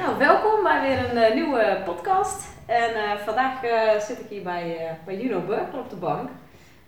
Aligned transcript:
Nou, 0.00 0.18
welkom 0.18 0.62
bij 0.62 0.80
weer 0.82 1.10
een 1.10 1.16
eh, 1.24 1.34
nieuwe 1.34 1.78
podcast. 1.84 2.48
En 2.66 2.94
eh, 2.94 3.16
vandaag 3.24 3.64
eh, 3.64 4.00
zit 4.00 4.18
ik 4.18 4.26
hier 4.28 4.42
bij, 4.42 4.96
bij 5.04 5.16
Juno 5.20 5.40
Burger 5.40 5.78
op 5.78 5.90
de 5.90 5.96
bank. 5.96 6.28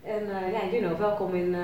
En 0.05 0.23
ja, 0.53 0.77
Juno, 0.79 0.97
welkom 0.99 1.35
in, 1.35 1.57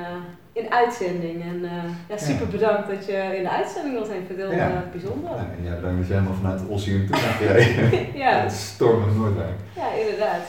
in 0.53 0.73
uitzending. 0.73 1.43
En 1.43 1.71
ja, 2.09 2.17
super 2.17 2.47
bedankt 2.49 2.89
dat 2.89 3.07
je 3.07 3.37
in 3.37 3.43
de 3.43 3.51
uitzending 3.51 3.95
wilt 3.95 4.07
zijn. 4.07 4.21
Ik 4.21 4.27
vind 4.27 4.39
het 4.41 4.49
heel 4.51 4.59
Ja. 4.59 4.85
bijzonder. 4.93 5.31
Ja, 5.31 5.47
en 5.59 5.65
jij 5.65 5.75
bedankt 5.75 5.99
dat 5.99 6.07
je 6.07 6.13
helemaal 6.13 6.35
vanuit 6.35 6.69
Ossie 6.69 6.93
hier 6.99 7.09
naartoe 7.11 7.47
gereden. 7.47 8.17
ja, 8.25 8.31
Het 8.31 8.53
stormende 8.53 9.15
Noordwijk. 9.15 9.57
ja, 9.77 9.89
inderdaad. 9.93 10.43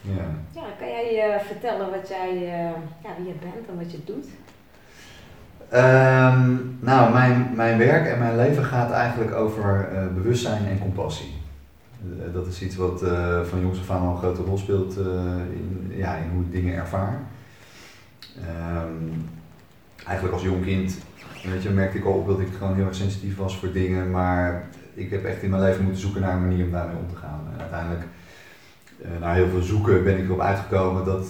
Ja. 0.00 0.24
Ja, 0.52 0.62
kan 0.78 0.88
jij 0.88 1.40
vertellen 1.46 1.90
wat 1.90 2.08
jij, 2.08 2.34
ja, 3.02 3.10
wie 3.18 3.26
je 3.26 3.34
bent 3.40 3.68
en 3.68 3.78
wat 3.78 3.90
je 3.92 4.04
doet? 4.04 4.26
Ehm, 5.68 6.54
nou, 6.80 7.12
mijn, 7.12 7.50
mijn 7.54 7.78
werk 7.78 8.06
en 8.06 8.18
mijn 8.18 8.36
leven 8.36 8.64
gaat 8.64 8.90
eigenlijk 8.90 9.34
over 9.34 9.88
eh, 9.92 10.06
bewustzijn 10.14 10.66
en 10.66 10.78
compassie. 10.78 11.34
Eh, 12.02 12.34
dat 12.34 12.46
is 12.46 12.62
iets 12.62 12.76
wat 12.76 13.02
eh, 13.02 13.42
van 13.42 13.60
jongs 13.60 13.78
af 13.78 13.90
aan 13.90 14.02
al 14.02 14.10
een 14.10 14.18
grote 14.18 14.42
rol 14.42 14.58
speelt 14.58 14.96
in, 15.52 15.92
ja, 15.96 16.16
in 16.16 16.30
hoe 16.32 16.42
ik 16.42 16.52
dingen 16.52 16.74
ervaar. 16.74 17.20
Ehm, 18.36 19.20
eigenlijk 20.06 20.34
als 20.34 20.44
jong 20.44 20.64
kind 20.64 20.98
weet 21.42 21.62
je, 21.62 21.70
merkte 21.70 21.98
ik 21.98 22.04
al 22.04 22.12
op 22.12 22.26
dat 22.26 22.40
ik 22.40 22.48
gewoon 22.58 22.74
heel 22.74 22.86
erg 22.86 22.94
sensitief 22.94 23.36
was 23.36 23.58
voor 23.58 23.72
dingen, 23.72 24.10
maar 24.10 24.68
ik 24.94 25.10
heb 25.10 25.24
echt 25.24 25.42
in 25.42 25.50
mijn 25.50 25.62
leven 25.62 25.82
moeten 25.82 26.00
zoeken 26.00 26.20
naar 26.20 26.34
een 26.34 26.48
manier 26.48 26.64
om 26.64 26.70
daarmee 26.70 26.96
om 26.96 27.08
te 27.08 27.16
gaan. 27.16 27.40
En 27.52 27.60
uiteindelijk, 27.60 28.04
na 29.20 29.32
heel 29.32 29.48
veel 29.48 29.62
zoeken, 29.62 30.04
ben 30.04 30.18
ik 30.18 30.24
erop 30.24 30.40
uitgekomen 30.40 31.04
dat 31.04 31.26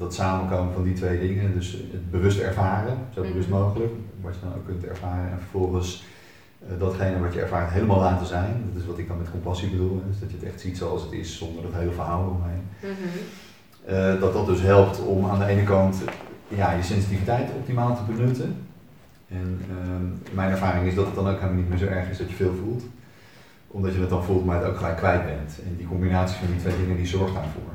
dat 0.00 0.14
samenkomen 0.14 0.72
van 0.74 0.82
die 0.82 0.94
twee 0.94 1.20
dingen, 1.20 1.54
dus 1.54 1.72
het 1.72 2.10
bewust 2.10 2.38
ervaren, 2.38 2.98
zo 3.14 3.20
bewust 3.22 3.48
Mhm. 3.48 3.58
mogelijk, 3.58 3.92
wat 4.20 4.34
je 4.34 4.40
dan 4.40 4.54
ook 4.54 4.66
kunt 4.66 4.84
ervaren, 4.84 5.30
en 5.30 5.38
vervolgens 5.38 6.04
eh, 6.68 6.78
datgene 6.78 7.20
wat 7.20 7.32
je 7.34 7.40
ervaart 7.40 7.70
helemaal 7.70 7.98
laten 7.98 8.26
zijn. 8.26 8.64
Dat 8.72 8.82
is 8.82 8.88
wat 8.88 8.98
ik 8.98 9.08
dan 9.08 9.18
met 9.18 9.30
compassie 9.30 9.70
bedoel, 9.70 10.00
hè. 10.02 10.10
dus 10.10 10.20
dat 10.20 10.30
je 10.30 10.36
het 10.36 10.46
echt 10.46 10.60
ziet 10.60 10.76
zoals 10.76 11.02
het 11.02 11.12
is, 11.12 11.38
zonder 11.38 11.62
dat 11.62 11.72
hele 11.72 11.90
verhaal 11.92 12.36
omheen. 12.40 12.62
Eh, 13.84 14.20
dat 14.20 14.32
dat 14.32 14.46
dus 14.46 14.60
helpt 14.60 15.00
om 15.04 15.26
aan 15.26 15.38
de 15.38 15.44
ene 15.44 15.62
kant 15.62 15.96
ja, 16.48 16.72
je 16.72 16.82
sensitiviteit 16.82 17.50
optimaal 17.56 17.96
te 17.96 18.12
benutten. 18.12 18.56
En 19.28 19.60
ehm, 19.70 20.34
mijn 20.34 20.50
ervaring 20.50 20.86
is 20.86 20.94
dat 20.94 21.06
het 21.06 21.14
dan 21.14 21.28
ook 21.28 21.38
helemaal 21.38 21.56
niet 21.60 21.68
meer 21.68 21.78
zo 21.78 21.86
erg 21.86 22.08
is 22.10 22.18
dat 22.18 22.28
je 22.30 22.34
veel 22.36 22.54
voelt. 22.64 22.82
Omdat 23.68 23.94
je 23.94 24.00
het 24.00 24.10
dan 24.10 24.24
voelt, 24.24 24.44
maar 24.44 24.58
het 24.60 24.68
ook 24.68 24.76
gelijk 24.76 24.96
kwijt 24.96 25.24
bent. 25.24 25.58
En 25.66 25.76
die 25.76 25.86
combinatie 25.86 26.38
van 26.38 26.46
die 26.46 26.60
twee 26.60 26.76
dingen 26.76 26.96
die 26.96 27.06
zorgt 27.06 27.34
daarvoor. 27.34 27.72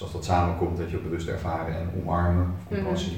Dus 0.00 0.08
als 0.12 0.24
dat 0.24 0.34
samenkomt, 0.34 0.78
dat 0.78 0.90
je 0.90 0.96
bewust 0.96 1.28
ervaren 1.28 1.74
en 1.74 1.90
omarmen, 2.00 2.54
of 2.56 2.76
compassie, 2.76 3.16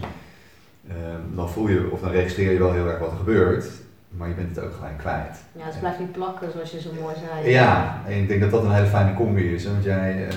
ehm, 0.88 1.20
dan 1.34 1.50
voel 1.50 1.68
je, 1.68 1.90
of 1.90 2.00
dan 2.00 2.10
registreer 2.10 2.52
je 2.52 2.58
wel 2.58 2.72
heel 2.72 2.88
erg 2.88 2.98
wat 2.98 3.10
er 3.10 3.16
gebeurt, 3.16 3.64
maar 4.08 4.28
je 4.28 4.34
bent 4.34 4.56
het 4.56 4.64
ook 4.64 4.74
gelijk 4.74 4.98
kwijt. 4.98 5.36
Ja, 5.52 5.64
het 5.64 5.78
blijft 5.80 5.98
niet 5.98 6.12
plakken 6.12 6.52
zoals 6.52 6.70
je 6.70 6.80
zo 6.80 6.92
mooi 7.00 7.14
zei. 7.28 7.50
Ja, 7.50 8.02
en 8.06 8.20
ik 8.20 8.28
denk 8.28 8.40
dat 8.40 8.50
dat 8.50 8.64
een 8.64 8.72
hele 8.72 8.86
fijne 8.86 9.14
combi 9.14 9.54
is. 9.54 9.64
Hè? 9.64 9.70
Want 9.70 9.84
jij, 9.84 10.28
eh, 10.28 10.36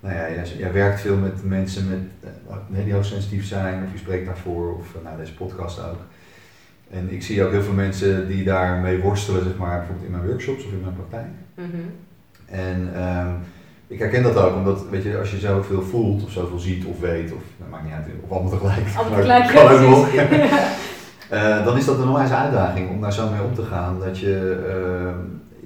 nou 0.00 0.14
ja, 0.14 0.30
jij, 0.30 0.44
jij 0.56 0.72
werkt 0.72 1.00
veel 1.00 1.16
met 1.16 1.44
mensen 1.44 1.88
met, 1.88 2.32
eh, 2.50 2.84
die 2.84 2.92
hoogsensitief 2.94 3.46
zijn, 3.46 3.84
of 3.84 3.92
je 3.92 3.98
spreekt 3.98 4.26
daarvoor, 4.26 4.76
of 4.76 4.94
eh, 4.94 5.02
nou, 5.04 5.16
deze 5.16 5.34
podcast 5.34 5.80
ook. 5.80 6.00
En 6.90 7.12
ik 7.12 7.22
zie 7.22 7.44
ook 7.44 7.52
heel 7.52 7.62
veel 7.62 7.72
mensen 7.72 8.28
die 8.28 8.44
daarmee 8.44 9.00
worstelen, 9.00 9.44
zeg 9.44 9.56
maar, 9.56 9.78
bijvoorbeeld 9.78 10.06
in 10.06 10.12
mijn 10.12 10.26
workshops 10.26 10.64
of 10.64 10.72
in 10.72 10.80
mijn 10.80 10.96
praktijk. 10.96 11.28
Mhm. 11.54 11.66
En 12.46 12.90
ehm, 12.94 13.32
ik 13.90 13.98
herken 13.98 14.22
dat 14.22 14.36
ook, 14.36 14.54
omdat 14.54 14.84
weet 14.90 15.02
je, 15.02 15.18
als 15.18 15.30
je 15.30 15.38
zoveel 15.38 15.82
voelt, 15.82 16.24
of 16.24 16.30
zoveel 16.30 16.58
ziet 16.58 16.84
of 16.84 17.00
weet, 17.00 17.32
of 17.32 17.42
nou, 17.56 17.70
maakt 17.70 17.84
niet 17.84 17.92
uit, 17.92 18.06
of 18.24 18.30
allemaal 18.30 18.50
tegelijk. 18.50 18.86
Allemaal 18.96 19.18
maar 19.26 19.42
tegelijk, 19.42 19.54
kan 19.54 19.72
ook 19.74 19.80
ja, 20.12 20.22
nog. 20.22 20.28
precies. 20.28 20.58
Eh, 21.30 21.64
dan 21.64 21.76
is 21.76 21.84
dat 21.84 21.98
een 21.98 22.08
onwijze 22.08 22.34
uitdaging 22.34 22.90
om 22.90 23.00
daar 23.00 23.12
zo 23.12 23.28
mee 23.30 23.42
om 23.42 23.54
te 23.54 23.62
gaan. 23.62 23.98
Dat 24.04 24.18
je, 24.18 24.64
ehm, 24.68 25.18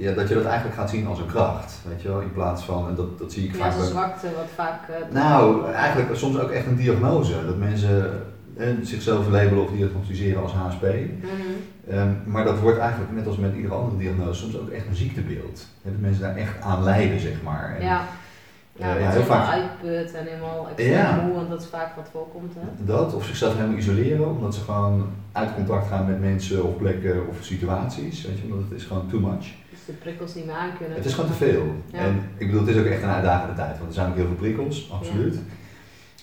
ja, 0.04 0.12
dat 0.12 0.28
je 0.28 0.34
dat 0.34 0.44
eigenlijk 0.44 0.76
gaat 0.76 0.90
zien 0.90 1.06
als 1.06 1.18
een 1.18 1.26
kracht. 1.26 1.74
Weet 1.88 2.02
je 2.02 2.08
wel? 2.08 2.20
In 2.20 2.32
plaats 2.32 2.62
van, 2.64 2.88
en 2.88 2.94
dat, 2.94 3.18
dat 3.18 3.32
zie 3.32 3.44
ik 3.44 3.52
Ja, 3.56 3.58
vaak 3.58 3.76
bij- 3.78 3.86
zwakte 3.86 4.26
wat 4.36 4.46
vaak... 4.54 4.88
eh, 4.88 5.14
Nou, 5.14 5.70
eigenlijk 5.72 6.16
soms 6.16 6.38
ook 6.38 6.50
echt 6.50 6.66
een 6.66 6.76
diagnose. 6.76 7.32
Dat 7.46 7.56
mensen 7.56 8.10
eh, 8.56 8.68
zichzelf 8.82 9.28
labelen 9.28 9.64
of 9.64 9.70
diagnosticeren 9.70 10.42
als 10.42 10.52
HSP. 10.52 10.82
mhm. 10.82 11.32
Ehm, 11.88 12.08
maar 12.24 12.44
dat 12.44 12.58
wordt 12.58 12.78
eigenlijk, 12.78 13.12
net 13.12 13.26
als 13.26 13.36
met 13.36 13.54
iedere 13.56 13.74
andere 13.74 13.96
diagnose, 13.96 14.40
soms 14.40 14.58
ook 14.58 14.68
echt 14.68 14.86
een 14.86 14.94
ziektebeeld. 14.94 15.66
Dat 15.82 15.92
mensen 16.00 16.22
daar 16.22 16.36
echt 16.36 16.60
aan 16.60 16.82
lijden, 16.84 17.20
zeg 17.20 17.42
maar. 17.42 17.76
En, 17.78 17.84
Ja. 17.84 18.04
Ja, 18.76 18.96
eh, 18.96 19.08
is 19.08 19.14
heel 19.14 19.22
vaak 19.22 19.52
uitput 19.52 20.12
en 20.14 20.26
helemaal 20.26 20.66
extreem 20.68 20.92
Ja. 20.92 21.20
moe, 21.24 21.34
want 21.34 21.48
dat 21.48 21.60
is 21.60 21.66
vaak 21.66 21.96
wat 21.96 22.08
voorkomt. 22.12 22.52
Hè? 22.58 22.84
dat, 22.84 23.14
of 23.14 23.24
zichzelf 23.24 23.54
helemaal 23.56 23.76
isoleren, 23.76 24.30
omdat 24.30 24.54
ze 24.54 24.60
gewoon 24.60 25.06
uit 25.32 25.54
contact 25.54 25.88
gaan 25.88 26.06
met 26.06 26.20
mensen 26.20 26.64
of 26.64 26.76
plekken 26.76 27.28
of 27.28 27.36
situaties. 27.40 28.26
Weet 28.26 28.38
je, 28.38 28.44
omdat 28.44 28.58
het 28.70 28.78
is 28.80 28.84
gewoon 28.86 29.08
too 29.08 29.20
much. 29.20 29.46
Dus 29.70 29.84
de 29.86 29.92
prikkels 29.92 30.34
niet 30.34 30.46
meer 30.46 30.54
aan 30.54 30.76
kunnen. 30.78 30.96
Het 30.96 31.04
is 31.04 31.14
gewoon 31.14 31.30
te 31.30 31.36
veel. 31.36 31.74
Ja. 31.86 31.98
En 31.98 32.20
ik 32.36 32.46
bedoel, 32.46 32.66
het 32.66 32.74
is 32.76 32.80
ook 32.80 32.86
echt 32.86 33.02
een 33.02 33.08
uitdagende 33.08 33.54
tijd, 33.54 33.76
want 33.78 33.88
er 33.88 33.94
zijn 33.94 34.08
ook 34.10 34.16
heel 34.16 34.26
veel 34.26 34.34
prikkels, 34.34 34.90
absoluut. 34.92 35.38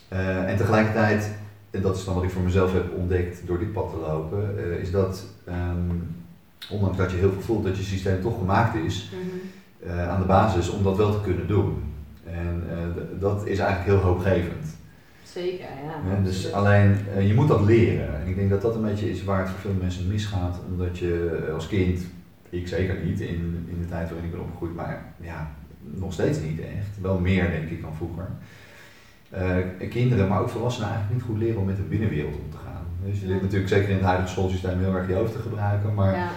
Eh, 0.07 0.49
en 0.49 0.57
tegelijkertijd, 0.57 1.31
en 1.71 1.81
dat 1.81 1.97
is 1.97 2.03
dan 2.05 2.13
wat 2.15 2.23
ik 2.23 2.29
voor 2.29 2.41
mezelf 2.41 2.73
heb 2.73 2.93
ontdekt 2.97 3.41
door 3.47 3.59
dit 3.59 3.71
pad 3.73 3.89
te 3.89 3.97
lopen, 3.97 4.57
eh, 4.57 4.81
is 4.81 4.91
dat, 4.91 5.25
ehm, 5.45 5.95
ondanks 6.69 6.97
dat 6.97 7.11
je 7.11 7.17
heel 7.17 7.31
veel 7.31 7.41
voelt 7.41 7.63
dat 7.63 7.77
je 7.77 7.83
systeem 7.83 8.21
toch 8.21 8.37
gemaakt 8.37 8.75
is, 8.75 9.11
Mhm. 9.11 9.89
eh, 9.91 10.09
aan 10.09 10.19
de 10.21 10.27
basis 10.27 10.69
om 10.69 10.83
dat 10.83 10.97
wel 10.97 11.11
te 11.11 11.21
kunnen 11.21 11.47
doen. 11.47 11.83
En 12.25 12.63
eh, 12.69 12.77
dat 13.19 13.47
is 13.47 13.59
eigenlijk 13.59 13.89
heel 13.89 14.09
hoopgevend. 14.09 14.65
Zeker, 15.23 15.65
ja. 15.65 16.09
Hè, 16.09 16.23
dus 16.23 16.51
alleen, 16.53 16.97
je 17.27 17.33
moet 17.33 17.47
dat 17.47 17.61
leren. 17.65 18.21
En 18.21 18.27
ik 18.27 18.35
denk 18.35 18.49
dat 18.49 18.61
dat 18.61 18.75
een 18.75 18.81
beetje 18.81 19.09
is 19.11 19.23
waar 19.23 19.39
het 19.39 19.49
voor 19.49 19.59
veel 19.59 19.79
mensen 19.81 20.07
misgaat, 20.07 20.59
omdat 20.71 20.97
je 20.97 21.49
als 21.53 21.67
kind, 21.67 22.01
ik 22.49 22.67
zeker 22.67 22.95
niet 23.05 23.19
in, 23.19 23.65
in 23.69 23.77
de 23.81 23.87
tijd 23.89 24.09
waarin 24.09 24.25
ik 24.25 24.31
ben 24.31 24.41
opgegroeid, 24.41 24.75
maar 24.75 25.05
ja, 25.21 25.51
nog 25.81 26.13
steeds 26.13 26.39
niet 26.39 26.59
echt. 26.59 27.01
Wel 27.01 27.19
meer 27.19 27.49
denk 27.51 27.69
ik 27.69 27.81
dan 27.81 27.95
vroeger. 27.95 28.27
Eh, 29.31 29.89
kinderen, 29.89 30.27
maar 30.27 30.41
ook 30.41 30.49
volwassenen 30.49 30.89
eigenlijk 30.89 31.17
niet 31.19 31.29
goed 31.29 31.41
leren 31.43 31.59
om 31.59 31.65
met 31.65 31.75
de 31.75 31.81
binnenwereld 31.81 32.33
om 32.33 32.51
te 32.51 32.57
gaan. 32.65 32.81
Dus 33.05 33.19
je 33.19 33.25
leert 33.25 33.37
Ja. 33.37 33.43
natuurlijk 33.43 33.71
zeker 33.71 33.89
in 33.89 33.95
het 33.95 34.05
huidige 34.05 34.29
schoolsysteem 34.31 34.79
heel 34.79 34.95
erg 34.95 35.07
je 35.07 35.13
hoofd 35.13 35.31
te 35.33 35.39
gebruiken, 35.39 35.93
maar 35.93 36.15
Ja. 36.15 36.27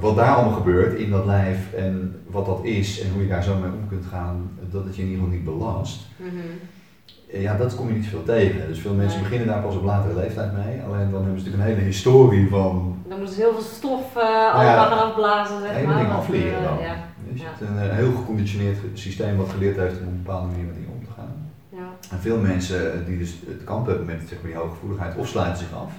wat 0.00 0.16
daar 0.16 0.34
allemaal 0.34 0.56
gebeurt 0.60 0.98
in 0.98 1.10
dat 1.10 1.26
lijf 1.26 1.72
en 1.72 2.20
wat 2.26 2.46
dat 2.46 2.64
is 2.64 3.00
en 3.00 3.10
hoe 3.12 3.22
je 3.22 3.28
daar 3.28 3.42
zo 3.42 3.54
mee 3.54 3.70
om 3.70 3.88
kunt 3.88 4.06
gaan, 4.06 4.50
dat 4.70 4.84
het 4.84 4.96
je 4.96 5.02
in 5.02 5.08
ieder 5.08 5.22
geval 5.24 5.36
niet 5.38 5.44
belast. 5.44 6.00
Mhm. 6.16 7.40
Ja, 7.42 7.56
dat 7.56 7.74
kom 7.74 7.88
je 7.88 7.94
niet 7.94 8.06
veel 8.06 8.22
tegen. 8.24 8.68
Dus 8.68 8.78
veel 8.80 8.94
mensen 8.94 9.20
Nee. 9.20 9.28
beginnen 9.28 9.54
daar 9.54 9.62
pas 9.62 9.76
op 9.76 9.84
latere 9.84 10.14
leeftijd 10.14 10.52
mee. 10.52 10.80
Alleen 10.82 11.10
dan 11.10 11.22
hebben 11.22 11.40
ze 11.40 11.46
natuurlijk 11.46 11.54
een 11.62 11.74
hele 11.74 11.86
historie 11.92 12.48
van 12.48 12.96
Dan 13.08 13.16
moeten 13.18 13.34
ze 13.36 13.40
heel 13.42 13.52
veel 13.52 13.62
stof 13.62 14.16
eh 14.16 14.54
allemaal 14.54 14.86
gaan 14.90 14.98
afblazen, 15.08 15.60
zeg 15.60 15.70
hele 15.74 15.86
maar. 15.86 15.96
want, 16.06 16.12
afleren 16.18 16.58
eh, 16.58 16.64
dan. 16.64 16.78
Ja. 16.78 16.94
Dus 17.30 17.40
je 17.40 17.46
Ja. 17.46 17.50
hebt 17.54 17.90
een 17.90 17.94
heel 17.96 18.12
geconditioneerd 18.12 18.76
systeem 18.94 19.36
wat 19.36 19.48
geleerd 19.48 19.76
heeft 19.76 19.98
om 20.00 20.06
op 20.06 20.12
een 20.12 20.22
bepaalde 20.22 20.46
manier 20.46 20.64
met 20.64 20.74
dingen 20.74 20.90
om 20.98 21.04
te 21.04 21.10
gaan. 21.16 21.32
Ja. 21.68 21.71
En 22.10 22.18
veel 22.20 22.38
mensen 22.38 23.04
die 23.06 23.18
dus 23.18 23.34
het 23.46 23.64
kamp 23.64 23.86
hebben 23.86 24.06
met 24.06 24.20
zeg 24.28 24.38
maar, 24.42 24.50
die 24.50 24.60
hooggevoeligheid 24.60 25.16
of 25.16 25.28
sluiten 25.28 25.58
zich 25.58 25.72
af. 25.76 25.92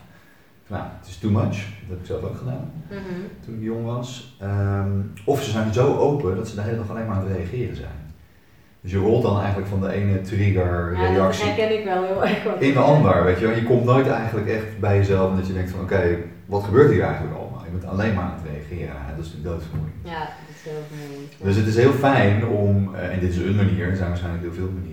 Nou, 0.67 0.83
het 0.99 1.07
is 1.07 1.17
too 1.17 1.31
much. 1.31 1.44
Dat 1.47 1.89
heb 1.89 1.99
ik 1.99 2.05
zelf 2.05 2.23
ook 2.23 2.38
gedaan 2.38 2.71
Mhm. 2.89 2.99
toen 3.45 3.55
ik 3.55 3.61
jong 3.63 3.85
was. 3.85 4.35
Ehm, 4.39 4.91
of 5.25 5.44
ze 5.44 5.51
zijn 5.51 5.73
zo 5.73 5.95
open 5.97 6.35
dat 6.35 6.47
ze 6.47 6.55
de 6.55 6.61
hele 6.61 6.77
dag 6.77 6.89
alleen 6.89 7.05
maar 7.05 7.16
aan 7.16 7.27
het 7.27 7.35
reageren 7.38 7.75
zijn. 7.75 8.01
Dus 8.81 8.91
je 8.91 8.97
rolt 8.97 9.23
dan 9.23 9.38
eigenlijk 9.39 9.67
van 9.67 9.81
de 9.81 9.91
ene 9.91 10.21
trigger, 10.21 10.94
Ja, 10.97 11.13
dat 11.16 11.41
herken 11.41 11.77
ik 11.79 11.83
wel 11.85 12.03
heel 12.03 12.23
erg. 12.25 12.44
wat- 12.44 12.61
in 12.61 12.73
de 12.73 12.79
ander, 12.79 13.23
weet 13.23 13.39
je 13.39 13.47
wel. 13.47 13.55
Je 13.55 13.63
komt 13.63 13.83
nooit 13.85 14.07
eigenlijk 14.07 14.47
echt 14.47 14.79
bij 14.79 14.97
jezelf 14.97 15.29
en 15.31 15.35
dat 15.38 15.47
je 15.47 15.53
denkt 15.53 15.71
van 15.71 15.79
oké, 15.81 16.17
wat 16.45 16.63
gebeurt 16.63 16.91
hier 16.91 17.01
eigenlijk 17.03 17.35
allemaal? 17.38 17.61
Je 17.65 17.71
bent 17.71 17.85
alleen 17.85 18.13
maar 18.13 18.23
aan 18.23 18.39
het 18.41 18.51
reageren. 18.51 18.95
Dat 19.15 19.25
is 19.25 19.31
natuurlijk 19.31 19.44
doodvermoeiend. 19.55 19.95
Ja, 20.03 20.19
dat 20.19 20.50
is 20.55 20.61
heel 20.63 20.83
vermoeiend. 20.91 21.31
ja. 21.39 21.45
Dus 21.45 21.55
het 21.55 21.67
is 21.67 21.75
heel 21.75 21.91
fijn 21.91 22.45
om, 22.47 22.95
eh, 22.95 23.13
en 23.13 23.19
dit 23.19 23.29
is 23.29 23.38
een 23.38 23.55
manier, 23.55 23.88
er 23.89 23.95
zijn 23.95 24.09
waarschijnlijk 24.09 24.44
heel 24.44 24.53
veel 24.53 24.69
manieren, 24.81 24.93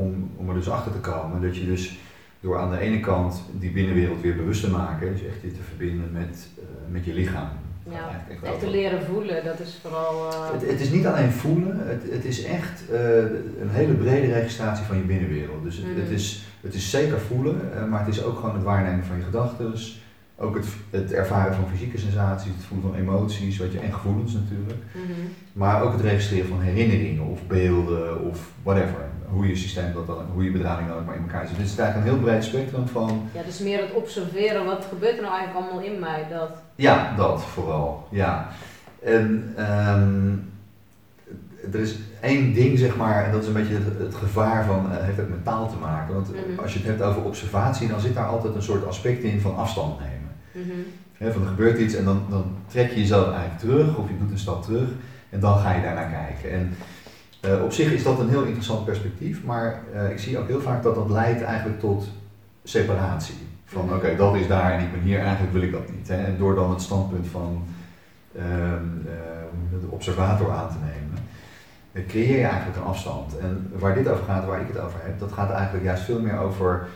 om, 0.00 0.30
om 0.36 0.48
er 0.48 0.54
dus 0.54 0.70
achter 0.70 0.92
te 0.92 0.98
komen 0.98 1.42
dat 1.42 1.56
je 1.56 1.64
dus 1.64 1.98
door 2.40 2.58
aan 2.58 2.70
de 2.70 2.78
ene 2.78 3.00
kant 3.00 3.42
die 3.52 3.70
binnenwereld 3.70 4.20
weer 4.20 4.36
bewust 4.36 4.60
te 4.64 4.70
maken, 4.70 5.12
dus 5.12 5.26
echt 5.26 5.42
je 5.42 5.52
te 5.52 5.62
verbinden 5.68 6.12
met, 6.12 6.48
eh, 6.58 6.64
met 6.90 7.04
je 7.04 7.14
lichaam. 7.14 7.48
Ja, 7.90 8.24
echt 8.30 8.42
echt 8.42 8.60
te 8.60 8.70
leren 8.70 9.02
voelen, 9.02 9.44
dat 9.44 9.60
is 9.60 9.78
vooral... 9.82 10.28
eh, 10.30 10.52
het, 10.52 10.70
het 10.70 10.80
is 10.80 10.90
niet 10.90 11.06
alleen 11.06 11.30
voelen, 11.30 11.88
het, 11.88 12.02
het 12.10 12.24
is 12.24 12.44
echt 12.44 12.90
eh, 12.90 13.18
een 13.60 13.70
hele 13.70 13.92
brede 13.92 14.32
registratie 14.32 14.84
van 14.84 14.96
je 14.96 15.02
binnenwereld. 15.02 15.62
Dus 15.62 15.76
het, 15.76 15.96
het, 15.96 16.10
is, 16.10 16.44
het 16.60 16.74
is 16.74 16.90
zeker 16.90 17.20
voelen, 17.20 17.60
maar 17.88 18.04
het 18.06 18.14
is 18.14 18.22
ook 18.22 18.38
gewoon 18.38 18.54
het 18.54 18.64
waarnemen 18.64 19.04
van 19.04 19.16
je 19.16 19.22
gedachten. 19.22 19.72
Ook 20.42 20.54
het, 20.54 20.66
het 20.90 21.12
ervaren 21.12 21.54
van 21.54 21.64
fysieke 21.70 21.98
sensaties, 21.98 22.52
het 22.56 22.64
voelen 22.64 22.90
van 22.90 23.00
emoties, 23.00 23.58
weet 23.58 23.72
je, 23.72 23.78
en 23.78 23.92
gevoelens 23.92 24.32
natuurlijk. 24.32 24.78
mhm. 24.92 25.20
Maar 25.52 25.82
ook 25.82 25.92
het 25.92 26.00
registreren 26.00 26.48
van 26.48 26.60
herinneringen 26.60 27.24
of 27.26 27.46
beelden 27.46 28.20
of 28.24 28.48
whatever. 28.62 29.08
Hoe 29.28 29.46
je 29.48 29.56
systeem 29.56 29.92
dat 29.92 30.06
dan, 30.06 30.24
hoe 30.32 30.44
je 30.44 30.50
bedrading 30.50 30.88
dan 30.88 30.96
ook 30.98 31.06
maar 31.06 31.14
in 31.16 31.22
elkaar 31.22 31.46
zit. 31.46 31.56
Dus 31.56 31.64
het 31.70 31.72
is 31.72 31.78
eigenlijk 31.78 32.10
een 32.10 32.14
heel 32.16 32.24
breed 32.24 32.44
spectrum 32.44 32.86
van, 32.88 33.28
Ja, 33.34 33.42
dus 33.42 33.58
meer 33.58 33.80
het 33.80 33.92
observeren, 33.94 34.64
wat 34.64 34.86
gebeurt 34.88 35.16
er 35.16 35.22
nou 35.22 35.34
eigenlijk 35.38 35.66
allemaal 35.66 35.84
in 35.92 35.98
mij? 36.00 36.26
Dat, 36.30 36.50
ja, 36.74 37.14
dat 37.16 37.42
vooral, 37.44 38.06
ja. 38.10 38.48
En 39.02 39.52
ehm, 39.56 40.32
er 41.72 41.80
is 41.80 41.96
één 42.20 42.54
ding, 42.54 42.78
zeg 42.78 42.96
maar, 42.96 43.24
en 43.24 43.32
dat 43.32 43.40
is 43.42 43.46
een 43.46 43.52
beetje 43.52 43.74
het, 43.74 43.98
het 43.98 44.14
gevaar 44.14 44.64
van, 44.64 44.92
eh, 44.92 45.04
heeft 45.04 45.20
ook 45.20 45.28
met 45.28 45.44
taal 45.44 45.68
te 45.68 45.76
maken. 45.76 46.14
Want 46.14 46.28
Mhm. 46.30 46.60
als 46.62 46.72
je 46.72 46.78
het 46.78 46.88
hebt 46.88 47.02
over 47.02 47.22
observatie, 47.22 47.88
dan 47.88 48.00
zit 48.00 48.14
daar 48.14 48.26
altijd 48.28 48.54
een 48.54 48.62
soort 48.62 48.86
aspect 48.86 49.22
in 49.22 49.40
van 49.40 49.56
afstand 49.56 49.98
nemen. 49.98 50.19
Van 51.18 51.42
er 51.42 51.48
gebeurt 51.48 51.78
iets 51.78 51.94
en 51.94 52.04
dan, 52.04 52.22
dan 52.30 52.44
trek 52.66 52.90
je 52.90 53.00
jezelf 53.00 53.30
eigenlijk 53.30 53.58
terug 53.58 53.96
of 53.96 54.08
je 54.08 54.18
doet 54.18 54.30
een 54.30 54.38
stap 54.38 54.62
terug 54.62 54.88
en 55.30 55.40
dan 55.40 55.58
ga 55.58 55.72
je 55.72 55.82
daarnaar 55.82 56.10
kijken. 56.10 56.50
En 56.50 56.74
uh, 57.44 57.64
op 57.64 57.72
zich 57.72 57.92
is 57.92 58.02
dat 58.02 58.18
een 58.18 58.28
heel 58.28 58.42
interessant 58.44 58.84
perspectief, 58.84 59.44
maar 59.44 59.82
uh, 59.94 60.10
ik 60.10 60.18
zie 60.18 60.38
ook 60.38 60.48
heel 60.48 60.60
vaak 60.60 60.82
dat 60.82 60.94
dat 60.94 61.10
leidt 61.10 61.42
eigenlijk 61.42 61.80
tot 61.80 62.08
separatie. 62.64 63.34
Van 63.64 63.84
mhm. 63.84 63.94
oké, 63.94 64.16
dat 64.16 64.34
is 64.34 64.46
daar 64.46 64.72
en 64.72 64.84
ik 64.84 64.92
ben 64.92 65.00
hier, 65.00 65.18
eigenlijk 65.18 65.52
wil 65.52 65.62
ik 65.62 65.72
dat 65.72 65.90
niet. 65.90 66.08
Hè? 66.08 66.24
En 66.24 66.36
door 66.38 66.54
dan 66.54 66.70
het 66.70 66.82
standpunt 66.82 67.26
van 67.26 67.62
uh, 68.32 68.42
de 69.80 69.86
observator 69.88 70.50
aan 70.50 70.68
te 70.68 70.76
nemen, 70.78 72.08
creëer 72.08 72.38
je 72.38 72.44
eigenlijk 72.44 72.76
een 72.76 72.82
afstand. 72.82 73.38
En 73.38 73.72
waar 73.78 73.94
dit 73.94 74.08
over 74.08 74.24
gaat, 74.24 74.46
waar 74.46 74.60
ik 74.60 74.68
het 74.68 74.78
over 74.78 75.00
heb, 75.02 75.18
dat 75.18 75.32
gaat 75.32 75.50
eigenlijk 75.50 75.84
juist 75.84 76.02
veel 76.02 76.20
meer 76.20 76.38
over 76.38 76.88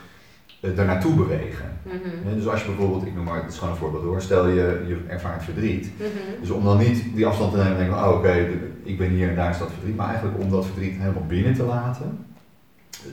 daar 0.75 0.87
naartoe 0.87 1.15
bewegen. 1.15 1.79
Mhm. 1.83 2.35
Dus 2.35 2.49
als 2.49 2.61
je 2.61 2.67
bijvoorbeeld, 2.67 3.07
ik 3.07 3.15
noem 3.15 3.25
maar, 3.25 3.43
het 3.43 3.53
is 3.53 3.59
gewoon 3.59 3.73
een 3.73 3.81
voorbeeld 3.81 4.05
hoor, 4.05 4.23
stel 4.23 4.49
je, 4.49 4.85
je 4.87 4.99
ervaart 5.09 5.45
verdriet. 5.45 5.91
Mhm. 5.97 6.09
Dus 6.41 6.51
om 6.51 6.65
dan 6.65 6.79
niet 6.79 7.05
die 7.15 7.27
afstand 7.27 7.51
te 7.51 7.57
nemen 7.57 7.73
en 7.73 7.79
denken, 7.79 8.05
oh 8.05 8.17
oké, 8.17 8.49
ik 8.83 8.99
ben 8.99 9.11
hier 9.11 9.29
en 9.29 9.37
daar 9.37 9.51
is 9.51 9.59
dat 9.59 9.71
verdriet, 9.73 9.97
maar 9.97 10.09
eigenlijk 10.09 10.39
om 10.39 10.51
dat 10.51 10.67
verdriet 10.67 10.99
helemaal 10.99 11.27
binnen 11.27 11.55
te 11.55 11.63
laten 11.63 12.19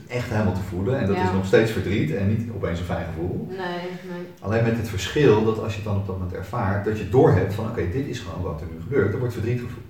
echt 0.08 0.30
helemaal 0.30 0.54
te 0.54 0.60
voelen. 0.60 0.98
En 0.98 1.06
dat 1.06 1.16
is 1.16 1.32
nog 1.32 1.46
steeds 1.46 1.70
verdriet 1.70 2.14
en 2.14 2.28
niet 2.28 2.50
opeens 2.54 2.78
een 2.78 2.84
fijn 2.84 3.06
gevoel. 3.06 3.46
Nee, 3.48 3.58
nee. 3.58 4.26
Alleen 4.40 4.64
met 4.64 4.76
het 4.76 4.88
verschil 4.88 5.44
dat 5.44 5.62
als 5.62 5.72
je 5.72 5.80
het 5.80 5.88
dan 5.88 5.96
op 5.96 6.06
dat 6.06 6.18
moment 6.18 6.36
ervaart, 6.36 6.84
dat 6.84 6.98
je 6.98 7.08
doorhebt 7.08 7.54
van 7.54 7.68
oké, 7.68 7.90
dit 7.90 8.06
is 8.06 8.18
gewoon 8.18 8.42
wat 8.42 8.60
er 8.60 8.66
nu 8.72 8.80
gebeurt. 8.82 9.12
Er 9.12 9.18
wordt 9.18 9.34
verdriet 9.34 9.60
gevoeld. 9.60 9.84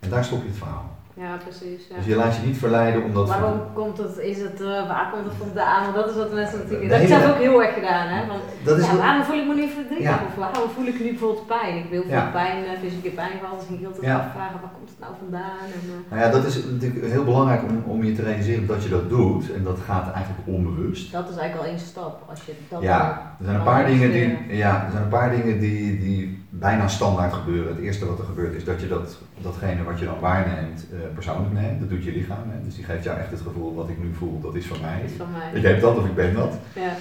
En 0.00 0.10
daar 0.10 0.24
stop 0.24 0.42
je 0.42 0.48
het 0.48 0.56
verhaal. 0.56 0.93
Ja, 1.16 1.36
precies. 1.46 1.80
Ja. 1.88 1.96
Dus 1.96 2.06
je 2.06 2.16
laat 2.16 2.36
je 2.36 2.46
niet 2.46 2.58
verleiden 2.58 3.02
omdat. 3.02 3.28
Waarom 3.28 3.60
komt 3.74 3.98
het, 3.98 4.18
is 4.18 4.40
het, 4.40 4.60
uh, 4.60 4.88
waar 4.88 5.10
komt 5.12 5.24
het 5.24 5.34
vandaan? 5.44 5.82
Want 5.82 5.94
dat 5.94 6.08
is 6.10 6.16
wat 6.16 6.32
mensen 6.32 6.58
natuurlijk. 6.58 6.90
Dat 6.90 6.98
heb 6.98 7.08
ik 7.08 7.14
zelf 7.14 7.30
ook 7.30 7.42
heel 7.46 7.62
erg 7.62 7.74
gedaan, 7.74 8.06
hè? 8.08 8.26
Want, 8.26 8.42
dat 8.64 8.78
is 8.78 8.86
ja, 8.86 8.96
waarom 8.96 9.24
voel 9.24 9.40
ik 9.42 9.46
me 9.46 9.54
niet 9.54 9.70
verdrietig? 9.70 10.20
Of 10.28 10.34
waarom 10.34 10.70
voel 10.74 10.86
ik 10.86 10.98
nu 11.00 11.08
bijvoorbeeld 11.08 11.46
pijn? 11.46 11.76
Ik 11.76 11.90
wil 11.90 12.02
veel 12.02 12.30
pijn, 12.32 12.64
uh, 12.64 12.70
fysieke 12.80 13.10
pijn 13.10 13.38
gehad, 13.40 13.58
dus 13.60 13.68
ik 13.68 13.78
heel 13.84 13.92
te 13.92 14.00
afvragen 14.00 14.60
waar 14.62 14.74
komt 14.78 14.90
het 14.94 15.00
nou 15.00 15.12
vandaan? 15.22 15.66
En, 15.76 15.82
uh, 15.86 16.10
nou 16.10 16.20
ja, 16.22 16.28
dat 16.36 16.44
is 16.44 16.54
natuurlijk 16.64 17.04
heel 17.16 17.24
belangrijk 17.24 17.62
om, 17.62 17.82
om 17.86 18.04
je 18.04 18.12
te 18.12 18.22
realiseren 18.22 18.66
dat 18.66 18.82
je 18.82 18.88
dat 18.88 19.08
doet 19.08 19.52
en 19.52 19.62
dat 19.64 19.78
gaat 19.86 20.12
eigenlijk 20.12 20.42
onbewust. 20.46 21.12
Dat 21.12 21.28
is 21.28 21.36
eigenlijk 21.36 21.66
al 21.66 21.72
één 21.72 21.86
stap. 21.92 22.22
Als 22.30 22.44
je 22.44 22.52
dat 22.68 22.82
ja, 22.82 23.00
er 23.38 23.44
zijn 23.44 23.56
een 23.56 23.70
paar 23.72 23.86
dingen 23.86 24.10
die, 24.12 24.56
ja, 24.56 24.84
er 24.84 24.90
zijn 24.90 25.02
een 25.02 25.08
paar 25.18 25.30
dingen 25.30 25.60
die, 25.60 25.98
die 25.98 26.43
bijna 26.58 26.88
standaard 26.88 27.32
gebeuren. 27.32 27.74
Het 27.74 27.84
eerste 27.84 28.06
wat 28.06 28.18
er 28.18 28.24
gebeurt 28.24 28.54
is 28.54 28.64
dat 28.64 28.80
je 28.80 28.88
dat, 28.88 29.18
datgene 29.42 29.82
wat 29.82 29.98
je 29.98 30.04
dan 30.04 30.20
waarneemt 30.20 30.86
persoonlijk 31.14 31.52
neemt 31.52 31.80
dat 31.80 31.88
doet 31.88 32.04
je 32.04 32.12
lichaam. 32.12 32.50
Hè? 32.50 32.64
Dus 32.64 32.74
die 32.74 32.84
geeft 32.84 33.04
jou 33.04 33.18
echt 33.18 33.30
het 33.30 33.40
gevoel 33.40 33.74
wat 33.74 33.88
ik 33.88 33.98
nu 33.98 34.14
voel, 34.18 34.40
dat 34.40 34.54
is 34.54 34.66
van 34.66 34.80
mij. 34.80 35.00
Is 35.04 35.12
van 35.16 35.30
mij. 35.32 35.60
Ik 35.60 35.66
heb 35.66 35.80
dat 35.80 35.96
of 35.96 36.04
ik 36.04 36.14
ben 36.14 36.34
dat. 36.34 36.58
Ja. 36.74 36.92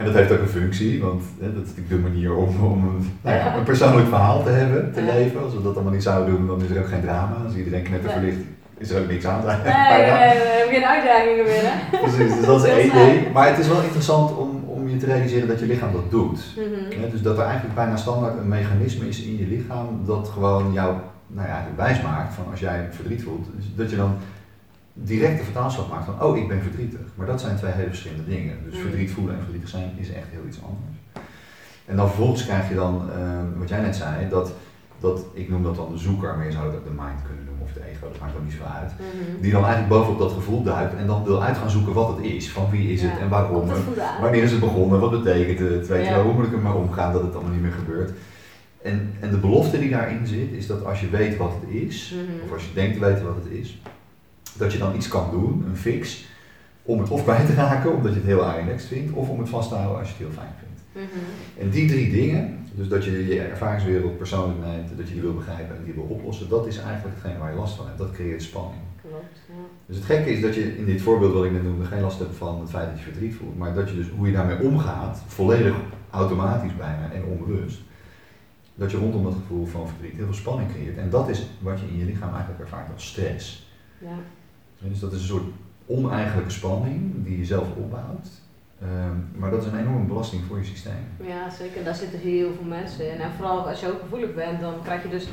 En 0.00 0.06
dat 0.06 0.14
heeft 0.14 0.32
ook 0.32 0.40
een 0.40 0.48
functie, 0.48 1.02
want 1.02 1.22
hè, 1.40 1.54
dat 1.54 1.62
is 1.62 1.68
natuurlijk 1.68 2.02
de 2.02 2.08
manier 2.08 2.34
om, 2.34 2.64
om 2.64 2.84
een, 2.88 3.18
nou 3.20 3.36
ja, 3.36 3.56
een 3.56 3.62
persoonlijk 3.62 4.08
verhaal 4.08 4.42
te 4.42 4.50
hebben, 4.50 4.92
te 4.92 5.02
leven. 5.02 5.42
Als 5.42 5.54
we 5.54 5.62
dat 5.62 5.74
allemaal 5.74 5.92
niet 5.92 6.02
zouden 6.02 6.34
doen, 6.34 6.46
dan 6.46 6.62
is 6.62 6.70
er 6.70 6.82
ook 6.82 6.88
geen 6.88 7.00
drama. 7.00 7.36
Als 7.46 7.54
iedereen 7.54 7.82
knetterverlicht, 7.82 8.38
is 8.78 8.90
er 8.90 9.00
ook 9.02 9.08
niks 9.08 9.26
aan. 9.26 9.44
Nee, 9.46 9.56
nee, 9.92 10.38
we 10.40 10.48
hebben 10.56 10.74
geen 10.74 10.84
uitdagingen 10.84 11.44
meer. 11.44 11.64
Hè? 11.70 11.98
Precies, 11.98 12.36
dus 12.36 12.46
dat 12.46 12.64
is 12.64 12.70
één 12.70 12.92
ding. 12.92 13.32
Maar 13.32 13.48
het 13.48 13.58
is 13.58 13.68
wel 13.68 13.82
interessant 13.82 14.36
om 14.36 14.49
je 14.90 14.96
te 14.96 15.06
realiseren 15.06 15.48
dat 15.48 15.60
je 15.60 15.66
lichaam 15.66 15.92
dat 15.92 16.10
doet. 16.10 16.56
Mm 16.56 17.10
dus 17.10 17.22
dat 17.22 17.38
er 17.38 17.44
eigenlijk 17.44 17.74
bijna 17.74 17.96
standaard 17.96 18.38
een 18.38 18.48
mechanisme 18.48 19.08
is 19.08 19.22
in 19.22 19.36
je 19.38 19.46
lichaam 19.46 20.02
dat 20.06 20.28
gewoon 20.28 20.72
jou 20.72 20.96
nou 21.26 21.48
ja, 21.48 21.66
wijs 21.76 22.02
maakt 22.02 22.34
van 22.34 22.44
als 22.50 22.60
jij 22.60 22.88
verdriet 22.90 23.22
voelt, 23.22 23.46
dus 23.56 23.64
dat 23.74 23.90
je 23.90 23.96
dan 23.96 24.16
direct 24.92 25.38
de 25.38 25.44
vertaalslag 25.44 25.90
maakt 25.90 26.04
van, 26.04 26.22
oh, 26.22 26.36
ik 26.36 26.48
ben 26.48 26.62
verdrietig. 26.62 27.00
Maar 27.14 27.26
dat 27.26 27.40
zijn 27.40 27.56
twee 27.56 27.72
hele 27.72 27.88
verschillende 27.88 28.24
dingen. 28.24 28.56
Dus 28.64 28.74
mm. 28.74 28.80
verdriet 28.80 29.10
voelen 29.10 29.34
en 29.34 29.40
verdrietig 29.40 29.68
zijn 29.68 29.90
is 29.96 30.12
echt 30.12 30.26
heel 30.30 30.46
iets 30.46 30.62
anders. 30.62 31.24
En 31.86 31.96
dan 31.96 32.06
vervolgens 32.06 32.44
krijg 32.44 32.68
je 32.68 32.74
dan, 32.74 33.10
ehm, 33.10 33.58
wat 33.58 33.68
jij 33.68 33.80
net 33.80 33.96
zei, 33.96 34.28
dat, 34.28 34.52
dat, 35.00 35.24
ik 35.32 35.48
noem 35.48 35.62
dat 35.62 35.76
dan 35.76 35.92
de 35.92 35.98
zoeker, 35.98 36.36
maar 36.36 36.46
je 36.46 36.52
zou 36.52 36.66
ook 36.66 36.84
de 36.84 36.90
mind 36.90 37.22
kunnen 37.26 37.44
noemen, 37.44 37.49
dat 38.08 38.20
maakt 38.20 38.32
dan 38.32 38.44
niet 38.44 38.54
zo 38.54 38.62
uit. 38.80 38.92
Mhm. 38.96 39.42
Die 39.42 39.52
dan 39.52 39.64
eigenlijk 39.64 39.92
bovenop 39.92 40.18
dat 40.18 40.32
gevoel 40.32 40.62
duikt 40.62 40.96
en 40.96 41.06
dan 41.06 41.24
wil 41.24 41.42
uit 41.42 41.56
gaan 41.56 41.70
zoeken 41.70 41.92
wat 41.92 42.16
het 42.16 42.24
is, 42.24 42.50
van 42.50 42.70
wie 42.70 42.92
is 42.92 43.02
het 43.02 43.18
en 43.20 43.28
waarom. 43.28 43.68
wanneer 44.20 44.42
is 44.42 44.50
het 44.50 44.60
begonnen, 44.60 45.00
wat 45.00 45.22
betekent 45.22 45.58
het, 45.70 45.86
weet 45.86 46.06
je 46.06 46.14
hoe 46.14 46.32
moet 46.32 46.46
ik 46.46 46.52
er 46.52 46.58
maar 46.58 46.76
omgaan 46.76 47.12
dat 47.12 47.22
het 47.22 47.34
allemaal 47.34 47.52
niet 47.52 47.62
meer 47.62 47.72
gebeurt. 47.72 48.12
En, 48.82 49.12
en 49.20 49.30
de 49.30 49.36
belofte 49.36 49.78
die 49.78 49.90
daarin 49.90 50.26
zit, 50.26 50.52
is 50.52 50.66
dat 50.66 50.84
als 50.84 51.00
je 51.00 51.08
weet 51.08 51.36
wat 51.36 51.52
het 51.60 51.82
is, 51.82 52.14
mhm. 52.14 52.44
of 52.44 52.52
als 52.52 52.62
je 52.64 52.74
denkt 52.74 52.94
te 52.94 53.04
weten 53.04 53.24
wat 53.24 53.36
het 53.44 53.52
is, 53.52 53.80
dat 54.56 54.72
je 54.72 54.78
dan 54.78 54.94
iets 54.96 55.08
kan 55.08 55.30
doen, 55.30 55.64
een 55.68 55.76
fix, 55.76 56.24
om 56.82 57.00
het 57.00 57.08
of 57.08 57.22
kwijt 57.22 57.46
te 57.46 57.54
raken 57.54 57.94
omdat 57.94 58.12
je 58.12 58.18
het 58.18 58.26
heel 58.26 58.50
relaxed 58.50 58.88
vindt, 58.88 59.12
of 59.12 59.28
om 59.28 59.38
het 59.38 59.48
vast 59.48 59.68
te 59.68 59.74
houden 59.74 59.98
als 59.98 60.08
je 60.08 60.14
het 60.14 60.22
heel 60.22 60.42
fijn 60.42 60.54
vindt. 60.58 61.10
Mhm. 61.12 61.60
En 61.60 61.70
die 61.70 61.88
drie 61.88 62.10
dingen, 62.10 62.59
dus 62.74 62.88
dat 62.88 63.04
je 63.04 63.26
je 63.26 63.40
ervaringswereld 63.40 64.18
persoonlijk 64.18 64.60
neemt, 64.66 64.96
dat 64.96 65.08
je 65.08 65.12
die 65.12 65.22
wil 65.22 65.34
begrijpen 65.34 65.76
en 65.76 65.84
die 65.84 65.94
wil 65.94 66.02
oplossen, 66.02 66.48
dat 66.48 66.66
is 66.66 66.78
eigenlijk 66.78 67.14
hetgene 67.14 67.38
waar 67.38 67.50
je 67.50 67.58
last 67.58 67.74
van 67.74 67.86
hebt. 67.86 67.98
Dat 67.98 68.12
creëert 68.12 68.42
spanning. 68.42 68.82
Klopt, 69.00 69.38
ja. 69.48 69.54
Dus 69.86 69.96
het 69.96 70.04
gekke 70.04 70.30
is 70.30 70.40
dat 70.40 70.54
je 70.54 70.76
in 70.76 70.84
dit 70.84 71.00
voorbeeld 71.00 71.32
wat 71.32 71.44
ik 71.44 71.52
net 71.52 71.62
noemde 71.62 71.84
geen 71.84 72.00
last 72.00 72.18
hebt 72.18 72.34
van 72.34 72.60
het 72.60 72.70
feit 72.70 72.88
dat 72.88 72.98
je 72.98 73.04
verdriet 73.04 73.34
voelt, 73.34 73.58
maar 73.58 73.74
dat 73.74 73.90
je 73.90 73.96
dus 73.96 74.08
hoe 74.08 74.26
je 74.26 74.32
daarmee 74.32 74.60
omgaat, 74.60 75.22
volledig 75.26 75.74
automatisch 76.10 76.76
bijna 76.76 77.12
en 77.12 77.24
onbewust, 77.24 77.80
dat 78.74 78.90
je 78.90 78.96
rondom 78.96 79.22
dat 79.22 79.32
gevoel 79.32 79.66
van 79.66 79.88
verdriet 79.88 80.14
heel 80.14 80.24
veel 80.24 80.34
spanning 80.34 80.70
creëert. 80.70 80.96
En 80.96 81.10
dat 81.10 81.28
is 81.28 81.46
wat 81.58 81.80
je 81.80 81.86
in 81.86 81.98
je 81.98 82.04
lichaam 82.04 82.30
eigenlijk 82.30 82.60
ervaart 82.60 82.92
als 82.92 83.06
stress. 83.06 83.68
Ja. 83.98 84.18
Dus 84.78 85.00
dat 85.00 85.12
is 85.12 85.20
een 85.20 85.26
soort 85.26 85.48
oneigenlijke 85.86 86.50
spanning 86.50 87.24
die 87.24 87.38
je 87.38 87.44
zelf 87.44 87.68
opbouwt. 87.76 88.28
Ehm, 88.82 89.40
maar 89.40 89.50
dat 89.50 89.64
is 89.64 89.72
een 89.72 89.78
enorme 89.78 90.06
belasting 90.06 90.42
voor 90.48 90.58
je 90.58 90.64
systeem. 90.64 91.04
Ja, 91.20 91.50
zeker. 91.50 91.84
Daar 91.84 91.94
zitten 91.94 92.18
heel 92.18 92.52
veel 92.54 92.68
mensen 92.68 93.12
in. 93.12 93.20
En 93.20 93.30
vooral 93.36 93.68
als 93.68 93.80
je 93.80 93.86
ook 93.86 94.00
gevoelig 94.00 94.34
bent, 94.34 94.60
dan 94.60 94.74
krijg 94.82 95.02
je 95.02 95.08
dus 95.08 95.28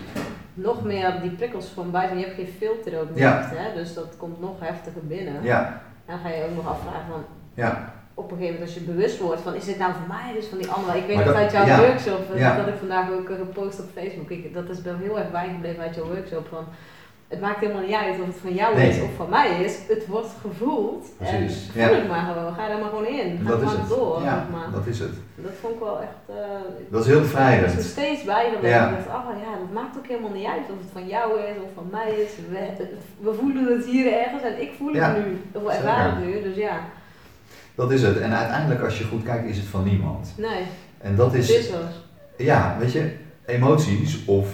nog 0.53 0.83
meer 0.83 1.21
die 1.21 1.31
prikkels 1.31 1.65
van 1.65 1.91
buiten. 1.91 2.17
Je 2.17 2.25
hebt 2.25 2.35
geen 2.35 2.53
filter 2.57 2.99
ook 2.99 3.09
niet, 3.09 3.17
ja. 3.17 3.49
hè? 3.53 3.73
dus 3.73 3.93
dat 3.93 4.15
komt 4.17 4.39
nog 4.39 4.59
heftiger 4.59 5.07
binnen. 5.07 5.43
Ja. 5.43 5.81
En 6.05 6.13
dan 6.15 6.19
ga 6.19 6.29
je 6.29 6.43
ook 6.43 6.55
nog 6.55 6.67
afvragen 6.67 7.07
van, 7.09 7.23
ja. 7.53 7.93
op 8.13 8.31
een 8.31 8.37
gegeven 8.37 8.53
moment 8.53 8.75
als 8.75 8.83
je 8.83 8.91
bewust 8.91 9.19
wordt 9.19 9.41
van, 9.41 9.55
is 9.55 9.65
dit 9.65 9.77
nou 9.77 9.93
voor 9.93 10.07
mij, 10.07 10.33
dus 10.33 10.47
van 10.47 10.57
die 10.57 10.69
andere. 10.69 10.97
Ik 10.97 11.07
weet 11.07 11.25
nog 11.25 11.33
uit 11.33 11.51
jouw 11.51 11.77
workshop, 11.77 12.35
ja. 12.35 12.57
dat 12.57 12.67
ik 12.67 12.77
vandaag 12.79 13.11
ook 13.11 13.27
gepost 13.27 13.79
op 13.79 13.89
Facebook, 13.93 14.29
ik, 14.29 14.53
dat 14.53 14.69
is 14.69 14.81
wel 14.81 14.97
heel 14.97 15.19
erg 15.19 15.31
bijgebleven 15.31 15.83
uit 15.83 15.95
jouw 15.95 16.05
workshop, 16.05 16.47
van 16.47 16.65
het 17.27 17.41
maakt 17.41 17.59
helemaal 17.59 17.81
niet 17.81 17.93
uit 17.93 18.19
of 18.19 18.25
het 18.25 18.35
van 18.41 18.53
jou 18.53 18.79
is 18.79 19.01
of 19.01 19.09
van 19.15 19.29
mij 19.29 19.63
is. 19.63 19.77
Het 19.87 20.07
wordt 20.07 20.29
gevoeld. 20.41 21.05
Precies. 21.17 21.67
En 21.75 21.87
voel 21.87 21.97
ja. 21.97 22.07
maar 22.07 22.25
gewoon. 22.33 22.53
Ga 22.53 22.69
er 22.69 22.79
maar 22.79 22.89
gewoon 22.89 23.07
in. 23.07 23.39
Ga 23.43 23.49
dat 23.49 23.61
maar 23.61 23.87
door. 23.89 24.21
Ja, 24.23 24.47
maar. 24.51 24.71
dat 24.71 24.87
is 24.87 24.99
het. 24.99 25.13
Dat 25.35 25.51
vond 25.61 25.73
ik 25.73 25.79
wel 25.79 25.99
echt... 26.01 26.19
Uh, 26.29 26.35
dat 26.89 27.01
is 27.01 27.07
heel 27.07 27.19
bevrijdend. 27.19 27.73
Ik 27.73 27.79
is 27.79 27.85
er 27.85 27.89
steeds 27.89 28.23
bijgebleven. 28.23 28.77
Ja. 28.77 28.89
Ik 28.89 28.95
dacht, 28.95 29.07
oh 29.07 29.41
ja, 29.43 29.57
dat 29.59 29.71
maakt 29.73 29.97
ook 29.97 30.07
helemaal 30.07 30.31
niet 30.31 30.45
uit 30.45 30.61
of 30.61 30.77
het 30.83 30.91
van 30.93 31.07
jou 31.07 31.39
is 31.39 31.55
of 31.63 31.69
van 31.75 31.87
mij 31.91 32.09
is. 32.09 32.31
We, 32.49 32.87
we 33.19 33.33
voelen 33.33 33.77
het 33.77 33.85
hier 33.85 34.13
ergens 34.13 34.43
en 34.43 34.61
ik 34.61 34.71
voel 34.77 34.93
het 34.93 35.25
nu. 35.25 35.41
Of 35.51 35.67
ervaar 35.67 36.15
het 36.15 36.25
nu, 36.25 36.41
dus 36.41 36.55
ja. 36.55 36.79
Dat 37.75 37.91
is 37.91 38.01
het. 38.01 38.17
En 38.17 38.33
uiteindelijk 38.33 38.83
als 38.83 38.97
je 38.97 39.03
goed 39.03 39.23
kijkt 39.23 39.49
is 39.49 39.57
het 39.57 39.67
van 39.67 39.83
niemand. 39.83 40.33
Nee. 40.37 40.63
En 40.97 41.15
dat 41.15 41.33
is... 41.33 41.49
is 41.49 41.71
ja, 42.37 42.75
weet 42.79 42.91
je, 42.91 43.11
emoties 43.45 44.25
of 44.25 44.47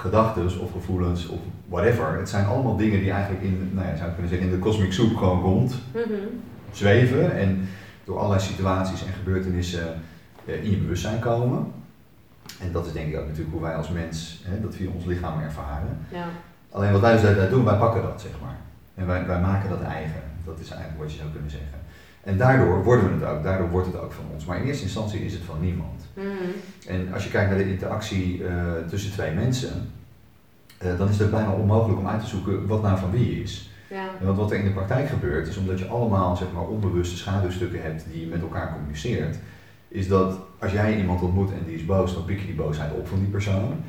gedachten 0.00 0.60
of 0.60 0.72
gevoelens 0.72 1.26
of 1.26 1.38
whatever. 1.68 2.18
Het 2.18 2.28
zijn 2.28 2.46
allemaal 2.46 2.76
dingen 2.76 3.00
die 3.00 3.10
eigenlijk 3.10 3.42
in, 3.42 3.70
nou 3.72 3.86
ja, 3.86 3.96
zou 3.96 4.08
ik 4.08 4.14
kunnen 4.14 4.30
zeggen, 4.30 4.48
in 4.48 4.54
de 4.54 4.62
cosmic 4.62 4.92
soup 4.92 5.16
gewoon 5.16 5.40
rond 5.40 5.74
mhm. 5.92 6.02
zweven 6.72 7.36
en 7.36 7.68
door 8.04 8.18
allerlei 8.18 8.40
situaties 8.40 9.06
en 9.06 9.12
gebeurtenissen 9.12 10.00
eh, 10.44 10.64
in 10.64 10.70
je 10.70 10.76
bewustzijn 10.76 11.20
komen. 11.20 11.72
En 12.60 12.72
dat 12.72 12.86
is 12.86 12.92
denk 12.92 13.08
ik 13.08 13.18
ook 13.18 13.26
natuurlijk 13.26 13.52
hoe 13.52 13.62
wij 13.62 13.74
als 13.74 13.90
mens 13.90 14.42
hè, 14.44 14.60
dat 14.60 14.74
via 14.74 14.90
ons 14.94 15.04
lichaam 15.04 15.40
ervaren. 15.40 15.98
Ja. 16.12 16.26
Alleen 16.70 16.92
wat 16.92 17.00
wij 17.00 17.12
dus 17.12 17.22
daar 17.22 17.50
doen, 17.50 17.64
wij 17.64 17.78
pakken 17.78 18.02
dat 18.02 18.20
zeg 18.20 18.32
maar. 18.42 18.56
En 18.94 19.06
wij, 19.06 19.26
wij 19.26 19.40
maken 19.40 19.68
dat 19.68 19.82
eigen. 19.82 20.22
Dat 20.44 20.58
is 20.60 20.70
eigenlijk 20.70 21.02
wat 21.02 21.12
je 21.12 21.18
zou 21.18 21.30
kunnen 21.30 21.50
zeggen. 21.50 21.78
En 22.30 22.36
daardoor 22.36 22.84
worden 22.84 23.04
we 23.04 23.24
het 23.24 23.34
ook, 23.34 23.42
daardoor 23.42 23.70
wordt 23.70 23.86
het 23.86 24.00
ook 24.00 24.12
van 24.12 24.24
ons. 24.32 24.44
Maar 24.44 24.56
in 24.60 24.66
eerste 24.66 24.82
instantie 24.82 25.24
is 25.24 25.32
het 25.32 25.42
van 25.42 25.60
niemand. 25.60 26.00
Mhm. 26.14 26.26
En 26.86 27.12
als 27.12 27.24
je 27.24 27.30
kijkt 27.30 27.48
naar 27.48 27.58
de 27.58 27.70
interactie 27.70 28.38
uh, 28.38 28.48
tussen 28.88 29.12
twee 29.12 29.32
mensen, 29.32 29.92
uh, 30.82 30.98
dan 30.98 31.08
is 31.08 31.18
het 31.18 31.30
bijna 31.30 31.52
onmogelijk 31.52 31.98
om 31.98 32.08
uit 32.08 32.20
te 32.20 32.26
zoeken 32.26 32.66
wat 32.66 32.82
nou 32.82 32.98
van 32.98 33.10
wie 33.10 33.42
is. 33.42 33.70
Ja. 33.88 34.08
Want 34.20 34.36
wat 34.36 34.50
er 34.50 34.58
in 34.58 34.64
de 34.64 34.70
praktijk 34.70 35.08
gebeurt, 35.08 35.48
is 35.48 35.56
omdat 35.56 35.78
je 35.78 35.86
allemaal 35.86 36.36
zeg 36.36 36.48
maar, 36.54 36.66
onbewuste 36.66 37.16
schaduwstukken 37.16 37.82
hebt 37.82 38.04
die 38.12 38.20
je 38.20 38.26
met 38.26 38.40
elkaar 38.40 38.72
communiceert, 38.72 39.36
is 39.88 40.08
dat 40.08 40.38
als 40.58 40.72
jij 40.72 40.96
iemand 40.96 41.22
ontmoet 41.22 41.50
en 41.50 41.64
die 41.66 41.74
is 41.74 41.84
boos, 41.84 42.14
dan 42.14 42.24
pik 42.24 42.40
je 42.40 42.46
die 42.46 42.54
boosheid 42.54 42.92
op 42.92 43.08
van 43.08 43.18
die 43.18 43.28
persoon. 43.28 43.84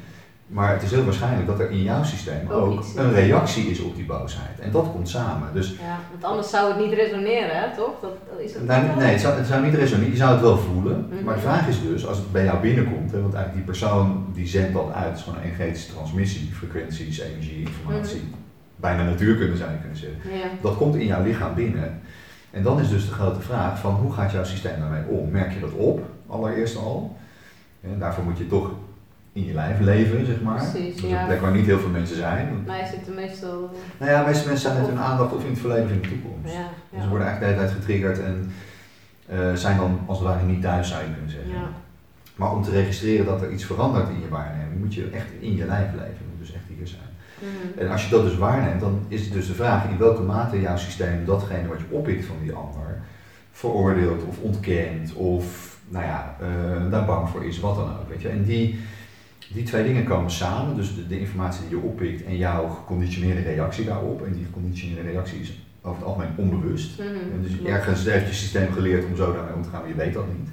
Maar 0.51 0.74
het 0.74 0.81
is 0.81 0.91
heel 0.91 1.03
waarschijnlijk 1.03 1.48
dat 1.48 1.60
er 1.60 1.70
in 1.70 1.84
jouw 1.84 2.03
systeem 2.03 2.50
ook, 2.50 2.84
een 2.96 3.13
reactie 3.13 3.65
is 3.65 3.79
op 3.79 3.96
die 3.96 4.05
boosheid. 4.05 4.60
En 4.60 4.72
dat 4.72 4.91
komt 4.91 5.10
samen. 5.10 5.50
Dus, 5.53 5.70
ja, 5.70 6.00
want 6.12 6.24
anders 6.24 6.50
zou 6.50 6.74
het 6.74 6.79
niet 6.86 6.93
resoneren, 6.93 7.60
hè, 7.60 7.75
toch? 7.75 8.00
Dat, 8.01 8.12
is 8.39 8.53
het 8.53 8.65
nou, 8.65 8.84
nee, 8.98 9.12
het 9.12 9.22
zou, 9.22 9.38
het 9.38 9.48
zou 9.48 9.65
niet 9.65 9.74
resoneren. 9.74 10.12
Je 10.12 10.17
zou 10.17 10.31
het 10.31 10.41
wel 10.41 10.58
voelen. 10.58 11.08
Mhm. 11.10 11.24
Maar 11.24 11.36
de 11.36 11.41
vraag 11.41 11.67
is 11.67 11.81
dus, 11.81 12.08
als 12.08 12.17
het 12.17 12.31
bij 12.31 12.43
jou 12.43 12.60
binnenkomt, 12.60 13.12
hè, 13.12 13.22
want 13.22 13.34
eigenlijk 13.34 13.65
die 13.65 13.75
persoon 13.75 14.25
die 14.34 14.48
zendt 14.48 14.74
dat 14.74 14.91
uit, 14.93 15.10
het 15.10 15.17
is 15.17 15.24
gewoon 15.24 15.39
een 15.39 15.46
energetische 15.46 15.93
transmissie, 15.93 16.50
frequenties, 16.53 17.20
energie, 17.20 17.60
informatie. 17.60 18.22
Mm 18.22 18.39
Bijna 18.75 19.03
natuurkunde 19.03 19.58
zou 19.58 19.72
je 19.72 19.77
kunnen 19.77 19.98
zeggen. 19.98 20.20
Ja. 20.38 20.48
Dat 20.62 20.77
komt 20.77 20.96
in 20.96 21.05
jouw 21.05 21.24
lichaam 21.24 21.55
binnen. 21.55 22.01
En 22.51 22.63
dan 22.63 22.79
is 22.79 22.89
dus 22.89 23.05
de 23.05 23.12
grote 23.12 23.41
vraag 23.41 23.79
van 23.79 23.93
hoe 23.93 24.13
gaat 24.13 24.31
jouw 24.31 24.43
systeem 24.43 24.79
daarmee 24.79 25.05
om? 25.08 25.31
Merk 25.31 25.53
je 25.53 25.60
dat 25.60 25.72
op, 25.72 26.01
allereerst 26.27 26.77
al? 26.77 27.17
En 27.81 28.00
daarvoor 28.00 28.24
moet 28.24 28.38
je 28.38 28.48
toch 28.48 28.72
in 29.33 29.45
je 29.45 29.53
lijf 29.53 29.79
leven, 29.79 30.25
zeg 30.25 30.41
maar. 30.41 30.69
Precies, 30.71 30.95
dat 30.95 31.03
is 31.03 31.09
ja. 31.09 31.19
een 31.19 31.27
plek 31.27 31.41
waar 31.41 31.51
niet 31.51 31.65
heel 31.65 31.79
veel 31.79 31.89
mensen 31.89 32.15
zijn. 32.15 32.63
Mij 32.65 32.85
zitten 32.85 33.13
meestal. 33.13 33.69
Nou 33.97 34.11
ja, 34.11 34.25
meeste 34.25 34.47
mensen 34.47 34.69
zijn 34.69 34.81
met 34.81 34.89
hun 34.89 35.00
aandacht 35.00 35.33
of 35.33 35.43
in 35.43 35.50
het 35.50 35.59
verleden 35.59 35.85
of 35.85 35.91
in 35.91 36.01
de 36.01 36.07
toekomst. 36.07 36.53
Ja, 36.53 36.67
Dus 36.89 37.03
ze 37.03 37.09
worden 37.09 37.27
eigenlijk 37.27 37.39
de 37.39 37.45
hele 37.45 37.57
tijd 37.57 37.71
getriggerd 37.79 38.19
en 38.19 38.51
eh, 39.25 39.53
zijn 39.53 39.77
dan 39.77 40.00
als 40.05 40.17
het 40.17 40.27
ware 40.27 40.45
niet 40.45 40.61
thuis, 40.61 40.88
zou 40.89 41.01
je 41.03 41.13
kunnen 41.13 41.31
zeggen. 41.31 41.51
Ja. 41.51 41.69
Maar 42.35 42.51
om 42.51 42.63
te 42.63 42.71
registreren 42.71 43.25
dat 43.25 43.41
er 43.41 43.51
iets 43.51 43.65
verandert 43.65 44.09
in 44.09 44.19
je 44.21 44.29
waarneming, 44.29 44.79
moet 44.79 44.93
je 44.93 45.09
echt 45.09 45.27
in 45.39 45.55
je 45.55 45.65
lijf 45.65 45.91
leven. 45.91 46.17
Je 46.17 46.29
moet 46.29 46.39
dus 46.39 46.53
echt 46.53 46.63
hier 46.77 46.88
zijn. 46.88 47.09
Mhm. 47.39 47.79
En 47.79 47.91
als 47.91 48.03
je 48.03 48.09
dat 48.09 48.23
dus 48.23 48.38
waarneemt, 48.38 48.79
dan 48.79 49.05
is 49.07 49.21
het 49.21 49.33
dus 49.33 49.47
de 49.47 49.53
vraag 49.53 49.89
in 49.89 49.97
welke 49.97 50.21
mate 50.21 50.61
jouw 50.61 50.77
systeem 50.77 51.25
datgene 51.25 51.67
wat 51.67 51.79
je 51.79 51.95
oppikt 51.95 52.25
van 52.25 52.35
die 52.41 52.53
ander 52.53 53.01
veroordeelt 53.51 54.23
of 54.23 54.38
ontkent 54.39 55.13
of 55.13 55.71
nou 55.88 56.05
ja, 56.05 56.35
eh, 56.39 56.91
daar 56.91 57.05
bang 57.05 57.29
voor 57.29 57.45
is, 57.45 57.59
wat 57.59 57.75
dan 57.75 57.89
ook. 57.89 58.09
Weet 58.09 58.21
je? 58.21 58.29
En 58.29 58.43
die, 58.43 58.79
die 59.53 59.63
twee 59.63 59.84
dingen 59.84 60.03
komen 60.03 60.31
samen, 60.31 60.75
dus 60.75 60.96
de, 60.96 61.08
de 61.08 61.20
informatie 61.20 61.62
die 61.70 61.77
je 61.77 61.84
oppikt 61.84 62.24
en 62.24 62.38
jouw 62.38 62.67
geconditioneerde 62.67 63.41
reactie 63.41 63.86
daarop. 63.86 64.25
En 64.25 64.34
die 64.34 64.46
geconditioneerde 64.46 65.10
reactie 65.10 65.39
is 65.39 65.53
over 65.81 65.98
het 65.98 66.08
algemeen 66.08 66.29
onbewust. 66.36 67.00
En 67.00 67.41
dus 67.41 67.70
ergens 67.72 68.05
heeft 68.05 68.27
je 68.27 68.34
systeem 68.34 68.72
geleerd 68.74 69.05
om 69.05 69.15
zo 69.15 69.34
daarmee 69.34 69.53
om 69.53 69.63
te 69.63 69.70
gaan, 69.70 69.79
maar 69.79 69.89
je 69.89 69.96
weet 69.96 70.13
dat 70.13 70.25
niet. 70.38 70.50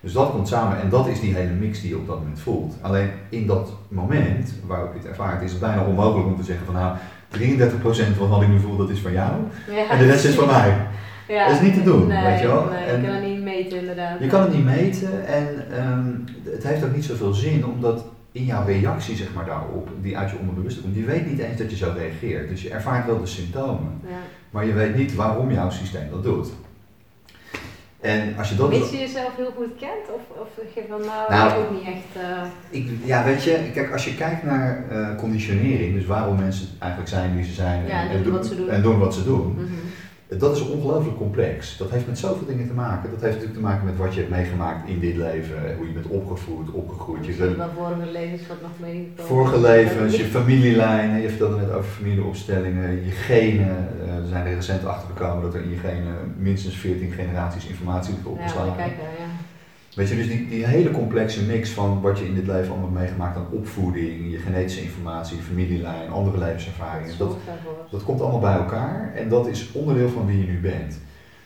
Dus 0.00 0.12
dat 0.12 0.30
komt 0.30 0.48
samen 0.48 0.80
en 0.80 0.88
dat 0.88 1.08
is 1.08 1.20
die 1.20 1.34
hele 1.34 1.52
mix 1.52 1.80
die 1.80 1.90
je 1.90 1.96
op 1.96 2.06
dat 2.06 2.18
moment 2.18 2.40
voelt. 2.40 2.74
Alleen 2.80 3.10
in 3.28 3.46
dat 3.46 3.72
moment 3.88 4.52
waarop 4.66 4.92
je 4.92 4.98
het 4.98 5.08
ervaart, 5.08 5.42
is 5.42 5.50
het 5.50 5.60
bijna 5.60 5.84
onmogelijk 5.84 6.26
om 6.28 6.36
te 6.36 6.44
zeggen 6.44 6.66
van 6.66 6.74
nou, 6.74 6.96
33% 8.12 8.16
van 8.16 8.28
wat 8.28 8.42
ik 8.42 8.48
nu 8.48 8.60
voel, 8.60 8.76
dat 8.76 8.90
is 8.90 8.98
van 8.98 9.12
jou. 9.12 9.32
Ja. 9.70 9.90
En 9.90 9.98
de 9.98 10.04
rest 10.06 10.24
is 10.24 10.34
van 10.34 10.46
mij. 10.46 10.76
Ja. 11.28 11.46
Dat 11.46 11.56
is 11.56 11.62
niet 11.62 11.74
te 11.74 11.82
doen, 11.82 12.06
nee, 12.06 12.24
weet 12.24 12.40
je 12.40 12.46
wel. 12.46 12.64
Nee, 12.64 12.84
En- 12.84 13.00
je 13.00 13.06
kan 13.06 13.14
het 13.14 13.24
niet 13.24 13.42
meten 13.42 13.78
inderdaad. 13.78 14.20
Je 14.20 14.26
kan 14.26 14.40
het 14.42 14.52
niet 14.54 14.64
meten 14.64 15.26
en 15.26 15.48
ehm, 15.76 16.06
het 16.54 16.62
heeft 16.62 16.84
ook 16.84 16.94
niet 16.94 17.04
zoveel 17.04 17.32
zin, 17.32 17.66
omdat 17.66 18.04
in 18.36 18.44
jouw 18.44 18.64
reactie 18.66 19.16
zeg 19.16 19.34
maar, 19.34 19.44
daarop, 19.44 19.88
die 20.02 20.18
uit 20.18 20.30
je 20.30 20.38
onderbewuste 20.38 20.80
komt, 20.80 20.94
je 20.96 21.04
weet 21.04 21.26
niet 21.30 21.38
eens 21.38 21.58
dat 21.58 21.70
je 21.70 21.76
zo 21.76 21.92
reageert. 21.96 22.48
Dus 22.48 22.62
je 22.62 22.70
ervaart 22.70 23.06
wel 23.06 23.20
de 23.20 23.26
symptomen, 23.26 24.00
Ja. 24.08 24.16
maar 24.50 24.66
je 24.66 24.72
weet 24.72 24.96
niet 24.96 25.14
waarom 25.14 25.52
jouw 25.52 25.70
systeem 25.70 26.10
dat 26.10 26.22
doet. 26.22 26.48
En 28.00 28.36
als 28.38 28.48
je 28.48 28.54
dat... 28.56 28.68
Mits 28.68 28.90
je 28.90 28.98
jezelf 28.98 29.36
heel 29.36 29.52
goed 29.56 29.76
kent? 29.78 30.06
Of, 30.14 30.38
of 30.40 30.48
zeg 30.56 30.74
je 30.74 30.84
van 30.90 31.00
nou, 31.00 31.30
Nou, 31.32 31.62
ook 31.64 31.70
niet 31.70 31.82
echt. 31.94 32.24
eh, 32.24 32.42
Ik, 32.70 32.88
ja, 33.04 33.24
weet 33.24 33.42
je, 33.44 33.70
kijk, 33.74 33.92
als 33.92 34.04
je 34.04 34.14
kijkt 34.14 34.42
naar 34.42 34.84
eh, 34.90 35.16
conditionering, 35.16 35.94
dus 35.94 36.06
waarom 36.06 36.36
mensen 36.38 36.68
eigenlijk 36.78 37.10
zijn 37.12 37.34
wie 37.36 37.44
ze 37.44 37.52
zijn 37.52 37.86
Ja, 37.86 38.08
en 38.10 38.22
doen 38.22 38.32
wat 38.32 38.46
ze 38.46 38.56
doen. 38.56 38.68
en 38.68 38.82
doen 38.82 38.98
wat 38.98 39.14
ze 39.14 39.24
doen, 39.24 39.52
mhm. 39.54 39.64
Dat 40.28 40.56
is 40.56 40.68
ongelooflijk 40.68 41.16
complex. 41.16 41.76
Dat 41.76 41.90
heeft 41.90 42.06
met 42.06 42.18
zoveel 42.18 42.46
dingen 42.46 42.66
te 42.66 42.72
maken. 42.72 43.10
Dat 43.10 43.20
heeft 43.20 43.32
natuurlijk 43.34 43.58
te 43.60 43.66
maken 43.66 43.84
met 43.84 43.96
wat 43.96 44.14
je 44.14 44.20
hebt 44.20 44.32
meegemaakt 44.32 44.88
in 44.88 44.98
dit 45.00 45.16
leven, 45.16 45.76
hoe 45.76 45.86
je 45.86 45.92
bent 45.92 46.06
opgevoed, 46.06 46.70
opgegroeid, 46.70 47.26
je 47.26 47.54
wel 47.56 47.68
vorige 47.76 48.10
levens 48.12 48.46
wat 48.46 48.60
nog 48.62 48.70
meegekomen. 48.80 49.24
vorige 49.26 49.60
levens, 49.60 50.16
je 50.16 50.24
familielijnen, 50.24 51.20
je 51.20 51.28
vertelde 51.28 51.56
net 51.56 51.70
over 51.70 51.90
familieopstellingen, 51.90 53.04
je 53.04 53.10
genen. 53.10 53.88
Eh, 54.02 54.14
er 54.14 54.26
zijn 54.28 54.46
er 54.46 54.54
recent 54.54 54.84
achter 54.84 55.08
gekomen 55.16 55.42
dat 55.42 55.54
er 55.54 55.62
in 55.62 55.70
je 55.70 55.76
genen 55.76 56.14
minstens 56.38 56.76
14 56.76 57.10
generaties 57.10 57.66
informatie 57.66 58.14
Ja, 58.24 58.30
opgeslagen. 58.30 58.66
maar 58.68 58.76
kijk 58.76 58.96
ja. 59.18 59.25
Weet 59.96 60.08
je, 60.08 60.16
dus 60.16 60.26
die, 60.26 60.48
die 60.48 60.66
hele 60.66 60.90
complexe 60.90 61.42
mix 61.42 61.70
van 61.70 62.00
wat 62.00 62.18
je 62.18 62.26
in 62.26 62.34
dit 62.34 62.46
leven 62.46 62.70
allemaal 62.70 62.90
meegemaakt 62.90 63.36
aan 63.36 63.46
opvoeding, 63.50 64.30
je 64.30 64.38
genetische 64.38 64.82
informatie, 64.82 65.38
familielijn, 65.38 66.10
andere 66.10 66.38
levenservaringen, 66.38 67.18
dat, 67.18 67.36
dat 67.90 68.04
komt 68.04 68.20
allemaal 68.20 68.40
bij 68.40 68.56
elkaar 68.56 69.12
en 69.14 69.28
dat 69.28 69.46
is 69.46 69.72
onderdeel 69.72 70.08
van 70.08 70.26
wie 70.26 70.38
je 70.38 70.46
nu 70.46 70.60
bent. 70.60 70.98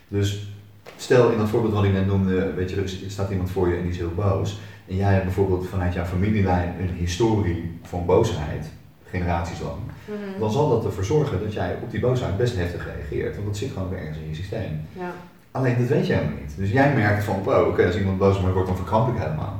Dus 0.07 0.53
stel 0.95 1.31
in 1.31 1.37
dat 1.37 1.49
voorbeeld 1.49 1.73
wat 1.73 1.83
ik 1.83 1.91
net 1.91 2.07
noemde, 2.07 2.53
weet 2.53 2.69
je, 2.69 2.75
er 2.75 2.81
er 2.81 3.11
staat 3.11 3.31
iemand 3.31 3.51
voor 3.51 3.69
je 3.69 3.75
en 3.75 3.81
die 3.81 3.91
is 3.91 3.97
heel 3.97 4.13
boos. 4.15 4.59
En 4.87 4.95
jij 4.95 5.13
hebt 5.13 5.25
bijvoorbeeld 5.25 5.67
vanuit 5.67 5.93
jouw 5.93 6.05
familielijn 6.05 6.73
een 6.79 6.95
historie 6.95 7.79
van 7.83 8.05
boosheid, 8.05 8.69
generaties 9.05 9.59
lang. 9.59 9.79
Mhm. 10.05 10.39
Dan 10.39 10.51
zal 10.51 10.69
dat 10.69 10.85
ervoor 10.85 11.05
zorgen 11.05 11.39
dat 11.39 11.53
jij 11.53 11.77
op 11.83 11.91
die 11.91 11.99
boosheid 11.99 12.37
best 12.37 12.55
heftig 12.55 12.85
reageert, 12.85 13.35
want 13.35 13.47
dat 13.47 13.57
zit 13.57 13.71
gewoon 13.71 13.93
ergens 13.93 14.17
in 14.17 14.29
je 14.29 14.35
systeem. 14.35 14.81
Ja. 14.97 15.11
Alleen 15.51 15.77
dat 15.79 15.87
weet 15.87 16.07
jij 16.07 16.15
helemaal 16.17 16.39
niet. 16.41 16.53
Dus 16.57 16.71
jij 16.71 16.93
merkt 16.93 17.23
van, 17.23 17.43
wow, 17.43 17.67
oké, 17.67 17.85
als 17.85 17.97
iemand 17.97 18.17
boos 18.17 18.35
op 18.37 18.43
mij 18.43 18.51
wordt, 18.51 18.67
dan 18.67 18.77
verkramp 18.77 19.15
ik 19.15 19.21
helemaal. 19.21 19.59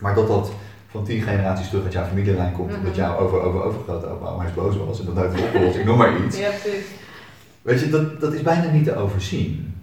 Maar 0.00 0.14
dat 0.14 0.28
dat 0.28 0.50
van 0.88 1.04
tien 1.04 1.22
generaties 1.22 1.68
terug 1.68 1.84
uit 1.84 1.92
jouw 1.92 2.04
familielijn 2.04 2.52
komt, 2.52 2.70
Mhm. 2.70 2.78
omdat 2.78 2.94
jouw 2.96 3.18
over, 3.18 3.40
over, 3.40 3.62
overgrote 3.62 4.06
opa 4.06 4.26
oma 4.28 4.44
is 4.44 4.54
boos 4.54 4.76
was 4.76 5.00
en 5.00 5.06
dat 5.06 5.14
nooit 5.14 5.40
opgelost, 5.42 5.76
ik 5.76 5.84
noem 5.84 5.96
maar 5.98 6.24
iets. 6.24 6.38
ja, 6.38 6.48
precies. 6.48 6.86
Weet 7.62 7.80
je, 7.80 7.88
dat, 7.90 8.20
dat 8.20 8.32
is 8.32 8.42
bijna 8.42 8.70
niet 8.70 8.84
te 8.84 8.96
overzien. 8.96 9.74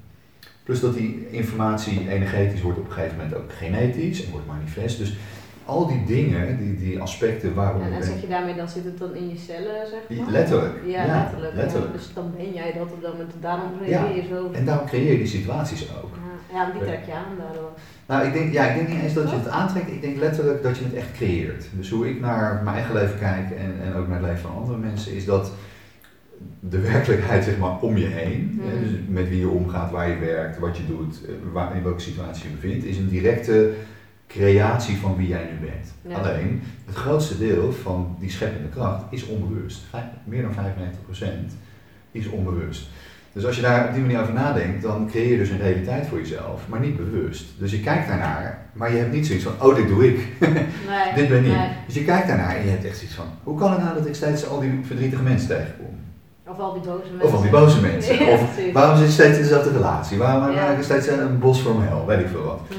Plus 0.64 0.80
dat 0.80 0.94
die 0.94 1.28
informatie 1.32 2.10
energetisch 2.10 2.62
wordt 2.62 2.78
op 2.80 2.86
een 2.86 2.92
gegeven 2.92 3.18
moment 3.18 3.36
ook 3.36 3.52
genetisch 3.58 4.26
en 4.26 4.32
wordt 4.32 4.48
manifest. 4.48 4.98
Dus 4.98 5.18
al 5.65 5.88
die 5.88 6.03
dingen, 6.05 6.58
die, 6.58 6.77
die 6.77 7.00
aspecten 7.00 7.53
waarom 7.53 7.82
En, 7.82 7.88
je 7.88 7.93
en 7.93 8.00
bent- 8.00 8.12
zeg 8.12 8.22
je 8.22 8.27
daarmee, 8.27 8.55
dan 8.55 8.70
zit 8.70 8.84
het 8.84 8.98
dan 8.98 9.15
in 9.15 9.29
je 9.29 9.38
cellen, 9.38 9.88
zeg 9.89 10.17
maar? 10.20 10.29
Letterlijk. 10.32 10.74
Ja, 10.86 11.05
Ja, 11.05 11.15
letterlijk. 11.22 11.53
letterlijk. 11.55 11.91
Ja. 11.91 11.98
Dus 11.98 12.13
dan 12.13 12.32
ben 12.38 12.53
jij 12.53 12.74
dat 12.77 12.91
op 12.91 13.01
dat 13.01 13.12
moment. 13.12 13.32
Daarom 13.41 13.70
reageer 13.86 14.15
je 14.15 14.27
zo. 14.29 14.50
En 14.51 14.65
daarom 14.65 14.86
creëer 14.88 15.12
je 15.12 15.17
die 15.17 15.27
situaties 15.27 15.89
ook. 16.03 16.12
Ja, 16.51 16.58
ja, 16.65 16.72
die 16.72 16.82
trek 16.82 17.00
je 17.05 17.13
aan 17.13 17.36
daardoor. 17.38 17.70
Nou, 18.05 18.25
ik 18.27 18.34
denk, 18.34 18.53
ja, 18.53 18.63
ik 18.65 18.75
denk 18.75 18.88
niet 18.88 19.01
eens 19.03 19.13
dat 19.13 19.29
je 19.29 19.36
het 19.36 19.48
aantrekt, 19.48 19.88
ik 19.91 20.01
denk 20.01 20.17
letterlijk 20.17 20.63
dat 20.63 20.77
je 20.77 20.84
het 20.84 20.93
echt 20.93 21.12
creëert. 21.12 21.65
Dus 21.72 21.89
hoe 21.89 22.10
ik 22.10 22.20
naar 22.20 22.62
mijn 22.63 22.75
eigen 22.75 22.93
leven 22.96 23.20
kijk 23.20 23.51
en, 23.51 23.74
en 23.84 23.93
ook 23.96 24.08
naar 24.08 24.17
het 24.20 24.25
leven 24.27 24.41
van 24.41 24.55
andere 24.62 24.77
mensen, 24.77 25.13
is 25.13 25.25
dat 25.25 25.51
de 26.60 26.79
werkelijkheid 26.79 27.43
zeg 27.43 27.58
maar 27.58 27.79
om 27.79 27.98
je 27.98 28.05
heen, 28.05 28.60
Mhm. 28.63 28.79
dus 28.84 28.89
met 29.08 29.29
wie 29.29 29.39
je 29.39 29.48
omgaat, 29.50 29.91
waar 29.91 30.10
je 30.10 30.17
werkt, 30.17 30.60
wat 30.60 30.77
je 30.77 30.86
doet, 30.88 31.22
eh, 31.25 31.34
waar, 31.53 31.75
in 31.75 31.84
welke 31.84 32.00
situatie 32.01 32.50
je 32.50 32.55
bevindt, 32.55 32.86
is 32.86 32.98
een 32.98 33.10
directe 33.10 33.72
creatie 34.38 34.98
van 34.98 35.16
wie 35.18 35.28
jij 35.28 35.50
nu 35.52 35.68
bent. 35.68 35.94
Ja. 36.02 36.18
Alleen, 36.18 36.62
het 36.86 36.96
grootste 36.96 37.38
deel 37.38 37.72
van 37.84 38.16
die 38.20 38.30
scheppende 38.32 38.68
kracht 38.70 39.04
is 39.10 39.25
onbewust. 39.25 39.82
Vijf- 39.90 40.04
meer 40.24 40.42
dan 40.42 40.54
95% 40.54 41.54
is 42.12 42.28
onbewust. 42.30 42.88
Dus 43.34 43.46
als 43.46 43.56
je 43.56 43.62
daar 43.62 43.88
op 43.88 43.94
die 43.94 44.02
manier 44.02 44.22
over 44.22 44.34
nadenkt, 44.34 44.82
dan 44.82 45.08
creëer 45.10 45.32
je 45.32 45.38
dus 45.38 45.50
een 45.50 45.62
realiteit 45.62 46.08
voor 46.08 46.18
jezelf, 46.18 46.62
maar 46.68 46.80
niet 46.80 46.98
bewust. 46.98 47.46
Dus 47.58 47.72
je 47.72 47.80
kijkt 47.80 48.08
daarnaar, 48.08 48.66
maar 48.74 48.92
je 48.92 48.98
hebt 48.98 49.12
niet 49.12 49.28
zoiets 49.28 49.44
van, 49.46 49.54
oh 49.70 49.75
dit 49.75 49.88
doe 49.88 50.08
ik, 50.08 50.18
Nee, 50.40 51.13
dit 51.16 51.28
ben 51.30 51.46
ik. 51.46 51.52
nee. 51.52 51.68
Dus 51.86 51.96
je 51.96 52.04
kijkt 52.04 52.28
daarnaar 52.28 52.56
en 52.56 52.63
je 52.63 52.70
hebt 52.70 52.86
echt 52.86 52.98
zoiets 52.98 53.16
van, 53.16 53.25
hoe 53.44 53.58
kan 53.60 53.72
het 53.72 53.82
nou 53.82 53.94
dat 53.98 54.06
ik 54.06 54.16
steeds 54.16 54.48
al 54.48 54.60
die 54.60 54.80
verdrietige 54.84 55.24
mensen 55.24 55.48
tegenkom? 55.48 55.96
Of 56.48 56.60
al 56.60 56.74
die 56.74 56.82
boze 56.82 57.10
mensen. 57.12 57.28
Of 57.28 57.34
al 57.34 57.42
die 57.42 57.52
boze 57.52 57.82
mensen. 57.82 58.16
Ja, 58.25 58.32
Of 58.34 58.60
waarom 58.74 58.98
zit 58.98 59.06
je 59.08 59.12
steeds 59.13 59.36
in 59.38 59.42
dezelfde 59.44 59.72
relatie? 59.72 60.18
Waarom 60.18 60.56
Ja. 60.56 60.66
maak 60.68 60.78
je 60.78 60.84
steeds 60.84 61.08
een 61.08 61.40
bos 61.40 61.62
voor 61.62 61.75
mijn 61.75 61.88
hel? 61.90 62.06
Weet 62.06 62.20
ik 62.20 62.28
veel 62.28 62.44
wat. 62.44 62.62
Mhm. 62.70 62.78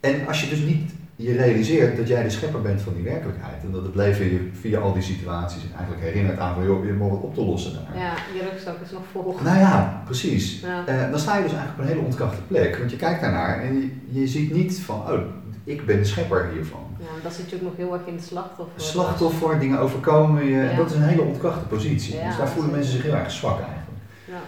En 0.00 0.26
als 0.26 0.40
je 0.42 0.48
dus 0.48 0.58
niet 0.58 0.90
je 1.16 1.36
realiseert 1.36 1.96
dat 1.96 2.08
jij 2.08 2.22
de 2.22 2.30
schepper 2.30 2.60
bent 2.62 2.82
van 2.82 2.94
die 2.94 3.02
werkelijkheid 3.02 3.62
en 3.62 3.70
dat 3.72 3.82
het 3.82 3.94
leven 3.94 4.24
je 4.24 4.48
via 4.60 4.78
al 4.78 4.92
die 4.92 5.02
situaties 5.02 5.62
eigenlijk 5.76 6.02
herinnert 6.06 6.38
aan 6.38 6.54
van 6.54 6.64
joh, 6.64 6.84
je 6.84 6.92
moet 6.92 7.10
wat 7.10 7.20
op 7.20 7.34
te 7.34 7.40
lossen 7.44 7.72
daar. 7.72 8.02
Ja, 8.02 8.12
je 8.34 8.48
rugzak 8.50 8.80
is 8.84 8.90
nog 8.90 9.02
vol. 9.12 9.36
Nou 9.44 9.58
ja, 9.58 10.02
precies. 10.04 10.60
Ja. 10.60 10.86
Eh, 10.86 11.10
dan 11.10 11.18
sta 11.18 11.36
je 11.36 11.42
dus 11.42 11.52
eigenlijk 11.52 11.78
op 11.80 11.84
een 11.84 11.92
hele 11.92 12.06
ontkrachte 12.06 12.42
plek, 12.48 12.76
want 12.76 12.90
je 12.90 12.96
kijkt 12.96 13.20
daarnaar 13.20 13.62
en 13.62 13.74
je, 13.74 14.20
je 14.20 14.26
ziet 14.28 14.52
niet 14.52 14.78
van, 14.80 14.96
oh, 14.96 15.20
ik 15.64 15.86
ben 15.86 15.96
de 15.96 16.04
schepper 16.04 16.48
hiervan. 16.52 16.80
Ja, 16.98 17.06
dan 17.22 17.32
zit 17.32 17.50
je 17.50 17.56
ook 17.56 17.62
nog 17.62 17.76
heel 17.76 17.92
erg 17.92 18.06
in 18.06 18.14
het 18.14 18.24
slachtoffer. 18.24 18.80
Slachtoffer, 18.80 19.58
dingen 19.58 19.78
overkomen 19.78 20.44
je, 20.44 20.60
en 20.60 20.70
Ja. 20.70 20.76
dat 20.76 20.90
is 20.90 20.96
een 20.96 21.02
hele 21.02 21.22
ontkrachte 21.22 21.64
positie. 21.64 22.14
Ja, 22.16 22.26
dus 22.26 22.36
daar 22.36 22.48
voelen 22.48 22.72
mensen 22.72 22.92
zich 22.92 23.02
heel 23.02 23.14
erg 23.14 23.30
zwak 23.30 23.58
eigenlijk. 23.58 23.98
Ja. 24.24 24.40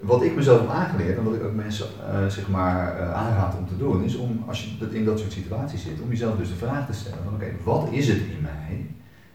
Wat 0.00 0.22
ik 0.22 0.36
mezelf 0.36 0.60
heb 0.60 0.70
aangeleerd 0.70 1.18
en 1.18 1.24
wat 1.24 1.34
ik 1.34 1.42
ook 1.44 1.54
mensen 1.54 1.86
eh, 2.12 2.26
zeg 2.26 2.48
maar, 2.48 2.98
eh, 3.00 3.12
aanraad 3.14 3.56
om 3.58 3.66
te 3.66 3.76
doen, 3.76 4.04
is 4.04 4.16
om 4.16 4.44
als 4.46 4.64
je 4.80 4.86
in 4.96 5.04
dat 5.04 5.18
soort 5.18 5.32
situaties 5.32 5.82
zit, 5.82 6.00
om 6.02 6.10
jezelf 6.10 6.36
dus 6.36 6.48
de 6.48 6.54
vraag 6.54 6.86
te 6.86 6.92
stellen 6.92 7.18
van 7.24 7.34
oké, 7.34 7.46
wat 7.64 7.88
is 7.90 8.08
het 8.08 8.16
in 8.16 8.38
mij, 8.42 8.86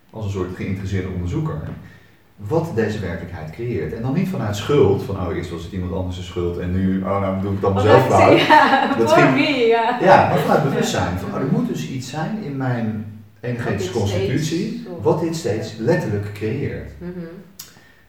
als 0.09 0.25
een 0.25 0.31
soort 0.31 0.55
geïnteresseerde 0.55 1.07
onderzoeker, 1.13 1.57
wat 2.35 2.71
deze 2.75 2.99
werkelijkheid 2.99 3.49
creëert. 3.51 3.93
En 3.93 4.01
dan 4.01 4.13
niet 4.13 4.27
vanuit 4.29 4.55
schuld, 4.55 5.03
van 5.03 5.15
oh 5.27 5.35
eerst 5.35 5.49
was 5.49 5.63
het 5.63 5.71
iemand 5.71 5.93
anders 5.93 6.15
de 6.17 6.21
schuld 6.23 6.57
en 6.57 6.71
nu, 6.71 6.99
oh 7.01 7.19
nou 7.21 7.41
doe 7.41 7.49
ik 7.49 7.55
het 7.55 7.65
allemaal 7.65 7.83
zelf 7.83 8.07
dat- 8.07 8.17
fout. 8.19 8.39
Ja, 8.47 8.95
Dat 8.97 9.11
ging- 9.11 9.57
ja. 9.67 9.97
Ja, 10.01 10.29
maar 10.29 10.37
vanuit 10.39 10.63
bewustzijn 10.63 11.17
van 11.19 11.29
oh, 11.33 11.35
er 11.39 11.51
moet 11.51 11.67
dus 11.67 11.87
iets 11.89 12.09
zijn 12.09 12.43
in 12.43 12.57
mijn 12.57 13.05
energetische 13.39 13.91
constitutie, 13.91 14.87
wat 15.01 15.19
dit 15.21 15.35
steeds 15.35 15.75
letterlijk 15.77 16.33
creëert. 16.33 16.91
Mhm. 16.97 17.09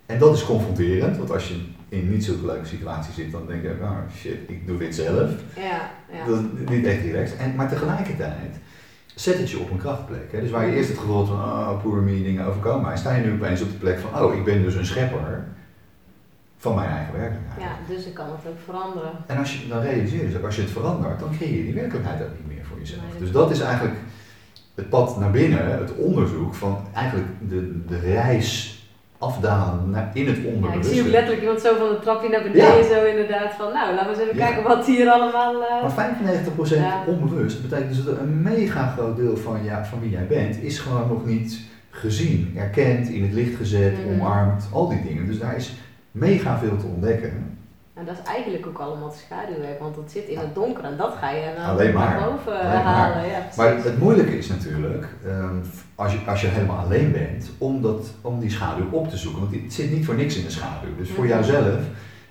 En 0.07 0.19
dat 0.19 0.35
is 0.35 0.45
confronterend, 0.45 1.17
want 1.17 1.31
als 1.33 1.49
je 1.49 1.55
in 1.88 2.11
niet 2.11 2.25
zulke 2.25 2.47
leuke 2.47 2.66
situatie 2.66 3.12
zit, 3.12 3.33
dan 3.33 3.47
denk 3.47 3.62
je, 3.62 3.76
oh 3.83 3.99
shit, 4.16 4.38
ik 4.47 4.66
doe 4.66 4.78
dit 4.78 4.95
zelf. 4.95 5.31
Ja, 5.57 5.90
ja. 6.12 6.26
Dat 6.26 6.38
is 6.38 6.69
niet 6.69 6.85
echt 6.85 7.02
relaxed. 7.02 7.38
En, 7.38 7.55
maar 7.55 7.69
tegelijkertijd 7.69 8.61
zet 9.14 9.38
het 9.38 9.50
je 9.50 9.59
op 9.59 9.71
een 9.71 9.78
krachtplek. 9.78 10.33
Hè? 10.33 10.40
Dus 10.40 10.50
waar 10.50 10.66
je 10.66 10.76
eerst 10.76 10.88
het 10.88 10.99
gevoel 10.99 11.16
had 11.16 11.26
van, 11.26 11.37
oh, 11.37 11.83
poor 11.83 12.02
me, 12.02 12.23
dingen 12.23 12.47
overkomen 12.47 12.87
mij, 12.87 12.97
sta 12.97 13.14
je 13.14 13.25
nu 13.25 13.33
opeens 13.33 13.62
op 13.62 13.71
de 13.71 13.76
plek 13.76 13.99
van, 13.99 14.23
oh, 14.23 14.35
ik 14.35 14.45
ben 14.45 14.62
dus 14.62 14.75
een 14.75 14.87
schepper 14.87 15.45
van 16.57 16.75
mijn 16.75 16.90
eigen 16.90 17.19
werkelijkheid. 17.19 17.61
ja, 17.61 17.95
dus 17.95 18.07
ik 18.07 18.14
kan 18.14 18.26
het 18.26 18.50
ook 18.52 18.59
veranderen. 18.64 19.11
En 19.26 19.37
als 19.37 19.62
je 19.62 19.69
dan 19.69 19.81
realiseert, 19.81 20.26
dus 20.26 20.37
ook 20.37 20.45
als 20.45 20.57
je 20.57 20.62
het 20.62 20.71
verandert, 20.71 21.21
dan 21.21 21.37
creëer 21.37 21.57
je 21.57 21.64
die 21.64 21.75
werkelijkheid 21.75 22.23
ook 22.23 22.38
niet 22.38 22.57
meer 22.57 22.64
voor 22.64 22.78
jezelf. 22.78 23.00
Nee, 23.00 23.11
dat 23.11 23.21
dus 23.21 23.31
dat 23.31 23.50
is 23.50 23.61
eigenlijk 23.61 23.97
het 24.75 24.88
pad 24.88 25.19
naar 25.19 25.31
binnen, 25.31 25.78
het 25.78 25.95
onderzoek 25.95 26.55
van 26.55 26.78
eigenlijk 26.95 27.28
de, 27.49 27.87
de 27.87 27.99
reis 27.99 28.75
afdalen 29.26 29.90
naar, 29.90 30.11
in 30.14 30.26
het 30.26 30.37
Ja, 30.62 30.73
ik 30.73 30.85
zie 30.85 31.00
ook 31.02 31.09
letterlijk 31.09 31.40
iemand 31.42 31.61
zo 31.61 31.75
van 31.78 31.88
een 31.88 32.00
trapje 32.00 32.28
naar 32.28 32.42
beneden, 32.42 32.85
zo 32.85 33.04
inderdaad 33.04 33.52
van, 33.59 33.73
nou, 33.73 33.95
laten 33.95 34.06
we 34.12 34.12
eens 34.12 34.28
even 34.28 34.38
Ja. 34.38 34.47
kijken 34.47 34.62
wat 34.68 34.87
hier 34.87 35.09
allemaal... 35.09 35.54
eh, 35.62 35.83
Maar 35.83 35.90
95% 35.90 36.78
Ja. 36.78 37.02
onbewust, 37.06 37.62
betekent 37.62 37.88
dus 37.95 38.04
dat 38.04 38.18
een 38.18 38.42
mega 38.42 38.87
groot 38.97 39.16
deel 39.16 39.37
van, 39.37 39.64
ja, 39.64 39.85
van 39.85 40.00
wie 40.00 40.11
jij 40.11 40.26
bent, 40.26 40.62
is 40.62 40.78
gewoon 40.78 41.09
nog 41.09 41.26
niet 41.26 41.61
gezien, 41.90 42.52
erkend, 42.56 43.09
in 43.09 43.23
het 43.23 43.33
licht 43.33 43.56
gezet, 43.56 43.92
Mhm. 44.04 44.14
omarmd, 44.21 44.68
al 44.73 44.88
die 44.88 45.02
dingen. 45.02 45.26
Dus 45.26 45.38
daar 45.38 45.56
is 45.56 45.73
mega 46.11 46.59
veel 46.59 46.76
te 46.76 46.87
ontdekken. 46.87 47.56
En 47.99 48.05
dat 48.05 48.15
is 48.19 48.23
eigenlijk 48.35 48.67
ook 48.67 48.79
allemaal 48.79 49.09
het 49.09 49.17
schaduwwerk, 49.26 49.79
want 49.81 49.95
dat 49.95 50.11
zit 50.11 50.25
in 50.29 50.38
het 50.38 50.55
donker 50.55 50.85
en 50.85 50.97
dat 50.97 51.15
ga 51.21 51.31
je 51.31 51.47
maar. 51.59 51.95
naar 51.95 52.29
boven 52.31 52.53
Alleen 52.61 52.71
maar. 52.71 52.83
halen. 52.83 53.26
Ja, 53.29 53.47
Maar 53.57 53.76
het 53.76 53.99
moeilijke 53.99 54.38
is 54.38 54.49
natuurlijk, 54.49 55.07
ehm, 55.26 55.57
als, 55.95 56.12
je, 56.12 56.19
als 56.26 56.41
je 56.41 56.47
helemaal 56.47 56.85
alleen 56.85 57.12
bent, 57.12 57.50
om, 57.59 57.83
dat, 57.83 58.07
om 58.21 58.41
die 58.41 58.50
schaduw 58.50 58.91
op 58.91 59.09
te 59.11 59.17
zoeken. 59.17 59.41
Want 59.41 59.55
het 59.62 59.73
zit 59.73 59.91
niet 59.91 60.05
voor 60.05 60.15
niks 60.15 60.37
in 60.37 60.45
de 60.45 60.50
schaduw. 60.50 60.97
Dus 60.99 61.11
voor 61.11 61.25
Mhm. 61.25 61.33
jouzelf 61.33 61.81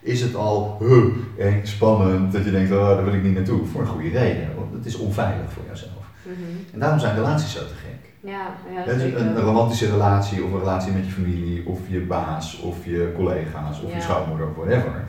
is 0.02 0.22
het 0.22 0.36
al 0.36 0.78
huh, 0.80 1.06
eng, 1.48 1.66
spannend, 1.66 2.32
dat 2.34 2.44
je 2.46 2.52
denkt, 2.52 2.72
oh, 2.72 2.88
daar 2.88 3.04
wil 3.06 3.14
ik 3.14 3.24
niet 3.24 3.36
naartoe. 3.36 3.66
Voor 3.66 3.82
een 3.82 3.88
goede 3.88 4.10
reden, 4.10 4.50
want 4.58 4.74
het 4.74 4.86
is 4.86 4.98
onveilig 4.98 5.52
voor 5.52 5.64
jouzelf. 5.66 5.92
Mhm. 6.24 6.34
En 6.74 6.80
daarom 6.80 7.00
zijn 7.00 7.16
relaties 7.16 7.52
zo 7.54 7.60
te 7.60 7.66
gek. 7.86 8.10
Ja, 8.32 8.46
ja 8.76 8.84
dus 8.94 9.02
een, 9.02 9.20
een 9.20 9.40
romantische 9.40 9.92
relatie 9.92 10.44
of 10.44 10.52
een 10.52 10.60
relatie 10.60 10.92
met 10.92 11.06
je 11.06 11.12
familie 11.12 11.68
of 11.68 11.80
je 11.88 12.00
baas 12.00 12.60
of 12.60 12.86
je 12.86 13.12
collega's 13.16 13.82
of 13.82 13.90
Ja. 13.90 13.96
je 13.96 14.02
schoonmoeder 14.02 14.48
of 14.48 14.56
whatever. 14.56 15.04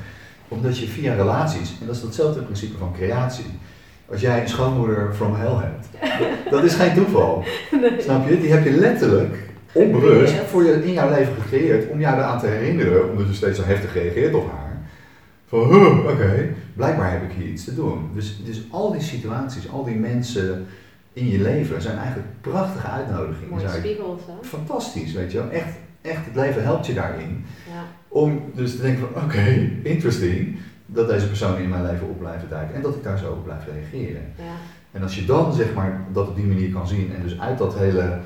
Omdat 0.48 0.78
je 0.78 0.86
via 0.86 1.14
relaties, 1.14 1.76
en 1.80 1.86
dat 1.86 1.96
is 1.96 2.02
hetzelfde 2.02 2.42
principe 2.42 2.78
van 2.78 2.92
creatie. 2.92 3.44
Als 4.10 4.20
jij 4.20 4.40
een 4.40 4.48
schoonmoeder 4.48 5.14
from 5.14 5.34
hell 5.34 5.54
hebt, 5.54 5.86
dat 6.52 6.64
is 6.64 6.74
geen 6.74 6.94
toeval. 6.94 7.44
Nee. 7.80 8.00
Snap 8.00 8.28
je? 8.28 8.40
Die 8.40 8.52
heb 8.52 8.64
je 8.64 8.70
letterlijk 8.70 9.36
onbewust 9.72 10.34
voor 10.34 10.64
je 10.64 10.84
in 10.84 10.92
jouw 10.92 11.10
leven 11.10 11.32
gecreëerd 11.42 11.90
om 11.90 12.00
jou 12.00 12.16
eraan 12.16 12.38
te 12.40 12.46
herinneren, 12.46 13.10
omdat 13.10 13.26
je 13.28 13.34
steeds 13.34 13.58
zo 13.58 13.64
heftig 13.64 13.94
reageert 13.94 14.34
op 14.34 14.50
haar. 14.50 14.64
Van, 15.46 15.58
huh, 15.68 15.98
oké, 16.06 16.48
blijkbaar 16.74 17.10
heb 17.12 17.22
ik 17.22 17.30
hier 17.36 17.46
iets 17.46 17.64
te 17.64 17.74
doen. 17.74 18.10
Dus, 18.14 18.40
dus 18.44 18.62
al 18.70 18.92
die 18.92 19.00
situaties, 19.02 19.70
al 19.70 19.84
die 19.84 19.96
mensen 19.96 20.66
in 21.12 21.28
je 21.28 21.38
leven 21.40 21.82
zijn 21.82 21.98
eigenlijk 21.98 22.28
prachtige 22.40 22.86
uitnodigingen. 22.86 23.48
Mooie 23.50 23.62
ik- 23.64 23.70
spiegels, 23.70 24.20
hè? 24.26 24.48
Fantastisch, 24.48 25.12
weet 25.12 25.32
je 25.32 25.38
wel. 25.38 25.50
Echt, 25.50 25.74
echt, 26.02 26.24
het 26.24 26.34
leven 26.34 26.62
helpt 26.62 26.86
je 26.86 26.94
daarin. 26.94 27.44
Ja. 27.72 27.82
Om 28.16 28.42
dus 28.54 28.76
te 28.76 28.82
denken 28.82 29.08
van, 29.12 29.22
oké, 29.22 29.70
interesting, 29.82 30.56
dat 30.86 31.08
deze 31.08 31.28
personen 31.28 31.62
in 31.62 31.68
mijn 31.68 31.82
leven 31.86 32.08
op 32.08 32.18
blijven 32.18 32.48
duiken 32.48 32.74
en 32.74 32.82
dat 32.82 32.94
ik 32.94 33.02
daar 33.02 33.18
zo 33.18 33.30
op 33.32 33.44
blijf 33.44 33.62
reageren. 33.72 34.22
Ja. 34.36 34.54
En 34.92 35.02
als 35.02 35.14
je 35.14 35.24
dan 35.24 35.52
zeg 35.52 35.74
maar 35.74 36.00
dat 36.12 36.28
op 36.28 36.36
die 36.36 36.44
manier 36.46 36.70
kan 36.72 36.88
zien 36.88 37.12
en 37.16 37.22
dus 37.22 37.40
uit 37.40 37.58
dat 37.58 37.74
hele 37.78 38.18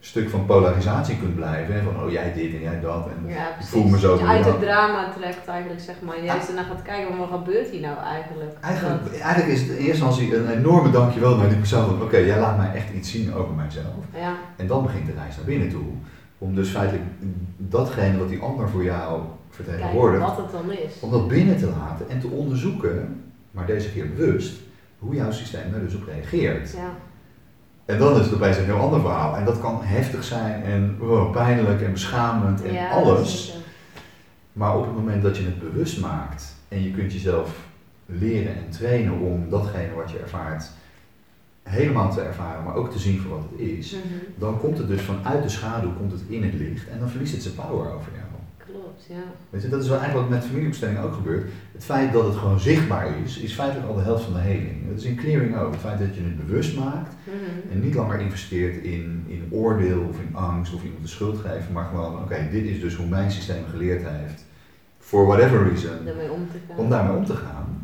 stuk 0.00 0.28
van 0.28 0.46
polarisatie 0.46 1.16
kunt 1.18 1.34
blijven, 1.34 1.74
hè, 1.74 1.82
van 1.82 2.02
oh 2.02 2.10
jij 2.10 2.32
dit 2.32 2.52
en 2.54 2.60
jij 2.60 2.80
dat 2.80 3.06
en 3.06 3.28
Ja, 3.28 3.48
ik 3.48 3.64
voel 3.64 3.84
me 3.88 3.98
zo 3.98 4.16
je 4.16 4.24
uit 4.24 4.44
het 4.44 4.60
drama 4.60 5.12
trekt 5.18 5.46
eigenlijk, 5.46 5.80
zeg 5.80 5.94
maar. 6.02 6.16
En 6.16 6.24
juist 6.24 6.48
ernaar 6.48 6.64
gaat 6.64 6.82
kijken, 6.82 7.16
wat 7.18 7.28
gebeurt 7.28 7.68
hier 7.68 7.80
nou 7.80 7.98
eigenlijk? 7.98 8.52
Eigenlijk, 8.60 9.02
Dat- 9.04 9.18
eigenlijk 9.20 9.52
is 9.52 9.60
het 9.60 9.70
in 9.70 9.76
eerste 9.76 10.04
instantie 10.04 10.36
een 10.36 10.50
enorme 10.50 10.90
dankjewel 10.90 11.36
naar 11.36 11.48
die 11.48 11.58
persoon 11.58 11.84
van 11.86 12.02
oké, 12.02 12.16
jij 12.16 12.38
laat 12.38 12.56
mij 12.56 12.72
echt 12.74 12.92
iets 12.94 13.10
zien 13.10 13.34
over 13.34 13.54
mijzelf. 13.54 14.02
ja, 14.14 14.34
En 14.56 14.66
dan 14.66 14.82
begint 14.82 15.06
de 15.06 15.12
reis 15.12 15.36
naar 15.36 15.44
binnen 15.44 15.68
toe. 15.68 15.82
Om 16.42 16.54
dus 16.54 16.68
feitelijk 16.68 17.04
datgene 17.56 18.18
wat 18.18 18.28
die 18.28 18.40
ander 18.40 18.68
voor 18.68 18.84
jou 18.84 19.22
vertegenwoordigt, 19.50 20.22
wat 20.22 20.36
het 20.36 20.50
dan 20.50 20.72
is. 20.72 21.00
om 21.00 21.10
dat 21.10 21.28
binnen 21.28 21.56
te 21.56 21.66
laten 21.66 22.08
en 22.08 22.20
te 22.20 22.28
onderzoeken, 22.28 23.22
maar 23.50 23.66
deze 23.66 23.92
keer 23.92 24.08
bewust, 24.08 24.60
hoe 24.98 25.14
jouw 25.14 25.30
systeem 25.30 25.70
daar 25.70 25.80
dus 25.80 25.94
op 25.94 26.06
reageert. 26.06 26.72
Ja, 26.72 26.90
En 27.84 27.98
dan 27.98 28.20
is 28.20 28.26
het 28.26 28.34
opeens 28.34 28.56
een 28.56 28.64
heel 28.64 28.76
ander 28.76 29.00
verhaal. 29.00 29.36
En 29.36 29.44
dat 29.44 29.60
kan 29.60 29.80
heftig 29.82 30.24
zijn 30.24 30.62
en 30.62 30.98
pijnlijk 31.32 31.82
en 31.82 31.92
beschamend 31.92 32.62
en 32.64 32.72
ja, 32.72 32.90
alles. 32.90 33.56
Maar 34.52 34.76
op 34.76 34.84
het 34.84 34.94
moment 34.94 35.22
dat 35.22 35.36
je 35.36 35.44
het 35.44 35.60
bewust 35.60 36.00
maakt 36.00 36.54
en 36.68 36.82
je 36.82 36.90
kunt 36.90 37.12
jezelf 37.12 37.56
leren 38.06 38.54
en 38.54 38.70
trainen 38.70 39.18
om 39.18 39.48
datgene 39.50 39.94
wat 39.94 40.10
je 40.10 40.18
ervaart 40.18 40.70
helemaal 41.62 42.12
te 42.12 42.20
ervaren, 42.20 42.64
maar 42.64 42.74
ook 42.74 42.90
te 42.90 42.98
zien 42.98 43.20
voor 43.20 43.30
wat 43.30 43.46
het 43.50 43.60
is, 43.60 43.92
Mhm. 43.92 44.02
dan 44.38 44.58
komt 44.60 44.78
het 44.78 44.88
dus 44.88 45.00
vanuit 45.02 45.42
de 45.42 45.48
schaduw 45.48 45.92
komt 45.92 46.12
het 46.12 46.22
in 46.28 46.42
het 46.42 46.54
licht 46.54 46.88
en 46.88 46.98
dan 46.98 47.08
verliest 47.08 47.32
het 47.32 47.42
zijn 47.42 47.54
power 47.54 47.86
over 47.92 48.12
jou. 48.12 48.26
Klopt, 48.56 49.04
ja. 49.08 49.22
Weet 49.50 49.62
je, 49.62 49.68
dat 49.68 49.82
is 49.82 49.88
wel 49.88 49.98
eigenlijk 49.98 50.28
wat 50.28 50.38
met 50.38 50.48
familieopstelling 50.48 50.98
ook 50.98 51.14
gebeurt. 51.14 51.50
Het 51.72 51.84
feit 51.84 52.12
dat 52.12 52.24
het 52.24 52.34
gewoon 52.36 52.60
zichtbaar 52.60 53.06
is, 53.24 53.38
is 53.38 53.52
feitelijk 53.52 53.88
al 53.88 53.94
de 53.94 54.02
helft 54.02 54.24
van 54.24 54.32
de 54.32 54.38
heling. 54.38 54.88
Dat 54.88 54.98
is 54.98 55.04
in 55.04 55.16
clearing 55.16 55.56
ook. 55.56 55.72
Het 55.72 55.80
feit 55.80 55.98
dat 55.98 56.14
je 56.14 56.20
het 56.22 56.46
bewust 56.46 56.76
maakt 56.78 57.14
Mhm. 57.24 57.72
en 57.72 57.80
niet 57.80 57.94
langer 57.94 58.20
investeert 58.20 58.84
in, 58.84 59.24
in 59.26 59.46
oordeel 59.50 60.00
of 60.08 60.16
in 60.20 60.36
angst 60.36 60.74
of 60.74 60.82
iemand 60.84 61.02
de 61.02 61.08
schuld 61.08 61.38
geven, 61.38 61.72
maar 61.72 61.84
gewoon, 61.84 62.16
oké, 62.22 62.48
dit 62.50 62.64
is 62.64 62.80
dus 62.80 62.94
hoe 62.94 63.06
mijn 63.06 63.30
systeem 63.30 63.64
geleerd 63.70 64.02
heeft, 64.06 64.44
for 64.98 65.26
whatever 65.26 65.62
reason, 65.68 66.04
Daarmee 66.04 66.30
om 66.32 66.46
te 66.52 66.58
gaan. 66.68 66.76
om 66.76 66.90
daarmee 66.90 67.16
om 67.16 67.24
te 67.24 67.34
gaan. 67.36 67.81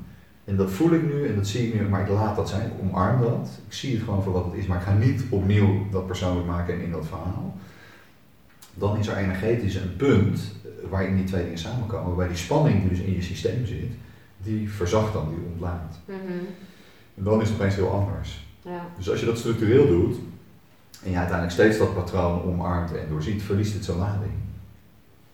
En 0.48 0.56
dat 0.56 0.70
voel 0.70 0.92
ik 0.92 1.02
nu 1.02 1.28
en 1.28 1.34
dat 1.34 1.46
zie 1.46 1.66
ik 1.66 1.74
nu, 1.74 1.88
maar 1.88 2.00
ik 2.00 2.08
laat 2.08 2.36
dat 2.36 2.48
zijn, 2.48 2.66
ik 2.66 2.72
omarm 2.80 3.20
dat. 3.20 3.48
Ik 3.66 3.72
zie 3.72 3.94
het 3.94 4.04
gewoon 4.04 4.22
voor 4.22 4.32
wat 4.32 4.44
het 4.44 4.54
is, 4.54 4.66
maar 4.66 4.78
ik 4.78 4.84
ga 4.84 4.92
niet 4.92 5.22
opnieuw 5.28 5.90
dat 5.90 6.06
persoonlijk 6.06 6.46
maken 6.46 6.74
en 6.74 6.80
in 6.80 6.90
dat 6.90 7.06
verhaal. 7.06 7.56
Dan 8.74 8.98
is 8.98 9.06
er 9.06 9.16
energetisch 9.16 9.74
een 9.74 9.96
punt 9.96 10.54
eh, 10.64 10.90
waarin 10.90 11.16
die 11.16 11.24
twee 11.24 11.42
dingen 11.42 11.58
samenkomen, 11.58 12.06
waarbij 12.06 12.28
die 12.28 12.36
spanning 12.36 12.80
die 12.80 12.88
dus 12.88 12.98
in 12.98 13.14
je 13.14 13.22
systeem 13.22 13.66
zit, 13.66 13.92
die 14.42 14.70
verzacht 14.70 15.12
dan, 15.12 15.28
die 15.28 15.46
ontlaat. 15.52 15.98
Mhm. 16.04 16.18
En 17.14 17.24
dan 17.24 17.40
is 17.40 17.48
het 17.48 17.58
opeens 17.58 17.74
heel 17.74 17.90
anders. 17.90 18.46
Ja, 18.62 18.86
Dus 18.96 19.10
als 19.10 19.20
je 19.20 19.26
dat 19.26 19.38
structureel 19.38 19.86
doet 19.86 20.16
en 21.04 21.10
je 21.10 21.16
uiteindelijk 21.16 21.52
steeds 21.52 21.78
dat 21.78 21.94
patroon 21.94 22.42
omarmt 22.42 22.96
en 22.96 23.08
doorziet, 23.08 23.42
verliest 23.42 23.74
het 23.74 23.84
zijn 23.84 23.98
lading. 23.98 24.32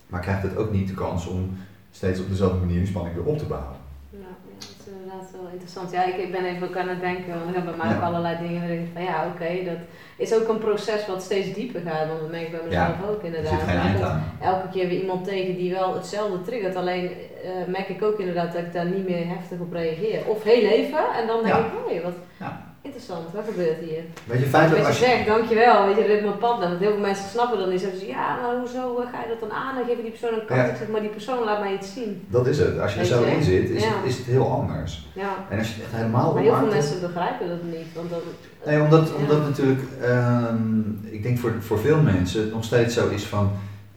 Maar 0.06 0.20
krijgt 0.20 0.42
het 0.42 0.56
ook 0.56 0.72
niet 0.72 0.88
de 0.88 0.94
kans 0.94 1.26
om 1.26 1.56
steeds 1.90 2.20
op 2.20 2.28
dezelfde 2.28 2.58
manier 2.58 2.78
die 2.78 2.86
spanning 2.86 3.14
weer 3.14 3.24
op 3.24 3.38
te 3.38 3.44
bouwen. 3.44 3.76
ja, 4.10 4.18
ja, 4.18 4.54
dat 4.58 4.76
is 4.86 4.92
inderdaad 4.92 5.28
wel 5.44 5.52
interessant. 5.52 5.90
Ja, 5.90 6.04
ik, 6.04 6.16
ik 6.16 6.32
ben 6.32 6.44
even 6.44 6.68
ook 6.68 6.76
aan 6.76 6.88
het 6.88 7.00
denken, 7.00 7.28
want 7.34 7.46
er 7.46 7.52
zijn 7.52 7.64
bij 7.64 7.74
mij 7.86 7.96
ook 7.96 8.02
allerlei 8.02 8.36
dingen 8.38 8.62
ik 8.62 8.68
denk 8.68 8.88
van 8.92 9.02
ja, 9.02 9.26
oké, 9.34 9.64
dat 9.64 9.78
is 10.16 10.34
ook 10.34 10.48
een 10.48 10.58
proces 10.58 11.06
wat 11.06 11.22
steeds 11.22 11.52
dieper 11.54 11.80
gaat, 11.86 12.06
want 12.08 12.20
dat 12.20 12.30
merk 12.30 12.42
ik 12.46 12.50
bij 12.50 12.60
mezelf 12.64 13.08
ook 13.10 13.18
Er 13.20 13.24
inderdaad. 13.26 13.60
ik 13.60 14.06
elke 14.42 14.68
keer 14.72 14.88
weer 14.88 15.00
iemand 15.00 15.24
tegen 15.24 15.54
die 15.56 15.72
wel 15.72 15.94
hetzelfde 15.94 16.42
triggert, 16.42 16.76
alleen 16.76 17.10
eh, 17.44 17.50
merk 17.66 17.88
ik 17.88 18.02
ook 18.02 18.18
inderdaad 18.18 18.52
dat 18.52 18.62
ik 18.62 18.72
daar 18.72 18.86
niet 18.86 19.08
meer 19.08 19.26
heftig 19.26 19.58
op 19.60 19.72
reageer. 19.72 20.26
Of 20.26 20.42
heel 20.42 20.66
even 20.70 21.04
en 21.20 21.26
dan 21.26 21.42
denk 21.42 21.54
Ja. 21.54 21.60
ik, 21.60 21.72
hé, 21.88 22.02
wat 22.02 22.14
Ja. 22.38 22.73
Interessant, 22.84 23.24
wat 23.34 23.44
gebeurt 23.48 23.78
hier? 23.88 24.02
Weet 24.24 24.40
je, 24.40 24.46
feitelijk 24.46 24.86
als 24.86 24.98
je... 24.98 25.04
zegt, 25.04 25.26
dankjewel, 25.26 25.86
weet 25.86 25.96
je, 25.96 26.04
is 26.04 26.22
mijn 26.22 26.38
pad. 26.38 26.58
Want 26.58 26.78
heel 26.78 26.90
veel 26.90 27.06
mensen 27.10 27.28
snappen 27.28 27.58
dat 27.58 27.70
niet. 27.70 27.80
Ze 27.80 27.90
zeggen, 27.90 28.08
ja, 28.08 28.26
maar 28.42 28.56
hoezo 28.58 28.82
ga 29.12 29.20
je 29.22 29.28
dat 29.28 29.40
dan 29.40 29.52
aan? 29.62 29.74
Dan 29.74 29.84
geef 29.84 29.96
je 29.96 30.02
die 30.02 30.10
persoon 30.10 30.34
een 30.34 30.46
kans. 30.46 30.60
Ja. 30.60 30.66
Ik 30.66 30.76
zeg, 30.76 30.88
maar 30.88 31.00
die 31.00 31.16
persoon 31.18 31.44
laat 31.44 31.60
mij 31.60 31.74
iets 31.74 31.92
zien. 31.92 32.22
Dat 32.28 32.46
is 32.46 32.58
het. 32.58 32.78
Als 32.78 32.94
je 32.94 33.00
er 33.00 33.06
zo 33.06 33.22
in 33.22 33.42
zit, 33.42 33.70
is, 33.70 33.82
Ja. 33.82 33.88
het, 33.88 34.04
is 34.10 34.16
het 34.16 34.26
heel 34.26 34.50
anders. 34.50 35.06
Ja. 35.12 35.32
En 35.48 35.58
als 35.58 35.68
je 35.68 35.74
het 35.74 35.82
echt 35.82 35.92
helemaal 35.92 36.32
Maar 36.32 36.42
heel 36.42 36.56
veel 36.56 36.66
mensen 36.78 37.00
begrijpen 37.00 37.48
dat 37.48 37.62
niet. 37.62 37.88
Want 37.94 38.10
dan, 38.10 38.20
Nee, 38.66 38.80
omdat, 38.80 39.14
omdat 39.14 39.42
natuurlijk, 39.42 39.80
ehm, 40.02 40.80
ik 41.02 41.22
denk 41.22 41.38
voor, 41.38 41.52
voor 41.60 41.78
veel 41.78 42.00
mensen 42.00 42.40
het 42.40 42.52
nog 42.52 42.64
steeds 42.64 42.94
zo 42.94 43.08
is 43.08 43.24
van, 43.24 43.50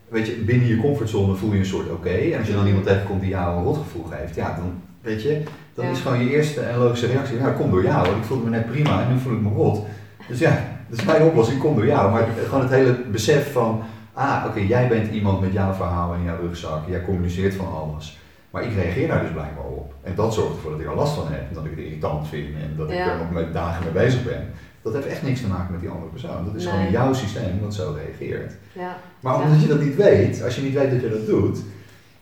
weet 0.08 0.28
je, 0.28 0.34
binnen 0.34 0.68
je 0.68 0.78
comfortzone 0.82 1.36
voel 1.36 1.54
je 1.54 1.60
een 1.60 1.66
soort 1.66 1.92
oké. 1.92 2.10
En 2.10 2.38
als 2.40 2.48
je 2.48 2.54
dan 2.54 2.68
iemand 2.68 2.86
tegenkomt 2.86 3.22
die 3.22 3.30
jou 3.30 3.58
een 3.58 3.64
rotgevoel 3.64 4.04
geeft, 4.04 4.36
ja, 4.36 4.56
dan, 4.56 4.82
weet 5.08 5.22
je, 5.22 5.42
dan 5.74 5.86
Ja. 5.86 5.92
is 5.92 6.00
gewoon 6.00 6.20
je 6.24 6.30
eerste 6.30 6.62
en 6.62 6.78
logische 6.78 7.06
reactie, 7.08 7.40
dat 7.40 7.56
komt 7.56 7.72
door 7.72 7.84
jou. 7.84 8.06
Want 8.06 8.18
ik 8.18 8.24
voelde 8.24 8.44
me 8.44 8.50
net 8.50 8.66
prima 8.72 9.02
en 9.02 9.14
nu 9.14 9.20
voel 9.20 9.34
ik 9.34 9.42
me 9.42 9.50
rot. 9.50 9.86
Dus 10.28 10.40
ja, 10.40 10.64
dat 10.90 11.00
is 11.00 11.06
mijn 11.06 11.22
oplossing, 11.24 11.60
komt 11.60 11.76
door 11.76 11.86
jou. 11.86 12.12
Maar 12.12 12.28
gewoon 12.46 12.62
het 12.62 12.70
hele 12.72 12.96
besef 13.12 13.52
van, 13.52 13.82
ah, 14.14 14.44
oké, 14.48 14.60
jij 14.60 14.88
bent 14.88 15.12
iemand 15.12 15.42
met 15.42 15.54
jouw 15.54 15.74
verhaal 15.74 16.14
en 16.14 16.24
jouw 16.24 16.40
rugzak, 16.42 16.82
jij 16.90 17.02
communiceert 17.04 17.54
van 17.56 17.68
alles. 17.74 18.20
Maar 18.52 18.64
ik 18.64 18.74
reageer 18.76 19.08
daar 19.08 19.22
dus 19.22 19.32
blijkbaar 19.32 19.66
op. 19.66 19.94
En 20.04 20.16
dat 20.16 20.34
zorgt 20.34 20.56
ervoor 20.56 20.72
dat 20.72 20.80
ik 20.80 20.88
er 20.88 20.96
last 20.96 21.14
van 21.16 21.28
heb. 21.28 21.40
En 21.50 21.54
dat 21.54 21.66
ik 21.66 21.72
het 21.72 21.80
irritant 21.80 22.28
vind 22.28 22.48
en 22.56 22.74
dat 22.78 22.90
ik 22.90 22.96
Ja. 22.98 23.12
er 23.12 23.18
nog 23.18 23.32
met 23.32 23.54
dagen 23.54 23.84
mee 23.84 24.04
bezig 24.06 24.24
ben. 24.24 24.48
Dat 24.82 24.94
heeft 24.94 25.08
echt 25.08 25.24
niks 25.24 25.42
te 25.42 25.48
maken 25.48 25.72
met 25.72 25.80
die 25.82 25.90
andere 25.90 26.12
persoon. 26.12 26.46
Dat 26.46 26.56
is 26.56 26.64
Nee. 26.64 26.74
gewoon 26.74 26.92
jouw 26.92 27.14
systeem 27.14 27.60
dat 27.62 27.74
zo 27.74 27.96
reageert. 27.98 28.54
ja. 28.74 28.98
Maar 29.20 29.34
Ja. 29.38 29.42
omdat 29.44 29.62
je 29.62 29.68
dat 29.68 29.82
niet 29.82 29.96
weet, 29.96 30.44
als 30.44 30.56
je 30.56 30.62
niet 30.62 30.74
weet 30.74 30.92
dat 30.92 31.02
je 31.02 31.10
dat 31.10 31.26
doet, 31.26 31.58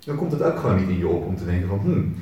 dan 0.05 0.15
komt 0.15 0.31
het 0.31 0.43
ook 0.43 0.59
gewoon 0.59 0.75
niet 0.79 0.89
in 0.89 0.97
je 0.97 1.07
op 1.07 1.25
om 1.25 1.35
te 1.37 1.45
denken 1.45 1.67
van, 1.67 1.79
hmm, 1.79 2.15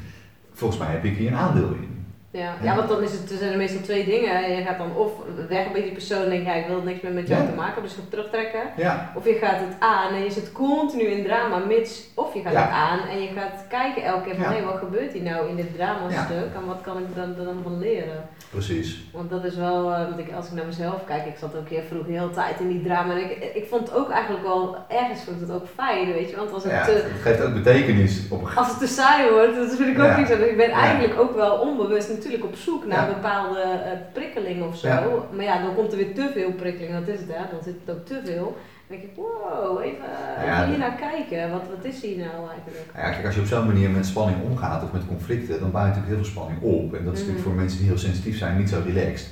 volgens 0.63 0.81
mij 0.83 0.91
heb 0.91 1.03
ik 1.03 1.17
hier 1.17 1.31
een 1.31 1.37
aandeel 1.37 1.67
in. 1.67 1.91
Ja. 2.31 2.53
ja, 2.61 2.75
want 2.75 2.87
dan 2.89 3.01
is 3.03 3.11
het, 3.11 3.31
er 3.31 3.37
zijn 3.37 3.51
er 3.51 3.57
meestal 3.57 3.81
twee 3.81 4.05
dingen. 4.05 4.55
Je 4.55 4.63
gaat 4.63 4.77
dan 4.77 4.95
of 4.95 5.11
weg 5.49 5.71
bij 5.71 5.81
die 5.81 5.91
persoon 5.91 6.23
en 6.23 6.29
denk 6.29 6.45
ja, 6.45 6.53
ik 6.53 6.67
wil 6.67 6.81
niks 6.81 7.01
meer 7.01 7.11
met 7.11 7.27
jou 7.27 7.41
Ja. 7.43 7.49
te 7.49 7.55
maken, 7.55 7.81
dus 7.81 7.91
je 7.91 7.97
gaat 8.01 8.09
terugtrekken. 8.09 8.61
Ja, 8.77 9.11
Of 9.15 9.25
je 9.25 9.33
gaat 9.33 9.59
het 9.59 9.75
aan 9.79 10.13
en 10.13 10.23
je 10.23 10.31
zit 10.31 10.51
continu 10.51 11.03
in 11.03 11.23
drama, 11.23 11.57
mits, 11.57 12.07
of 12.13 12.33
je 12.33 12.41
gaat 12.41 12.53
Ja. 12.53 12.61
het 12.61 12.69
aan 12.69 12.99
en 13.07 13.21
je 13.21 13.27
gaat 13.35 13.65
kijken 13.69 14.03
elke 14.03 14.23
keer 14.29 14.35
van, 14.35 14.53
hé, 14.53 14.63
wat 14.63 14.77
gebeurt 14.77 15.13
hier 15.13 15.21
nou 15.23 15.49
in 15.49 15.55
dit 15.55 15.75
drama 15.75 16.09
stuk 16.25 16.53
en 16.55 16.65
wat 16.65 16.81
kan 16.81 16.97
ik 16.97 17.15
dan, 17.15 17.35
dan 17.45 17.59
van 17.63 17.79
leren? 17.79 18.21
Precies. 18.53 18.99
Want 19.11 19.29
dat 19.29 19.43
is 19.43 19.55
wel, 19.55 19.91
eh, 19.93 20.05
want 20.07 20.19
ik, 20.19 20.33
als 20.35 20.45
ik 20.47 20.51
naar 20.53 20.65
mezelf 20.65 21.03
kijk, 21.05 21.25
ik 21.25 21.37
zat 21.39 21.55
ook 21.55 21.69
heel 21.69 21.81
vroeg 21.89 22.05
heel 22.07 22.29
tijd 22.31 22.59
in 22.59 22.67
die 22.67 22.83
drama. 22.83 23.11
En 23.13 23.19
ik, 23.31 23.51
ik 23.53 23.65
vond 23.69 23.87
het 23.89 23.97
ook 23.97 24.09
eigenlijk 24.09 24.43
wel, 24.43 24.75
ergens 24.87 25.21
vond 25.23 25.41
ik 25.41 25.47
het 25.47 25.55
ook 25.55 25.67
fijn, 25.75 26.13
weet 26.13 26.29
je. 26.29 26.35
Want 26.35 26.53
als 26.53 26.63
het, 26.63 26.71
Ja, 26.71 26.85
te, 26.85 26.91
het 26.91 27.21
geeft 27.21 27.41
ook 27.41 27.53
betekenis 27.53 28.21
op 28.29 28.41
een 28.45 28.55
als 28.55 28.67
het 28.67 28.79
te 28.79 28.87
saai 28.87 29.31
wordt, 29.31 29.55
dat 29.55 29.75
vind 29.75 29.97
ik 29.97 30.03
ook 30.03 30.17
niet 30.17 30.27
zo. 30.27 30.37
Dus 30.37 30.47
ik 30.47 30.57
ben 30.57 30.69
Ja. 30.69 30.79
eigenlijk 30.79 31.19
ook 31.19 31.35
wel 31.35 31.55
onbewust 31.57 32.09
natuurlijk 32.09 32.43
op 32.43 32.55
zoek 32.55 32.85
naar 32.85 33.07
bepaalde 33.07 33.59
eh, 33.59 33.91
prikkelingen 34.13 34.67
of 34.67 34.77
zo. 34.77 35.25
Maar 35.35 35.43
ja, 35.45 35.61
dan 35.61 35.75
komt 35.75 35.91
er 35.91 35.97
weer 35.97 36.13
te 36.13 36.29
veel 36.33 36.51
prikkeling, 36.51 36.93
dat 37.05 37.07
is 37.07 37.19
het 37.19 37.29
hè, 37.29 37.43
dan 37.51 37.63
zit 37.63 37.75
het 37.85 37.95
ook 37.95 38.05
te 38.05 38.21
veel. 38.25 38.57
Denk 38.93 39.03
ik, 39.11 39.15
wow, 39.15 39.81
even, 39.81 40.45
Ja, 40.45 40.67
hier 40.67 40.77
naar 40.77 40.95
kijken. 41.09 41.51
Wat, 41.51 41.61
wat 41.75 41.85
is 41.85 42.01
hier 42.01 42.17
nou 42.17 42.49
eigenlijk? 42.49 42.85
Ja, 42.95 43.09
kijk, 43.11 43.25
als 43.25 43.35
je 43.35 43.41
op 43.41 43.47
zo'n 43.47 43.65
manier 43.65 43.89
met 43.89 44.05
spanning 44.05 44.37
omgaat 44.49 44.83
of 44.83 44.91
met 44.91 45.07
conflicten, 45.07 45.59
dan 45.59 45.71
bouw 45.71 45.81
je 45.81 45.87
natuurlijk 45.87 46.13
heel 46.15 46.23
veel 46.23 46.33
spanning 46.33 46.61
op. 46.61 46.93
En 46.93 47.03
dat 47.05 47.13
is 47.13 47.19
natuurlijk 47.19 47.39
Mhm. 47.45 47.47
voor 47.47 47.53
mensen 47.61 47.77
die 47.79 47.87
heel 47.87 47.97
sensitief 47.97 48.37
zijn 48.37 48.57
niet 48.57 48.69
zo 48.69 48.81
relaxed. 48.85 49.29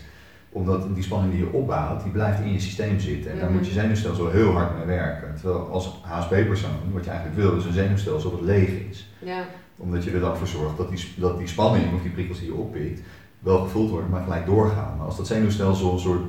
Omdat 0.53 0.93
die 0.95 1.03
spanning 1.03 1.31
die 1.33 1.43
je 1.45 1.51
opbouwt, 1.53 2.03
die 2.03 2.11
blijft 2.11 2.39
in 2.39 2.51
je 2.53 2.59
systeem 2.59 2.99
zitten. 2.99 3.31
En 3.31 3.37
daar 3.37 3.45
Mhm. 3.49 3.57
moet 3.57 3.67
je 3.67 3.71
zenuwstelsel 3.73 4.29
heel 4.29 4.51
hard 4.51 4.77
mee 4.77 4.85
werken. 4.97 5.35
Terwijl 5.41 5.69
als 5.71 5.99
HSP-persoon, 6.03 6.71
wat 6.93 7.03
je 7.03 7.09
eigenlijk 7.09 7.39
wil, 7.41 7.57
is 7.57 7.65
een 7.65 7.73
zenuwstelsel 7.73 8.31
dat 8.31 8.41
leeg 8.41 8.69
is. 8.89 9.09
Ja, 9.19 9.43
Omdat 9.77 10.03
je 10.03 10.11
er 10.11 10.19
dan 10.19 10.37
voor 10.37 10.47
zorgt 10.47 10.77
dat 10.77 10.89
die, 10.89 11.07
dat 11.17 11.37
die 11.37 11.47
spanning 11.47 11.93
of 11.93 12.01
die 12.01 12.11
prikkels 12.11 12.39
die 12.39 12.47
je 12.47 12.53
oppikt, 12.55 13.01
wel 13.39 13.59
gevoeld 13.59 13.89
worden, 13.89 14.09
maar 14.09 14.23
gelijk 14.23 14.45
doorgaan. 14.45 14.93
Maar 14.97 15.05
als 15.05 15.17
dat 15.17 15.27
zenuwstelsel 15.27 15.91
een 15.93 15.99
soort 15.99 16.21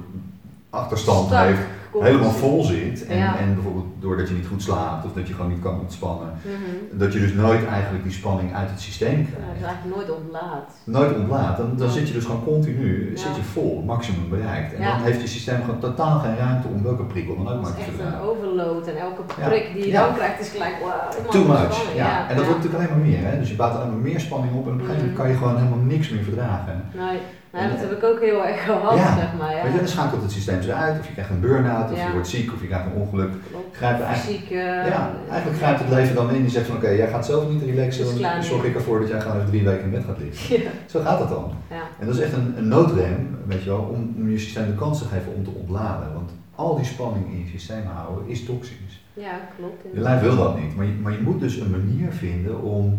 achterstand 0.70 1.30
heeft, 1.34 1.60
komt. 1.92 2.04
helemaal 2.04 2.30
vol 2.30 2.62
zit, 2.62 3.06
en, 3.06 3.16
Ja. 3.18 3.38
en 3.38 3.54
bijvoorbeeld 3.54 3.86
doordat 4.00 4.28
je 4.28 4.34
niet 4.34 4.46
goed 4.46 4.62
slaapt 4.62 5.04
of 5.04 5.12
dat 5.12 5.28
je 5.28 5.34
gewoon 5.34 5.50
niet 5.50 5.62
kan 5.62 5.80
ontspannen, 5.80 6.28
Mhm. 6.44 6.98
dat 6.98 7.12
je 7.12 7.18
dus 7.18 7.32
nooit 7.32 7.64
eigenlijk 7.66 8.04
die 8.04 8.12
spanning 8.12 8.54
uit 8.54 8.70
het 8.70 8.80
systeem 8.80 9.18
Ja, 9.18 9.24
krijgt. 9.24 9.46
dat 9.48 9.56
is 9.60 9.66
eigenlijk 9.66 9.96
nooit 9.96 10.10
ontlaat. 10.20 10.68
Nooit 10.84 11.16
ontlaat, 11.16 11.56
dan, 11.56 11.70
dan 11.76 11.86
Ja. 11.86 11.92
zit 11.92 12.08
je 12.08 12.14
dus 12.14 12.24
gewoon 12.24 12.44
continu 12.44 13.10
Ja. 13.10 13.18
zit 13.18 13.36
je 13.36 13.42
vol, 13.42 13.82
maximum 13.86 14.28
bereikt. 14.28 14.74
En 14.74 14.80
Ja. 14.82 14.90
dan 14.96 15.02
heeft 15.06 15.20
je 15.20 15.26
systeem 15.26 15.60
gewoon 15.64 15.78
totaal 15.80 16.18
geen 16.18 16.36
ruimte 16.36 16.68
om 16.68 16.82
welke 16.82 17.02
prikkel 17.04 17.36
dan 17.36 17.48
ook 17.52 17.60
maar 17.62 17.70
is 17.70 17.84
te 17.84 17.90
echt 17.90 18.14
een 18.14 18.20
overload 18.20 18.86
en 18.86 18.96
elke 18.96 19.22
Ja. 19.40 19.48
prik 19.48 19.70
die 19.74 19.84
je 19.84 19.90
Ja. 19.90 20.04
dan 20.06 20.14
krijgt 20.14 20.40
is 20.40 20.48
gelijk, 20.48 20.76
wow, 20.82 21.30
Too 21.30 21.44
much, 21.46 21.94
ja. 21.94 22.28
En 22.28 22.36
dat 22.36 22.44
wordt 22.46 22.62
natuurlijk 22.62 22.74
alleen 22.84 22.98
maar 22.98 23.08
meer. 23.10 23.24
Hè? 23.30 23.38
Dus 23.38 23.48
je 23.48 23.56
bouwt 23.56 23.74
alleen 23.76 23.90
maar 23.90 24.00
meer 24.10 24.20
spanning 24.20 24.52
op 24.54 24.66
en 24.66 24.72
op 24.72 24.78
een 24.78 24.84
gegeven 24.86 24.94
moment 25.06 25.12
Mhm. 25.12 25.20
kan 25.22 25.28
je 25.30 25.36
gewoon 25.36 25.56
helemaal 25.56 25.84
niks 25.94 26.08
meer 26.10 26.22
verdragen. 26.22 26.84
Nee, 26.96 27.18
nee, 27.52 27.68
dat 27.68 27.78
heb 27.80 27.90
ik 27.92 28.04
ook 28.04 28.20
heel 28.20 28.46
erg 28.46 28.64
gehad, 28.64 28.96
Ja. 28.96 29.16
zeg 29.16 29.30
maar. 29.38 29.54
Ja. 29.56 29.62
Weet 29.62 29.72
je, 29.72 29.78
dan 29.78 29.88
schakelt 29.88 30.22
het 30.22 30.32
systeem 30.32 30.60
eruit, 30.60 30.98
of 31.00 31.06
je 31.06 31.12
krijgt 31.12 31.30
een 31.30 31.40
burn-out, 31.40 31.90
of 31.90 31.96
Ja. 31.98 32.06
je 32.06 32.12
wordt 32.12 32.28
ziek, 32.28 32.52
of 32.52 32.60
je 32.60 32.66
krijgt 32.66 32.86
een 32.86 32.92
ongeluk. 33.00 33.30
Klopt. 33.50 33.76
Grijp 33.76 33.98
er 33.98 34.04
eigenlijk, 34.04 34.38
Fysiek. 34.38 34.50
eh, 34.50 34.86
ja, 34.86 35.10
eigenlijk 35.30 35.60
grijpt 35.62 35.80
het 35.80 35.88
leven 35.88 36.14
dan 36.14 36.30
in. 36.30 36.40
Die 36.42 36.50
zegt 36.50 36.66
van 36.66 36.76
oké, 36.76 36.88
jij 36.88 37.08
gaat 37.08 37.26
zelf 37.26 37.48
niet 37.48 37.62
relaxen, 37.62 38.04
dan 38.04 38.14
klaar 38.14 38.44
zorg 38.44 38.64
ik 38.64 38.74
ervoor 38.74 39.00
dat 39.00 39.08
jij 39.08 39.20
gewoon 39.20 39.36
even 39.36 39.48
drie 39.48 39.64
weken 39.64 39.84
in 39.84 39.90
bed 39.90 40.04
gaat 40.04 40.18
liggen. 40.18 40.60
Ja. 40.62 40.70
Zo 40.86 41.00
gaat 41.00 41.18
het 41.20 41.28
dan. 41.28 41.52
Ja. 41.70 41.82
En 41.98 42.06
dat 42.06 42.14
is 42.14 42.20
echt 42.20 42.32
een, 42.32 42.54
een 42.56 42.68
noodrem, 42.68 43.36
weet 43.46 43.62
je 43.62 43.70
wel, 43.70 43.78
om, 43.94 44.14
om 44.16 44.30
je 44.30 44.38
systeem 44.38 44.66
de 44.66 44.74
kans 44.74 44.98
te 44.98 45.04
geven 45.04 45.34
om 45.34 45.44
te 45.44 45.50
ontladen. 45.50 46.12
Want 46.14 46.30
al 46.54 46.76
die 46.76 46.84
spanning 46.84 47.26
in 47.32 47.38
je 47.44 47.48
systeem 47.50 47.82
houden 47.94 48.28
is 48.28 48.44
toxisch. 48.44 49.00
ja, 49.14 49.32
klopt. 49.56 49.82
Je 49.94 50.00
lijf 50.00 50.20
wil 50.20 50.36
dat 50.36 50.58
niet, 50.60 50.76
maar 50.76 50.84
je, 50.86 50.92
maar 51.02 51.12
je 51.12 51.20
moet 51.20 51.40
dus 51.40 51.56
een 51.56 51.70
manier 51.70 52.12
vinden 52.12 52.62
om, 52.62 52.98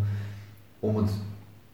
om 0.80 0.96
het 0.96 1.12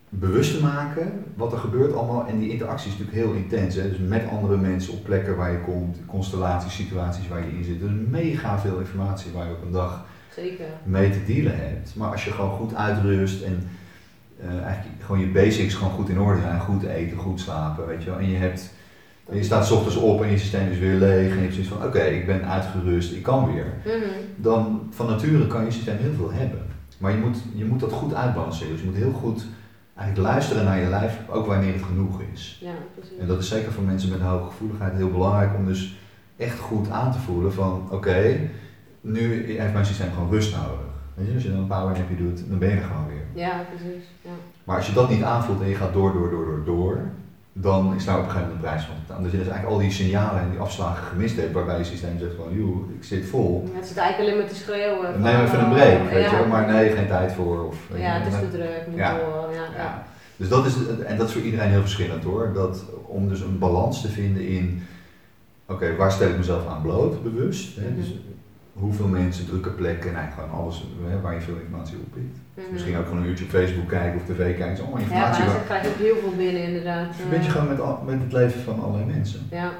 bewust 0.10 0.56
te 0.56 0.62
maken 0.64 1.24
wat 1.36 1.52
er 1.52 1.58
gebeurt 1.58 1.94
allemaal. 1.94 2.28
En 2.28 2.40
die 2.40 2.50
interactie 2.50 2.92
is 2.92 2.98
natuurlijk 2.98 3.26
heel 3.26 3.36
intens. 3.36 3.76
Hè? 3.76 3.90
Dus 3.90 3.98
met 3.98 4.28
andere 4.32 4.58
mensen 4.58 4.94
op 4.94 5.04
plekken 5.04 5.36
waar 5.36 5.52
je 5.52 5.62
komt, 5.62 5.98
constellaties, 6.06 6.76
situaties 6.76 7.28
waar 7.28 7.46
je 7.46 7.58
in 7.58 7.64
zit. 7.64 7.80
Dus 7.80 7.92
mega 8.08 8.60
veel 8.60 8.80
informatie 8.80 9.32
waar 9.32 9.46
je 9.46 9.54
op 9.54 9.66
een 9.66 9.72
dag 9.72 10.06
Zeker. 10.36 10.66
mee 10.84 11.10
te 11.10 11.26
dealen 11.26 11.58
hebt. 11.58 11.96
Maar 11.96 12.12
als 12.12 12.26
je 12.26 12.32
gewoon 12.32 12.52
goed 12.52 12.76
uitrust 12.76 13.44
en 13.44 13.70
eh, 14.40 14.64
eigenlijk 14.64 15.04
gewoon 15.04 15.20
je 15.22 15.28
basics 15.28 15.74
gewoon 15.74 15.94
goed 15.94 16.10
in 16.10 16.20
orde 16.20 16.42
zijn, 16.42 16.60
goed 16.60 16.84
eten, 16.84 17.18
goed 17.18 17.40
slapen, 17.40 17.88
weet 17.88 18.04
je 18.04 18.10
wel. 18.10 18.20
En 18.20 18.30
je 18.30 18.38
hebt, 18.38 18.74
en 19.30 19.36
je 19.36 19.44
staat 19.44 19.66
's 19.66 19.72
ochtends 19.72 19.98
op 19.98 20.24
en 20.24 20.32
je 20.32 20.38
systeem 20.38 20.72
is 20.72 20.80
weer 20.80 20.96
leeg 20.96 21.30
en 21.30 21.36
je 21.36 21.42
hebt 21.42 21.54
zoiets 21.54 21.72
van 21.72 21.84
oké, 21.84 22.00
ik 22.02 22.26
ben 22.26 22.50
uitgerust, 22.50 23.14
ik 23.14 23.24
kan 23.24 23.54
weer. 23.54 23.74
Mhm. 23.86 23.94
Dan 24.36 24.88
van 24.90 25.08
nature 25.08 25.48
kan 25.48 25.66
je 25.66 25.72
systeem 25.72 25.98
heel 25.98 26.14
veel 26.14 26.32
hebben. 26.32 26.62
Maar 26.98 27.12
je 27.12 27.18
moet, 27.18 27.38
je 27.54 27.66
moet 27.66 27.80
dat 27.80 27.92
goed 27.92 28.14
uitbalanceren. 28.14 28.72
Dus 28.72 28.82
je 28.82 28.88
moet 28.88 28.96
heel 28.96 29.12
goed 29.12 29.46
eigenlijk 30.00 30.32
luisteren 30.32 30.64
naar 30.64 30.80
je 30.80 30.90
lijf, 30.90 31.20
ook 31.30 31.46
wanneer 31.46 31.74
het 31.74 31.84
genoeg 31.84 32.22
is. 32.34 32.60
Ja, 32.62 32.72
precies. 32.94 33.18
En 33.18 33.28
dat 33.28 33.40
is 33.40 33.48
zeker 33.48 33.72
voor 33.72 33.84
mensen 33.84 34.10
met 34.10 34.20
hoge 34.20 34.46
gevoeligheid 34.46 34.94
heel 34.94 35.12
belangrijk 35.12 35.56
om 35.58 35.66
dus 35.66 35.98
echt 36.38 36.60
goed 36.60 36.90
aan 36.90 37.12
te 37.12 37.20
voelen 37.20 37.54
van 37.54 37.88
oké, 37.92 38.40
nu 39.02 39.46
heeft 39.60 39.74
mijn 39.74 39.86
systeem 39.86 40.12
gewoon 40.14 40.30
rust 40.30 40.56
nodig. 40.56 40.88
Weet 41.14 41.28
je, 41.28 41.34
als 41.34 41.44
je 41.44 41.52
dan 41.52 41.60
een 41.60 41.68
powernapje 41.68 42.18
doet, 42.18 42.50
dan 42.50 42.60
ben 42.60 42.70
je 42.70 42.76
er 42.76 42.84
gewoon 42.84 43.08
weer. 43.08 43.44
Ja, 43.44 43.66
precies. 43.70 44.04
Ja. 44.22 44.32
Maar 44.64 44.76
als 44.76 44.88
je 44.88 44.94
dat 44.94 45.10
niet 45.10 45.24
aanvoelt 45.24 45.62
en 45.62 45.68
je 45.68 45.76
gaat 45.76 45.94
door, 45.94 46.14
door, 46.14 46.30
door, 46.30 46.46
door, 46.46 46.64
door, 46.66 47.02
dan 47.62 47.96
is 47.96 48.06
daar 48.06 48.18
op 48.18 48.24
een 48.24 48.30
gegeven 48.30 48.48
moment 48.48 48.64
een 48.66 48.70
prijs 48.70 48.86
van 48.86 48.96
te 48.96 49.02
betalen. 49.02 49.24
Dat 49.24 49.32
je 49.32 49.38
dus 49.38 49.48
eigenlijk 49.48 49.76
al 49.76 49.82
die 49.86 49.92
signalen 49.92 50.42
en 50.42 50.50
die 50.50 50.60
afslagen 50.60 51.04
gemist 51.04 51.36
hebt 51.36 51.54
waarbij 51.54 51.78
je 51.78 51.84
systeem 51.84 52.20
zegt 52.20 52.36
van 52.36 52.48
joh, 52.58 52.92
ik 52.98 53.04
zit 53.04 53.26
vol. 53.26 53.70
Het 53.74 53.88
zit 53.88 53.98
eigenlijk 53.98 54.30
alleen 54.30 54.42
maar 54.42 54.54
te 54.54 54.62
schreeuwen. 54.64 55.12
van, 55.14 55.22
Neem 55.22 55.42
even 55.42 55.60
een 55.60 55.66
oh, 55.66 55.72
break, 55.72 56.10
weet 56.10 56.30
ja. 56.32 56.40
je 56.40 56.46
maar 56.46 56.68
nee, 56.74 56.92
geen 56.92 57.08
tijd 57.08 57.32
voor. 57.32 57.66
Of, 57.66 57.78
Ja, 57.96 58.12
het 58.20 58.34
is 58.34 58.40
te 58.40 58.50
druk, 58.58 58.84
moet 58.88 58.98
Ja. 58.98 59.14
door. 59.14 59.50
Ja, 59.54 59.66
ja. 59.76 59.84
Ja. 59.84 60.04
Dus 60.36 60.50
dat 60.50 60.66
is, 60.66 60.74
en 61.06 61.18
dat 61.18 61.28
is 61.28 61.34
voor 61.34 61.42
iedereen 61.42 61.70
heel 61.70 61.82
verschillend 61.82 62.24
hoor. 62.24 62.52
Dat, 62.54 62.84
om 63.06 63.30
dus 63.30 63.42
een 63.42 63.60
balans 63.60 64.02
te 64.02 64.08
vinden 64.08 64.48
in, 64.48 64.84
oké, 65.66 65.96
waar 65.96 66.12
stel 66.12 66.30
ik 66.30 66.38
mezelf 66.38 66.68
aan 66.68 66.82
bloot, 66.82 67.24
bewust. 67.24 67.76
Hè? 67.76 67.96
Dus 67.96 68.08
hoeveel 68.80 69.08
mensen, 69.08 69.46
drukke 69.46 69.70
plekken, 69.70 70.14
nou, 70.14 70.26
gewoon 70.32 70.52
alles 70.52 70.88
hè, 71.10 71.22
waar 71.22 71.34
je 71.34 71.42
veel 71.42 71.56
informatie 71.56 71.98
op 71.98 72.14
pikt. 72.14 72.38
Mhm. 72.54 72.74
Misschien 72.74 72.98
ook 72.98 73.06
gewoon 73.08 73.22
een 73.22 73.30
uurtje 73.30 73.46
op 73.46 73.52
Facebook 73.52 73.88
kijken 73.88 74.20
of 74.20 74.26
tv 74.26 74.38
kijken, 74.38 74.72
is 74.72 74.80
allemaal 74.80 74.98
Ja, 75.00 75.04
informatie. 75.06 75.44
waar- 75.46 75.54
ze 75.54 75.64
krijgen 75.66 75.90
ook 75.90 75.96
heel 75.98 76.16
veel 76.16 76.34
binnen 76.38 76.64
inderdaad. 76.64 77.16
verbind 77.16 77.44
je 77.46 77.50
Eh, 77.50 77.56
gewoon 77.56 77.68
met, 78.06 78.06
met 78.16 78.20
het 78.24 78.34
leven 78.34 78.62
van 78.62 78.80
allerlei 78.84 79.06
mensen. 79.16 79.42
Ja. 79.52 79.72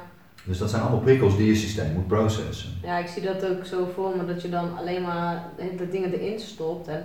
Dus 0.44 0.58
dat 0.58 0.70
zijn 0.70 0.82
allemaal 0.82 1.00
prikkels 1.00 1.38
die 1.38 1.48
je 1.48 1.56
systeem 1.56 1.94
moet 1.94 2.08
processen. 2.08 2.70
ja, 2.84 2.98
ik 2.98 3.08
zie 3.08 3.22
dat 3.22 3.46
ook 3.46 3.66
zo 3.66 3.90
voor 3.96 4.12
me 4.18 4.26
dat 4.26 4.42
je 4.42 4.50
dan 4.50 4.78
alleen 4.78 5.02
maar 5.02 5.44
de 5.78 5.90
dingen 5.90 6.14
erin 6.14 6.40
stopt. 6.40 6.88
En 6.88 6.96
ja, 6.96 7.04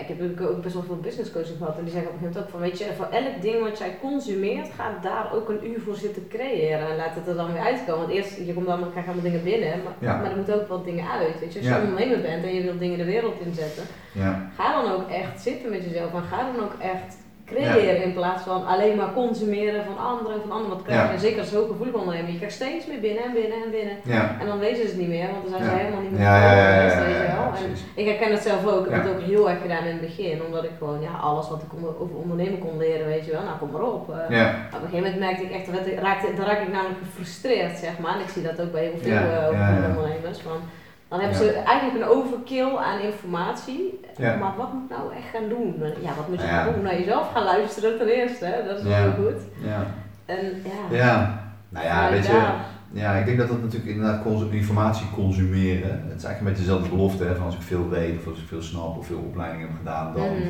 ik 0.00 0.08
heb 0.08 0.18
natuurlijk 0.18 0.50
ook 0.50 0.62
best 0.62 0.74
wel 0.74 0.82
veel 0.82 0.96
business 0.96 1.32
coaching 1.32 1.56
gehad 1.58 1.78
en 1.78 1.84
die 1.84 1.92
zeggen 1.92 2.10
op 2.10 2.16
een 2.16 2.20
gegeven 2.22 2.40
moment 2.42 2.54
ook 2.54 2.60
van 2.60 2.68
weet 2.70 2.78
je, 2.78 2.94
voor 2.96 3.08
elk 3.20 3.42
ding 3.42 3.62
wat 3.62 3.78
jij 3.78 3.96
consumeert, 4.00 4.68
ga 4.76 4.98
daar 5.02 5.32
ook 5.34 5.48
een 5.48 5.68
uur 5.70 5.80
voor 5.80 5.94
zitten 5.94 6.28
creëren 6.28 6.88
en 6.88 6.96
laat 6.96 7.14
het 7.14 7.26
er 7.26 7.34
dan 7.36 7.52
weer 7.52 7.62
uitkomen. 7.62 8.00
Want 8.06 8.12
eerst, 8.16 8.36
je 8.46 8.52
komt 8.54 8.66
dan, 8.66 8.90
krijg 8.90 9.06
allemaal 9.06 9.24
dingen 9.24 9.42
binnen, 9.42 9.82
maar, 9.84 9.92
Ja. 9.98 10.16
maar 10.16 10.30
er 10.30 10.36
moeten 10.36 10.54
ook 10.60 10.68
wat 10.68 10.84
dingen 10.84 11.08
uit. 11.10 11.40
Weet 11.40 11.52
je, 11.52 11.58
als 11.58 11.68
je 11.68 11.74
Ja. 11.74 11.80
ondernemer 11.80 12.20
bent 12.20 12.44
en 12.44 12.54
je 12.54 12.62
wilt 12.62 12.78
dingen 12.78 12.98
de 12.98 13.04
wereld 13.04 13.40
inzetten, 13.40 13.84
Ja, 14.12 14.50
ga 14.56 14.82
dan 14.82 14.92
ook 14.92 15.08
echt 15.10 15.40
zitten 15.40 15.70
met 15.70 15.84
jezelf 15.84 16.12
en 16.14 16.22
ga 16.22 16.52
dan 16.52 16.64
ook 16.64 16.74
echt 16.80 17.16
creëren 17.52 18.02
in 18.02 18.12
plaats 18.12 18.42
van 18.42 18.66
alleen 18.66 18.96
maar 18.96 19.12
consumeren 19.12 19.84
van 19.84 19.98
anderen 19.98 20.32
en 20.36 20.40
van 20.42 20.50
anderen. 20.56 20.70
Want 20.74 20.82
krijg 20.86 21.06
je, 21.06 21.12
Ja. 21.12 21.18
zeker 21.18 21.40
als 21.40 21.52
hooggevoelig 21.52 21.94
ondernemer, 21.94 22.30
je 22.30 22.36
krijgt 22.36 22.54
steeds 22.54 22.86
meer 22.86 23.00
binnen 23.00 23.24
en 23.24 23.32
binnen 23.32 23.58
en 23.64 23.70
binnen. 23.70 23.96
ja. 24.04 24.36
En 24.40 24.46
dan 24.46 24.58
weten 24.58 24.82
ze 24.82 24.88
het 24.88 24.96
niet 24.96 25.08
meer, 25.08 25.28
want 25.32 25.42
dan 25.42 25.50
zijn 25.52 25.64
ze 25.64 25.76
helemaal 25.76 26.00
niet 26.00 26.10
meer 26.10 26.20
Ja, 26.20 26.36
ja, 26.52 27.52
En 27.56 28.02
ik 28.02 28.06
herken 28.06 28.30
het 28.32 28.42
zelf 28.42 28.66
ook, 28.66 28.86
ik 28.86 28.92
heb 28.92 29.02
het 29.04 29.12
ook 29.14 29.20
heel 29.32 29.50
erg 29.50 29.60
gedaan 29.62 29.84
in 29.84 29.96
het 29.96 30.00
begin, 30.00 30.42
omdat 30.46 30.64
ik 30.64 30.70
gewoon 30.78 31.00
ja, 31.00 31.12
alles 31.20 31.48
wat 31.48 31.62
ik 31.62 31.70
over 32.02 32.16
ondernemen 32.16 32.58
kon 32.58 32.76
leren, 32.78 33.06
weet 33.06 33.24
je 33.24 33.32
wel, 33.32 33.42
nou 33.42 33.58
kom 33.58 33.70
maar 33.70 33.82
op. 33.82 34.04
Eh, 34.10 34.14
Op 34.14 34.82
een 34.82 34.88
gegeven 34.88 35.02
moment 35.02 35.18
merkte 35.18 35.42
ik 35.44 35.50
echt, 35.52 35.86
ik- 35.86 35.98
raakte, 36.00 36.34
dan 36.36 36.44
raak 36.46 36.60
ik 36.60 36.72
namelijk 36.72 36.98
gefrustreerd, 37.04 37.78
zeg 37.78 37.98
maar. 37.98 38.14
En 38.14 38.20
ik 38.20 38.28
zie 38.28 38.42
dat 38.42 38.60
ook 38.60 38.72
bij 38.72 38.82
heel 38.82 38.98
veel 39.02 39.12
eh, 39.12 39.48
ondernemers. 39.96 40.38
Van, 40.48 40.60
dan 41.08 41.20
hebben 41.20 41.38
Ja. 41.38 41.44
ze 41.44 41.52
eigenlijk 41.52 41.98
een 42.04 42.10
overkill 42.16 42.76
aan 42.76 43.00
informatie. 43.00 44.00
Ja. 44.16 44.36
Maar 44.36 44.52
wat 44.56 44.72
moet 44.72 44.82
ik 44.90 44.96
nou 44.96 45.12
echt 45.14 45.28
gaan 45.32 45.48
doen? 45.48 45.74
Ja, 46.02 46.14
wat 46.16 46.28
moet 46.28 46.40
je 46.40 46.46
gaan 46.46 46.72
doen? 46.72 46.82
Naar 46.82 46.98
jezelf 46.98 47.32
gaan 47.32 47.44
luisteren 47.44 47.98
ten 47.98 48.08
eerste, 48.08 48.44
hè? 48.44 48.64
dat 48.68 48.78
is 48.78 48.84
heel 48.92 49.12
goed. 49.12 49.40
ja. 49.64 49.86
En 50.26 50.62
ja, 50.90 50.96
Ja, 50.96 51.42
nou 51.68 51.86
ja, 51.86 52.10
weet 52.10 52.26
je, 52.26 52.50
ja, 52.92 53.12
ik 53.14 53.24
denk 53.26 53.38
dat 53.38 53.48
dat 53.48 53.62
natuurlijk 53.62 53.90
inderdaad 53.90 54.24
informatie 54.50 55.06
consumeren, 55.14 55.90
het 55.90 56.16
is 56.18 56.24
eigenlijk 56.24 56.38
een 56.40 56.44
beetje 56.44 56.62
dezelfde 56.62 56.88
belofte, 56.88 57.24
hè, 57.24 57.34
van 57.34 57.44
als 57.44 57.54
ik 57.54 57.62
veel 57.62 57.88
weet 57.88 58.18
of 58.18 58.26
als 58.28 58.38
ik 58.38 58.48
veel 58.48 58.62
snap 58.62 58.96
of 58.98 59.06
veel 59.06 59.18
opleidingen 59.28 59.66
heb 59.68 59.76
gedaan, 59.78 60.12
dan 60.16 60.22
Mhm. 60.28 60.48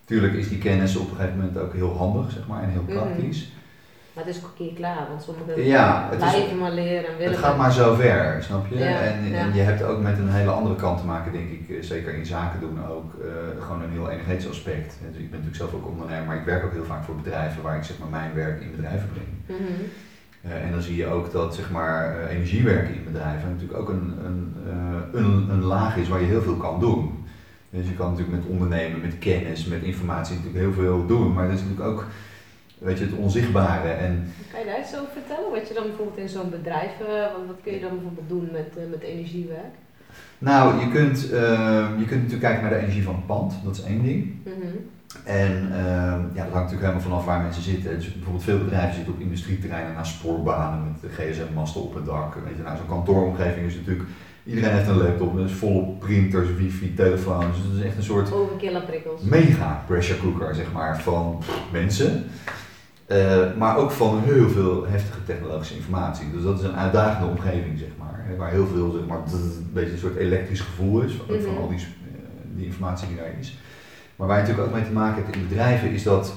natuurlijk 0.00 0.32
is 0.34 0.48
die 0.48 0.58
kennis 0.58 0.96
op 0.96 1.10
een 1.10 1.16
gegeven 1.16 1.36
moment 1.38 1.58
ook 1.58 1.72
heel 1.72 1.96
handig, 1.96 2.30
zeg 2.32 2.46
maar, 2.46 2.62
en 2.62 2.68
heel 2.68 2.82
Mhm. 2.88 2.92
praktisch. 2.92 3.52
Maar 4.14 4.24
het 4.24 4.34
is 4.34 4.42
ook 4.42 4.48
een 4.48 4.66
keer 4.66 4.74
klaar, 4.74 5.06
want 5.08 5.22
sommigen 5.22 5.64
Ja, 5.64 6.08
blijven 6.16 6.58
maar 6.58 6.70
leren 6.70 7.08
en 7.10 7.16
willen 7.16 7.32
Het 7.32 7.44
gaat 7.44 7.56
maar 7.56 7.72
zo 7.72 7.94
ver, 7.94 8.42
snap 8.42 8.66
je? 8.66 8.78
Ja, 8.78 9.00
en, 9.00 9.24
ja. 9.24 9.38
en 9.38 9.54
je 9.54 9.60
hebt 9.60 9.82
ook 9.82 10.00
met 10.00 10.18
een 10.18 10.28
hele 10.28 10.50
andere 10.50 10.74
kant 10.74 10.98
te 10.98 11.06
maken, 11.06 11.32
denk 11.32 11.50
ik, 11.50 11.68
eh, 11.68 11.82
zeker 11.82 12.14
in 12.14 12.26
zaken 12.26 12.60
doen 12.60 12.86
ook, 12.86 13.14
eh, 13.14 13.62
gewoon 13.62 13.82
een 13.82 13.90
heel 13.90 14.10
energetisch 14.10 14.46
Dus 14.46 14.62
ik 14.64 15.30
ben 15.30 15.40
natuurlijk 15.40 15.56
zelf 15.56 15.74
ook 15.74 15.86
ondernemer, 15.86 16.26
maar 16.26 16.36
ik 16.36 16.44
werk 16.44 16.64
ook 16.64 16.72
heel 16.72 16.84
vaak 16.84 17.04
voor 17.04 17.16
bedrijven 17.16 17.62
waar 17.62 17.76
ik 17.76 17.84
zeg 17.84 17.98
maar 17.98 18.08
mijn 18.08 18.34
werk 18.34 18.60
in 18.60 18.76
bedrijven 18.76 19.08
breng. 19.12 19.60
Mhm. 19.60 19.82
Eh, 20.42 20.64
en 20.64 20.70
dan 20.70 20.82
zie 20.82 20.96
je 20.96 21.06
ook 21.06 21.32
dat 21.32 21.54
zeg 21.54 21.70
maar, 21.70 22.20
eh, 22.20 22.34
energiewerken 22.34 22.94
in 22.94 23.04
bedrijven 23.04 23.50
natuurlijk 23.50 23.80
ook 23.80 23.88
een, 23.88 24.14
een, 24.24 24.54
een, 25.12 25.50
een 25.50 25.62
laag 25.62 25.96
is 25.96 26.08
waar 26.08 26.20
je 26.20 26.26
heel 26.26 26.42
veel 26.42 26.56
kan 26.56 26.80
doen. 26.80 27.24
Dus 27.70 27.86
je 27.88 27.94
kan 27.94 28.10
natuurlijk 28.10 28.36
met 28.36 28.50
ondernemen, 28.50 29.00
met 29.00 29.18
kennis, 29.18 29.64
met 29.64 29.82
informatie 29.82 30.36
natuurlijk 30.36 30.64
heel 30.64 30.84
veel 30.84 31.06
doen, 31.06 31.32
maar 31.32 31.46
dat 31.46 31.54
is 31.54 31.62
natuurlijk 31.62 31.88
ook 31.88 32.06
weet 32.84 32.98
je, 32.98 33.04
het 33.04 33.14
onzichtbare. 33.14 33.88
En 33.88 34.32
Kan 34.50 34.60
je 34.60 34.66
daar 34.66 34.80
iets 34.80 34.96
over 34.96 35.12
vertellen? 35.12 35.50
Wat 35.50 35.68
je 35.68 35.74
dan 35.74 35.86
bijvoorbeeld 35.86 36.18
in 36.18 36.28
zo'n 36.28 36.50
bedrijf, 36.50 36.92
eh, 37.00 37.22
wat, 37.32 37.46
wat 37.46 37.60
kun 37.62 37.72
je 37.72 37.80
dan 37.80 37.90
bijvoorbeeld 37.90 38.28
doen 38.28 38.48
met, 38.52 38.70
eh, 38.76 38.90
met 38.90 39.02
energiewerk? 39.02 39.74
nou, 40.38 40.80
je 40.80 40.90
kunt, 40.90 41.30
eh, 41.30 41.88
je 41.98 42.04
kunt 42.04 42.22
natuurlijk 42.22 42.48
kijken 42.48 42.62
naar 42.62 42.70
de 42.72 42.78
energie 42.78 43.02
van 43.02 43.14
het 43.14 43.26
pand, 43.26 43.54
dat 43.64 43.76
is 43.76 43.82
één 43.84 44.02
ding. 44.02 44.34
Mhm. 44.44 44.76
En 45.24 45.68
ehm, 45.72 46.20
ja, 46.36 46.42
dat 46.44 46.52
hangt 46.52 46.70
natuurlijk 46.70 46.80
helemaal 46.80 47.00
vanaf 47.00 47.24
waar 47.24 47.40
mensen 47.42 47.62
zitten. 47.62 47.94
Dus 47.94 48.12
bijvoorbeeld 48.12 48.44
veel 48.44 48.58
bedrijven 48.58 48.94
zitten 48.94 49.12
op 49.12 49.20
industrieterreinen 49.20 49.94
naast 49.94 50.14
spoorbanen 50.14 50.84
met 50.84 51.00
de 51.00 51.22
gsm-masten 51.22 51.82
op 51.82 51.94
het 51.94 52.04
dak. 52.06 52.34
Weet 52.34 52.56
je, 52.56 52.62
nou, 52.62 52.76
zo'n 52.76 52.86
kantooromgeving 52.86 53.66
is 53.66 53.74
natuurlijk, 53.74 54.08
iedereen 54.44 54.70
heeft 54.70 54.88
een 54.88 54.96
laptop, 54.96 55.36
dus 55.36 55.52
volop 55.52 56.00
printers, 56.00 56.54
wifi, 56.54 56.94
telefoons. 56.94 57.56
Dus 57.56 57.64
het 57.70 57.78
is 57.78 57.84
echt 57.84 57.96
een 57.96 58.02
soort 58.02 58.32
Overkill 58.32 58.80
prikkels. 58.80 59.22
mega 59.22 59.82
pressure 59.86 60.20
cooker 60.20 60.54
zeg 60.54 60.72
maar, 60.72 61.00
van 61.00 61.42
mensen. 61.72 62.24
Maar 63.58 63.76
ook 63.76 63.90
van 63.90 64.20
heel 64.22 64.48
veel 64.48 64.86
heftige 64.86 65.24
technologische 65.24 65.76
informatie. 65.76 66.30
Dus 66.32 66.42
dat 66.42 66.58
is 66.58 66.64
een 66.64 66.76
uitdagende 66.76 67.28
omgeving, 67.28 67.78
zeg 67.78 67.88
maar. 67.98 68.36
Waar 68.38 68.50
heel 68.50 68.66
veel, 68.66 68.90
zeg 68.90 69.06
maar, 69.06 69.18
een 69.18 69.70
beetje 69.72 69.92
een 69.92 69.98
soort 69.98 70.16
elektrisch 70.16 70.60
gevoel 70.60 71.00
is, 71.00 71.12
van, 71.12 71.26
van 71.26 71.52
mhm. 71.52 71.60
al 71.60 71.68
die, 71.68 71.86
die 72.56 72.66
informatie 72.66 73.08
die 73.08 73.16
daar 73.16 73.34
is. 73.40 73.58
Maar 74.16 74.26
waar 74.26 74.36
je 74.36 74.42
natuurlijk 74.42 74.68
ook 74.68 74.80
mee 74.80 74.86
te 74.86 74.92
maken 74.92 75.22
hebt 75.22 75.36
in 75.36 75.48
bedrijven 75.48 75.90
is 75.90 76.02
dat, 76.02 76.34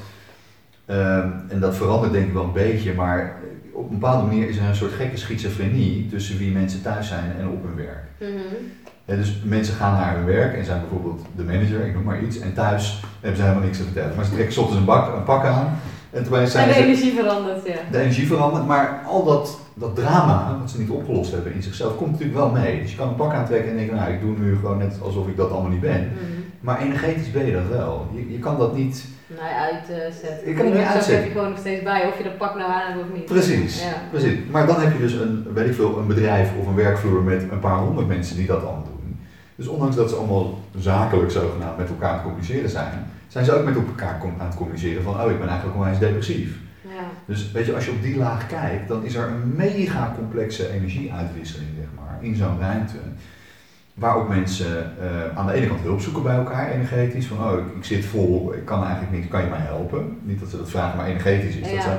ehm, 0.85 1.29
en 1.47 1.59
dat 1.59 1.75
verandert 1.75 2.13
denk 2.13 2.27
ik 2.27 2.33
wel 2.33 2.43
een 2.43 2.53
beetje, 2.53 2.93
maar 2.93 3.37
op 3.73 3.89
een 3.89 3.99
bepaalde 3.99 4.27
manier 4.27 4.49
is 4.49 4.57
er 4.57 4.63
een 4.63 4.75
soort 4.75 4.91
gekke 4.91 5.17
schizofrenie 5.17 6.07
tussen 6.07 6.37
wie 6.37 6.51
mensen 6.51 6.81
thuis 6.81 7.07
zijn 7.07 7.35
en 7.39 7.47
op 7.47 7.63
hun 7.63 7.75
werk. 7.75 8.03
Mhm. 8.19 9.17
dus 9.17 9.41
mensen 9.43 9.75
gaan 9.75 9.93
naar 9.93 10.15
hun 10.15 10.25
werk 10.25 10.57
en 10.57 10.65
zijn 10.65 10.79
bijvoorbeeld 10.79 11.25
de 11.35 11.43
manager, 11.43 11.85
ik 11.85 11.93
noem 11.93 12.03
maar 12.03 12.23
iets, 12.23 12.39
en 12.39 12.53
thuis 12.53 13.03
hebben 13.19 13.37
ze 13.37 13.43
helemaal 13.43 13.63
niks 13.63 13.77
te 13.77 13.83
vertellen. 13.83 14.15
Maar 14.15 14.25
ze 14.25 14.31
trekken 14.31 14.61
ochtends 14.61 14.79
een, 14.79 14.85
bak, 14.85 15.15
een 15.15 15.23
pak 15.23 15.45
aan 15.45 15.79
en 16.17 16.23
terwijl 16.23 16.47
zijn 16.47 16.67
En 16.67 16.73
de 16.73 16.79
energie 16.79 17.13
verandert, 17.13 17.65
ja. 17.65 17.75
De 17.91 17.99
energie 17.99 18.27
verandert, 18.27 18.65
maar 18.65 19.01
al 19.07 19.23
dat, 19.23 19.59
dat 19.73 19.95
drama, 19.95 20.57
wat 20.59 20.69
ze 20.69 20.79
niet 20.79 20.89
opgelost 20.89 21.31
hebben 21.31 21.53
in 21.53 21.63
zichzelf, 21.63 21.95
komt 21.95 22.11
natuurlijk 22.11 22.37
wel 22.37 22.49
mee. 22.49 22.81
Dus 22.81 22.91
je 22.91 22.97
kan 22.97 23.07
een 23.07 23.15
pak 23.15 23.33
aantrekken 23.33 23.71
en 23.71 23.77
denken, 23.77 23.95
nou 23.95 24.11
ik 24.11 24.21
doe 24.21 24.37
nu 24.37 24.55
gewoon 24.55 24.77
net 24.77 24.97
alsof 25.03 25.27
ik 25.27 25.37
dat 25.37 25.51
allemaal 25.51 25.71
niet 25.71 25.81
ben. 25.81 26.11
Mhm. 26.13 26.37
Maar 26.59 26.81
energetisch 26.81 27.31
ben 27.31 27.45
je 27.45 27.53
dat 27.53 27.67
wel. 27.69 28.07
Je, 28.13 28.31
je 28.31 28.39
kan 28.39 28.57
dat 28.57 28.75
niet... 28.75 29.05
Nee, 29.27 29.53
uitzetten. 29.69 30.49
Je 30.49 30.53
kan 30.53 30.65
het 30.65 30.73
niet 30.73 30.83
uitzetten. 30.83 31.15
heb 31.15 31.25
je 31.25 31.31
gewoon 31.31 31.49
nog 31.49 31.59
steeds 31.59 31.83
bij, 31.83 32.07
of 32.07 32.17
je 32.17 32.23
dat 32.23 32.37
pak 32.37 32.55
nou 32.55 32.71
aan 32.71 32.81
hebt 32.87 32.99
of 32.99 33.13
niet. 33.13 33.25
Precies, 33.25 33.83
ja. 33.83 33.93
precies. 34.11 34.37
Maar 34.51 34.67
dan 34.67 34.81
heb 34.81 34.93
je 34.93 34.99
dus 34.99 35.13
een, 35.13 35.47
weet 35.53 35.67
ik 35.67 35.73
veel, 35.73 35.97
een 35.97 36.07
bedrijf 36.07 36.49
of 36.59 36.67
een 36.67 36.75
werkvloer 36.75 37.21
met 37.21 37.41
een 37.51 37.59
paar 37.59 37.77
honderd 37.77 38.07
mensen 38.07 38.35
die 38.35 38.47
dat 38.47 38.63
allemaal 38.63 38.83
doen. 38.83 39.19
Dus 39.55 39.67
ondanks 39.67 39.95
dat 39.95 40.09
ze 40.09 40.15
allemaal 40.15 40.59
zakelijk 40.79 41.31
zogenaamd 41.31 41.77
met 41.77 41.89
elkaar 41.89 42.13
het 42.13 42.21
communiceren 42.21 42.69
zijn, 42.69 43.11
zijn 43.43 43.55
ze 43.57 43.61
ook 43.61 43.65
met 43.65 43.75
elkaar 43.75 44.21
aan 44.39 44.45
het 44.45 44.55
communiceren 44.55 45.03
van, 45.03 45.21
oh 45.21 45.31
ik 45.31 45.39
ben 45.39 45.47
eigenlijk 45.47 45.77
onwijs 45.77 45.99
depressief. 45.99 46.57
Ja. 46.81 47.03
Dus 47.25 47.51
weet 47.51 47.65
je, 47.65 47.75
als 47.75 47.85
je 47.85 47.91
op 47.91 48.01
die 48.01 48.17
laag 48.17 48.47
kijkt, 48.47 48.87
dan 48.87 49.03
is 49.03 49.15
er 49.15 49.27
een 49.27 49.53
mega 49.55 50.13
complexe 50.15 50.73
energieuitwisseling, 50.73 51.69
zeg 51.77 51.87
maar, 51.95 52.17
in 52.19 52.35
zo'n 52.35 52.59
ruimte. 52.59 52.95
Waar 53.93 54.15
ook 54.15 54.29
mensen 54.29 54.93
uh, 55.01 55.37
aan 55.37 55.47
de 55.47 55.53
ene 55.53 55.67
kant 55.67 55.81
hulp 55.81 56.01
zoeken 56.01 56.23
bij 56.23 56.35
elkaar, 56.35 56.71
energetisch. 56.71 57.27
Van, 57.27 57.37
oh, 57.37 57.57
ik, 57.57 57.75
ik, 57.75 57.83
zit 57.83 58.05
vol, 58.05 58.53
ik 58.53 58.65
kan 58.65 58.83
eigenlijk 58.83 59.11
niet, 59.11 59.27
kan 59.27 59.41
je 59.41 59.49
mij 59.49 59.59
helpen? 59.59 60.17
Niet 60.21 60.39
dat 60.39 60.49
ze 60.49 60.57
dat 60.57 60.69
vragen, 60.69 60.97
maar 60.97 61.07
energetisch 61.07 61.55
is 61.55 61.71
dat 61.71 61.83
zo. 61.83 61.89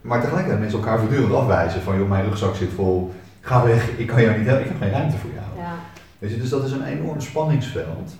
Maar 0.00 0.20
tegelijkertijd 0.20 0.60
mensen 0.60 0.78
elkaar 0.78 0.98
voortdurend 0.98 1.32
afwijzen 1.32 1.82
van, 1.82 1.98
joh, 1.98 2.08
mijn 2.08 2.24
rugzak 2.24 2.54
zit 2.54 2.72
vol, 2.72 3.14
ga 3.40 3.64
weg, 3.64 3.88
ik 3.96 4.06
kan 4.06 4.22
jou 4.22 4.38
niet 4.38 4.46
helpen, 4.46 4.64
ik 4.64 4.70
heb 4.70 4.80
geen 4.80 4.90
ruimte 4.90 5.16
voor 5.16 5.30
jou. 5.34 5.66
Ja. 5.66 5.74
Weet 6.18 6.30
je, 6.30 6.36
dus 6.36 6.48
dat 6.48 6.64
is 6.64 6.72
een 6.72 6.84
enorm 6.84 7.20
spanningsveld. 7.20 8.16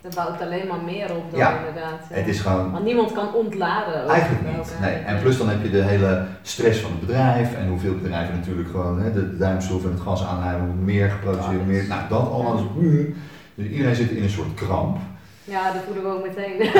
Dat 0.00 0.14
bouwt 0.14 0.40
alleen 0.40 0.66
maar 0.66 0.80
meer 0.84 1.14
op 1.16 1.30
dan 1.30 1.38
ja, 1.38 1.58
inderdaad. 1.58 2.00
Het 2.12 2.28
is 2.28 2.40
gewoon, 2.40 2.72
Want 2.72 2.84
niemand 2.84 3.12
kan 3.12 3.34
ontladen. 3.34 4.08
Eigenlijk 4.08 4.56
niet. 4.56 4.74
Nee. 4.80 4.94
En 4.94 5.20
plus 5.20 5.38
dan 5.38 5.48
heb 5.48 5.62
je 5.62 5.70
de 5.70 5.82
hele 5.82 6.24
stress 6.42 6.80
van 6.80 6.90
het 6.90 7.00
bedrijf 7.00 7.54
en 7.54 7.68
hoeveel 7.68 7.94
bedrijven 7.94 8.34
natuurlijk 8.34 8.68
gewoon 8.68 9.00
hè, 9.00 9.12
de 9.12 9.36
duimschroef 9.36 9.84
en 9.84 9.90
het 9.90 10.00
gas 10.00 10.24
aanhouden, 10.24 10.84
meer 10.84 11.10
geproduceerd, 11.10 11.66
meer. 11.66 11.86
Nou, 11.86 12.00
dat 12.08 12.30
allemaal. 12.30 12.70
Mm. 12.74 13.14
Dus 13.54 13.66
iedereen 13.66 13.94
zit 13.94 14.10
in 14.10 14.22
een 14.22 14.30
soort 14.30 14.54
kramp. 14.54 14.98
Ja, 15.44 15.72
dat 15.72 15.82
voelen 15.86 16.02
we 16.02 16.10
ook 16.10 16.26
meteen. 16.26 16.58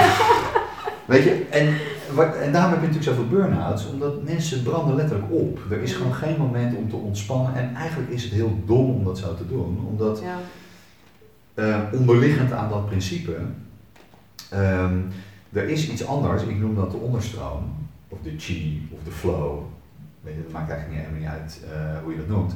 Weet 1.05 1.25
je, 1.25 1.47
en, 1.51 1.77
wat, 2.15 2.37
en 2.37 2.53
daarom 2.53 2.71
heb 2.71 2.81
je 2.81 2.87
natuurlijk 2.87 3.17
zoveel 3.17 3.39
burn-outs, 3.39 3.91
omdat 3.91 4.23
mensen 4.23 4.63
branden 4.63 4.95
letterlijk 4.95 5.33
op. 5.33 5.59
Er 5.71 5.83
is 5.83 5.93
gewoon 5.93 6.15
geen 6.15 6.37
moment 6.39 6.77
om 6.77 6.91
te 6.91 6.97
ontspannen 6.97 7.55
en 7.55 7.75
eigenlijk 7.75 8.11
is 8.11 8.23
het 8.23 8.33
heel 8.33 8.59
dom 8.67 8.91
om 8.91 9.05
dat 9.05 9.19
zo 9.19 9.35
te 9.35 9.49
doen, 9.49 9.87
omdat 9.89 10.21
ja 10.25 10.37
uh, 11.59 11.81
onderliggend 11.93 12.53
aan 12.53 12.69
dat 12.69 12.87
principe, 12.87 13.37
um, 14.55 15.07
er 15.53 15.69
is 15.69 15.91
iets 15.91 16.07
anders, 16.07 16.43
ik 16.43 16.59
noem 16.59 16.75
dat 16.75 16.91
de 16.91 16.97
onderstroom, 16.97 17.63
of 18.09 18.19
de 18.23 18.35
chi, 18.39 18.89
of 18.91 18.99
de 19.05 19.11
flow, 19.11 19.59
weet 20.21 20.35
je, 20.35 20.43
dat 20.43 20.53
maakt 20.53 20.71
eigenlijk 20.71 21.01
niet, 21.01 21.09
helemaal 21.09 21.33
niet 21.33 21.41
uit 21.41 21.61
uh, 21.65 22.03
hoe 22.03 22.13
je 22.13 22.19
dat 22.19 22.29
noemt. 22.29 22.55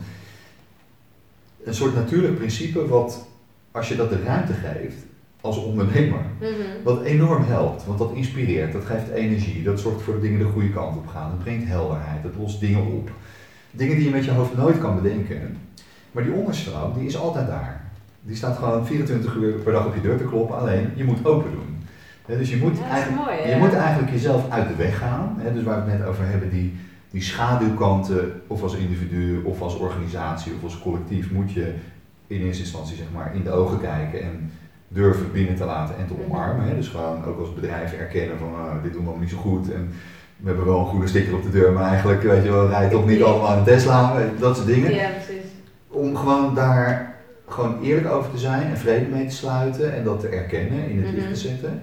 Een 1.64 1.74
soort 1.74 1.94
natuurlijk 1.94 2.36
principe 2.36 2.88
wat, 2.88 3.26
als 3.70 3.88
je 3.88 3.96
dat 3.96 4.10
de 4.10 4.22
ruimte 4.22 4.52
geeft, 4.52 4.96
als 5.40 5.56
ondernemer, 5.56 6.18
mm 6.18 6.46
-hmm. 6.46 6.82
wat 6.84 7.02
enorm 7.02 7.44
helpt, 7.44 7.84
want 7.84 7.98
dat 7.98 8.12
inspireert, 8.12 8.72
dat 8.72 8.84
geeft 8.84 9.08
energie, 9.08 9.62
dat 9.62 9.80
zorgt 9.80 10.02
voor 10.02 10.12
dat 10.12 10.22
dingen 10.22 10.38
de 10.38 10.52
goede 10.52 10.70
kant 10.70 10.96
op 10.96 11.06
gaan, 11.06 11.30
het 11.30 11.42
brengt 11.42 11.66
helderheid, 11.66 12.22
het 12.22 12.36
lost 12.36 12.60
dingen 12.60 12.86
op. 12.86 13.10
Dingen 13.70 13.96
die 13.96 14.04
je 14.04 14.10
met 14.10 14.24
je 14.24 14.30
hoofd 14.30 14.56
nooit 14.56 14.78
kan 14.78 15.02
bedenken. 15.02 15.56
Maar 16.12 16.24
die 16.24 16.32
onderstroom, 16.32 16.94
die 16.94 17.06
is 17.06 17.16
altijd 17.16 17.46
daar. 17.46 17.81
Die 18.22 18.36
staat 18.36 18.56
gewoon 18.56 18.86
24 18.86 19.34
uur 19.34 19.52
per 19.52 19.72
dag 19.72 19.86
op 19.86 19.94
je 19.94 20.00
deur 20.00 20.16
te 20.16 20.24
kloppen, 20.24 20.58
alleen 20.58 20.90
je 20.94 21.04
moet 21.04 21.26
open 21.26 21.50
doen. 21.50 21.86
dus 22.38 22.50
je 22.50 22.56
moet, 22.56 22.80
eigenlijk, 22.90 23.46
je 23.46 23.56
moet 23.58 23.74
eigenlijk 23.74 24.12
jezelf 24.12 24.50
uit 24.50 24.68
de 24.68 24.76
weg 24.76 24.98
gaan. 24.98 25.40
dus 25.54 25.62
waar 25.62 25.84
we 25.84 25.90
het 25.90 25.98
net 25.98 26.08
over 26.08 26.26
hebben, 26.26 26.50
die, 26.50 26.76
die 27.10 27.22
schaduwkanten, 27.22 28.40
of 28.46 28.62
als 28.62 28.74
individu, 28.74 29.42
of 29.44 29.60
als 29.60 29.76
organisatie, 29.76 30.52
of 30.54 30.62
als 30.62 30.78
collectief, 30.78 31.30
moet 31.30 31.52
je 31.52 31.74
in 32.26 32.40
eerste 32.40 32.62
instantie 32.62 32.96
zeg 32.96 33.06
maar, 33.14 33.34
in 33.34 33.42
de 33.42 33.50
ogen 33.50 33.80
kijken 33.80 34.22
en 34.22 34.50
durven 34.88 35.32
binnen 35.32 35.56
te 35.56 35.64
laten 35.64 35.96
en 35.96 36.06
te 36.06 36.12
mhm. 36.12 36.22
omarmen. 36.22 36.76
Dus 36.76 36.88
gewoon 36.88 37.24
ook 37.24 37.38
als 37.38 37.54
bedrijf 37.54 37.92
erkennen 37.92 38.38
van 38.38 38.48
oh, 38.48 38.82
dit 38.82 38.92
doen 38.92 39.02
we 39.02 39.08
allemaal 39.08 39.24
niet 39.24 39.30
zo 39.30 39.36
goed. 39.36 39.72
En 39.72 39.92
we 40.36 40.48
hebben 40.48 40.66
wel 40.66 40.78
een 40.78 40.86
goede 40.86 41.06
sticker 41.06 41.34
op 41.34 41.42
de 41.42 41.50
deur, 41.50 41.72
maar 41.72 41.88
eigenlijk 41.88 42.22
weet 42.22 42.44
je 42.44 42.50
wel, 42.50 42.68
rijdt 42.68 42.92
toch 42.92 43.06
niet 43.06 43.22
allemaal 43.22 43.56
een 43.56 43.64
Tesla, 43.64 44.22
dat 44.38 44.56
soort 44.56 44.68
dingen. 44.68 44.94
Ja, 44.94 45.08
precies. 45.08 45.50
Om 45.88 46.16
gewoon 46.16 46.54
daar 46.54 47.11
gewoon 47.52 47.82
eerlijk 47.82 48.14
over 48.14 48.30
te 48.30 48.38
zijn 48.38 48.70
en 48.70 48.78
vrede 48.78 49.06
mee 49.06 49.26
te 49.26 49.34
sluiten 49.34 49.94
en 49.94 50.04
dat 50.04 50.20
te 50.20 50.28
erkennen, 50.28 50.90
in 50.90 51.02
het 51.02 51.12
licht 51.12 51.24
te 51.24 51.30
mhm. 51.30 51.34
zetten, 51.34 51.82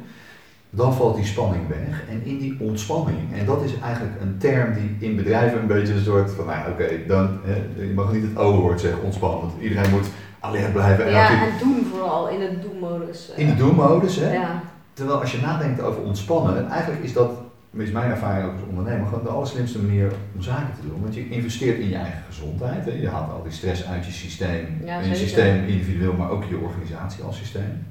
dan 0.69 0.93
valt 0.93 1.15
die 1.15 1.25
spanning 1.25 1.67
weg. 1.67 2.03
En 2.10 2.21
in 2.23 2.38
die 2.38 2.58
ontspanning, 2.60 3.19
en 3.34 3.45
dat 3.45 3.63
is 3.63 3.71
eigenlijk 3.84 4.21
een 4.21 4.38
term 4.38 4.73
die 4.73 5.10
in 5.10 5.15
bedrijven 5.15 5.60
een 5.60 5.67
beetje 5.67 5.93
een 5.93 6.03
soort 6.03 6.32
van, 6.32 6.45
nou 6.45 6.71
oké, 6.71 6.89
dan, 7.08 7.39
je 7.77 7.91
mag 7.95 8.13
niet 8.13 8.23
het 8.23 8.38
overwoord 8.38 8.82
zeggen, 8.82 9.03
ontspannen, 9.03 9.39
want 9.39 9.53
iedereen 9.62 9.91
moet 9.91 10.08
alert 10.39 10.73
blijven. 10.73 11.05
En 11.05 11.12
ja, 11.12 11.29
en 11.29 11.51
doen 11.60 11.88
vooral, 11.91 12.29
in 12.29 12.39
de 12.39 12.60
doen-modus. 12.60 13.32
In 13.36 13.47
de 13.47 13.55
doen-modus, 13.55 14.15
hè. 14.15 14.34
Ja. 14.34 14.62
Terwijl 14.93 15.19
als 15.19 15.32
je 15.32 15.41
nadenkt 15.41 15.82
over 15.82 16.01
ontspannen, 16.01 16.69
eigenlijk 16.69 17.03
is 17.03 17.13
dat 17.13 17.32
is 17.71 17.91
mijn 17.91 18.12
ervaring 18.12 18.45
ook 18.45 18.53
als 18.53 18.69
ondernemer, 18.69 19.08
gewoon 19.08 19.23
de 19.23 19.29
allerslimste 19.29 19.79
manier 19.79 20.12
om 20.36 20.41
zaken 20.41 20.75
te 20.75 20.88
doen. 20.88 21.01
Want 21.01 21.15
je 21.15 21.29
investeert 21.29 21.79
in 21.79 21.89
je 21.89 21.95
eigen 21.95 22.23
gezondheid. 22.27 22.86
Hè. 22.86 22.91
Je 22.91 23.10
haalt 23.10 23.32
al 23.32 23.43
die 23.43 23.51
stress 23.51 23.86
uit 23.86 24.05
je 24.05 24.12
systeem. 24.12 24.82
Ja, 24.86 24.99
je 24.99 25.15
systeem 25.15 25.67
individueel, 25.67 26.13
maar 26.13 26.29
ook 26.29 26.43
je 26.43 26.58
organisatie 26.58 27.23
als 27.23 27.38
systeem. 27.38 27.86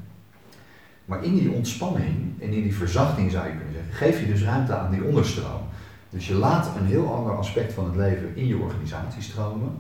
Maar 1.05 1.25
in 1.25 1.35
die 1.35 1.51
ontspanning 1.51 2.41
en 2.41 2.53
in 2.53 2.63
die 2.63 2.75
verzachting 2.75 3.31
zou 3.31 3.47
je 3.47 3.53
kunnen 3.57 3.75
zeggen, 3.75 3.93
geef 3.93 4.21
je 4.21 4.27
dus 4.27 4.43
ruimte 4.43 4.75
aan 4.75 4.91
die 4.91 5.05
onderstroom. 5.05 5.63
Dus 6.11 6.27
je 6.27 6.35
laat 6.35 6.71
een 6.77 6.87
heel 6.87 7.15
ander 7.15 7.37
aspect 7.37 7.73
van 7.73 7.85
het 7.85 7.97
leven 7.97 8.37
in 8.37 8.47
je 8.47 8.57
organisatie 8.57 9.23
stromen 9.23 9.71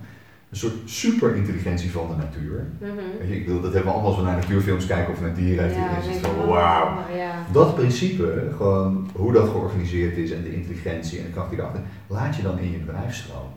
een 0.51 0.57
soort 0.57 0.75
superintelligentie 0.85 1.91
van 1.91 2.09
de 2.09 2.15
natuur. 2.17 2.67
Mhm. 2.81 3.33
ik 3.33 3.47
bedoel, 3.47 3.61
dat 3.61 3.73
hebben 3.73 3.93
we 3.93 3.99
allemaal 3.99 4.11
als 4.11 4.21
we 4.21 4.27
naar 4.27 4.37
natuurfilms 4.37 4.87
kijken 4.87 5.13
of 5.13 5.21
naar 5.21 5.35
dieren. 5.35 5.71
Ja, 5.71 5.99
is 5.99 6.07
het 6.07 6.27
van 6.27 6.47
wauw. 6.47 7.05
Dat 7.53 7.75
principe, 7.75 8.53
gewoon 8.57 9.11
hoe 9.15 9.33
dat 9.33 9.49
georganiseerd 9.49 10.17
is 10.17 10.31
en 10.31 10.43
de 10.43 10.55
intelligentie 10.55 11.19
en 11.19 11.25
de 11.25 11.31
kracht 11.31 11.51
die 11.51 11.59
erachter, 11.59 11.83
laat 12.07 12.37
je 12.37 12.43
dan 12.43 12.59
in 12.59 12.71
je 12.71 12.79
bedrijf 12.79 13.15
stromen. 13.15 13.53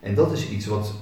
En 0.00 0.14
dat 0.14 0.32
is 0.32 0.48
iets 0.48 0.66
wat, 0.66 0.94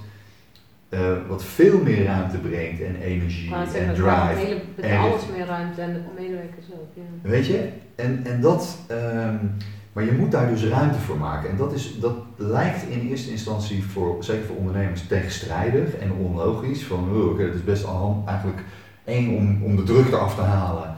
uh, 0.91 1.01
wat 1.29 1.45
veel 1.45 1.83
meer 1.83 2.05
ruimte 2.05 2.39
brengt 2.39 2.83
en 2.83 2.97
energie 2.97 3.51
maar 3.51 3.75
en 3.75 3.95
drive. 3.95 4.35
Hele, 4.35 4.61
en 4.81 4.99
alles 4.99 5.23
meer 5.37 5.47
ruimte 5.47 5.81
en 5.81 5.93
de 5.93 6.01
medewerkers 6.17 6.67
ook. 6.73 6.89
Ja. 6.95 7.31
Weet 7.31 7.47
je? 7.47 7.69
En, 7.95 8.21
en 8.25 8.41
dat. 8.41 8.79
Um, 8.91 9.57
maar 9.95 10.05
je 10.05 10.13
moet 10.13 10.31
daar 10.31 10.49
dus 10.49 10.65
ruimte 10.65 10.99
voor 10.99 11.17
maken. 11.17 11.51
En 11.51 11.57
dat, 11.57 11.73
is, 11.73 11.99
dat 12.01 12.15
lijkt 12.37 12.89
in 12.89 13.01
eerste 13.01 13.31
instantie, 13.31 13.85
voor, 13.85 14.17
zeker 14.25 14.45
voor 14.45 14.57
ondernemers, 14.57 15.07
tegenstrijdig 15.07 15.97
en 15.97 16.13
onlogisch. 16.13 16.85
Van, 16.85 17.09
oh, 17.13 17.31
oké, 17.31 17.43
het 17.43 17.55
is 17.55 17.65
best 17.65 17.87
al 17.87 18.23
eigenlijk 18.27 18.63
één 19.05 19.37
om, 19.37 19.63
om 19.63 19.77
de 19.77 19.83
druk 19.83 20.07
eraf 20.07 20.35
te 20.35 20.41
halen. 20.41 20.95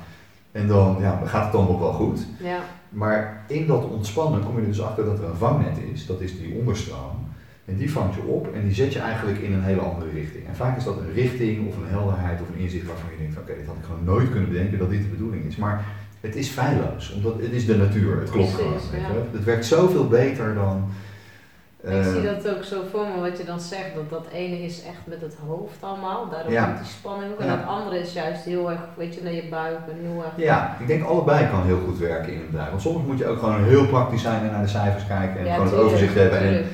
En 0.53 0.67
dan 0.67 0.97
ja, 1.01 1.23
gaat 1.25 1.43
het 1.43 1.53
dan 1.53 1.69
ook 1.69 1.81
wel 1.81 1.93
goed. 1.93 2.27
Ja. 2.43 2.59
Maar 2.89 3.45
in 3.49 3.67
dat 3.67 3.85
ontspannen 3.85 4.45
kom 4.45 4.61
je 4.61 4.67
dus 4.67 4.83
achter 4.83 5.05
dat 5.05 5.19
er 5.19 5.25
een 5.25 5.37
vangnet 5.37 5.79
is. 5.93 6.07
Dat 6.07 6.21
is 6.21 6.39
die 6.39 6.55
onderstroom. 6.55 7.27
En 7.65 7.77
die 7.77 7.93
vangt 7.93 8.15
je 8.15 8.23
op 8.23 8.53
en 8.55 8.63
die 8.63 8.75
zet 8.75 8.93
je 8.93 8.99
eigenlijk 8.99 9.39
in 9.39 9.53
een 9.53 9.63
hele 9.63 9.81
andere 9.81 10.11
richting. 10.11 10.47
En 10.47 10.57
vaak 10.57 10.77
is 10.77 10.85
dat 10.85 10.99
een 10.99 11.13
richting 11.13 11.69
of 11.69 11.77
een 11.77 11.89
helderheid 11.89 12.41
of 12.41 12.49
een 12.49 12.61
inzicht 12.61 12.87
waarvan 12.87 13.11
je 13.11 13.19
denkt: 13.19 13.39
oké, 13.39 13.55
dit 13.57 13.67
had 13.67 13.77
ik 13.77 13.85
gewoon 13.85 14.05
nooit 14.05 14.31
kunnen 14.31 14.49
bedenken 14.49 14.79
dat 14.79 14.91
dit 14.91 15.03
de 15.03 15.09
bedoeling 15.09 15.45
is. 15.45 15.57
Maar 15.57 15.85
het 16.27 16.37
is 16.37 16.49
feilloos, 16.49 17.13
omdat 17.13 17.35
het 17.41 17.53
is 17.53 17.67
de 17.67 17.77
natuur, 17.77 18.21
het 18.21 18.31
klopt 18.31 18.55
gewoon. 18.55 18.73
Het 19.33 19.45
werkt 19.45 19.67
zoveel 19.67 20.09
beter 20.09 20.55
dan. 20.55 20.91
ik 21.83 22.05
zie 22.05 22.29
eh, 22.29 22.35
dat 22.35 22.57
ook 22.57 22.65
zo 22.65 22.83
voor 22.91 23.07
me, 23.07 23.21
wat 23.31 23.39
je 23.39 23.45
dan 23.45 23.61
zegt, 23.61 23.95
dat 23.95 24.11
dat 24.11 24.27
ene 24.33 24.63
is 24.63 24.83
echt 24.83 25.01
met 25.05 25.21
het 25.21 25.37
hoofd 25.47 25.77
allemaal, 25.81 26.29
daardoor 26.31 26.53
ja. 26.53 26.65
komt 26.65 26.79
die 26.79 26.87
spanning 26.87 27.33
ook. 27.33 27.41
En 27.41 27.49
dat 27.49 27.67
andere 27.67 27.99
is 27.99 28.13
juist 28.13 28.45
heel 28.45 28.71
erg, 28.71 28.81
weet 28.97 29.15
je, 29.15 29.23
naar 29.23 29.33
je 29.33 29.49
buik 29.51 29.79
en 29.91 30.11
heel 30.11 30.25
erg... 30.25 30.33
Ja, 30.37 30.77
ik 30.81 30.87
denk 30.87 31.05
allebei 31.05 31.49
kan 31.49 31.63
heel 31.63 31.81
goed 31.87 31.99
werken 31.99 32.33
in 32.33 32.41
een 32.41 32.47
bedrijf. 32.47 32.71
Want 32.71 32.83
soms 32.83 33.07
moet 33.07 33.19
je 33.19 33.27
ook 33.27 33.39
gewoon 33.39 33.65
heel 33.65 33.87
praktisch 33.87 34.23
zijn 34.23 34.43
en 34.43 34.51
naar 34.51 34.63
de 34.63 34.69
cijfers 34.69 35.07
kijken 35.07 35.41
en 35.41 35.53
gewoon 35.53 35.67
het 35.67 35.77
overzicht 35.77 36.15
hebben. 36.15 36.39
En 36.39 36.65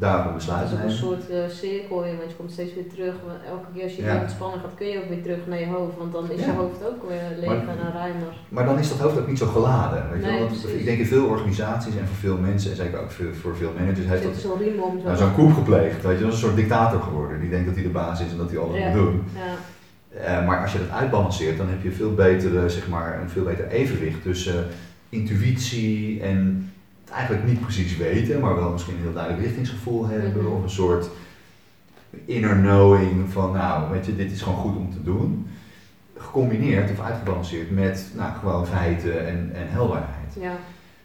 daarop 0.00 0.26
een 0.26 0.34
besluit 0.34 0.70
Het 0.70 0.78
is 0.78 0.84
een 0.84 0.90
soort 1.06 1.30
eh, 1.30 1.38
cirkel 1.62 1.98
in, 2.04 2.16
want 2.20 2.30
je 2.30 2.36
komt 2.36 2.52
steeds 2.52 2.74
weer 2.74 2.88
terug. 2.94 3.14
Elke 3.54 3.68
keer 3.74 3.82
als 3.82 3.96
je 3.96 4.02
Ja. 4.02 4.12
weer 4.12 4.20
ontspannen 4.20 4.60
gaat, 4.60 4.74
kun 4.76 4.86
je 4.86 4.98
ook 5.02 5.08
weer 5.08 5.22
terug 5.22 5.46
naar 5.46 5.60
je 5.60 5.66
hoofd. 5.66 5.96
Want 5.98 6.12
dan 6.12 6.30
is 6.30 6.40
Ja. 6.40 6.46
je 6.46 6.52
hoofd 6.62 6.80
ook 6.90 7.08
weer 7.08 7.26
leeg 7.40 7.50
en 7.74 7.92
ruimer. 8.00 8.32
Maar 8.48 8.64
dan 8.64 8.78
is 8.78 8.88
dat 8.88 8.98
hoofd 8.98 9.18
ook 9.18 9.28
niet 9.28 9.38
zo 9.38 9.46
geladen. 9.46 10.10
Weet 10.10 10.20
je 10.24 10.30
Nee, 10.30 10.38
wel? 10.38 10.48
Want 10.48 10.68
ik 10.68 10.84
denk 10.84 10.98
in 10.98 11.06
veel 11.06 11.26
organisaties 11.26 11.94
en 11.96 12.06
voor 12.06 12.16
veel 12.16 12.38
mensen, 12.38 12.70
en 12.70 12.76
zeker 12.76 12.98
ook 13.00 13.10
voor, 13.10 13.34
voor 13.42 13.56
veel 13.56 13.72
managers, 13.78 14.06
heeft 14.06 14.22
dat 14.22 14.34
zo'n. 14.36 14.58
Zo. 14.58 15.00
nou, 15.04 15.16
zo'n 15.16 15.34
koep 15.34 15.52
gepleegd. 15.54 16.02
Weet 16.02 16.18
je, 16.18 16.24
dat 16.24 16.32
is 16.32 16.34
een 16.34 16.44
soort 16.46 16.56
dictator 16.56 17.00
geworden. 17.00 17.40
Die 17.40 17.50
denkt 17.50 17.66
dat 17.66 17.74
hij 17.74 17.84
de 17.84 17.90
baas 17.90 18.20
is 18.20 18.30
en 18.30 18.36
dat 18.36 18.50
hij 18.50 18.58
alles 18.58 18.78
Ja. 18.78 18.86
moet 18.88 18.96
doen. 19.02 19.22
Ja. 19.34 19.54
Eh, 20.24 20.46
maar 20.46 20.62
als 20.62 20.72
je 20.72 20.78
dat 20.78 20.90
uitbalanceert, 20.90 21.56
dan 21.56 21.68
heb 21.68 21.82
je 21.82 21.90
veel 21.92 22.14
betere, 22.14 22.68
zeg 22.68 22.88
maar, 22.88 23.20
een 23.22 23.28
veel 23.30 23.44
beter 23.44 23.66
evenwicht 23.68 24.22
tussen 24.22 24.66
intuïtie 25.08 26.20
en 26.20 26.69
het 27.10 27.18
eigenlijk 27.18 27.48
niet 27.48 27.60
precies 27.60 27.96
weten, 27.96 28.40
maar 28.40 28.54
wel 28.54 28.70
misschien 28.70 28.94
een 28.94 29.02
heel 29.02 29.12
duidelijk 29.12 29.44
richtingsgevoel 29.44 30.06
hebben. 30.06 30.42
Mhm. 30.42 30.52
Of 30.52 30.62
een 30.62 30.70
soort 30.70 31.08
inner 32.24 32.56
knowing 32.56 33.32
van, 33.32 33.52
nou, 33.52 33.92
weet 33.92 34.06
je, 34.06 34.16
dit 34.16 34.32
is 34.32 34.42
gewoon 34.42 34.58
goed 34.58 34.76
om 34.76 34.92
te 34.92 35.02
doen. 35.02 35.46
Gecombineerd 36.16 36.90
of 36.90 37.00
uitgebalanceerd 37.00 37.70
met, 37.70 38.06
nou, 38.16 38.32
gewoon 38.38 38.66
feiten 38.66 39.26
en, 39.26 39.50
en 39.54 39.68
helderheid. 39.68 40.34
ja. 40.40 40.56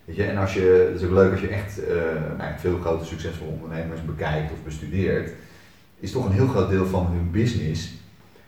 Weet 0.06 0.16
je, 0.16 0.24
en 0.24 0.38
als 0.38 0.54
je, 0.54 0.90
het 0.92 1.02
is 1.02 1.08
ook 1.08 1.14
leuk 1.14 1.32
als 1.32 1.42
je 1.42 1.48
echt 1.48 1.86
eh, 1.86 1.96
nou, 2.38 2.52
veel 2.58 2.80
grote 2.80 3.06
succesvolle 3.06 3.52
ondernemers 3.52 4.06
bekijkt 4.06 4.52
of 4.52 4.64
bestudeert, 4.64 5.32
is 6.00 6.12
toch 6.12 6.26
een 6.26 6.32
heel 6.32 6.48
groot 6.48 6.70
deel 6.70 6.86
van 6.86 7.06
hun 7.06 7.32
business, 7.32 7.94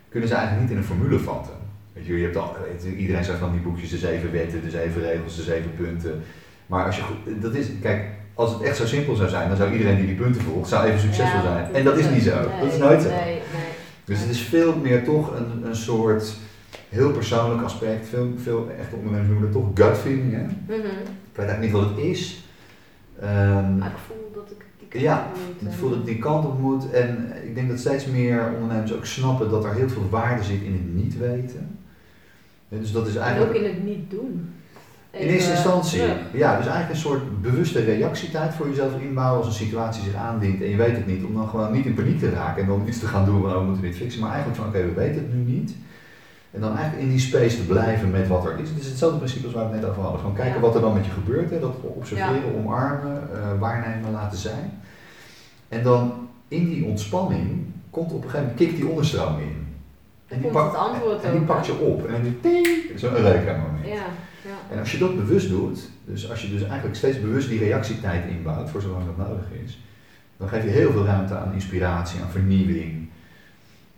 kunnen 0.08 0.28
ze 0.28 0.34
eigenlijk 0.34 0.64
niet 0.64 0.76
in 0.76 0.82
een 0.82 0.88
formule 0.88 1.18
vatten. 1.18 1.54
Weet 1.92 2.06
je, 2.06 2.16
je 2.16 2.22
hebt 2.22 2.36
al, 2.36 2.56
je, 2.82 2.96
iedereen 2.96 3.24
zegt 3.24 3.38
van 3.38 3.52
die 3.52 3.60
boekjes, 3.60 3.90
de 3.90 3.96
zeven 3.96 4.32
wetten, 4.32 4.62
de 4.62 4.70
zeven 4.70 5.02
regels, 5.02 5.36
de 5.36 5.42
zeven 5.42 5.76
punten. 5.76 6.22
Maar 6.68 6.86
als 6.86 6.96
je, 6.96 7.02
goed- 7.02 7.42
dat 7.42 7.54
is, 7.54 7.66
kijk, 7.82 8.04
als 8.34 8.52
het 8.52 8.62
echt 8.62 8.76
zo 8.76 8.86
simpel 8.86 9.14
zou 9.14 9.28
zijn, 9.28 9.48
dan 9.48 9.56
zou 9.56 9.72
iedereen 9.72 9.96
die 9.96 10.06
die 10.06 10.16
punten 10.16 10.42
volgt, 10.42 10.68
zou 10.68 10.86
even 10.86 11.00
succesvol 11.00 11.38
Ja, 11.40 11.42
zijn. 11.42 11.74
En 11.74 11.84
dat 11.84 11.98
is 11.98 12.08
niet 12.10 12.22
zo. 12.22 12.34
nee, 12.48 12.60
dat 12.60 12.72
is 12.72 12.78
nooit 12.78 13.02
zo. 13.02 13.08
Nee, 13.08 13.24
nee. 13.24 13.40
Dus 14.04 14.20
het 14.20 14.28
is 14.28 14.40
veel 14.40 14.76
meer 14.76 15.04
toch 15.04 15.36
een, 15.36 15.66
een 15.66 15.76
soort 15.76 16.34
heel 16.88 17.10
persoonlijk 17.12 17.62
aspect. 17.62 18.08
Veel, 18.08 18.28
veel 18.42 18.70
echte 18.78 18.96
ondernemers 18.96 19.28
noemen 19.28 19.48
het 19.48 19.52
toch 19.76 19.86
gut 19.88 19.96
feeling. 19.98 20.32
Hè? 20.32 20.42
Mhm. 20.42 20.86
Ik 20.86 21.34
weet 21.34 21.46
eigenlijk 21.46 21.60
niet 21.60 21.72
wat 21.72 21.90
het 21.90 21.98
is. 21.98 22.44
Ehm, 23.20 23.78
Maar 23.78 23.90
ik 23.90 23.96
voel 24.06 24.30
dat 24.34 24.50
ik 24.50 24.64
die 24.78 24.88
kant 24.88 25.02
ja, 25.04 25.26
op 25.32 25.38
moet, 25.46 25.62
ik 25.62 25.68
eh, 25.68 25.74
voel 25.78 25.88
dat 25.88 25.98
het 25.98 26.06
die 26.06 26.18
kant 26.18 26.44
op 26.46 26.58
moet. 26.60 26.90
En 26.90 27.32
ik 27.44 27.54
denk 27.54 27.68
dat 27.68 27.78
steeds 27.78 28.06
meer 28.06 28.50
ondernemers 28.60 28.92
ook 28.94 29.06
snappen 29.06 29.50
dat 29.50 29.64
er 29.64 29.74
heel 29.74 29.88
veel 29.88 30.08
waarde 30.10 30.42
zit 30.42 30.62
in 30.62 30.72
het 30.72 30.94
niet 30.94 31.18
weten. 31.18 31.76
Ja, 32.68 32.78
Dus 32.78 32.92
dat 32.92 33.06
is 33.06 33.14
En 33.14 33.20
ook 33.20 33.26
eigenlijk 33.26 33.58
in 33.58 33.64
het 33.64 33.84
niet 33.84 34.10
doen. 34.10 34.52
In 35.10 35.18
Even 35.20 35.34
eerste 35.34 35.50
instantie, 35.50 35.98
terug. 36.00 36.16
ja, 36.32 36.56
dus 36.56 36.66
eigenlijk 36.66 36.90
een 36.90 37.00
soort 37.00 37.42
bewuste 37.42 37.80
reactietijd 37.84 38.54
voor 38.54 38.68
jezelf 38.68 39.00
inbouwen 39.00 39.38
als 39.38 39.46
een 39.46 39.64
situatie 39.66 40.02
zich 40.02 40.14
aandient 40.14 40.62
en 40.62 40.68
je 40.68 40.76
weet 40.76 40.96
het 40.96 41.06
niet, 41.06 41.24
om 41.24 41.34
dan 41.34 41.48
gewoon 41.48 41.72
niet 41.72 41.86
in 41.86 41.94
paniek 41.94 42.18
te 42.18 42.30
raken 42.30 42.62
en 42.62 42.68
dan 42.68 42.82
iets 42.88 42.98
te 42.98 43.06
gaan 43.06 43.24
doen 43.24 43.40
van 43.40 43.50
oh, 43.50 43.58
we 43.58 43.64
moeten 43.64 43.82
dit 43.82 43.96
fixen, 43.96 44.20
maar 44.20 44.30
eigenlijk 44.32 44.60
van 44.60 44.68
oké, 44.68 44.78
we 44.82 44.92
weten 44.92 45.14
het 45.22 45.34
nu 45.34 45.52
niet. 45.52 45.74
En 46.50 46.60
dan 46.60 46.76
eigenlijk 46.76 47.02
in 47.02 47.08
die 47.08 47.18
space 47.18 47.56
te 47.56 47.66
blijven 47.66 48.10
met 48.10 48.28
wat 48.28 48.44
er 48.46 48.58
is. 48.58 48.68
Het 48.68 48.78
is 48.78 48.86
hetzelfde 48.86 49.16
principe 49.18 49.44
als 49.46 49.54
waar 49.54 49.66
we 49.68 49.72
het 49.72 49.80
net 49.80 49.90
over 49.90 50.02
hadden. 50.02 50.20
Gewoon 50.20 50.34
kijken 50.34 50.54
Ja. 50.54 50.60
wat 50.60 50.74
er 50.74 50.80
dan 50.80 50.94
met 50.94 51.04
je 51.04 51.10
gebeurt. 51.10 51.50
Hè. 51.50 51.60
Dat 51.60 51.74
observeren, 51.82 52.54
omarmen, 52.56 53.28
eh, 53.32 53.58
waarnemen, 53.58 54.10
laten 54.12 54.38
zijn. 54.38 54.80
En 55.68 55.82
dan 55.82 56.12
in 56.48 56.68
die 56.68 56.84
ontspanning 56.84 57.64
komt 57.90 58.12
op 58.12 58.16
een 58.24 58.30
gegeven 58.30 58.40
moment 58.40 58.56
kikt 58.58 58.76
die 58.76 58.88
onderstroom 58.88 59.38
in. 59.38 59.66
Het 60.28 61.22
en 61.22 61.32
die 61.32 61.40
pakt 61.40 61.66
je 61.66 61.78
op. 61.78 62.06
En 62.06 62.12
dan 62.12 62.22
die 62.22 62.40
ting, 62.40 62.66
zo'n 62.96 63.12
moment. 63.12 63.84
Ja, 63.84 64.06
ja. 64.44 64.56
En 64.70 64.78
als 64.78 64.92
je 64.92 64.98
dat 64.98 65.16
bewust 65.16 65.48
doet, 65.48 65.90
dus 66.04 66.30
als 66.30 66.42
je 66.42 66.50
dus 66.50 66.62
eigenlijk 66.64 66.96
steeds 66.96 67.20
bewust 67.20 67.48
die 67.48 67.58
reactietijd 67.58 68.26
inbouwt 68.26 68.70
voor 68.70 68.80
zolang 68.80 69.04
dat 69.04 69.28
nodig 69.28 69.44
is, 69.64 69.82
dan 70.36 70.48
geef 70.48 70.62
je 70.64 70.70
heel 70.70 70.92
veel 70.92 71.04
ruimte 71.04 71.34
aan 71.34 71.52
inspiratie, 71.52 72.20
aan 72.20 72.30
vernieuwing. 72.30 73.08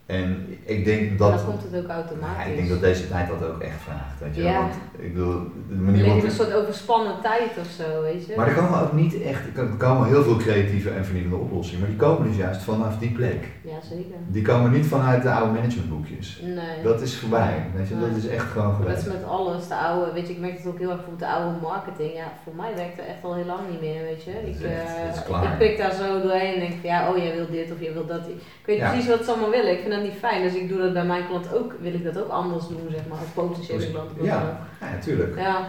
En 0.06 0.56
ik 0.64 0.84
denk 0.84 1.18
dat. 1.18 1.30
En 1.30 1.36
dan 1.36 1.46
komt 1.46 1.62
het 1.62 1.84
ook 1.84 1.90
automatisch. 1.90 2.44
Ja, 2.44 2.50
ik 2.50 2.56
denk 2.56 2.68
dat 2.68 2.80
deze 2.80 3.08
tijd 3.08 3.28
dat 3.28 3.44
ook 3.44 3.60
echt 3.60 3.80
vraagt. 3.80 4.20
Weet 4.20 4.34
je? 4.36 4.42
wel. 4.42 4.50
Ja. 4.50 4.60
Want 4.60 4.74
ik 5.00 5.14
bedoel, 5.14 5.40
de 5.68 5.74
manier 5.74 6.04
waarop. 6.04 6.22
een 6.24 6.30
soort 6.30 6.52
overspannen 6.54 7.14
tijd 7.22 7.50
of 7.60 7.66
zo, 7.76 8.02
weet 8.02 8.26
je. 8.26 8.32
Maar 8.36 8.48
er 8.48 8.54
komen 8.54 8.80
ook 8.82 8.92
niet 8.92 9.22
echt, 9.22 9.40
er 9.56 9.66
komen 9.78 10.06
heel 10.08 10.22
veel 10.22 10.36
creatieve 10.36 10.90
en 10.90 11.04
vernieuwende 11.04 11.36
oplossingen, 11.36 11.80
maar 11.80 11.88
die 11.88 11.98
komen 11.98 12.26
dus 12.28 12.36
juist 12.36 12.62
vanaf 12.62 12.98
die 12.98 13.10
plek. 13.10 13.44
Ja, 13.64 13.78
zeker. 13.88 14.14
Die 14.28 14.42
komen 14.42 14.70
niet 14.72 14.86
vanuit 14.86 15.22
de 15.22 15.30
oude 15.30 15.52
managementboekjes. 15.52 16.40
Nee. 16.44 16.82
Dat 16.82 17.00
is 17.00 17.16
voorbij, 17.18 17.66
weet 17.76 17.88
je, 17.88 17.98
dat 18.00 18.16
is 18.16 18.26
echt 18.28 18.44
gewoon 18.50 18.66
Maar 18.68 18.76
dat 18.76 18.86
geweest. 18.86 19.06
is 19.06 19.12
met 19.12 19.24
alles, 19.24 19.68
de 19.68 19.74
oude, 19.74 20.12
weet 20.12 20.26
je, 20.26 20.32
ik 20.32 20.40
merk 20.40 20.56
het 20.58 20.66
ook 20.66 20.78
heel 20.78 20.90
erg 20.90 20.96
bijvoorbeeld 20.96 21.30
de 21.30 21.36
oude 21.36 21.56
marketing. 21.62 22.12
Ja, 22.14 22.32
voor 22.44 22.54
mij 22.54 22.72
werkt 22.74 22.96
dat 22.96 23.06
echt 23.06 23.22
al 23.24 23.34
heel 23.34 23.44
lang 23.54 23.60
niet 23.70 23.80
meer, 23.80 24.02
weet 24.02 24.22
je. 24.24 24.32
Dat 24.32 24.42
is 24.50 24.56
Ik, 24.58 24.64
echt- 24.64 24.96
eh, 24.96 25.06
dat 25.06 25.14
is 25.16 25.22
klaar. 25.22 25.44
ik 25.44 25.56
prik 25.58 25.78
daar 25.78 25.92
zo 26.02 26.20
doorheen 26.22 26.54
en 26.54 26.60
denk 26.60 26.74
van 26.80 26.90
ja, 26.90 27.08
oh 27.10 27.16
jij 27.16 27.34
wil 27.36 27.46
dit 27.50 27.72
of 27.72 27.80
jij 27.80 27.92
wil 27.92 28.06
dat. 28.06 28.24
Ik 28.28 28.66
weet 28.66 28.78
Ja. 28.78 28.90
precies 28.90 29.08
wat 29.08 29.24
ze 29.24 29.30
allemaal 29.30 29.50
willen, 29.50 29.72
ik 29.72 29.80
vind 29.80 29.92
dat 29.92 30.02
niet 30.02 30.18
fijn. 30.26 30.42
Dus 30.42 30.54
ik 30.54 30.68
doe 30.68 30.78
dat 30.78 30.92
bij 30.92 31.04
mijn 31.04 31.26
klant 31.28 31.54
ook, 31.54 31.70
wil 31.80 31.94
ik 31.94 32.04
dat 32.04 32.18
ook 32.22 32.28
anders 32.30 32.68
doen, 32.68 32.86
zeg 32.90 33.04
maar, 33.08 33.18
als 33.18 33.28
potentiële 33.34 33.90
klant. 33.90 34.10
Ja, 34.22 34.40
ja, 34.80 34.89
natuurlijk. 34.92 35.38
Ja, 35.38 35.66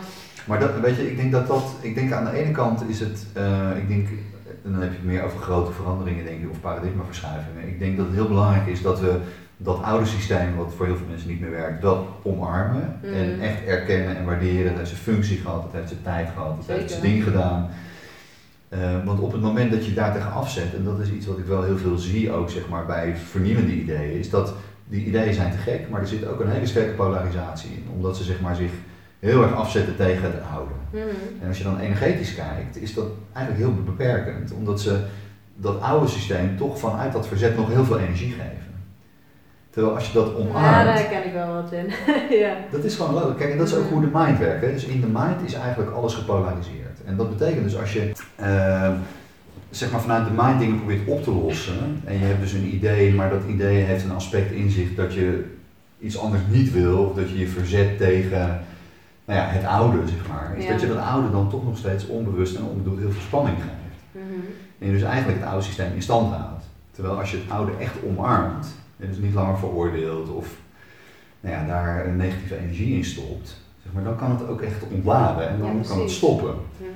Maar 0.48 0.60
dat, 0.60 0.80
weet 0.80 0.96
je, 0.96 1.10
ik 1.10 1.18
denk 1.18 1.32
dat 1.32 1.48
dat, 1.48 1.64
ik 1.82 1.96
denk 1.96 2.12
aan 2.12 2.26
de 2.26 2.32
ene 2.32 2.52
kant 2.52 2.90
is 2.90 3.00
het, 3.00 3.26
eh, 3.34 3.78
ik 3.78 3.88
denk, 3.88 4.08
en 4.64 4.72
dan 4.72 4.82
heb 4.82 4.90
je 4.92 4.98
het 4.98 5.06
meer 5.06 5.24
over 5.24 5.40
grote 5.40 5.72
veranderingen 5.72 6.26
denk 6.26 6.42
ik, 6.42 6.50
of 6.50 6.60
paradigmaverschuivingen. 6.60 7.68
Ik 7.68 7.80
denk 7.80 7.98
dat 7.98 8.06
het 8.06 8.16
heel 8.16 8.28
belangrijk 8.28 8.68
is 8.68 8.82
dat 8.82 9.00
we 9.00 9.20
dat 9.58 9.82
oude 9.82 10.06
systeem, 10.06 10.56
wat 10.56 10.74
voor 10.76 10.86
heel 10.86 10.98
veel 10.98 11.08
mensen 11.10 11.30
niet 11.30 11.40
meer 11.40 11.52
werkt, 11.52 11.82
wel 11.82 12.08
omarmen. 12.24 13.00
Mhm. 13.04 13.14
En 13.14 13.42
echt 13.42 13.66
erkennen 13.66 14.18
en 14.18 14.26
waarderen. 14.26 14.66
Dat 14.66 14.78
heeft 14.78 14.90
zijn 14.90 15.02
functie 15.02 15.38
gehad, 15.38 15.62
dat 15.62 15.72
heeft 15.72 15.88
zijn 15.88 16.02
tijd 16.04 16.30
gehad, 16.34 16.56
dat 16.58 16.76
heeft 16.78 16.92
zijn 16.92 17.02
ding 17.02 17.24
gedaan. 17.24 17.70
Eh, 18.70 19.06
want 19.06 19.20
op 19.20 19.32
het 19.32 19.42
moment 19.42 19.72
dat 19.72 19.86
je 19.86 19.94
daar 19.94 20.14
tegen 20.14 20.32
afzet, 20.32 20.76
en 20.76 20.84
dat 20.84 21.00
is 21.00 21.12
iets 21.12 21.26
wat 21.26 21.38
ik 21.38 21.46
wel 21.46 21.64
heel 21.64 21.78
veel 21.78 21.98
zie 21.98 22.32
ook 22.32 22.50
zeg 22.50 22.70
maar, 22.70 22.86
bij 22.86 23.16
vernieuwende 23.16 23.74
ideeën, 23.74 24.20
is 24.20 24.30
dat 24.30 24.54
die 24.88 25.06
ideeën 25.06 25.34
zijn 25.34 25.52
te 25.52 25.58
gek, 25.58 25.90
maar 25.90 26.02
er 26.02 26.08
zit 26.08 26.28
ook 26.28 26.40
een 26.40 26.52
hele 26.52 26.66
sterke 26.66 26.92
polarisatie 26.92 27.70
in. 27.70 27.86
Omdat 27.96 28.18
ze 28.18 28.24
zeg 28.24 28.42
maar, 28.42 28.56
zich 28.56 28.72
heel 29.22 29.44
erg 29.44 29.54
afzetten 29.54 29.96
tegen 29.96 30.24
het 30.24 30.42
oude. 30.54 30.74
Mhm. 30.90 31.42
En 31.42 31.48
als 31.48 31.58
je 31.58 31.64
dan 31.64 31.80
energetisch 31.80 32.36
kijkt, 32.36 32.82
is 32.82 32.94
dat 32.94 33.06
eigenlijk 33.34 33.66
heel 33.66 33.84
beperkend, 33.84 34.54
omdat 34.54 34.82
ze 34.82 35.00
dat 35.56 35.82
oude 35.82 36.08
systeem 36.08 36.58
toch 36.58 36.80
vanuit 36.80 37.14
dat 37.14 37.28
verzet 37.28 37.58
nog 37.58 37.70
heel 37.70 37.86
veel 37.86 38.00
energie 38.00 38.32
geven. 38.32 38.72
Terwijl 39.70 39.96
als 39.96 40.08
je 40.08 40.14
dat 40.14 40.28
ja, 40.28 40.34
omarmt, 40.34 40.86
daar 40.86 41.04
ken 41.04 41.26
ik 41.26 41.34
wel 41.34 41.54
wat 41.54 41.72
in. 41.72 41.92
ja. 42.44 42.56
dat 42.72 42.84
is 42.84 42.96
gewoon 42.96 43.14
logisch. 43.14 43.38
Kijk, 43.38 43.52
en 43.52 43.58
dat 43.58 43.68
is 43.68 43.76
ook 43.76 43.90
hoe 43.90 44.02
de 44.02 44.10
mind 44.14 44.38
werkt. 44.38 44.66
Hè? 44.66 44.72
Dus 44.72 44.86
in 44.86 45.02
de 45.02 45.08
mind 45.08 45.42
is 45.46 45.54
eigenlijk 45.54 45.92
alles 45.92 46.14
gepolariseerd. 46.14 47.04
En 47.06 47.18
dat 47.18 47.38
betekent 47.38 47.64
dus 47.64 47.80
als 47.80 47.94
je 47.94 48.12
ehm, 48.36 48.94
zeg 49.70 49.92
maar 49.92 50.02
vanuit 50.02 50.26
de 50.26 50.34
mind 50.36 50.60
dingen 50.60 50.78
probeert 50.78 51.08
op 51.08 51.24
te 51.24 51.32
lossen, 51.32 52.02
en 52.06 52.14
je 52.14 52.26
hebt 52.26 52.42
dus 52.42 52.54
een 52.54 52.74
idee, 52.74 53.14
maar 53.14 53.30
dat 53.30 53.42
idee 53.48 53.84
heeft 53.84 54.04
een 54.04 54.12
aspect 54.12 54.52
in 54.52 54.70
zich 54.70 54.96
dat 54.96 55.14
je 55.14 55.46
iets 56.00 56.20
anders 56.20 56.44
niet 56.50 56.72
wil, 56.72 56.98
of 56.98 57.16
dat 57.16 57.30
je 57.30 57.40
je 57.40 57.48
verzet 57.48 57.98
tegen 57.98 58.64
nou 59.26 59.40
ja, 59.40 59.46
het 59.46 59.66
oude, 59.66 60.08
zeg 60.08 60.28
maar, 60.28 60.54
is 60.58 60.64
Ja. 60.64 60.72
dat 60.72 60.82
je 60.82 60.88
dat 60.88 60.98
oude 60.98 61.32
dan 61.32 61.50
toch 61.50 61.64
nog 61.66 61.78
steeds 61.78 62.08
onbewust 62.08 62.56
en 62.56 62.64
onbedoeld 62.64 63.00
heel 63.00 63.12
veel 63.12 63.22
spanning 63.22 63.58
geeft. 63.58 64.26
Mhm. 64.26 64.40
En 64.80 64.88
je 64.88 64.92
dus 64.94 65.02
eigenlijk 65.02 65.40
het 65.40 65.48
oude 65.48 65.64
systeem 65.66 65.94
in 65.94 66.02
stand 66.02 66.34
houdt. 66.34 66.64
Terwijl 66.92 67.20
als 67.20 67.32
je 67.32 67.38
het 67.38 67.52
oude 67.52 67.72
echt 67.80 67.96
omarmt, 68.08 68.68
en 69.00 69.08
dus 69.08 69.18
niet 69.18 69.34
langer 69.34 69.58
veroordeelt 69.58 70.30
of 70.30 70.48
nou 71.40 71.56
ja, 71.56 71.66
daar 71.66 72.06
een 72.08 72.18
negatieve 72.18 72.58
energie 72.58 72.96
in 72.96 73.04
stopt, 73.06 73.62
zeg 73.84 73.94
maar, 73.94 74.04
dan 74.04 74.18
kan 74.18 74.32
het 74.32 74.48
ook 74.48 74.62
echt 74.62 74.84
ontladen 74.92 75.50
en 75.50 75.60
dan 75.60 75.76
Ja, 75.78 75.88
kan 75.88 76.00
het 76.00 76.12
stoppen. 76.12 76.56
Mhm. 76.78 76.90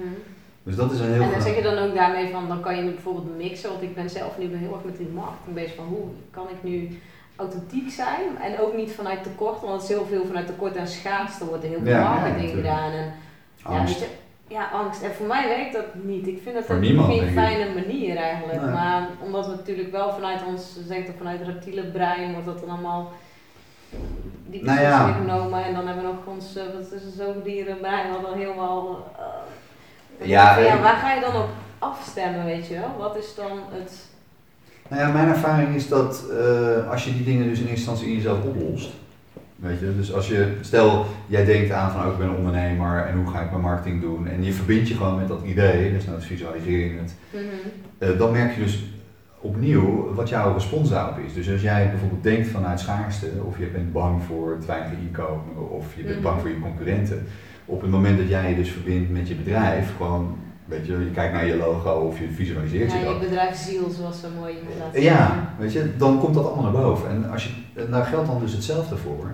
Dus 0.63 0.75
dat 0.75 0.91
is 0.91 0.99
een 0.99 1.13
heel 1.13 1.21
En 1.21 1.31
dan 1.31 1.41
zeg 1.41 1.55
je 1.55 1.61
dan 1.61 1.77
ook 1.77 1.95
daarmee 1.95 2.31
van, 2.31 2.47
dan 2.47 2.61
kan 2.61 2.75
je 2.75 2.83
bijvoorbeeld 2.91 3.37
mixen, 3.37 3.69
want 3.69 3.81
ik 3.81 3.95
ben 3.95 4.09
zelf 4.09 4.37
nu 4.37 4.55
heel 4.55 4.73
erg 4.73 4.83
met 4.85 4.97
die 4.97 5.07
marketing 5.13 5.55
bezig 5.55 5.75
van 5.75 5.85
hoe 5.85 6.05
kan 6.31 6.45
ik 6.49 6.63
nu 6.69 6.99
authentiek 7.35 7.91
zijn 7.91 8.37
en 8.41 8.59
ook 8.59 8.75
niet 8.75 8.91
vanuit 8.91 9.23
tekort, 9.23 9.61
want 9.61 9.73
het 9.73 9.81
is 9.81 9.87
heel 9.89 10.05
veel 10.05 10.25
vanuit 10.25 10.47
tekort 10.47 10.75
en 10.75 10.87
schaarste 10.87 11.45
wordt 11.45 11.63
er 11.63 11.69
heel 11.69 11.79
veel 11.79 11.91
Ja, 11.91 11.99
ja, 11.99 12.09
marketing 12.19 12.49
gedaan 12.49 12.91
en 12.91 13.13
ja, 13.55 13.69
angst. 13.69 13.99
weet 13.99 14.09
je, 14.09 14.53
ja, 14.53 14.69
angst. 14.73 15.01
En 15.01 15.13
voor 15.13 15.25
mij 15.25 15.47
werkt 15.47 15.73
dat 15.73 15.85
niet. 15.93 16.27
Ik 16.27 16.39
vind 16.43 16.55
dat 16.55 16.65
Voor 16.65 16.75
niemand, 16.75 17.13
geen 17.13 17.29
fijne 17.31 17.73
manier 17.73 18.17
eigenlijk. 18.17 18.61
Nee. 18.61 18.71
Maar 18.71 19.07
omdat 19.23 19.45
we 19.47 19.51
natuurlijk 19.51 19.91
wel 19.91 20.13
vanuit 20.13 20.41
ons, 20.47 20.77
zegt 20.87 21.09
vanuit 21.17 21.39
het 21.39 21.47
reptiele 21.47 21.83
brein 21.83 22.31
wordt 22.31 22.45
dat 22.45 22.59
dan 22.59 22.69
allemaal 22.69 23.11
die 24.47 24.63
Nou 24.63 24.81
ja. 24.81 25.11
genomen 25.11 25.63
en 25.63 25.73
dan 25.73 25.87
hebben 25.87 26.03
we 26.05 26.11
nog 26.11 26.25
ons, 26.35 26.55
eh, 26.55 26.63
wat 26.73 26.91
is 26.91 27.03
het, 27.03 27.13
zoogdierenbrein 27.17 28.11
wat 28.11 28.21
dan 28.21 28.37
helemaal... 28.37 29.11
eh, 30.19 30.27
Ja, 30.27 30.53
van, 30.53 30.63
ja, 30.63 30.79
waar 30.81 30.95
ga 30.95 31.13
je 31.13 31.21
dan 31.21 31.35
op 31.35 31.49
afstemmen, 31.79 32.45
weet 32.45 32.67
je 32.67 32.73
wel? 32.79 32.95
Wat 32.97 33.15
is 33.17 33.35
dan 33.35 33.59
het... 33.71 34.13
Nou 34.89 35.01
ja, 35.01 35.11
mijn 35.11 35.27
ervaring 35.27 35.75
is 35.75 35.87
dat 35.87 36.23
eh, 36.31 36.91
als 36.91 37.05
je 37.05 37.13
die 37.13 37.23
dingen 37.23 37.47
dus 37.47 37.59
in 37.59 37.67
eerste 37.67 37.75
instantie 37.75 38.07
in 38.07 38.15
jezelf 38.15 38.43
oplost, 38.43 38.89
weet 39.55 39.79
je, 39.79 39.95
dus 39.95 40.13
als 40.13 40.27
je, 40.27 40.53
stel 40.61 41.05
jij 41.27 41.45
denkt 41.45 41.71
aan 41.71 41.91
van 41.91 42.05
oh, 42.05 42.11
ik 42.11 42.17
ben 42.17 42.27
een 42.27 42.35
ondernemer 42.35 43.05
en 43.05 43.15
hoe 43.17 43.31
ga 43.33 43.41
ik 43.41 43.49
mijn 43.49 43.61
marketing 43.61 44.01
doen 44.01 44.27
en 44.27 44.43
je 44.43 44.53
verbindt 44.53 44.87
je 44.87 44.95
gewoon 44.95 45.17
met 45.17 45.27
dat 45.27 45.41
idee, 45.45 45.91
dus 45.91 46.05
nou 46.05 46.21
visualiseer 46.21 46.93
je 46.93 46.99
het, 46.99 47.15
eh, 47.97 48.17
dan 48.17 48.31
merk 48.31 48.55
je 48.55 48.63
dus 48.63 48.83
opnieuw 49.39 50.13
wat 50.13 50.29
jouw 50.29 50.53
respons 50.53 50.89
daarop 50.89 51.17
is. 51.27 51.33
Dus 51.33 51.51
als 51.51 51.61
jij 51.61 51.89
bijvoorbeeld 51.89 52.23
denkt 52.23 52.47
vanuit 52.47 52.79
schaarste, 52.79 53.27
of 53.43 53.57
je 53.59 53.65
bent 53.65 53.91
bang 53.91 54.23
voor 54.23 54.51
het 54.51 54.65
weinige 54.65 54.95
inkomen, 55.07 55.71
of 55.71 55.85
je 55.95 56.03
bent 56.03 56.15
Mhm. 56.15 56.23
bang 56.23 56.41
voor 56.41 56.49
je 56.49 56.59
concurrenten, 56.59 57.23
op 57.65 57.81
het 57.81 57.89
moment 57.91 58.17
dat 58.17 58.29
jij 58.29 58.49
je 58.49 58.55
dus 58.55 58.69
verbindt 58.69 59.11
met 59.11 59.27
je 59.27 59.35
bedrijf, 59.35 59.91
gewoon 59.97 60.37
Weet 60.65 60.85
je, 60.87 60.93
je 60.99 61.11
kijkt 61.11 61.33
naar 61.33 61.45
je 61.45 61.55
logo 61.57 61.89
of 61.91 62.19
je 62.19 62.27
visualiseert 62.29 62.91
ja, 62.91 62.97
je 62.97 63.05
dat. 63.05 63.13
je 63.13 63.19
bedrijfsziel, 63.27 63.89
zoals 63.89 64.19
zo 64.19 64.27
mooi 64.39 64.53
iemand 64.57 64.75
laat 64.79 65.03
Ja, 65.03 65.53
weet 65.59 65.73
je, 65.73 65.91
dan 65.97 66.19
komt 66.19 66.33
dat 66.33 66.45
allemaal 66.45 66.63
naar 66.71 66.81
boven. 66.81 67.09
En 67.09 67.29
als 67.31 67.43
je, 67.43 67.85
daar 67.89 68.05
geldt 68.05 68.27
dan 68.27 68.39
dus 68.39 68.51
hetzelfde 68.53 68.95
voor. 68.97 69.29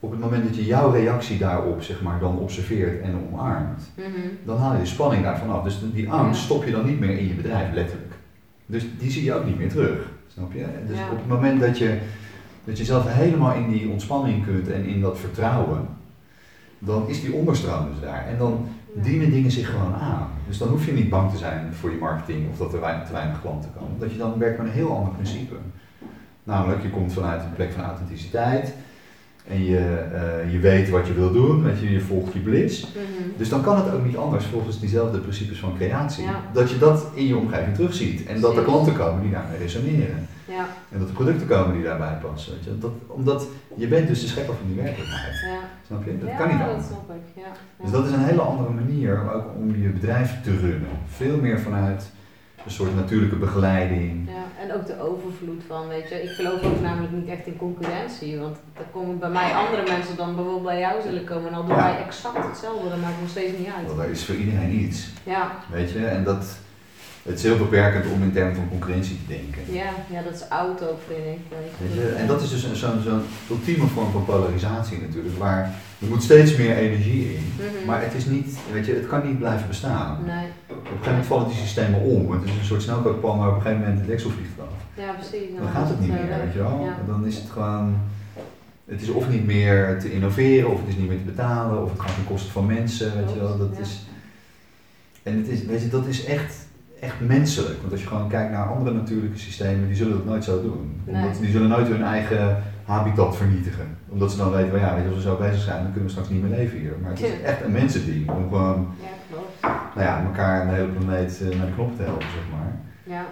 Op 0.00 0.10
het 0.10 0.20
moment 0.20 0.44
dat 0.44 0.56
je 0.56 0.64
jouw 0.64 0.90
reactie 0.90 1.38
daarop 1.38 1.82
zeg 1.82 2.02
maar, 2.02 2.18
dan 2.20 2.38
observeert 2.38 3.02
en 3.02 3.14
omarmt, 3.32 3.82
Mhm. 3.96 4.06
dan 4.44 4.58
haal 4.58 4.72
je 4.72 4.78
de 4.80 4.86
spanning 4.86 5.22
daarvan 5.22 5.50
af. 5.50 5.62
Dus 5.62 5.78
die 5.92 6.10
angst 6.10 6.42
stop 6.42 6.64
je 6.64 6.70
dan 6.70 6.86
niet 6.86 7.00
meer 7.00 7.18
in 7.18 7.28
je 7.28 7.34
bedrijf, 7.34 7.72
letterlijk. 7.74 8.12
Dus 8.66 8.84
die 8.98 9.10
zie 9.10 9.24
je 9.24 9.34
ook 9.34 9.44
niet 9.44 9.58
meer 9.58 9.68
terug, 9.68 10.10
snap 10.32 10.52
je? 10.52 10.64
Dus 10.86 10.96
Ja. 10.98 11.10
op 11.10 11.16
het 11.18 11.26
moment 11.28 11.60
dat 11.60 11.78
je, 11.78 11.98
dat 12.64 12.78
je 12.78 12.84
zelf 12.84 13.04
helemaal 13.14 13.54
in 13.54 13.68
die 13.70 13.88
ontspanning 13.88 14.44
kunt 14.44 14.70
en 14.70 14.84
in 14.84 15.00
dat 15.00 15.18
vertrouwen, 15.18 15.88
dan 16.78 17.08
is 17.08 17.20
die 17.20 17.32
onderstroom 17.32 17.86
dus 17.92 18.00
daar. 18.02 18.26
En 18.28 18.38
dan. 18.38 18.68
Dienen 19.02 19.30
dingen 19.30 19.50
zich 19.50 19.70
gewoon 19.70 19.94
aan. 19.94 20.28
Dus 20.46 20.58
dan 20.58 20.68
hoef 20.68 20.86
je 20.86 20.92
niet 20.92 21.08
bang 21.08 21.30
te 21.30 21.36
zijn 21.36 21.74
voor 21.74 21.90
je 21.90 21.98
marketing 21.98 22.50
of 22.50 22.58
dat 22.58 22.72
er 22.74 22.80
weinig, 22.80 23.06
te 23.06 23.12
weinig 23.12 23.40
klanten 23.40 23.70
komen. 23.74 23.92
Omdat 23.92 24.12
je 24.12 24.18
dan 24.18 24.38
werkt 24.38 24.58
met 24.58 24.66
een 24.66 24.72
heel 24.72 24.96
ander 24.96 25.12
principe. 25.12 25.54
Namelijk, 26.42 26.82
je 26.82 26.90
komt 26.90 27.12
vanuit 27.12 27.42
een 27.42 27.54
plek 27.54 27.72
van 27.72 27.84
authenticiteit 27.84 28.74
en 29.48 29.64
je, 29.64 29.78
eh, 29.78 30.52
je 30.52 30.58
weet 30.58 30.88
wat 30.90 31.06
je 31.06 31.12
wil 31.14 31.32
doen, 31.32 31.62
weet 31.62 31.80
je, 31.80 31.92
je 31.92 32.00
volgt 32.00 32.32
je 32.32 32.38
bliss. 32.38 32.82
Mhm. 32.86 33.28
Dus 33.36 33.48
dan 33.48 33.62
kan 33.62 33.76
het 33.76 33.94
ook 33.94 34.04
niet 34.04 34.16
anders 34.16 34.44
volgens 34.44 34.80
diezelfde 34.80 35.18
principes 35.18 35.58
van 35.58 35.74
creatie. 35.76 36.24
Ja. 36.24 36.40
Dat 36.52 36.70
je 36.70 36.78
dat 36.78 37.06
in 37.14 37.26
je 37.26 37.36
omgeving 37.36 37.74
terugziet. 37.74 38.26
En 38.26 38.40
dat 38.40 38.56
er 38.56 38.62
Precies. 38.62 38.72
klanten 38.72 38.96
komen 38.96 39.22
die 39.22 39.30
daarmee 39.30 39.58
resoneren. 39.58 40.26
Ja, 40.48 40.66
En 40.92 40.98
dat 40.98 41.08
er 41.08 41.14
producten 41.14 41.46
komen 41.46 41.74
die 41.74 41.84
daarbij 41.84 42.18
passen. 42.22 42.52
Weet 42.52 42.64
je. 42.64 42.78
Dat, 42.78 42.90
omdat 43.06 43.46
je 43.76 43.86
bent 43.88 44.08
dus 44.08 44.20
de 44.20 44.26
schepper 44.26 44.54
van 44.54 44.66
die 44.66 44.82
werkelijkheid. 44.82 45.34
ja. 45.46 45.58
Snap 45.86 46.04
je? 46.04 46.18
Dat 46.18 46.36
kan 46.38 46.48
niet 46.48 46.58
dat 46.58 46.68
anders. 46.68 46.86
snap 46.86 47.10
ik. 47.10 47.44
Dus 47.82 47.90
dat 47.90 48.06
is 48.06 48.12
een 48.12 48.24
hele 48.24 48.40
andere 48.40 48.70
manier 48.70 49.32
ook 49.34 49.44
om 49.56 49.82
je 49.82 49.88
bedrijf 49.88 50.42
te 50.42 50.50
runnen. 50.56 50.88
Veel 51.06 51.36
meer 51.36 51.60
vanuit 51.60 52.10
een 52.66 52.72
soort 52.72 52.94
natuurlijke 52.94 53.36
begeleiding. 53.36 54.28
Ja, 54.28 54.62
en 54.64 54.74
ook 54.74 54.86
de 54.86 55.00
overvloed 55.00 55.62
van, 55.66 55.88
weet 55.88 56.08
je. 56.08 56.22
Ik 56.22 56.28
geloof 56.30 56.62
ook 56.62 56.80
namelijk 56.80 57.12
niet 57.12 57.28
echt 57.28 57.46
in 57.46 57.56
concurrentie. 57.56 58.38
Want 58.38 58.56
er 58.72 58.84
komen 58.92 59.18
bij 59.18 59.28
mij 59.30 59.52
andere 59.54 59.82
mensen 59.88 60.16
dan 60.16 60.34
bijvoorbeeld 60.34 60.64
bij 60.64 60.78
jou 60.80 61.02
zullen 61.02 61.24
komen. 61.24 61.48
En 61.48 61.54
al 61.54 61.66
doen 61.66 61.76
Ja. 61.76 61.82
wij 61.92 62.04
exact 62.06 62.46
hetzelfde, 62.46 62.88
dat 62.88 63.00
maakt 63.00 63.20
nog 63.20 63.30
steeds 63.30 63.58
niet 63.58 63.68
uit. 63.76 63.86
Want 63.86 63.98
er 64.00 64.10
is 64.10 64.24
voor 64.24 64.34
iedereen 64.34 64.72
iets. 64.84 65.08
Ja, 65.24 65.52
Weet 65.72 65.90
je? 65.90 66.06
En 66.06 66.24
dat, 66.24 66.44
het 67.22 67.36
is 67.38 67.42
heel 67.42 67.56
beperkend 67.56 68.12
om 68.12 68.22
in 68.22 68.32
termen 68.32 68.54
van 68.54 68.68
concurrentie 68.68 69.16
te 69.26 69.32
denken. 69.34 69.62
ja, 69.74 69.90
ja 70.10 70.22
dat 70.22 70.34
is 70.34 70.48
oud 70.48 70.82
ook, 70.88 71.00
vind 71.06 71.24
ik. 71.36 71.40
Weet 71.80 71.94
je. 71.94 72.08
En 72.18 72.26
dat 72.26 72.42
is 72.42 72.50
dus 72.50 72.62
een- 72.64 72.76
zo'n 72.76 73.00
zo'n 73.02 73.22
ultieme 73.50 73.86
vorm 73.86 74.10
van 74.12 74.24
polarisatie 74.24 75.00
natuurlijk, 75.00 75.38
waar 75.38 75.62
er 76.00 76.06
moet 76.06 76.22
steeds 76.22 76.56
meer 76.56 76.76
energie 76.76 77.34
in. 77.34 77.52
Mhm. 77.56 77.86
Maar 77.86 78.02
het 78.02 78.14
is 78.14 78.24
niet, 78.24 78.56
weet 78.72 78.86
je, 78.86 78.94
het 78.94 79.06
kan 79.06 79.26
niet 79.26 79.38
blijven 79.38 79.68
bestaan. 79.68 80.18
Nee, 80.26 80.46
Op 80.86 80.92
een 80.92 80.98
gegeven 80.98 81.10
moment 81.10 81.26
vallen 81.26 81.46
die 81.48 81.56
systemen 81.56 82.00
om. 82.00 82.30
Het 82.32 82.42
is 82.44 82.50
een 82.50 82.64
soort 82.64 82.82
snelkookpan 82.82 83.38
waar 83.38 83.48
op 83.48 83.54
een 83.54 83.60
gegeven 83.62 83.80
moment 83.82 83.98
het 83.98 84.08
deksel 84.08 84.30
vliegt 84.30 84.60
af. 84.60 84.74
ja 85.04 85.12
precies. 85.12 85.48
Dan 85.58 85.68
gaat 85.68 85.88
het 85.88 86.00
niet 86.00 86.08
meer, 86.10 86.28
weet 86.44 86.52
je 86.52 86.58
wel. 86.58 86.84
Ja. 86.84 86.96
Dan 87.06 87.26
is 87.26 87.36
het 87.36 87.50
gewoon, 87.50 87.94
het 88.84 89.02
is 89.02 89.08
of 89.08 89.28
niet 89.28 89.46
meer 89.46 89.98
te 90.00 90.12
innoveren, 90.12 90.70
of 90.72 90.78
het 90.80 90.88
is 90.88 90.96
niet 90.96 91.08
meer 91.08 91.18
te 91.18 91.24
betalen, 91.24 91.82
of 91.82 91.90
het 91.90 92.00
gaat 92.00 92.14
ten 92.14 92.26
koste 92.26 92.50
van 92.52 92.66
mensen, 92.66 93.16
weet 93.16 93.32
je 93.32 93.38
wel. 93.40 93.58
Dat 93.58 93.68
Ja. 93.74 93.80
is, 93.80 94.06
en 95.22 95.36
het 95.36 95.48
is, 95.48 95.64
weet 95.64 95.82
je, 95.82 95.88
dat 95.88 96.06
is 96.06 96.24
echt, 96.24 96.54
echt 97.00 97.14
menselijk. 97.20 97.78
Want 97.80 97.92
als 97.92 98.00
je 98.00 98.06
gewoon 98.06 98.28
kijkt 98.28 98.50
naar 98.52 98.66
andere 98.68 98.92
natuurlijke 98.96 99.38
systemen, 99.38 99.86
die 99.86 99.96
zullen 99.96 100.12
dat 100.16 100.24
nooit 100.24 100.44
zo 100.44 100.62
doen. 100.62 101.00
Nee. 101.04 101.14
Omdat, 101.24 101.40
die 101.40 101.50
zullen 101.50 101.68
nooit 101.68 101.88
hun 101.88 102.02
eigen 102.04 102.62
habitat 102.84 103.36
vernietigen. 103.36 103.86
Omdat 104.08 104.30
ze 104.30 104.36
dan 104.36 104.50
weten, 104.52 104.70
van 104.70 104.80
ja, 104.80 104.94
weet 104.94 105.02
je, 105.02 105.08
als 105.08 105.16
we 105.16 105.22
zo 105.30 105.36
bezig 105.36 105.62
zijn, 105.62 105.76
dan 105.82 105.86
kunnen 105.92 106.04
we 106.04 106.10
straks 106.10 106.28
niet 106.28 106.42
meer 106.42 106.58
leven 106.58 106.78
hier. 106.78 106.92
Maar 107.02 107.10
het 107.10 107.20
is 107.22 107.40
echt 107.44 107.64
een 107.64 107.72
mensending 107.72 108.30
om 108.30 108.42
gewoon, 108.48 108.88
Ja. 109.00 109.06
Nou 109.96 110.08
ja, 110.08 110.24
elkaar 110.24 110.60
en 110.60 110.68
de 110.68 110.74
hele 110.74 110.88
planeet 110.88 111.40
eh, 111.40 111.56
naar 111.58 111.66
de 111.66 111.72
knop 111.72 111.96
te 111.96 112.02
helpen, 112.02 112.26
zeg 112.34 112.44
maar. 112.52 112.72
Ja, 113.16 113.24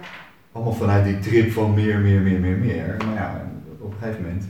Allemaal 0.51 0.73
vanuit 0.73 1.03
die 1.05 1.19
trip 1.19 1.51
van 1.51 1.73
meer, 1.73 1.99
meer, 1.99 2.21
meer, 2.21 2.39
meer, 2.39 2.57
meer. 2.57 2.95
Maar 3.05 3.13
ja, 3.13 3.41
op 3.79 3.91
een 3.91 3.97
gegeven 3.99 4.21
moment, 4.21 4.43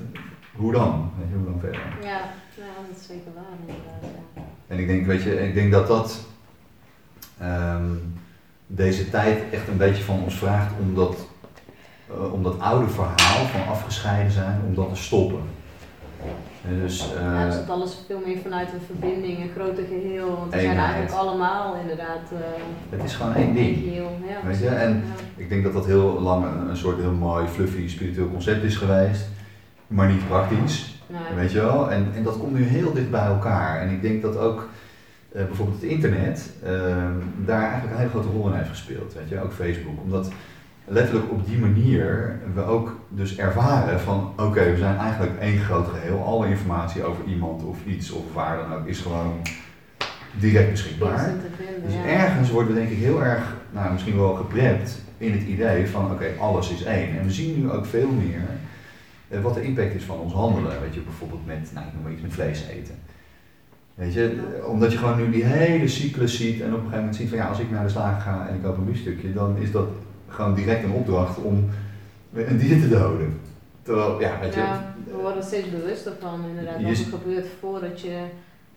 hoe 0.55 0.72
dan? 0.72 1.11
Weet 1.18 1.28
je, 1.30 1.36
hoe 1.36 1.45
dan 1.45 1.59
verder? 1.59 1.82
ja, 2.01 2.20
ja, 2.55 2.66
dat 2.88 2.97
is 2.97 3.05
zeker 3.07 3.32
waar 3.36 3.43
inderdaad. 3.59 4.22
Ja. 4.36 4.41
En 4.68 4.80
ik 4.80 4.88
denk, 4.88 5.05
weet 5.05 5.24
je, 5.24 5.47
ik 5.47 5.53
denk 5.53 5.72
dat 5.72 5.88
dat 5.88 6.26
ehm, 7.39 7.86
deze 8.68 9.09
tijd 9.09 9.39
echt 9.51 9.68
een 9.68 9.78
beetje 9.78 10.03
van 10.03 10.24
ons 10.24 10.38
vraagt 10.38 10.72
om 10.80 10.95
dat, 10.95 11.28
eh, 12.09 12.34
om 12.34 12.43
dat 12.43 12.59
oude 12.59 12.88
verhaal 12.88 13.45
van 13.45 13.68
afgescheiden 13.68 14.32
zijn, 14.32 14.61
om 14.68 14.76
dat 14.76 14.89
te 14.89 15.01
stoppen. 15.01 15.41
En 16.70 16.80
dus, 16.82 17.09
Ja, 17.20 17.49
dat 17.49 17.70
alles 17.70 17.97
veel 18.07 18.22
meer 18.26 18.38
vanuit 18.38 18.68
een 18.74 18.86
verbinding, 18.86 19.39
een 19.39 19.49
groter 19.55 19.84
geheel. 19.84 20.28
Want 20.38 20.53
we 20.53 20.59
zijn 20.59 20.78
eigenlijk 20.78 21.11
allemaal 21.11 21.76
inderdaad 21.82 22.32
uh, 22.34 22.39
het 22.89 23.03
is 23.03 23.16
gewoon 23.16 23.34
één 23.36 23.53
ding. 23.53 23.78
geheel. 23.78 24.11
Ja, 24.28 24.47
Weet 24.47 24.59
je, 24.59 24.68
en- 24.68 24.93
Ja. 25.07 25.43
Ik 25.43 25.49
denk 25.49 25.63
dat 25.63 25.74
dat 25.74 25.86
heel 25.86 26.22
lang 26.22 26.45
een, 26.45 26.70
een 26.70 26.78
soort 26.78 26.97
heel 26.99 27.11
mooi, 27.11 27.47
fluffy, 27.47 27.88
spiritueel 27.88 28.30
concept 28.30 28.63
is 28.63 28.76
geweest, 28.76 29.26
maar 29.88 30.07
niet 30.11 30.28
praktisch. 30.28 30.99
Nee. 31.07 31.36
Weet 31.36 31.51
je 31.51 31.59
wel? 31.61 31.91
En, 31.91 32.07
en 32.16 32.24
dat 32.24 32.38
komt 32.39 32.53
nu 32.53 32.63
heel 32.63 32.93
dicht 32.93 33.11
bij 33.11 33.26
elkaar. 33.26 33.80
En 33.82 33.89
ik 33.89 34.01
denk 34.01 34.22
dat 34.22 34.38
ook 34.38 34.70
eh, 35.32 35.45
bijvoorbeeld 35.45 35.82
het 35.82 35.89
internet 35.91 36.51
ehm, 36.63 37.11
daar 37.45 37.61
eigenlijk 37.61 37.91
een 37.91 37.97
hele 37.97 38.09
grote 38.09 38.28
rol 38.28 38.47
in 38.47 38.53
heeft 38.53 38.70
gespeeld. 38.70 39.13
Weet 39.13 39.30
je? 39.30 39.41
Ook 39.43 39.51
Facebook. 39.53 40.01
Omdat 40.03 40.30
letterlijk 40.86 41.31
op 41.31 41.45
die 41.45 41.57
manier 41.57 42.39
we 42.53 42.63
ook 42.63 42.99
dus 43.09 43.38
ervaren 43.38 43.99
van 43.99 44.33
oké, 44.38 44.71
we 44.71 44.77
zijn 44.77 44.97
eigenlijk 44.97 45.39
één 45.39 45.57
groot 45.57 45.88
geheel. 45.88 46.23
Alle 46.23 46.47
informatie 46.47 47.03
over 47.03 47.23
iemand 47.25 47.63
of 47.63 47.77
iets 47.86 48.11
of 48.11 48.33
waar 48.33 48.57
dan 48.57 48.73
ook 48.73 48.88
is 48.88 48.99
gewoon 48.99 49.41
direct 50.39 50.71
beschikbaar. 50.71 51.19
Vinden, 51.19 51.83
Dus 51.86 51.93
ergens 52.05 52.49
worden 52.51 52.73
we 52.73 52.79
denk 52.79 52.91
ik 52.91 52.97
heel 52.97 53.23
erg, 53.23 53.55
nou 53.71 53.91
misschien 53.91 54.17
wel 54.17 54.33
geprept 54.33 55.01
in 55.17 55.31
het 55.31 55.43
idee 55.43 55.88
van 55.88 56.11
oké, 56.11 56.25
alles 56.39 56.71
is 56.71 56.83
één. 56.83 57.19
En 57.19 57.25
we 57.25 57.31
zien 57.31 57.59
nu 57.59 57.71
ook 57.71 57.86
veel 57.86 58.09
meer 58.09 58.43
eh, 59.27 59.41
wat 59.41 59.53
de 59.53 59.63
impact 59.63 59.95
is 59.95 60.03
van 60.03 60.19
ons 60.19 60.33
handelen. 60.33 60.81
Weet 60.81 60.93
je, 60.93 60.99
bijvoorbeeld 60.99 61.45
met, 61.45 61.71
nou 61.73 61.88
ik 61.88 61.93
noem 61.93 62.03
maar 62.03 62.11
iets 62.11 62.21
met 62.21 62.33
vlees 62.33 62.65
eten. 62.71 62.95
Weet 63.95 64.13
je, 64.13 64.43
omdat 64.67 64.91
je 64.91 64.97
gewoon 64.97 65.17
nu 65.17 65.31
die 65.31 65.43
hele 65.43 65.88
cyclus 65.88 66.38
ziet 66.38 66.61
en 66.61 66.67
op 66.67 66.73
een 66.73 66.77
gegeven 66.77 66.97
moment 66.97 67.15
ziet 67.15 67.29
van 67.29 67.38
ja, 67.38 67.47
als 67.47 67.59
ik 67.59 67.71
naar 67.71 67.83
de 67.83 67.89
slager 67.89 68.21
ga 68.21 68.47
en 68.47 68.55
ik 68.55 68.61
koop 68.61 68.77
een 68.77 68.86
biefstukje, 68.86 69.33
dan 69.33 69.57
is 69.57 69.71
dat 69.71 69.88
gewoon 70.36 70.53
direct 70.53 70.83
een 70.83 70.91
opdracht 70.91 71.38
om 71.38 71.69
een 72.33 72.57
dier 72.57 72.81
te 72.81 72.89
doden. 72.89 73.39
Terwijl, 73.81 74.19
ja, 74.21 74.39
weet 74.39 74.53
je, 74.53 74.59
Ja, 74.59 74.95
we 75.05 75.17
worden 75.21 75.43
steeds 75.43 75.69
bewuster 75.69 76.11
van 76.19 76.39
inderdaad. 76.49 76.81
Wat 76.81 76.91
er 76.91 77.19
gebeurt 77.19 77.47
voordat 77.59 78.01
je... 78.01 78.17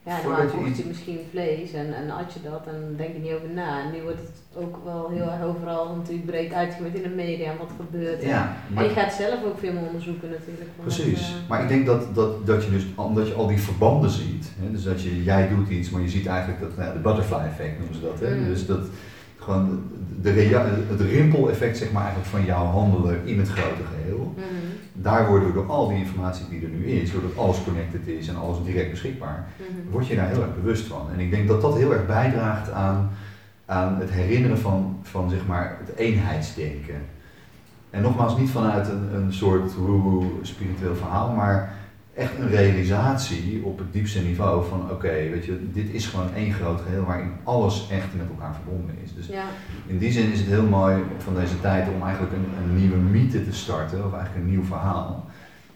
Ja, 0.03 0.19
normaal 0.23 0.43
je 0.43 0.49
kocht 0.49 0.77
je 0.77 0.85
misschien 0.87 1.19
vlees 1.31 1.73
en, 1.73 1.95
en 1.95 2.11
at 2.11 2.33
je 2.33 2.41
dat 2.51 2.67
en 2.67 2.95
denk 2.97 3.13
je 3.13 3.19
niet 3.21 3.33
over 3.33 3.49
na. 3.55 3.83
En 3.85 3.91
nu 3.93 4.03
wordt 4.03 4.19
het 4.21 4.65
ook 4.65 4.79
wel 4.85 5.11
heel 5.11 5.31
erg 5.31 5.43
overal 5.43 5.97
natuurlijk 5.97 6.27
breed 6.27 6.53
uitgemeten 6.53 7.03
in 7.03 7.09
de 7.11 7.15
media 7.17 7.51
en 7.51 7.59
wat 7.59 7.71
gebeurt. 7.77 8.23
ja, 8.23 8.57
En 8.69 8.75
maar 8.75 8.85
je 8.85 8.91
gaat 8.91 9.13
zelf 9.13 9.45
ook 9.45 9.59
veel 9.59 9.73
meer 9.73 9.87
onderzoeken 9.87 10.31
natuurlijk. 10.31 10.71
Precies. 10.83 11.21
eh, 11.29 11.49
Maar 11.49 11.63
ik 11.63 11.69
denk 11.69 11.87
dat, 11.87 12.15
dat, 12.15 12.47
dat 12.47 12.65
je 12.65 12.71
dus, 12.71 12.87
omdat 12.95 13.27
je 13.29 13.35
al 13.35 13.47
die 13.47 13.61
verbanden 13.61 14.11
ziet, 14.11 14.53
hè, 14.61 14.71
dus 14.71 14.83
dat 14.83 15.03
je, 15.03 15.25
jij 15.25 15.49
doet 15.49 15.69
iets, 15.69 15.91
maar 15.91 16.01
je 16.03 16.09
ziet 16.09 16.27
eigenlijk 16.27 16.61
dat, 16.61 16.77
nou, 16.77 16.93
de 16.93 16.99
butterfly 16.99 17.39
effect 17.39 17.79
noemen 17.79 17.95
ze 17.95 18.01
dat. 18.01 18.21
Hè? 18.21 18.35
Mm. 18.37 18.45
Dus 18.45 18.67
dat 18.67 18.85
gewoon 19.39 19.83
de 20.23 20.31
het 20.89 21.01
rimpel-effect 21.01 21.77
zeg 21.79 21.93
maar 21.93 22.03
eigenlijk 22.03 22.31
van 22.31 22.45
jouw 22.45 22.65
handelen 22.65 23.27
in 23.27 23.39
het 23.39 23.49
grote 23.49 23.83
geheel. 23.95 24.35
mhm. 24.37 24.45
Daar 24.93 25.29
worden 25.29 25.49
we 25.49 25.55
door 25.55 25.67
al 25.67 25.89
die 25.89 25.99
informatie 25.99 26.47
die 26.51 26.63
er 26.63 26.69
nu 26.69 26.85
is, 26.87 27.13
doordat 27.13 27.37
alles 27.37 27.65
connected 27.65 28.07
is 28.07 28.29
en 28.29 28.37
alles 28.37 28.57
direct 28.65 28.91
beschikbaar, 28.91 29.47
Mhm. 29.57 29.91
word 29.91 30.07
je 30.07 30.17
daar 30.17 30.29
heel 30.29 30.43
erg 30.43 30.55
bewust 30.55 30.87
van. 30.87 31.07
En 31.13 31.21
ik 31.21 31.31
denk 31.31 31.49
dat 31.49 31.61
dat 31.61 31.77
heel 31.77 31.93
erg 31.93 32.07
bijdraagt 32.07 32.71
aan, 32.71 33.11
aan 33.67 33.97
het 34.01 34.11
herinneren 34.11 34.59
van, 34.59 34.99
van 35.03 35.31
zeg 35.31 35.47
maar 35.47 35.77
het 35.87 35.97
eenheidsdenken. 35.97 36.95
En 37.91 38.03
nogmaals, 38.03 38.37
niet 38.39 38.51
vanuit 38.51 38.89
een, 38.89 39.15
een 39.15 39.33
soort 39.33 39.75
woe 39.75 40.25
spiritueel 40.43 40.95
verhaal, 40.95 41.33
maar 41.33 41.73
echt 42.19 42.39
een 42.39 42.49
realisatie 42.49 43.61
op 43.65 43.79
het 43.79 43.93
diepste 43.93 44.21
niveau 44.21 44.65
van 44.69 44.91
oké, 44.91 45.09
weet 45.09 45.45
je, 45.45 45.71
dit 45.73 45.91
is 45.91 46.07
gewoon 46.07 46.35
één 46.35 46.53
groot 46.53 46.81
geheel 46.81 47.05
waarin 47.05 47.33
alles 47.45 47.89
echt 47.91 48.15
met 48.17 48.29
elkaar 48.29 48.55
verbonden 48.55 48.95
is. 49.05 49.15
Dus 49.15 49.27
Ja, 49.27 49.45
in 49.87 49.99
die 49.99 50.13
zin 50.13 50.33
is 50.33 50.39
het 50.39 50.49
heel 50.49 50.67
mooi 50.67 50.97
van 51.19 51.35
deze 51.35 51.61
tijd 51.61 51.89
om 51.95 52.03
eigenlijk 52.03 52.33
een, 52.33 52.47
een 52.63 52.77
nieuwe 52.77 52.97
mythe 52.97 53.45
te 53.45 53.53
starten, 53.53 53.99
of 54.05 54.13
eigenlijk 54.13 54.45
een 54.45 54.51
nieuw 54.51 54.65
verhaal. 54.65 55.27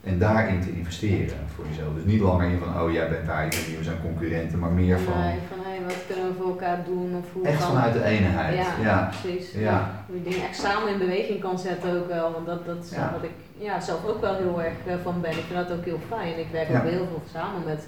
En 0.05 0.19
daarin 0.19 0.61
te 0.61 0.73
investeren 0.73 1.37
voor 1.55 1.65
jezelf. 1.69 1.95
Dus 1.95 2.05
niet 2.05 2.21
langer 2.21 2.51
in 2.51 2.59
van, 2.59 2.83
oh 2.83 2.93
jij 2.93 3.09
bent 3.09 3.27
daar, 3.27 3.49
ben 3.49 3.59
hier, 3.59 3.79
we 3.79 3.85
zijn 3.85 4.01
concurrenten, 4.03 4.59
maar 4.59 4.71
meer 4.71 4.99
van 4.99 5.19
nee, 5.21 5.39
van 5.49 5.62
wat 5.85 6.07
kunnen 6.07 6.27
we 6.29 6.35
voor 6.39 6.49
elkaar 6.49 6.85
doen 6.85 7.15
of 7.19 7.33
hoe 7.33 7.47
echt 7.47 7.59
kan- 7.59 7.69
vanuit 7.69 7.93
de 7.93 8.05
eenheid. 8.05 8.57
Ja, 8.57 8.67
Ja. 8.83 9.11
precies. 9.21 9.53
Ja. 9.53 9.91
Hoe 10.07 10.17
je 10.17 10.23
dingen 10.31 10.49
echt 10.49 10.59
samen 10.61 10.93
in 10.93 10.99
beweging 10.99 11.41
kan 11.41 11.59
zetten 11.59 12.01
ook 12.01 12.09
wel. 12.09 12.33
Want 12.33 12.47
dat, 12.47 12.67
dat 12.67 12.85
is 12.85 12.91
Ja. 12.91 13.11
wat 13.13 13.23
ik 13.23 13.31
ja, 13.59 13.81
zelf 13.81 14.07
ook 14.07 14.21
wel 14.21 14.35
heel 14.35 14.63
erg 14.63 14.75
eh, 14.87 14.95
van 15.03 15.21
ben. 15.21 15.31
Ik 15.31 15.45
vind 15.49 15.69
dat 15.69 15.79
ook 15.79 15.85
heel 15.85 16.01
fijn. 16.09 16.39
Ik 16.39 16.47
werk 16.53 16.69
ook 16.77 16.83
heel 16.91 17.07
veel 17.07 17.23
samen 17.33 17.63
met 17.65 17.87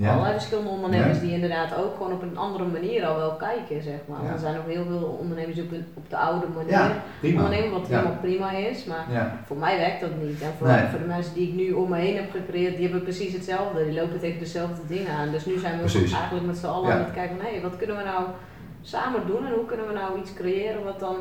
Ja. 0.00 0.10
allerlei 0.10 0.32
verschillende 0.32 0.70
ondernemers 0.70 1.16
Ja. 1.18 1.22
die 1.24 1.32
inderdaad 1.32 1.76
ook 1.76 1.96
gewoon 1.96 2.12
op 2.12 2.22
een 2.22 2.36
andere 2.38 2.64
manier 2.64 3.06
al 3.06 3.16
wel 3.16 3.32
kijken, 3.36 3.82
zeg 3.82 3.98
maar. 4.06 4.24
Ja. 4.24 4.32
Er 4.32 4.38
zijn 4.38 4.58
ook 4.58 4.66
heel 4.66 4.84
veel 4.84 5.16
ondernemers 5.20 5.54
die 5.56 5.64
op, 5.64 5.72
een- 5.72 5.86
op 5.94 6.10
de 6.10 6.16
oude 6.16 6.46
manier 6.54 6.90
ondernemen, 7.22 7.70
wat 7.70 7.88
helemaal 7.88 8.16
prima 8.20 8.50
is. 8.52 8.84
Maar 8.84 9.06
voor 9.46 9.56
mij 9.56 9.76
werkt 9.78 10.00
dat 10.00 10.10
niet. 10.22 10.40
En 10.42 10.52
voor, 10.58 10.66
Nee. 10.66 10.86
voor 10.90 10.98
de 10.98 11.04
mensen 11.04 11.34
die 11.34 11.48
ik 11.48 11.54
nu 11.54 11.72
om 11.72 11.88
me 11.88 11.96
heen 11.96 12.16
heb 12.16 12.30
gecreëerd, 12.30 12.74
die 12.76 12.84
hebben 12.84 13.02
precies 13.02 13.32
hetzelfde. 13.32 13.84
Die 13.84 14.00
lopen 14.00 14.18
tegen 14.18 14.38
dezelfde 14.38 14.82
dingen 14.86 15.12
aan. 15.12 15.30
Dus 15.30 15.44
nu 15.46 15.58
zijn 15.58 15.82
we 15.82 15.92
eigenlijk 16.14 16.46
met 16.46 16.56
z'n 16.56 16.66
allen 16.66 16.92
aan 16.92 16.98
het 16.98 17.12
kijken 17.12 17.36
van 17.36 17.46
hé, 17.46 17.60
wat 17.60 17.76
kunnen 17.76 17.96
we 17.96 18.02
nou 18.04 18.24
samen 18.82 19.20
doen 19.26 19.46
en 19.46 19.52
hoe 19.52 19.66
kunnen 19.66 19.86
we 19.86 19.92
nou 19.92 20.18
iets 20.18 20.34
creëren 20.34 20.84
wat 20.84 21.00
dan 21.00 21.16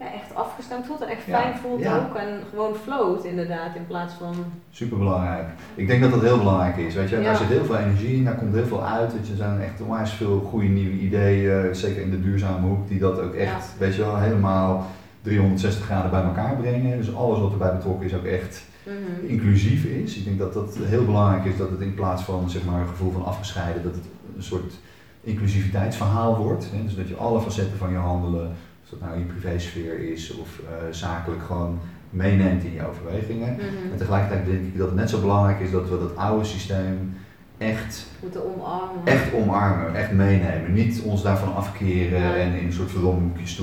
ja, 0.00 0.12
echt 0.12 0.34
afgestemd 0.34 0.86
voelt 0.86 1.00
en 1.00 1.08
echt 1.08 1.22
fijn 1.22 1.56
voelt 1.56 1.86
ook 1.86 2.14
en 2.14 2.40
gewoon 2.50 2.74
float 2.74 3.24
inderdaad 3.24 3.74
in 3.74 3.86
plaats 3.86 4.14
van... 4.14 4.34
Super 4.70 4.98
belangrijk. 4.98 5.48
Ik 5.74 5.86
denk 5.86 6.02
dat 6.02 6.10
dat 6.10 6.22
heel 6.22 6.38
belangrijk 6.38 6.76
is, 6.76 6.94
weet 6.94 7.08
je. 7.08 7.22
Daar 7.22 7.36
zit 7.36 7.48
heel 7.48 7.64
veel 7.64 7.76
energie 7.76 8.16
in, 8.16 8.24
daar 8.24 8.34
komt 8.34 8.54
heel 8.54 8.66
veel 8.66 8.84
uit. 8.84 9.12
Weet 9.12 9.26
je. 9.26 9.32
Er 9.32 9.38
zijn 9.38 9.60
echt 9.60 9.80
onwijs 9.80 10.10
veel 10.10 10.40
goede 10.40 10.66
nieuwe 10.66 10.98
ideeën, 10.98 11.74
zeker 11.74 12.02
in 12.02 12.10
de 12.10 12.20
duurzame 12.20 12.66
hoek, 12.66 12.88
die 12.88 12.98
dat 12.98 13.20
ook 13.20 13.34
echt, 13.34 13.74
weet 13.78 13.94
je 13.94 14.02
wel, 14.02 14.16
helemaal 14.16 14.86
360 15.22 15.84
graden 15.84 16.10
bij 16.10 16.22
elkaar 16.22 16.56
brengen. 16.56 16.96
Dus 16.96 17.14
alles 17.14 17.38
wat 17.38 17.52
erbij 17.52 17.72
betrokken 17.72 18.06
is 18.06 18.14
ook 18.14 18.24
echt 18.24 18.64
mhm. 18.84 19.26
inclusief 19.26 19.84
is. 19.84 20.16
Ik 20.16 20.24
denk 20.24 20.38
dat 20.38 20.52
dat 20.52 20.78
heel 20.82 21.04
belangrijk 21.04 21.44
is, 21.44 21.56
dat 21.56 21.70
het 21.70 21.80
in 21.80 21.94
plaats 21.94 22.22
van 22.22 22.50
zeg 22.50 22.64
maar, 22.64 22.80
een 22.80 22.88
gevoel 22.88 23.12
van 23.12 23.24
afgescheiden, 23.24 23.82
dat 23.82 23.94
het 23.94 24.04
een 24.36 24.42
soort 24.42 24.74
inclusiviteitsverhaal 25.20 26.36
wordt. 26.36 26.66
Hè? 26.72 26.84
Dus 26.84 26.96
dat 26.96 27.08
je 27.08 27.16
alle 27.16 27.40
facetten 27.40 27.78
van 27.78 27.90
je 27.90 27.96
handelen 27.96 28.50
of 28.92 28.98
dat 28.98 29.08
nou 29.08 29.20
in 29.20 29.26
je 29.26 29.32
privésfeer 29.32 30.12
is 30.12 30.36
of 30.36 30.60
uh, 30.62 30.92
zakelijk 30.92 31.42
gewoon 31.42 31.78
meeneemt 32.10 32.64
in 32.64 32.72
je 32.72 32.86
overwegingen. 32.86 33.52
Mhm. 33.52 33.92
En 33.92 33.96
tegelijkertijd 33.96 34.46
denk 34.46 34.64
ik 34.64 34.78
dat 34.78 34.86
het 34.86 34.96
net 34.96 35.10
zo 35.10 35.20
belangrijk 35.20 35.60
is 35.60 35.70
dat 35.70 35.88
we 35.88 35.98
dat 35.98 36.16
oude 36.16 36.44
systeem 36.44 37.14
echt 37.58 38.06
moeten 38.20 38.54
omarmen. 38.54 39.04
Echt 39.04 39.32
omarmen, 39.32 39.94
echt 39.94 40.12
meenemen. 40.12 40.72
Niet 40.72 41.02
ons 41.04 41.22
daarvan 41.22 41.54
afkeren 41.54 42.34
en 42.34 42.54
in 42.54 42.66
een 42.66 42.72
soort 42.72 42.90
verdomhoekjes 42.90 43.62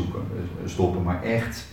stoppen, 0.66 1.04
maar 1.04 1.24
echt 1.24 1.66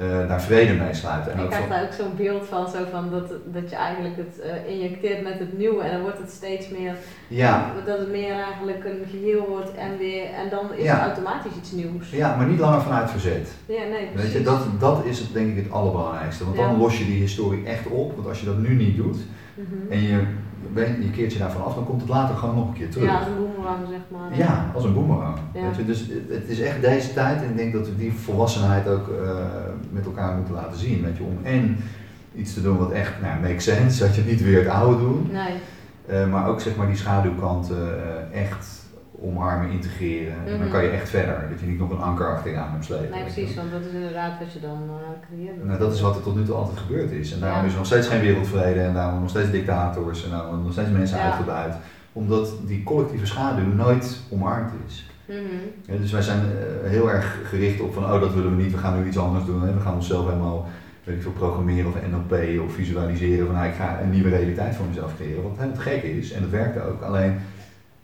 uh, 0.00 0.28
daar 0.28 0.42
vrede 0.42 0.72
mee 0.72 0.94
sluiten. 0.94 1.32
En 1.32 1.38
ik 1.42 1.50
krijg 1.50 1.68
daar 1.68 1.82
ook 1.82 1.92
zo'n 1.92 2.16
beeld 2.16 2.46
van, 2.46 2.68
zo 2.68 2.78
van 2.90 3.10
dat, 3.10 3.32
dat 3.44 3.70
je 3.70 3.76
eigenlijk 3.76 4.16
het 4.16 4.40
uh, 4.44 4.74
injecteert 4.74 5.22
met 5.22 5.38
het 5.38 5.58
nieuwe 5.58 5.82
en 5.82 5.92
dan 5.92 6.00
wordt 6.00 6.18
het 6.18 6.30
steeds 6.30 6.68
meer, 6.68 6.94
ja. 7.28 7.72
dat 7.86 7.98
het 7.98 8.10
meer 8.10 8.32
eigenlijk 8.32 8.84
een 8.84 9.06
geheel 9.10 9.46
wordt 9.48 9.74
en 9.74 9.98
weer, 9.98 10.24
en 10.24 10.48
dan 10.50 10.74
is 10.74 10.84
ja. 10.84 11.02
automatisch 11.02 11.56
iets 11.56 11.72
nieuws. 11.72 12.10
Ja, 12.10 12.36
maar 12.36 12.46
niet 12.46 12.58
langer 12.58 12.80
vanuit 12.80 13.10
verzet. 13.10 13.48
Ja, 13.66 13.82
nee, 13.90 14.06
precies. 14.06 14.32
Weet 14.32 14.32
je, 14.32 14.42
dat, 14.42 14.60
dat 14.78 15.04
is 15.04 15.18
het, 15.18 15.32
denk 15.32 15.56
ik 15.56 15.64
het 15.64 15.72
allerbelangrijkste, 15.72 16.44
want 16.44 16.56
dan 16.56 16.76
los 16.76 16.98
je 16.98 17.04
die 17.04 17.20
historie 17.20 17.66
echt 17.66 17.86
op, 17.86 18.14
want 18.14 18.28
als 18.28 18.40
je 18.40 18.46
dat 18.46 18.58
nu 18.58 18.74
niet 18.74 18.96
doet 18.96 19.18
mhm. 19.54 19.92
en 19.92 20.02
je 20.02 20.22
je 20.74 21.10
keert 21.10 21.32
je 21.32 21.38
daarvan 21.38 21.64
af, 21.64 21.74
dan 21.74 21.84
komt 21.84 22.00
het 22.00 22.10
later 22.10 22.36
gewoon 22.36 22.54
nog 22.54 22.68
een 22.68 22.74
keer 22.74 22.90
terug. 22.90 23.08
Ja, 23.08 23.18
als 23.18 23.26
een 23.26 23.36
boemerang 23.36 23.78
zeg 23.90 24.00
maar. 24.08 24.38
Ja, 24.38 24.70
als 24.74 24.84
een 24.84 24.94
boemerang. 24.94 25.36
Weet 25.52 25.76
je? 25.76 25.84
Dus 25.84 26.10
het 26.28 26.48
is 26.48 26.60
echt 26.60 26.80
deze 26.80 27.12
tijd 27.12 27.42
en 27.42 27.48
ik 27.48 27.56
denk 27.56 27.72
dat 27.72 27.86
we 27.86 27.96
die 27.96 28.12
volwassenheid 28.12 28.88
ook 28.88 29.08
uh, 29.08 29.38
met 29.90 30.04
elkaar 30.04 30.36
moeten 30.36 30.54
laten 30.54 30.78
zien. 30.78 31.02
Weet 31.02 31.16
je? 31.16 31.22
Om 31.22 31.38
en 31.42 31.76
iets 32.34 32.54
te 32.54 32.62
doen 32.62 32.78
wat 32.78 32.90
echt 32.90 33.12
nou, 33.22 33.40
makes 33.40 33.64
sense, 33.64 34.04
dat 34.04 34.14
je 34.14 34.22
niet 34.22 34.42
weer 34.42 34.58
het 34.58 34.68
oude 34.68 34.98
doet. 34.98 35.32
Nee. 35.32 35.54
Uh, 36.10 36.30
maar 36.30 36.48
ook 36.48 36.60
zeg 36.60 36.76
maar 36.76 36.86
die 36.86 36.96
schaduwkanten 36.96 37.76
uh, 37.76 38.40
echt 38.42 38.77
omarmen, 39.20 39.70
integreren. 39.70 40.32
En 40.32 40.50
dan 40.50 40.60
mhm. 40.60 40.70
kan 40.70 40.82
je 40.82 40.88
echt 40.88 41.08
verder. 41.08 41.46
Dat 41.50 41.60
je 41.60 41.66
niet 41.66 41.78
nog 41.78 41.90
een 41.90 42.00
anker 42.00 42.34
achteraan 42.34 42.70
hebt 42.72 42.84
slepen. 42.84 43.10
Nee, 43.10 43.22
precies, 43.22 43.54
want 43.54 43.70
dat 43.70 43.80
is 43.80 43.92
inderdaad 43.92 44.38
wat 44.38 44.52
je 44.52 44.60
dan 44.60 44.82
uh, 44.86 44.94
creëert. 45.28 45.64
Nou, 45.64 45.78
dat 45.78 45.94
is 45.94 46.00
wat 46.00 46.16
er 46.16 46.22
tot 46.22 46.36
nu 46.36 46.44
toe 46.44 46.54
altijd 46.54 46.78
gebeurd 46.78 47.10
is. 47.10 47.32
En 47.32 47.40
daarom 47.40 47.64
is 47.64 47.72
er 47.72 47.78
nog 47.78 47.86
steeds 47.86 48.06
geen 48.06 48.20
wereldvrede 48.20 48.80
en 48.80 48.94
daarom 48.94 49.20
nog 49.20 49.30
steeds 49.30 49.50
dictators 49.50 50.24
en 50.24 50.30
daarom 50.30 50.62
nog 50.62 50.72
steeds 50.72 50.90
mensen 50.90 51.16
ja. 51.16 51.24
uitgebuit. 51.24 51.74
Omdat 52.12 52.52
die 52.66 52.82
collectieve 52.82 53.26
schaduw 53.26 53.74
nooit 53.74 54.20
omarmd 54.30 54.72
is. 54.86 55.10
Mm 55.26 56.00
dus 56.00 56.12
wij 56.12 56.22
zijn 56.22 56.40
uh, 56.40 56.90
heel 56.90 57.10
erg 57.10 57.38
gericht 57.44 57.80
op 57.80 57.94
van, 57.94 58.04
oh 58.04 58.20
dat 58.20 58.34
willen 58.34 58.56
we 58.56 58.62
niet, 58.62 58.72
we 58.72 58.78
gaan 58.78 59.00
nu 59.00 59.06
iets 59.06 59.18
anders 59.18 59.44
doen. 59.44 59.62
Hè. 59.62 59.74
We 59.74 59.80
gaan 59.80 59.94
onszelf 59.94 60.26
helemaal 60.26 60.68
weet 61.04 61.16
ik 61.16 61.22
veel, 61.22 61.32
programmeren 61.32 61.86
of 61.86 61.94
NLP 62.10 62.60
of 62.64 62.72
visualiseren 62.72 63.46
van 63.46 63.54
nou, 63.54 63.68
ik 63.68 63.74
ga 63.74 64.00
een 64.00 64.10
nieuwe 64.10 64.28
realiteit 64.28 64.76
voor 64.76 64.86
mezelf 64.86 65.16
creëren. 65.16 65.42
Wat 65.42 65.52
het 65.56 65.78
gek 65.78 66.02
is, 66.02 66.32
en 66.32 66.40
dat 66.40 66.50
werkt 66.50 66.80
ook. 66.80 67.02
Alleen 67.02 67.38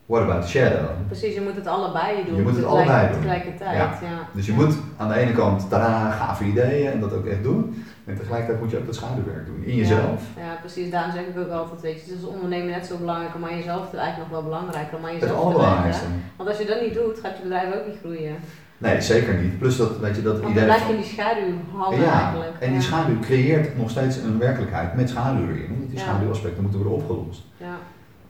What 0.07 0.23
about 0.23 0.43
the 0.43 0.49
shadow? 0.49 0.89
Precies, 1.07 1.35
je 1.35 1.41
moet 1.41 1.55
het 1.55 1.67
allebei 1.67 2.25
doen. 2.27 2.37
Je 2.37 2.43
moet 2.43 2.57
het 2.57 2.65
allebei 2.65 3.09
doen. 3.09 3.17
Tegelijkertijd, 3.17 3.77
ja. 3.77 3.99
ja. 4.03 4.29
Dus 4.33 4.47
je 4.47 4.53
moet 4.53 4.75
aan 4.97 5.09
de 5.09 5.15
ene 5.15 5.33
kant, 5.33 5.69
tada, 5.69 6.11
gave 6.11 6.45
ideeën 6.45 6.93
en 6.93 7.01
dat 7.01 7.13
ook 7.13 7.27
echt 7.27 7.43
doen. 7.43 7.85
En 8.05 8.17
tegelijkertijd 8.17 8.61
moet 8.61 8.71
je 8.71 8.79
ook 8.79 8.87
dat 8.87 8.95
schaduwwerk 8.95 9.47
doen, 9.47 9.65
in 9.65 9.77
jezelf. 9.77 10.23
Ja, 10.37 10.43
ja 10.43 10.55
precies. 10.61 10.91
Daarom 10.91 11.13
zeg 11.13 11.23
ik 11.23 11.39
ook 11.39 11.51
altijd, 11.51 11.81
weet 11.81 12.05
je, 12.05 12.11
het 12.11 12.21
is 12.21 12.27
ondernemen 12.27 12.71
net 12.71 12.87
zo 12.87 12.97
belangrijk, 12.97 13.39
maar 13.39 13.55
jezelf 13.55 13.93
is 13.93 13.99
eigenlijk 13.99 14.31
nog 14.31 14.41
wel 14.41 14.51
belangrijker. 14.51 15.01
Maar 15.01 15.13
jezelf 15.13 15.31
het 15.31 15.41
allerbelangrijkste. 15.41 16.05
Want 16.37 16.49
als 16.49 16.59
je 16.59 16.65
dat 16.65 16.81
niet 16.81 16.95
doet, 16.95 17.19
gaat 17.23 17.37
je 17.37 17.43
bedrijf 17.43 17.75
ook 17.75 17.87
niet 17.87 17.99
groeien. 18.01 18.37
Nee, 18.79 19.01
zeker 19.01 19.35
niet. 19.35 19.59
Plus 19.59 19.77
dat, 19.77 19.99
weet 19.99 20.17
je, 20.17 20.23
dat 20.23 20.41
Want 20.41 20.51
idee. 20.51 20.67
Dan 20.67 20.75
blijf 20.75 20.87
je 20.87 20.95
in 20.95 21.01
die 21.01 21.11
schaduw 21.11 21.53
hangen 21.73 22.01
ja, 22.01 22.21
eigenlijk. 22.21 22.53
En 22.59 22.73
die 22.73 22.81
schaduw 22.81 23.19
creëert 23.21 23.77
nog 23.77 23.91
steeds 23.91 24.17
een 24.17 24.39
werkelijkheid 24.39 24.95
met 24.95 25.09
schaduw 25.09 25.49
erin. 25.49 25.87
Die 25.91 25.99
schaduwaspecten 25.99 26.63
moeten 26.63 26.81
worden 26.81 26.99
opgelost. 26.99 27.43
Ja. 27.57 27.77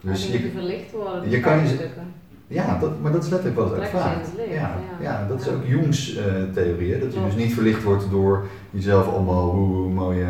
Dus 0.05 0.27
je, 0.27 0.51
verlicht 0.55 0.93
worden. 0.93 1.31
Je 1.31 1.41
kan 1.41 1.59
je, 1.59 1.89
ja, 2.47 2.79
dat, 2.79 3.01
maar 3.01 3.13
dat 3.13 3.25
is 3.25 3.31
letterlijk 3.31 3.61
wat 3.61 3.77
het 3.77 3.89
vraagt. 3.89 4.29
Ja, 4.51 4.77
ja, 5.01 5.27
dat 5.29 5.41
is 5.41 5.49
ook 5.49 5.67
Jungs 5.67 6.17
uh, 6.17 6.23
theorie, 6.53 6.99
dat 6.99 7.15
je 7.15 7.25
dus 7.25 7.35
niet 7.35 7.55
verlicht 7.55 7.83
wordt 7.83 8.11
door 8.11 8.47
jezelf 8.71 9.09
allemaal 9.09 9.51
hoe 9.51 9.89
mooie 9.89 10.27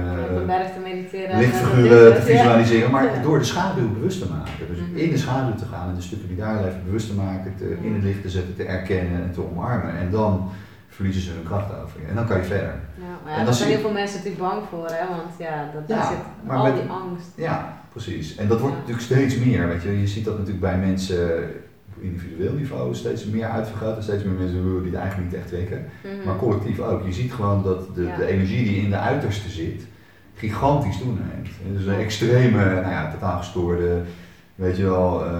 uh, 0.47 0.83
mediteren 0.83 1.39
lichtfiguren 1.39 2.15
te 2.15 2.23
visualiseren, 2.23 2.91
maar 2.91 3.23
door 3.23 3.39
de 3.39 3.45
schaduw 3.45 3.93
bewust 3.93 4.23
te 4.23 4.29
maken. 4.29 4.53
Dus 4.69 4.79
mhm. 4.79 4.97
in 4.97 5.11
de 5.11 5.19
schaduw 5.19 5.55
te 5.55 5.65
gaan 5.65 5.89
en 5.89 5.95
de 5.95 6.03
stukken 6.03 6.29
die 6.29 6.37
daar 6.37 6.63
leven 6.63 6.85
bewust 6.85 7.07
te 7.09 7.15
maken, 7.15 7.55
te, 7.57 7.77
in 7.81 7.95
het 7.95 8.03
licht 8.03 8.23
te 8.23 8.31
zetten, 8.31 8.57
te 8.57 8.65
erkennen 8.65 9.23
en 9.23 9.33
te 9.33 9.51
omarmen. 9.51 9.99
En 9.99 10.11
dan 10.11 10.51
verliezen 10.89 11.23
ze 11.23 11.31
hun 11.31 11.45
kracht 11.45 11.71
over 11.83 12.01
je. 12.01 12.07
En 12.07 12.15
dan 12.15 12.27
kan 12.27 12.37
je 12.37 12.43
verder. 12.43 12.75
Ja, 12.95 13.15
maar 13.25 13.39
ja, 13.39 13.45
daar 13.45 13.55
zijn 13.55 13.71
heel 13.71 13.81
veel 13.81 13.93
mensen 13.93 14.17
natuurlijk 14.17 14.45
bang 14.45 14.63
voor, 14.71 14.87
hè? 14.87 15.09
want 15.09 15.33
ja, 15.39 15.71
dat, 15.75 15.83
ja, 15.87 16.07
zit 16.07 16.17
al 16.49 16.65
die 16.65 16.91
angst. 16.91 17.33
Ja, 17.37 17.84
precies. 17.95 18.37
En 18.37 18.49
dat 18.49 18.61
wordt 18.61 18.77
natuurlijk 18.77 19.05
steeds 19.05 19.39
meer. 19.39 19.69
Weet 19.69 19.83
je. 19.83 20.01
je 20.01 20.07
ziet 20.07 20.25
dat 20.25 20.35
natuurlijk 20.39 20.65
bij 20.65 20.79
mensen 20.79 21.51
individueel 22.01 22.53
niveau 22.53 22.95
steeds 22.95 23.25
meer 23.25 23.47
uitvergroot 23.47 23.97
en 23.97 24.03
steeds 24.03 24.25
meer 24.25 24.33
mensen 24.33 24.83
die 24.83 24.91
het 24.91 25.01
eigenlijk 25.01 25.31
niet 25.31 25.41
echt 25.41 25.49
trekken. 25.49 25.85
Mhm. 26.03 26.27
Maar 26.27 26.37
collectief 26.37 26.81
ook. 26.81 27.07
Je 27.07 27.13
ziet 27.13 27.33
gewoon 27.33 27.63
dat 27.63 27.95
de, 27.95 28.11
de 28.19 28.27
energie 28.27 28.65
die 28.65 28.83
in 28.83 28.91
de 28.91 28.99
uiterste 28.99 29.49
zit, 29.49 29.87
gigantisch 30.35 30.99
toeneemt. 30.99 31.49
Dus 31.73 31.87
een 31.87 31.99
extreme, 31.99 32.65
nou 32.65 32.89
ja, 32.91 33.11
totaal 33.11 33.39
gestoorde, 33.39 34.03
weet 34.55 34.77
je 34.77 34.83
wel, 34.83 35.27
uh, 35.27 35.33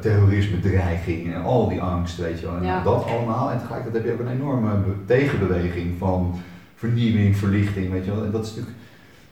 terrorisme, 0.00 0.60
dreiging 0.60 1.34
en 1.34 1.42
al 1.42 1.68
die 1.68 1.80
angst, 1.80 2.16
weet 2.16 2.40
je 2.40 2.46
wel. 2.46 2.56
En 2.56 2.84
dat 2.84 3.04
allemaal. 3.04 3.50
En 3.50 3.58
tegelijkertijd 3.58 4.04
heb 4.04 4.12
je 4.12 4.22
ook 4.22 4.28
een 4.28 4.40
enorme 4.40 4.70
tegenbeweging 5.06 5.98
van 5.98 6.40
vernieuwing, 6.74 7.36
verlichting, 7.36 7.92
weet 7.92 8.04
je 8.04 8.14
wel. 8.14 8.24
En 8.24 8.30
dat 8.30 8.44
is 8.44 8.48
natuurlijk 8.48 8.76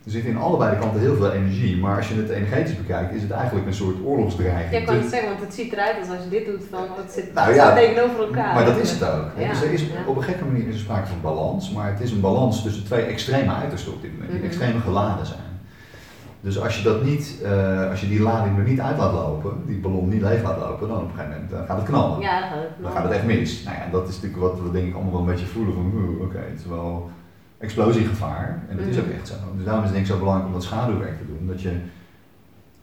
er 0.04 0.10
zit 0.10 0.24
in 0.24 0.36
allebei 0.36 0.70
de 0.70 0.80
kanten 0.80 1.00
heel 1.00 1.14
veel 1.14 1.32
energie, 1.32 1.76
maar 1.76 1.96
als 1.96 2.08
je 2.08 2.14
het 2.14 2.28
energetisch 2.28 2.76
bekijkt, 2.76 3.14
is 3.14 3.22
het 3.22 3.30
eigenlijk 3.30 3.66
een 3.66 3.74
soort 3.74 3.96
oorlogsdreiging. 4.04 4.70
Ja, 4.70 4.78
ik 4.78 4.86
kan 4.86 4.96
het 4.96 5.10
zeggen, 5.10 5.28
want 5.28 5.40
het 5.40 5.54
ziet 5.54 5.72
eruit 5.72 5.98
als 5.98 6.08
als 6.08 6.24
je 6.24 6.30
dit 6.30 6.46
doet, 6.46 6.64
van 6.70 6.86
het 6.96 7.12
zit 7.12 7.34
nou, 7.34 7.54
ja, 7.54 7.74
tegenover 7.74 8.20
elkaar. 8.20 8.54
Maar 8.54 8.64
dat 8.64 8.76
is 8.76 8.90
het 8.90 9.04
ook. 9.04 9.26
Ja. 9.38 9.48
Dus 9.48 9.62
er 9.62 9.72
is, 9.72 9.84
op 10.06 10.16
een 10.16 10.22
gekke 10.22 10.44
manier 10.44 10.68
is 10.68 10.74
er 10.74 10.80
sprake 10.80 11.06
van 11.06 11.20
balans, 11.20 11.72
maar 11.72 11.90
het 11.92 12.00
is 12.00 12.10
een 12.10 12.20
balans 12.20 12.62
tussen 12.62 12.84
twee 12.84 13.02
extreme 13.02 13.54
uitersten 13.54 13.92
op 13.92 14.02
dit 14.02 14.12
moment, 14.12 14.30
die 14.30 14.38
mhm. 14.38 14.48
extreem 14.48 14.80
geladen 14.80 15.26
zijn. 15.26 15.50
Dus 16.40 16.60
als 16.60 16.76
je 16.76 16.82
dat 16.82 17.04
niet, 17.04 17.36
uh, 17.42 17.90
als 17.90 18.00
je 18.00 18.08
die 18.08 18.20
lading 18.20 18.58
er 18.58 18.64
niet 18.64 18.80
uit 18.80 18.98
laat 18.98 19.12
lopen, 19.12 19.62
die 19.66 19.78
ballon 19.78 20.08
niet 20.08 20.22
leeg 20.22 20.42
laat 20.42 20.58
lopen, 20.58 20.88
dan 20.88 20.96
op 20.96 21.02
een 21.02 21.10
gegeven 21.10 21.30
moment 21.30 21.52
uh, 21.52 21.66
gaat 21.66 21.76
het 21.76 21.86
knallen. 21.86 22.20
Ja, 22.20 22.40
dan 22.40 22.48
gaat 22.48 22.58
het 22.58 22.68
knallen. 22.76 22.82
Dan 22.82 22.92
gaat 22.92 23.02
het 23.02 23.12
echt 23.12 23.24
mis. 23.24 23.62
Nou 23.62 23.76
ja, 23.76 23.88
dat 23.90 24.08
is 24.08 24.14
natuurlijk 24.14 24.42
wat 24.42 24.60
we 24.60 24.70
denk 24.70 24.86
ik 24.86 24.94
allemaal 24.94 25.12
wel 25.12 25.20
een 25.20 25.26
beetje 25.26 25.46
voelen 25.46 25.74
van, 25.74 25.92
oké, 26.14 26.22
okay, 26.22 26.48
het 26.50 26.58
is 26.60 26.66
wel 26.66 27.10
explosiegevaar. 27.62 28.62
En 28.68 28.76
dat 28.76 28.86
is 28.86 28.98
ook 28.98 29.06
mhm. 29.06 29.14
echt 29.14 29.28
zo. 29.28 29.34
Dus 29.56 29.64
daarom 29.64 29.84
is 29.84 29.90
het 29.90 29.98
denk 29.98 30.06
ik 30.06 30.12
zo 30.12 30.18
belangrijk 30.18 30.46
om 30.48 30.52
dat 30.52 30.62
schaduwwerk 30.62 31.18
te 31.18 31.26
doen. 31.26 31.46
Dat 31.46 31.62
je 31.62 31.72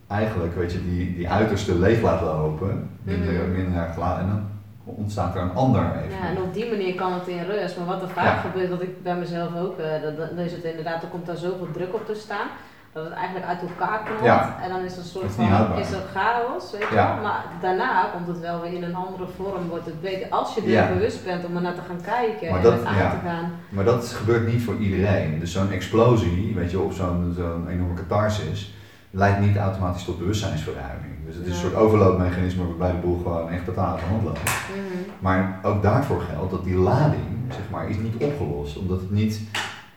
eigenlijk, 0.07 0.55
weet 0.55 0.71
je, 0.71 0.83
die, 0.89 1.15
die 1.15 1.29
uiterste 1.29 1.79
leeg 1.79 2.01
laat 2.01 2.21
lopen, 2.21 2.89
minder, 3.03 3.33
mm. 3.33 3.51
minder 3.51 3.89
geladen. 3.93 4.23
En 4.23 4.29
dan 4.29 4.95
ontstaat 4.95 5.35
er 5.35 5.41
een 5.41 5.53
ander 5.53 5.81
even. 5.81 6.17
Ja, 6.17 6.29
en 6.29 6.41
op 6.41 6.53
die 6.53 6.69
manier 6.69 6.95
kan 6.95 7.13
het 7.13 7.27
in 7.27 7.43
rust. 7.43 7.77
Maar 7.77 7.85
wat 7.85 8.01
er 8.01 8.09
vaak 8.09 8.41
gebeurt, 8.41 8.69
dat 8.69 8.81
ik 8.81 9.03
bij 9.03 9.15
mezelf 9.15 9.55
ook, 9.55 9.79
uh, 9.79 10.01
dat, 10.01 10.17
dat 10.17 10.45
is 10.45 10.51
het 10.51 10.63
inderdaad, 10.63 11.03
er 11.03 11.09
komt 11.09 11.25
daar 11.25 11.37
zoveel 11.37 11.71
druk 11.71 11.93
op 11.93 12.05
te 12.05 12.15
staan 12.15 12.47
dat 12.93 13.03
het 13.03 13.13
eigenlijk 13.13 13.45
uit 13.45 13.61
elkaar 13.61 13.99
knalt. 14.03 14.49
En 14.63 14.69
dan 14.69 14.83
is 14.83 14.93
er 14.93 14.99
een 14.99 15.05
soort 15.05 15.31
van 15.31 15.77
is 15.77 15.91
er 15.91 16.01
chaos, 16.13 16.71
weet 16.71 16.89
je 16.89 16.95
wel. 16.95 17.15
Maar 17.21 17.45
daarna 17.61 18.09
komt 18.13 18.27
het 18.27 18.39
wel 18.39 18.61
weer 18.61 18.73
in 18.73 18.83
een 18.83 18.95
andere 18.95 19.27
vorm. 19.35 19.67
Wordt 19.67 19.85
het 19.85 20.01
beter 20.01 20.29
als 20.29 20.55
je 20.55 20.75
er 20.75 20.93
bewust 20.93 21.25
bent 21.25 21.45
om 21.45 21.55
er 21.55 21.61
naar 21.61 21.75
te 21.75 21.81
gaan 21.87 22.01
kijken 22.01 22.51
maar 22.51 22.65
en 22.65 22.87
aan 22.87 23.11
te 23.11 23.27
gaan. 23.27 23.51
Maar 23.69 23.83
dat 23.83 24.07
gebeurt 24.07 24.47
niet 24.47 24.63
voor 24.63 24.75
iedereen. 24.75 25.39
Dus 25.39 25.51
zo'n 25.51 25.71
explosie, 25.71 26.53
weet 26.55 26.71
je, 26.71 26.79
of 26.79 26.95
zo'n 26.95 27.33
zo'n 27.37 27.67
enorme 27.67 27.93
catharsis, 27.93 28.73
leidt 29.11 29.39
niet 29.39 29.57
automatisch 29.57 30.03
tot 30.03 30.19
bewustzijnsverruiming. 30.19 31.25
Dus 31.25 31.35
het 31.35 31.45
is 31.45 31.51
een 31.51 31.59
soort 31.59 31.75
overloopmechanisme 31.75 32.67
waarbij 32.67 32.91
de 32.91 33.07
boel 33.07 33.17
gewoon 33.17 33.49
echt 33.49 33.65
totaal 33.65 33.97
van 33.97 34.09
hand 34.09 34.23
loopt. 34.23 34.39
Mhm. 34.39 34.79
Maar 35.19 35.59
ook 35.63 35.81
daarvoor 35.81 36.21
geldt 36.21 36.51
dat 36.51 36.63
die 36.63 36.75
lading, 36.75 37.23
zeg 37.49 37.69
maar, 37.71 37.89
is 37.89 37.97
niet 37.97 38.23
opgelost. 38.23 38.77
Omdat 38.77 38.99
het 38.99 39.11
niet 39.11 39.41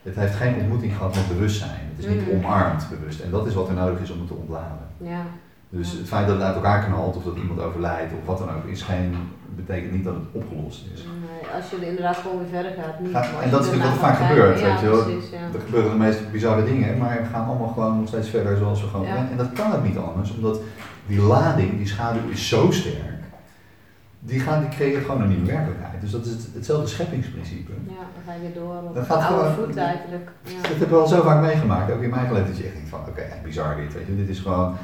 het 0.03 0.17
heeft 0.17 0.35
geen 0.35 0.55
ontmoeting 0.55 0.97
gehad 0.97 1.15
met 1.15 1.29
bewustzijn. 1.29 1.91
Het 1.95 2.05
is 2.05 2.15
niet 2.15 2.27
mm. 2.27 2.33
omarmd 2.33 2.87
bewust. 2.91 3.21
En 3.21 3.31
dat 3.31 3.47
is 3.47 3.55
wat 3.55 3.69
er 3.69 3.75
nodig 3.75 4.01
is 4.01 4.11
om 4.11 4.19
het 4.19 4.29
te 4.29 4.35
ontladen. 4.35 4.87
Ja. 4.97 5.23
Dus 5.69 5.93
het 5.93 6.09
feit 6.09 6.27
dat 6.27 6.37
het 6.37 6.45
uit 6.45 6.55
elkaar 6.55 6.85
knalt 6.85 7.17
of 7.17 7.25
dat 7.25 7.37
iemand 7.37 7.61
overlijdt 7.61 8.13
of 8.13 8.27
wat 8.27 8.39
dan 8.39 8.51
ook, 8.51 8.67
is 8.67 8.83
geen, 8.83 9.17
betekent 9.57 9.93
niet 9.93 10.05
dat 10.05 10.15
het 10.15 10.25
opgelost 10.33 10.85
is. 10.95 11.05
Nee, 11.05 11.55
als 11.55 11.71
je 11.71 11.89
inderdaad 11.89 12.17
gewoon 12.17 12.39
weer 12.39 12.49
verder 12.49 12.73
gaat. 12.73 13.01
Niet, 13.01 13.43
en 13.43 13.51
dat 13.51 13.61
is 13.61 13.67
natuurlijk 13.67 13.95
wat 13.95 14.09
vaak 14.09 14.17
gebeurt. 14.27 14.61
weet 14.61 14.81
je 14.81 14.87
wel. 14.87 15.03
Precies, 15.03 15.31
ja. 15.31 15.39
Er 15.55 15.61
gebeuren 15.65 15.91
de 15.91 15.97
meest 15.97 16.31
bizarre 16.31 16.65
dingen, 16.65 16.99
maar 16.99 17.23
we 17.23 17.29
gaan 17.29 17.47
allemaal 17.47 17.69
gewoon 17.69 17.99
nog 17.99 18.09
steeds 18.09 18.29
verder 18.29 18.57
zoals 18.57 18.81
we 18.81 18.89
gewoon 18.89 19.07
En 19.07 19.37
dat 19.37 19.53
kan 19.53 19.73
het 19.73 19.85
niet 19.85 19.99
anders, 19.99 20.35
omdat 20.35 20.61
die 21.07 21.21
lading, 21.21 21.77
die 21.77 21.87
schaduw 21.87 22.29
is 22.31 22.49
zo 22.49 22.71
sterk 22.71 23.12
die, 24.25 24.41
gaan, 24.41 24.61
die 24.61 24.69
creëren 24.69 25.03
gewoon 25.05 25.21
een 25.23 25.29
nieuwe 25.29 25.47
werkelijkheid. 25.47 26.01
Dus 26.01 26.11
dat 26.11 26.25
is 26.27 26.33
het, 26.33 26.49
hetzelfde 26.55 26.87
scheppingsprincipe. 26.89 27.73
Ja, 27.87 27.93
dan 28.15 28.23
ga 28.27 28.33
je 28.33 28.41
weer 28.41 28.55
door 28.55 28.77
op 28.89 28.95
Dat 28.95 29.07
gaat 29.07 29.23
oude 29.33 29.51
gewoon- 29.51 29.67
voet 29.67 29.77
eigenlijk. 29.77 30.31
Ja. 30.43 30.57
Dat 30.57 30.67
heb 30.71 30.81
ik 30.83 30.89
wel 30.89 31.07
zo 31.07 31.23
vaak 31.23 31.41
meegemaakt, 31.43 31.93
ook 31.93 32.03
in 32.03 32.11
mijn 32.11 32.21
eigen 32.21 32.33
leven, 32.35 32.49
dat 32.51 32.59
je 32.59 32.65
echt 32.65 32.75
denkt 32.75 32.89
van, 32.89 33.01
oké, 33.09 33.21
echt 33.21 33.43
bizar 33.43 33.77
dit, 33.77 33.93
weet 33.95 34.07
je. 34.07 34.17
Dit 34.17 34.29
is 34.29 34.39
gewoon, 34.39 34.75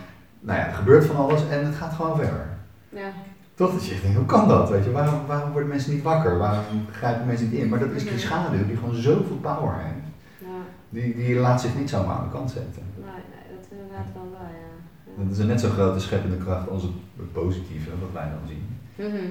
nou 0.41 0.59
ja, 0.59 0.67
er 0.67 0.75
gebeurt 0.75 1.05
van 1.07 1.17
alles 1.17 1.49
en 1.49 1.67
het 1.67 1.75
gaat 1.75 1.93
gewoon 1.93 2.17
verder. 2.17 2.47
Ja. 2.89 3.09
Toch 3.55 3.73
dat 3.73 3.87
je 3.87 3.93
echt 3.93 4.03
denkt, 4.03 4.17
hoe 4.17 4.27
kan 4.27 4.49
dat, 4.49 4.71
weet 4.71 4.85
je. 4.85 4.91
Waarom, 4.91 5.27
waarom 5.27 5.51
worden 5.51 5.69
mensen 5.69 5.93
niet 5.95 6.03
wakker? 6.03 6.39
Waarom 6.39 6.65
grijpen 6.93 7.27
mensen 7.27 7.51
niet 7.51 7.61
in? 7.61 7.69
Maar 7.69 7.79
dat 7.79 7.91
is 7.91 8.03
die 8.09 8.19
schaduw 8.19 8.67
die 8.67 8.77
gewoon 8.77 8.95
zoveel 8.95 9.37
power 9.41 9.75
heeft. 9.75 10.07
Ja. 10.39 10.47
Die, 10.89 11.15
die 11.17 11.35
laat 11.35 11.61
zich 11.61 11.75
niet 11.77 11.91
zomaar 11.91 12.17
aan 12.17 12.25
de 12.25 12.37
kant 12.37 12.51
zetten. 12.51 12.83
Nee, 12.95 13.05
nee, 13.05 13.57
dat 13.57 13.65
is 13.65 13.77
inderdaad 13.79 14.07
wel 14.15 14.29
waar, 14.39 14.51
ja. 14.51 14.73
ja. 15.17 15.23
Dat 15.25 15.33
is 15.33 15.39
een 15.39 15.47
net 15.47 15.61
zo 15.61 15.69
grote 15.69 16.01
scheppende 16.01 16.37
kracht 16.37 16.69
als 16.69 16.83
het 16.83 17.33
positieve, 17.33 17.91
wat 18.01 18.13
wij 18.13 18.29
dan 18.31 18.49
zien. 18.49 18.68
Mhm. 18.99 19.27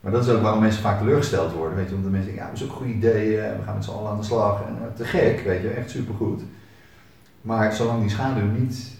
Maar 0.00 0.12
dat 0.12 0.26
is 0.26 0.32
ook 0.32 0.42
waarom 0.42 0.60
mensen 0.60 0.82
vaak 0.82 0.98
teleurgesteld 0.98 1.52
worden, 1.52 1.76
weet 1.76 1.88
je. 1.88 1.94
Omdat 1.94 2.10
mensen 2.10 2.28
denken, 2.28 2.44
ja, 2.44 2.50
dat 2.52 2.60
is 2.62 2.68
ook 2.68 2.76
goede 2.76 2.92
ideeën, 2.92 3.56
we 3.58 3.62
gaan 3.64 3.74
met 3.74 3.84
z'n 3.84 3.90
allen 3.90 4.10
aan 4.10 4.16
de 4.18 4.24
slag. 4.24 4.62
En 4.66 4.76
eh, 4.80 4.96
te 4.96 5.04
gek, 5.04 5.40
weet 5.40 5.62
je, 5.62 5.68
echt 5.68 5.90
supergoed. 5.90 6.42
Maar 7.40 7.72
zolang 7.72 8.00
die 8.00 8.10
schaduw 8.10 8.46
niet 8.46 8.90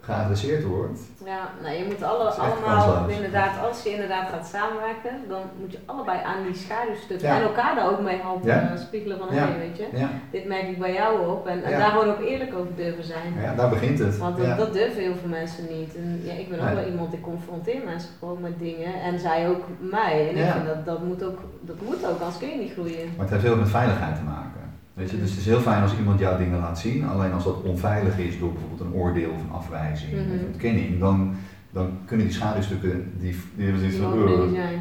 geadresseerd 0.00 0.64
wordt, 0.64 1.00
Ja, 1.24 1.48
nou, 1.62 1.74
je 1.74 1.84
moet 1.84 2.02
alle, 2.02 2.28
allemaal, 2.30 3.08
inderdaad, 3.08 3.66
als 3.68 3.82
je 3.82 3.90
inderdaad 3.90 4.28
gaat 4.28 4.46
samenwerken, 4.46 5.10
dan 5.28 5.40
moet 5.60 5.72
je 5.72 5.78
allebei 5.86 6.18
aan 6.24 6.42
die 6.46 6.54
schaduwstukken 6.54 7.28
Ja. 7.28 7.36
en 7.36 7.42
elkaar 7.42 7.74
daar 7.74 7.90
ook 7.90 8.00
mee 8.00 8.18
helpen 8.20 8.48
Ja. 8.48 8.70
eh, 8.72 8.78
spiegelen 8.80 9.18
van, 9.18 9.28
Ja. 9.34 9.46
hé, 9.46 9.58
weet 9.58 9.76
je, 9.76 9.86
dit 10.30 10.44
merk 10.46 10.68
ik 10.68 10.78
bij 10.78 10.92
jou 10.92 11.26
op 11.28 11.46
en, 11.46 11.60
daar 11.60 11.90
gewoon 11.90 12.08
ook 12.10 12.20
eerlijk 12.20 12.54
over 12.54 12.74
durven 12.76 13.04
zijn. 13.04 13.34
ja 13.42 13.54
daar 13.54 13.68
begint 13.68 13.98
het. 13.98 14.18
Want 14.18 14.36
dat, 14.56 14.72
durven 14.72 15.02
heel 15.02 15.14
veel 15.20 15.28
mensen 15.28 15.64
niet. 15.78 15.96
En 15.96 16.20
ja, 16.24 16.32
ik 16.32 16.48
ben 16.50 16.58
ook 16.58 16.64
Nee. 16.64 16.74
wel 16.74 16.86
iemand 16.86 17.10
die 17.10 17.20
confronteer 17.20 17.80
mensen 17.84 18.10
gewoon 18.18 18.40
met 18.40 18.58
dingen 18.58 18.94
en 19.02 19.18
zij 19.18 19.48
ook 19.48 19.64
mij. 19.78 20.28
En 20.28 20.36
ik 20.36 20.52
vind 20.52 20.66
dat 20.66 20.84
dat 20.84 21.02
moet 21.04 21.22
ook, 21.24 21.38
dat 21.60 21.76
moet 21.80 22.06
ook, 22.06 22.18
anders 22.20 22.38
kun 22.38 22.48
je 22.48 22.56
niet 22.56 22.72
groeien. 22.72 23.06
Maar 23.16 23.24
het 23.26 23.30
heeft 23.30 23.42
heel 23.42 23.52
veel 23.52 23.62
met 23.62 23.70
veiligheid 23.70 24.16
te 24.16 24.22
maken. 24.22 24.59
Weet 25.00 25.10
je, 25.10 25.18
dus 25.20 25.30
het 25.30 25.38
is 25.38 25.46
heel 25.46 25.60
fijn 25.60 25.82
als 25.82 25.92
iemand 25.98 26.18
jouw 26.20 26.36
dingen 26.38 26.58
laat 26.58 26.78
zien. 26.78 27.08
Alleen 27.08 27.32
als 27.32 27.44
dat 27.44 27.62
onveilig 27.62 28.18
is 28.18 28.38
door 28.38 28.52
bijvoorbeeld 28.52 28.80
een 28.80 29.00
oordeel 29.00 29.30
of 29.30 29.40
een 29.42 29.52
afwijzing 29.52 30.12
Mhm. 30.12 30.20
of 30.20 30.26
een 30.26 30.46
ontkenning, 30.52 30.98
dan, 31.00 31.34
dan 31.70 31.90
kunnen 32.04 32.26
die 32.26 32.34
schaduwstukken, 32.34 33.12
die, 33.20 33.36
die 33.54 33.66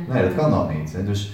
nee, 0.08 0.24
dat 0.24 0.36
kan 0.36 0.50
dan 0.52 0.78
niet. 0.78 0.94
Hè. 0.94 1.04
Dus, 1.06 1.34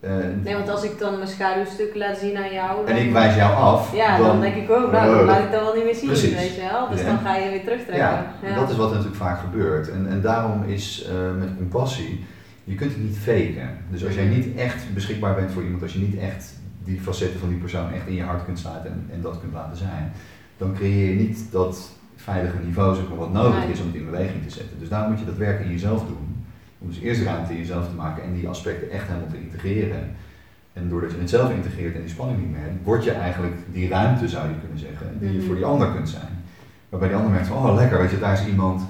eh, 0.00 0.10
Nee, 0.44 0.54
want 0.54 0.68
als 0.68 0.82
ik 0.84 0.98
dan 0.98 1.16
mijn 1.16 1.28
schaduwstuk 1.28 1.94
laat 1.94 2.16
zien 2.18 2.36
aan 2.36 2.52
jou, 2.52 2.86
en 2.86 2.96
ik 3.06 3.12
wijs 3.12 3.34
jou 3.34 3.54
af, 3.54 3.94
ja, 3.96 4.18
dan, 4.18 4.40
denk 4.40 4.54
ik 4.54 4.70
ook, 4.70 4.92
nou, 4.92 5.16
dan 5.16 5.24
laat 5.26 5.44
ik 5.44 5.52
dat 5.52 5.60
wel 5.60 5.74
niet 5.74 5.84
meer 5.84 5.94
zien, 5.94 6.06
precies. 6.06 6.34
weet 6.34 6.54
je 6.54 6.68
wel. 6.72 6.88
Dus 6.90 7.00
Ja. 7.00 7.06
dan 7.06 7.18
ga 7.18 7.36
je 7.36 7.50
weer 7.50 7.64
terugtrekken. 7.64 8.06
Ja, 8.06 8.32
en 8.42 8.54
dat 8.54 8.70
is 8.70 8.76
wat 8.76 8.88
er 8.90 8.96
natuurlijk 8.96 9.22
vaak 9.22 9.40
gebeurt. 9.40 9.90
En, 9.90 10.06
en 10.10 10.20
daarom 10.20 10.62
is 10.64 11.04
eh, 11.08 11.14
met 11.38 11.48
compassie, 11.56 12.24
je 12.64 12.74
kunt 12.74 12.92
het 12.92 13.02
niet 13.02 13.18
faken. 13.18 13.68
Dus 13.90 14.04
als 14.04 14.14
jij 14.14 14.24
Mhm. 14.24 14.34
niet 14.34 14.56
echt 14.56 14.94
beschikbaar 14.94 15.34
bent 15.34 15.50
voor 15.52 15.62
iemand, 15.62 15.82
als 15.82 15.92
je 15.92 15.98
niet 15.98 16.18
echt 16.18 16.58
die 16.90 17.00
facetten 17.00 17.40
van 17.40 17.48
die 17.48 17.58
persoon 17.58 17.92
echt 17.92 18.06
in 18.06 18.14
je 18.14 18.22
hart 18.22 18.44
kunt 18.44 18.58
sluiten 18.58 18.90
en, 18.90 19.08
en 19.12 19.20
dat 19.20 19.40
kunt 19.40 19.52
laten 19.52 19.76
zijn, 19.76 20.12
dan 20.58 20.74
creëer 20.74 21.08
je 21.10 21.20
niet 21.26 21.38
dat 21.50 21.90
veilige 22.16 22.56
niveau 22.64 22.94
zeg 22.94 23.08
maar, 23.08 23.18
wat 23.18 23.32
nodig 23.32 23.64
is 23.72 23.80
om 23.80 23.86
het 23.86 23.94
in 23.94 24.04
beweging 24.04 24.42
te 24.42 24.50
zetten. 24.50 24.78
Dus 24.78 24.88
daarom 24.88 25.10
moet 25.10 25.20
je 25.20 25.26
dat 25.26 25.36
werk 25.36 25.60
in 25.64 25.70
jezelf 25.70 26.00
doen. 26.06 26.44
Om 26.78 26.88
dus 26.88 26.98
eerst 26.98 27.22
ruimte 27.22 27.52
in 27.52 27.58
jezelf 27.58 27.88
te 27.88 27.94
maken 27.94 28.22
en 28.22 28.34
die 28.34 28.48
aspecten 28.48 28.90
echt 28.90 29.06
helemaal 29.08 29.28
te 29.30 29.40
integreren. 29.42 30.02
En 30.72 30.88
doordat 30.88 31.10
je 31.12 31.18
het 31.18 31.30
zelf 31.30 31.50
integreert 31.50 31.94
en 31.94 32.00
die 32.00 32.10
spanning 32.10 32.38
niet 32.38 32.50
meer 32.50 32.60
hebt, 32.60 32.84
word 32.84 33.04
je 33.04 33.10
eigenlijk 33.10 33.54
die 33.72 33.88
ruimte, 33.88 34.28
zou 34.28 34.48
je 34.48 34.58
kunnen 34.60 34.78
zeggen, 34.78 35.06
die 35.20 35.32
je 35.32 35.38
Mhm. 35.38 35.46
voor 35.46 35.54
die 35.54 35.64
ander 35.64 35.88
kunt 35.90 36.08
zijn. 36.08 36.32
Waarbij 36.88 37.08
die 37.08 37.16
ander 37.16 37.32
merkt 37.32 37.46
van, 37.46 37.56
oh 37.56 37.74
lekker, 37.74 37.98
weet 37.98 38.10
je, 38.10 38.18
daar 38.18 38.32
is 38.32 38.46
iemand 38.46 38.82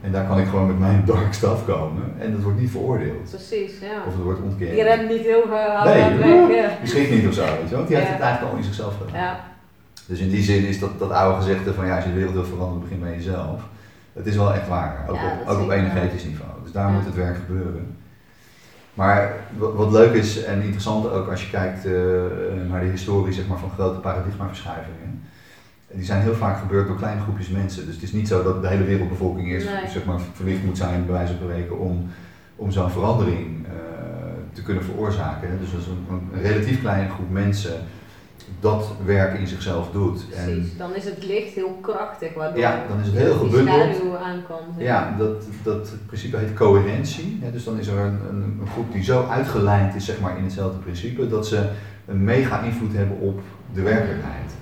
en 0.00 0.12
daar 0.12 0.26
kan 0.26 0.38
ik 0.38 0.46
gewoon 0.48 0.66
met 0.66 0.78
mijn 0.78 1.02
dark 1.04 1.32
stuff 1.32 1.64
komen. 1.64 2.02
En 2.18 2.32
dat 2.32 2.42
wordt 2.42 2.60
niet 2.60 2.70
veroordeeld. 2.70 3.30
Precies, 3.30 3.72
ja. 3.80 3.98
Of 4.06 4.12
het 4.14 4.22
wordt 4.22 4.40
ontkend. 4.40 4.76
Je 4.76 4.82
rent 4.82 5.08
niet 5.08 5.20
heel 5.20 5.48
hard 5.48 5.84
Nee, 5.84 6.16
weg. 6.16 6.92
Ja. 6.92 7.14
Niet 7.14 7.26
of 7.26 7.34
zo, 7.34 7.44
weet 7.44 7.52
je 7.62 7.68
wel. 7.68 7.76
Want 7.76 7.88
Die 7.88 7.96
heeft 7.96 8.10
het 8.10 8.20
eigenlijk 8.20 8.52
al 8.52 8.58
in 8.58 8.64
zichzelf 8.64 8.94
gedaan. 8.96 9.20
Ja. 9.20 9.40
Dus 10.06 10.18
in 10.18 10.30
die 10.30 10.42
zin 10.42 10.66
is 10.66 10.78
dat, 10.78 10.98
dat 10.98 11.10
oude 11.10 11.36
gezegde 11.36 11.74
van 11.74 11.86
ja, 11.86 11.94
als 11.94 12.04
je 12.04 12.10
de 12.10 12.16
wereld 12.16 12.34
wil 12.34 12.44
veranderen, 12.44 12.82
begin 12.82 13.00
bij 13.00 13.14
jezelf. 13.14 13.62
Het 14.12 14.26
is 14.26 14.36
wel 14.36 14.54
echt 14.54 14.68
waar, 14.68 15.04
ook, 15.08 15.16
Ja, 15.16 15.38
op, 15.42 15.48
ook 15.48 15.60
op 15.62 15.70
energetisch 15.70 16.24
niveau. 16.24 16.50
Dus 16.62 16.72
daar 16.72 16.90
moet 16.90 17.04
het 17.04 17.14
werk 17.14 17.36
gebeuren. 17.46 17.96
Maar 18.94 19.32
wat, 19.56 19.74
wat 19.74 19.92
leuk 19.92 20.12
is 20.12 20.44
en 20.44 20.62
interessant 20.62 21.10
ook 21.10 21.28
als 21.30 21.44
je 21.44 21.50
kijkt 21.50 21.84
eh, 21.84 21.92
naar 22.68 22.80
de 22.80 22.90
historie 22.90 23.32
zeg 23.32 23.46
maar, 23.46 23.58
van 23.58 23.70
grote 23.70 23.98
paradigmaverschuivingen. 23.98 25.17
Die 25.92 26.04
zijn 26.04 26.22
heel 26.22 26.34
vaak 26.34 26.58
gebeurd 26.58 26.86
door 26.86 26.96
kleine 26.96 27.20
groepjes 27.20 27.48
mensen. 27.48 27.86
Dus 27.86 27.94
het 27.94 28.02
is 28.04 28.12
niet 28.12 28.28
zo 28.28 28.42
dat 28.42 28.62
de 28.62 28.68
hele 28.68 28.84
wereldbevolking 28.84 29.48
eerst 29.48 29.66
Nee. 29.66 29.90
zeg 29.90 30.04
maar, 30.04 30.20
verlicht 30.32 30.64
moet 30.64 30.76
zijn, 30.76 31.06
bij 31.06 31.14
wijze 31.14 31.32
van 31.36 31.42
spreken, 31.48 31.78
om, 31.78 32.06
om 32.56 32.70
zo'n 32.70 32.90
verandering 32.90 33.66
eh, 33.66 33.72
te 34.52 34.62
kunnen 34.62 34.84
veroorzaken. 34.84 35.58
Dus 35.60 35.74
als 35.74 35.86
een, 35.86 36.06
een 36.10 36.42
relatief 36.42 36.80
kleine 36.80 37.10
groep 37.10 37.30
mensen 37.30 37.72
dat 38.60 38.92
werk 39.04 39.38
in 39.38 39.46
zichzelf 39.46 39.90
doet. 39.90 40.24
En 40.36 40.44
Precies, 40.44 40.76
dan 40.76 40.94
is 40.94 41.04
het 41.04 41.24
licht 41.26 41.54
heel 41.54 41.78
krachtig, 41.82 42.34
waardoor 42.34 42.58
Ja, 42.60 42.84
dan 42.88 43.00
is 43.00 43.06
het 43.06 43.16
heel 43.16 43.34
gebundeld. 43.34 43.94
schaduw 43.94 44.16
Ja, 44.78 45.14
dat, 45.18 45.44
dat 45.62 45.92
principe 46.06 46.36
heet 46.36 46.54
coherentie. 46.54 47.38
Ja, 47.42 47.50
dus 47.50 47.64
dan 47.64 47.78
is 47.78 47.86
er 47.86 47.98
een, 47.98 48.18
een, 48.28 48.58
een 48.60 48.68
groep 48.72 48.92
die 48.92 49.02
zo 49.02 49.26
uitgelijnd 49.26 49.94
is 49.94 50.04
zeg 50.04 50.20
maar, 50.20 50.36
in 50.36 50.42
hetzelfde 50.44 50.78
principe 50.78 51.28
dat 51.28 51.46
ze 51.46 51.68
een 52.06 52.24
mega 52.24 52.62
invloed 52.62 52.92
hebben 52.92 53.18
op 53.18 53.40
de 53.72 53.82
werkelijkheid. 53.82 54.52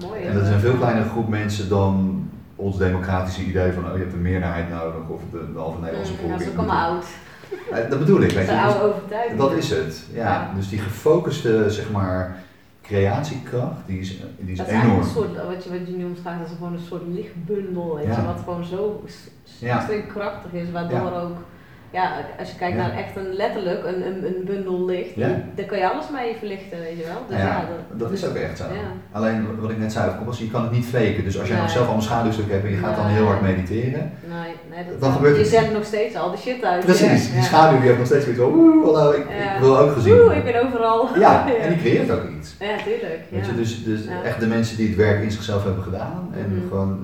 Mooi. 0.00 0.20
En 0.22 0.34
dat 0.34 0.42
is 0.42 0.48
een 0.48 0.60
veel 0.60 0.74
kleinere 0.76 1.08
groep 1.08 1.28
mensen 1.28 1.68
dan 1.68 2.20
ons 2.56 2.78
democratische 2.78 3.42
idee 3.44 3.72
van 3.72 3.84
oh, 3.86 3.92
je 3.92 3.98
hebt 3.98 4.12
een 4.12 4.22
meerderheid 4.22 4.70
nodig 4.70 5.08
of 5.08 5.20
de, 5.32 5.52
de 5.52 5.58
halve 5.58 5.80
Nederlandse 5.80 6.12
Mm, 6.24 6.30
Dat 6.30 6.40
is 6.40 6.48
ook 6.48 6.56
allemaal 6.56 6.92
oud. 6.94 7.04
Eh, 7.72 7.90
Dat 7.90 7.98
bedoel 7.98 8.20
ik, 8.20 8.28
Dat 8.28 8.32
weet 8.34 8.42
is 8.48 8.50
je. 8.50 8.56
een 8.56 8.64
Dus 8.66 8.74
oude 8.74 8.94
overtuiging. 8.94 9.38
dat 9.38 9.52
is 9.52 9.70
het. 9.70 10.04
Ja. 10.12 10.22
Ja. 10.24 10.50
Dus 10.56 10.68
die 10.68 10.78
gefocuste 10.78 11.70
zeg 11.70 11.90
maar, 11.90 12.36
creatiekracht, 12.82 13.80
die 13.86 13.98
is, 14.00 14.08
die 14.38 14.52
is 14.52 14.58
Dat 14.58 14.66
is 14.66 14.72
enorm. 14.72 14.98
een 14.98 15.04
soort, 15.04 15.36
wat 15.46 15.64
je, 15.64 15.70
wat 15.70 15.86
je 15.86 15.92
nu 15.96 16.04
omschrijft, 16.04 16.38
dat 16.40 16.48
is 16.50 16.56
gewoon 16.56 16.72
een 16.72 16.78
soort 16.88 17.02
lichtbundel, 17.06 17.96
weet 17.96 18.04
Ja. 18.06 18.24
wat 18.24 18.38
gewoon 18.44 18.64
zo 18.64 19.02
s- 19.06 19.28
s- 19.44 19.60
Ja. 19.60 19.76
extreem 19.76 20.06
krachtig 20.06 20.52
is, 20.52 20.70
waardoor 20.70 21.12
ook, 21.12 21.36
ja, 22.00 22.06
als 22.38 22.50
je 22.50 22.56
kijkt 22.56 22.76
Ja. 22.76 22.82
naar 22.86 22.96
echt 23.04 23.16
een 23.16 23.32
letterlijk, 23.42 23.80
een, 23.84 24.06
een, 24.06 24.18
een 24.26 24.42
bundel 24.44 24.84
licht, 24.84 25.14
Ja. 25.14 25.28
daar 25.54 25.64
kan 25.66 25.78
je 25.78 25.88
alles 25.90 26.04
mee 26.18 26.34
verlichten, 26.38 26.78
weet 26.86 26.98
je 27.00 27.04
wel. 27.04 27.20
Dus 27.28 27.36
Ja, 27.38 27.44
ja, 27.44 27.64
Dat 27.92 28.10
is 28.12 28.26
ook 28.28 28.34
echt 28.34 28.56
zo. 28.58 28.64
Alleen 29.12 29.60
wat 29.60 29.70
ik 29.70 29.78
net 29.78 29.92
zei 29.92 30.16
compassie, 30.16 30.46
je 30.46 30.52
kan 30.52 30.62
het 30.62 30.72
niet 30.72 30.84
faken. 30.86 31.24
Dus 31.24 31.38
als 31.40 31.48
jij 31.48 31.56
nog 31.60 31.70
zelf 31.70 31.84
allemaal 31.84 32.02
schaduwstukken 32.02 32.54
hebt 32.54 32.66
en 32.66 32.72
je 32.72 32.78
gaat 32.78 32.96
dan 32.96 33.06
heel 33.06 33.26
hard 33.26 33.40
mediteren. 33.40 34.12
Nee, 34.34 34.52
nee, 34.70 34.84
dat, 34.90 35.00
Dan 35.00 35.12
gebeurt 35.12 35.36
je 35.36 35.44
zendt 35.44 35.72
nog 35.72 35.84
steeds 35.84 36.14
al 36.16 36.30
die 36.30 36.40
shit 36.40 36.64
uit. 36.64 36.84
Precies, 36.84 37.32
die 37.32 37.42
schaduw 37.42 37.76
die 37.78 37.86
heeft 37.86 37.98
nog 37.98 38.06
steeds 38.06 38.24
weer 38.26 38.34
zo, 38.34 38.52
oeh, 38.56 38.84
hallo, 38.84 39.10
ik, 39.10 39.18
ik 39.18 39.60
wil 39.60 39.78
ook 39.78 39.92
gezien 39.92 40.12
Oeh, 40.20 40.36
ik 40.36 40.44
ben 40.44 40.64
overal. 40.66 41.08
Ja, 41.26 41.46
en 41.60 41.68
die 41.68 41.78
creëert 41.78 42.10
ook 42.10 42.28
iets. 42.38 42.54
Ja, 42.60 42.76
tuurlijk. 42.84 43.20
Ja. 43.30 43.36
Weet 43.36 43.46
je, 43.46 43.54
dus, 43.54 43.84
dus 43.84 44.00
echt 44.24 44.40
de 44.40 44.46
mensen 44.46 44.76
die 44.76 44.86
het 44.88 44.96
werk 44.96 45.22
in 45.22 45.30
zichzelf 45.30 45.64
hebben 45.64 45.82
gedaan 45.82 46.30
en 46.36 46.54
Mhm. 46.56 46.68
gewoon, 46.68 46.98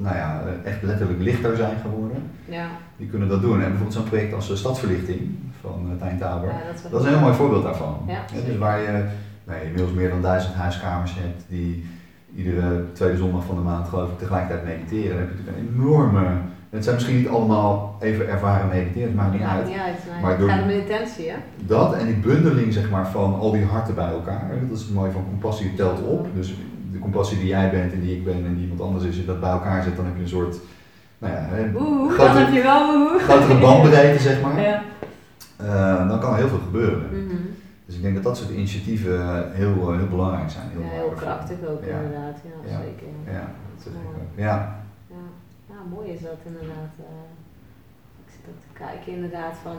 nou 0.00 0.16
ja, 0.16 0.42
echt 0.64 0.82
letterlijk 0.82 1.20
lichter 1.20 1.56
zijn 1.56 1.78
geworden, 1.78 2.22
ja. 2.44 2.66
die 2.96 3.08
kunnen 3.08 3.28
dat 3.28 3.40
doen. 3.40 3.54
En 3.54 3.68
bijvoorbeeld 3.68 3.92
zo'n 3.92 4.04
project 4.04 4.34
als 4.34 4.48
de 4.48 4.56
Stadsverlichting 4.56 5.20
van 5.60 5.86
uh, 5.92 6.00
Tijn 6.00 6.18
Tauber, 6.18 6.48
ja, 6.48 6.66
dat 6.66 6.74
is, 6.74 6.82
wel 6.82 6.90
dat 6.90 7.00
is 7.00 7.06
een 7.06 7.12
heel 7.12 7.22
mooi 7.22 7.34
voorbeeld 7.34 7.62
daarvan. 7.62 7.96
Ja, 8.06 8.20
dus 8.46 8.58
waar 8.58 8.80
je 8.80 9.04
nee, 9.44 9.62
inmiddels 9.64 9.92
meer 9.92 10.10
dan 10.10 10.22
duizend 10.22 10.54
huiskamers 10.54 11.14
hebt 11.14 11.44
die 11.48 11.86
iedere 12.34 12.92
tweede 12.92 13.16
zondag 13.16 13.44
van 13.44 13.54
de 13.54 13.60
maand 13.60 13.88
geloof 13.88 14.10
ik 14.10 14.18
tegelijkertijd 14.18 14.64
mediteren. 14.64 15.16
Dan 15.16 15.18
heb 15.18 15.28
je 15.30 15.36
natuurlijk 15.36 15.58
een 15.58 15.80
enorme. 15.80 16.26
Het 16.70 16.84
zijn 16.84 16.94
misschien 16.94 17.16
niet 17.16 17.28
allemaal 17.28 17.96
even 18.00 18.28
ervaren 18.28 18.68
mediteren, 18.68 19.14
maakt 19.14 19.32
niet 19.32 19.40
Maakt 19.40 19.58
uit. 19.58 19.66
niet 19.66 19.76
uit. 19.76 19.98
Nee. 20.12 20.22
Maar 20.22 20.38
het 20.38 20.50
gaat 20.50 20.62
om 20.62 20.70
intentie, 20.70 21.30
hè? 21.30 21.36
Dat 21.56 21.94
en 21.94 22.06
die 22.06 22.16
bundeling 22.16 22.72
zeg 22.72 22.90
maar, 22.90 23.06
van 23.08 23.34
al 23.38 23.52
die 23.52 23.64
harten 23.64 23.94
bij 23.94 24.10
elkaar. 24.10 24.50
Dat 24.68 24.78
is 24.78 24.84
het 24.84 24.94
mooie 24.94 25.10
van 25.10 25.24
compassie, 25.24 25.74
telt 25.74 26.02
op. 26.02 26.26
Dus 26.34 26.54
de 26.92 26.98
compassie 26.98 27.38
die 27.38 27.46
jij 27.46 27.70
bent 27.70 27.92
en 27.92 28.00
die 28.00 28.16
ik 28.16 28.24
ben 28.24 28.34
en 28.44 28.54
die 28.54 28.62
iemand 28.62 28.80
anders 28.80 29.04
is, 29.04 29.16
je 29.16 29.24
dat 29.24 29.40
bij 29.40 29.50
elkaar 29.50 29.82
zet, 29.82 29.96
dan 29.96 30.04
heb 30.04 30.16
je 30.16 30.22
een 30.22 30.28
soort. 30.28 30.56
Nou 31.18 31.32
ja, 31.34 31.40
hè, 31.40 31.70
Oeh, 31.80 32.12
grote- 32.12 32.32
dan 32.32 32.42
heb 32.42 32.52
je 32.52 32.62
wel 32.62 32.94
oeh. 32.94 33.22
grotere 33.22 33.58
bandbreedte 33.60 34.22
zeg 34.22 34.40
maar. 34.42 34.60
Ja. 34.70 34.82
Eh, 35.56 36.08
dan 36.08 36.20
kan 36.20 36.32
er 36.32 36.38
heel 36.38 36.48
veel 36.48 36.58
gebeuren. 36.58 37.06
Mhm. 37.24 37.36
Dus 37.86 37.94
ik 37.96 38.02
denk 38.02 38.14
dat 38.14 38.24
dat 38.24 38.36
soort 38.36 38.50
initiatieven 38.50 39.12
heel, 39.52 39.74
eh, 39.92 39.96
heel 39.98 40.08
belangrijk 40.08 40.50
zijn. 40.50 40.66
Heel, 40.72 40.80
Ja, 40.82 40.88
heel 40.88 41.12
krachtig 41.16 41.56
ook 41.68 41.84
Ja. 41.84 41.96
inderdaad. 41.96 42.36
Ja, 42.50 42.70
Ja. 42.70 42.78
zeker. 42.84 43.08
Ja, 43.38 43.44
dat 43.74 43.82
zeg 43.84 43.92
ik 43.92 43.98
Mooi. 44.04 44.16
ook. 44.16 44.38
Ja, 44.46 44.56
Ja. 45.16 45.24
ja, 45.70 45.74
mooi 45.94 46.08
is 46.10 46.20
dat 46.20 46.38
inderdaad. 46.50 46.92
eh. 46.98 47.28
ik 48.24 48.28
zit 48.34 48.44
ook 48.50 48.60
te 48.66 48.72
kijken 48.84 49.12
inderdaad 49.16 49.56
van, 49.62 49.76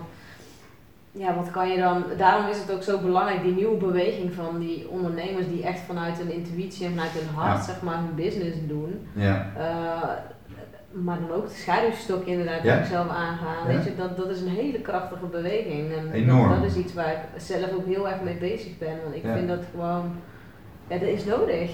ja, 1.12 1.36
wat 1.36 1.51
kan 1.51 1.70
je 1.70 1.78
dan, 1.80 2.03
daarom 2.18 2.49
is 2.49 2.57
het 2.59 2.72
ook 2.72 2.84
zo 2.84 2.97
belangrijk, 2.99 3.41
die 3.43 3.53
nieuwe 3.53 3.78
beweging 3.78 4.34
van 4.34 4.59
die 4.59 4.89
ondernemers 4.89 5.47
die 5.47 5.64
echt 5.64 5.80
vanuit 5.80 6.18
hun 6.18 6.32
intuïtie 6.34 6.86
en 6.86 6.91
vanuit 6.91 7.12
hun 7.12 7.36
hart, 7.36 7.57
Ja. 7.57 7.64
zeg 7.64 7.82
maar, 7.82 7.97
hun 7.97 8.16
business 8.16 8.57
doen. 8.68 9.07
ja. 9.14 9.51
Eh, 9.57 10.09
maar 10.93 11.20
dan 11.20 11.32
ook 11.38 11.47
de 11.47 11.53
schaduwstok 11.55 12.26
inderdaad 12.26 12.64
Ja. 12.64 12.84
zelf 12.84 13.09
aangaan. 13.09 13.68
Ja. 13.72 13.76
Weet 13.76 13.84
je, 13.84 13.95
dat, 13.95 14.18
dat 14.18 14.30
is 14.30 14.41
een 14.41 14.47
hele 14.47 14.80
krachtige 14.82 15.26
beweging. 15.26 15.93
En 15.93 16.12
Enorm. 16.12 16.49
Dat, 16.49 16.62
dat 16.62 16.70
is 16.72 16.76
iets 16.78 16.93
waar 16.93 17.12
ik 17.12 17.41
zelf 17.41 17.72
ook 17.74 17.86
heel 17.86 18.09
erg 18.09 18.22
mee 18.22 18.36
bezig 18.38 18.78
ben. 18.78 18.97
Want 19.03 19.16
ik 19.16 19.24
vind 19.36 19.47
dat 19.47 19.64
gewoon, 19.72 20.12
ja, 20.88 20.97
dat 20.97 21.07
is 21.09 21.26
nodig. 21.26 21.72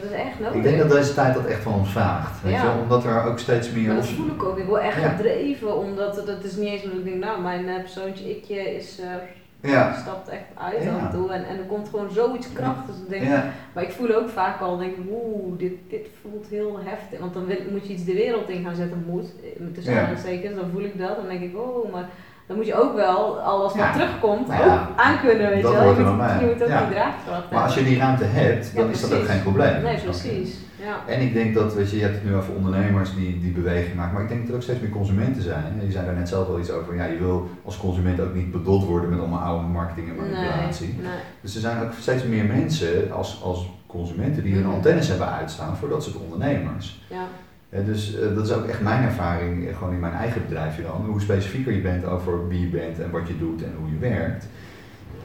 Dat 0.00 0.10
is 0.10 0.16
echt 0.16 0.38
nodig. 0.40 0.54
Ik 0.54 0.62
denk 0.62 0.78
dat 0.78 0.90
deze 0.90 1.14
tijd 1.14 1.34
dat 1.34 1.44
echt 1.44 1.62
van 1.62 1.74
ons 1.74 1.90
vraagt. 1.90 2.42
Weet 2.42 2.52
Ja. 2.52 2.62
je? 2.62 2.78
Omdat 2.82 3.04
er 3.04 3.24
ook 3.24 3.38
steeds 3.38 3.70
meer... 3.70 3.86
Maar 3.86 3.96
dat 3.96 4.06
voel 4.06 4.26
ik 4.26 4.42
ook. 4.44 4.58
Ik 4.58 4.66
word 4.66 4.82
echt 4.82 5.00
Ja. 5.00 5.08
gedreven, 5.08 5.76
omdat 5.76 6.16
het, 6.16 6.26
het 6.26 6.44
is 6.44 6.56
niet 6.56 6.68
eens 6.68 6.82
omdat 6.82 6.98
ik 6.98 7.04
denk, 7.04 7.24
nou, 7.24 7.42
mijn 7.42 7.68
eh, 7.68 7.76
persoontje 7.80 8.36
ikje 8.36 8.74
is, 8.76 9.00
eh, 9.00 9.70
Ja. 9.70 9.96
stapt 10.00 10.28
echt 10.28 10.42
uit 10.54 10.88
af 10.88 11.00
en 11.02 11.10
toe. 11.10 11.30
En, 11.32 11.44
en 11.44 11.58
er 11.58 11.64
komt 11.64 11.88
gewoon 11.88 12.10
zoiets 12.10 12.52
krachtigs. 12.52 12.98
Ik 12.98 13.08
denk. 13.08 13.42
Maar 13.72 13.82
ik 13.82 13.90
voel 13.92 14.14
ook 14.14 14.28
vaak 14.28 14.60
al, 14.60 14.76
denk 14.78 14.96
ik, 14.96 15.04
oeh, 15.10 15.58
dit, 15.58 15.72
dit 15.88 16.06
voelt 16.22 16.46
heel 16.50 16.80
heftig. 16.84 17.18
Want 17.18 17.34
dan 17.34 17.46
wil, 17.46 17.56
moet 17.70 17.86
je 17.86 17.92
iets 17.92 18.04
de 18.04 18.12
wereld 18.14 18.48
in 18.48 18.64
gaan 18.64 18.74
zetten, 18.74 19.04
moet, 19.06 19.32
eh, 19.42 19.66
tussen 19.74 19.92
aanhalingstekens, 19.92 20.54
dan 20.56 20.70
voel 20.72 20.82
ik 20.84 20.98
dat. 20.98 21.16
Dan 21.16 21.28
denk 21.28 21.40
ik, 21.42 21.56
oh, 21.58 21.92
maar 21.92 22.08
dan 22.46 22.56
moet 22.56 22.66
je 22.66 22.74
ook 22.82 22.94
wel, 22.94 23.38
al 23.40 23.62
als 23.62 23.72
het 23.72 23.82
Ja. 23.82 23.92
terugkomt, 23.92 24.48
Nou 24.48 24.64
ja, 24.64 24.74
ook 24.90 24.98
aankunnen, 25.00 25.50
weet 25.50 25.62
dat 25.62 25.72
je 25.72 25.78
wel. 25.78 25.88
Je 25.94 26.00
moet, 26.00 26.40
je 26.40 26.46
moet 26.46 26.62
ook 26.62 26.68
Ja. 26.68 26.80
die 26.84 26.94
draagkracht 26.94 27.50
Maar 27.50 27.62
als 27.62 27.74
je 27.74 27.84
die 27.84 27.98
ruimte 27.98 28.24
hebt, 28.24 28.76
dan 28.76 28.90
is 28.90 29.00
dat 29.00 29.14
ook 29.14 29.26
geen 29.26 29.42
probleem. 29.42 29.82
Nee, 29.82 29.96
precies. 30.00 30.56
Ja. 30.82 31.12
En 31.12 31.20
ik 31.20 31.32
denk 31.32 31.54
dat, 31.54 31.74
weet 31.74 31.90
je, 31.90 31.96
je 31.96 32.02
hebt 32.02 32.14
het 32.14 32.24
nu 32.24 32.34
over 32.36 32.54
ondernemers 32.54 33.14
die 33.14 33.40
die 33.40 33.52
beweging 33.52 33.94
maken, 33.94 34.12
maar 34.14 34.22
ik 34.22 34.28
denk 34.28 34.40
dat 34.40 34.48
er 34.50 34.54
ook 34.54 34.62
steeds 34.62 34.80
meer 34.80 34.90
consumenten 34.90 35.42
zijn. 35.42 35.80
Je 35.86 35.90
zei 35.92 36.04
daar 36.06 36.14
net 36.14 36.28
zelf 36.28 36.46
wel 36.46 36.58
iets 36.58 36.70
over, 36.70 36.94
ja, 36.94 37.04
je 37.04 37.18
wil 37.18 37.48
als 37.64 37.76
consument 37.78 38.20
ook 38.20 38.34
niet 38.34 38.50
bedot 38.52 38.84
worden 38.84 39.10
met 39.10 39.18
allemaal 39.18 39.40
oude 39.40 39.66
marketing 39.66 40.08
en 40.08 40.16
manipulatie. 40.16 40.86
Nee, 40.86 40.96
nee. 41.06 41.20
Dus 41.40 41.54
er 41.54 41.60
zijn 41.60 41.82
ook 41.82 41.90
steeds 42.00 42.24
meer 42.24 42.44
mensen 42.44 43.12
als, 43.12 43.40
als 43.42 43.66
consumenten 43.86 44.42
die 44.42 44.54
hun 44.54 44.64
Mhm. 44.66 44.74
antennes 44.74 45.08
hebben 45.08 45.28
uitstaan 45.32 45.76
voor 45.76 45.88
dat 45.88 46.02
soort 46.02 46.16
ondernemers. 46.16 47.00
Ja. 47.10 47.24
Dus 47.70 48.18
eh, 48.18 48.34
dat 48.34 48.46
is 48.46 48.52
ook 48.52 48.66
echt 48.66 48.80
mijn 48.80 49.02
ervaring, 49.02 49.68
eh, 49.68 49.76
gewoon 49.76 49.92
in 49.92 50.00
mijn 50.00 50.12
eigen 50.12 50.42
bedrijfje 50.42 50.82
dan. 50.82 51.06
Hoe 51.06 51.20
specifieker 51.20 51.72
je 51.72 51.80
bent 51.80 52.04
over 52.04 52.48
wie 52.48 52.60
je 52.60 52.66
bent 52.66 53.00
en 53.00 53.10
wat 53.10 53.28
je 53.28 53.38
doet 53.38 53.62
en 53.62 53.72
hoe 53.78 53.90
je 53.90 53.98
werkt, 53.98 54.46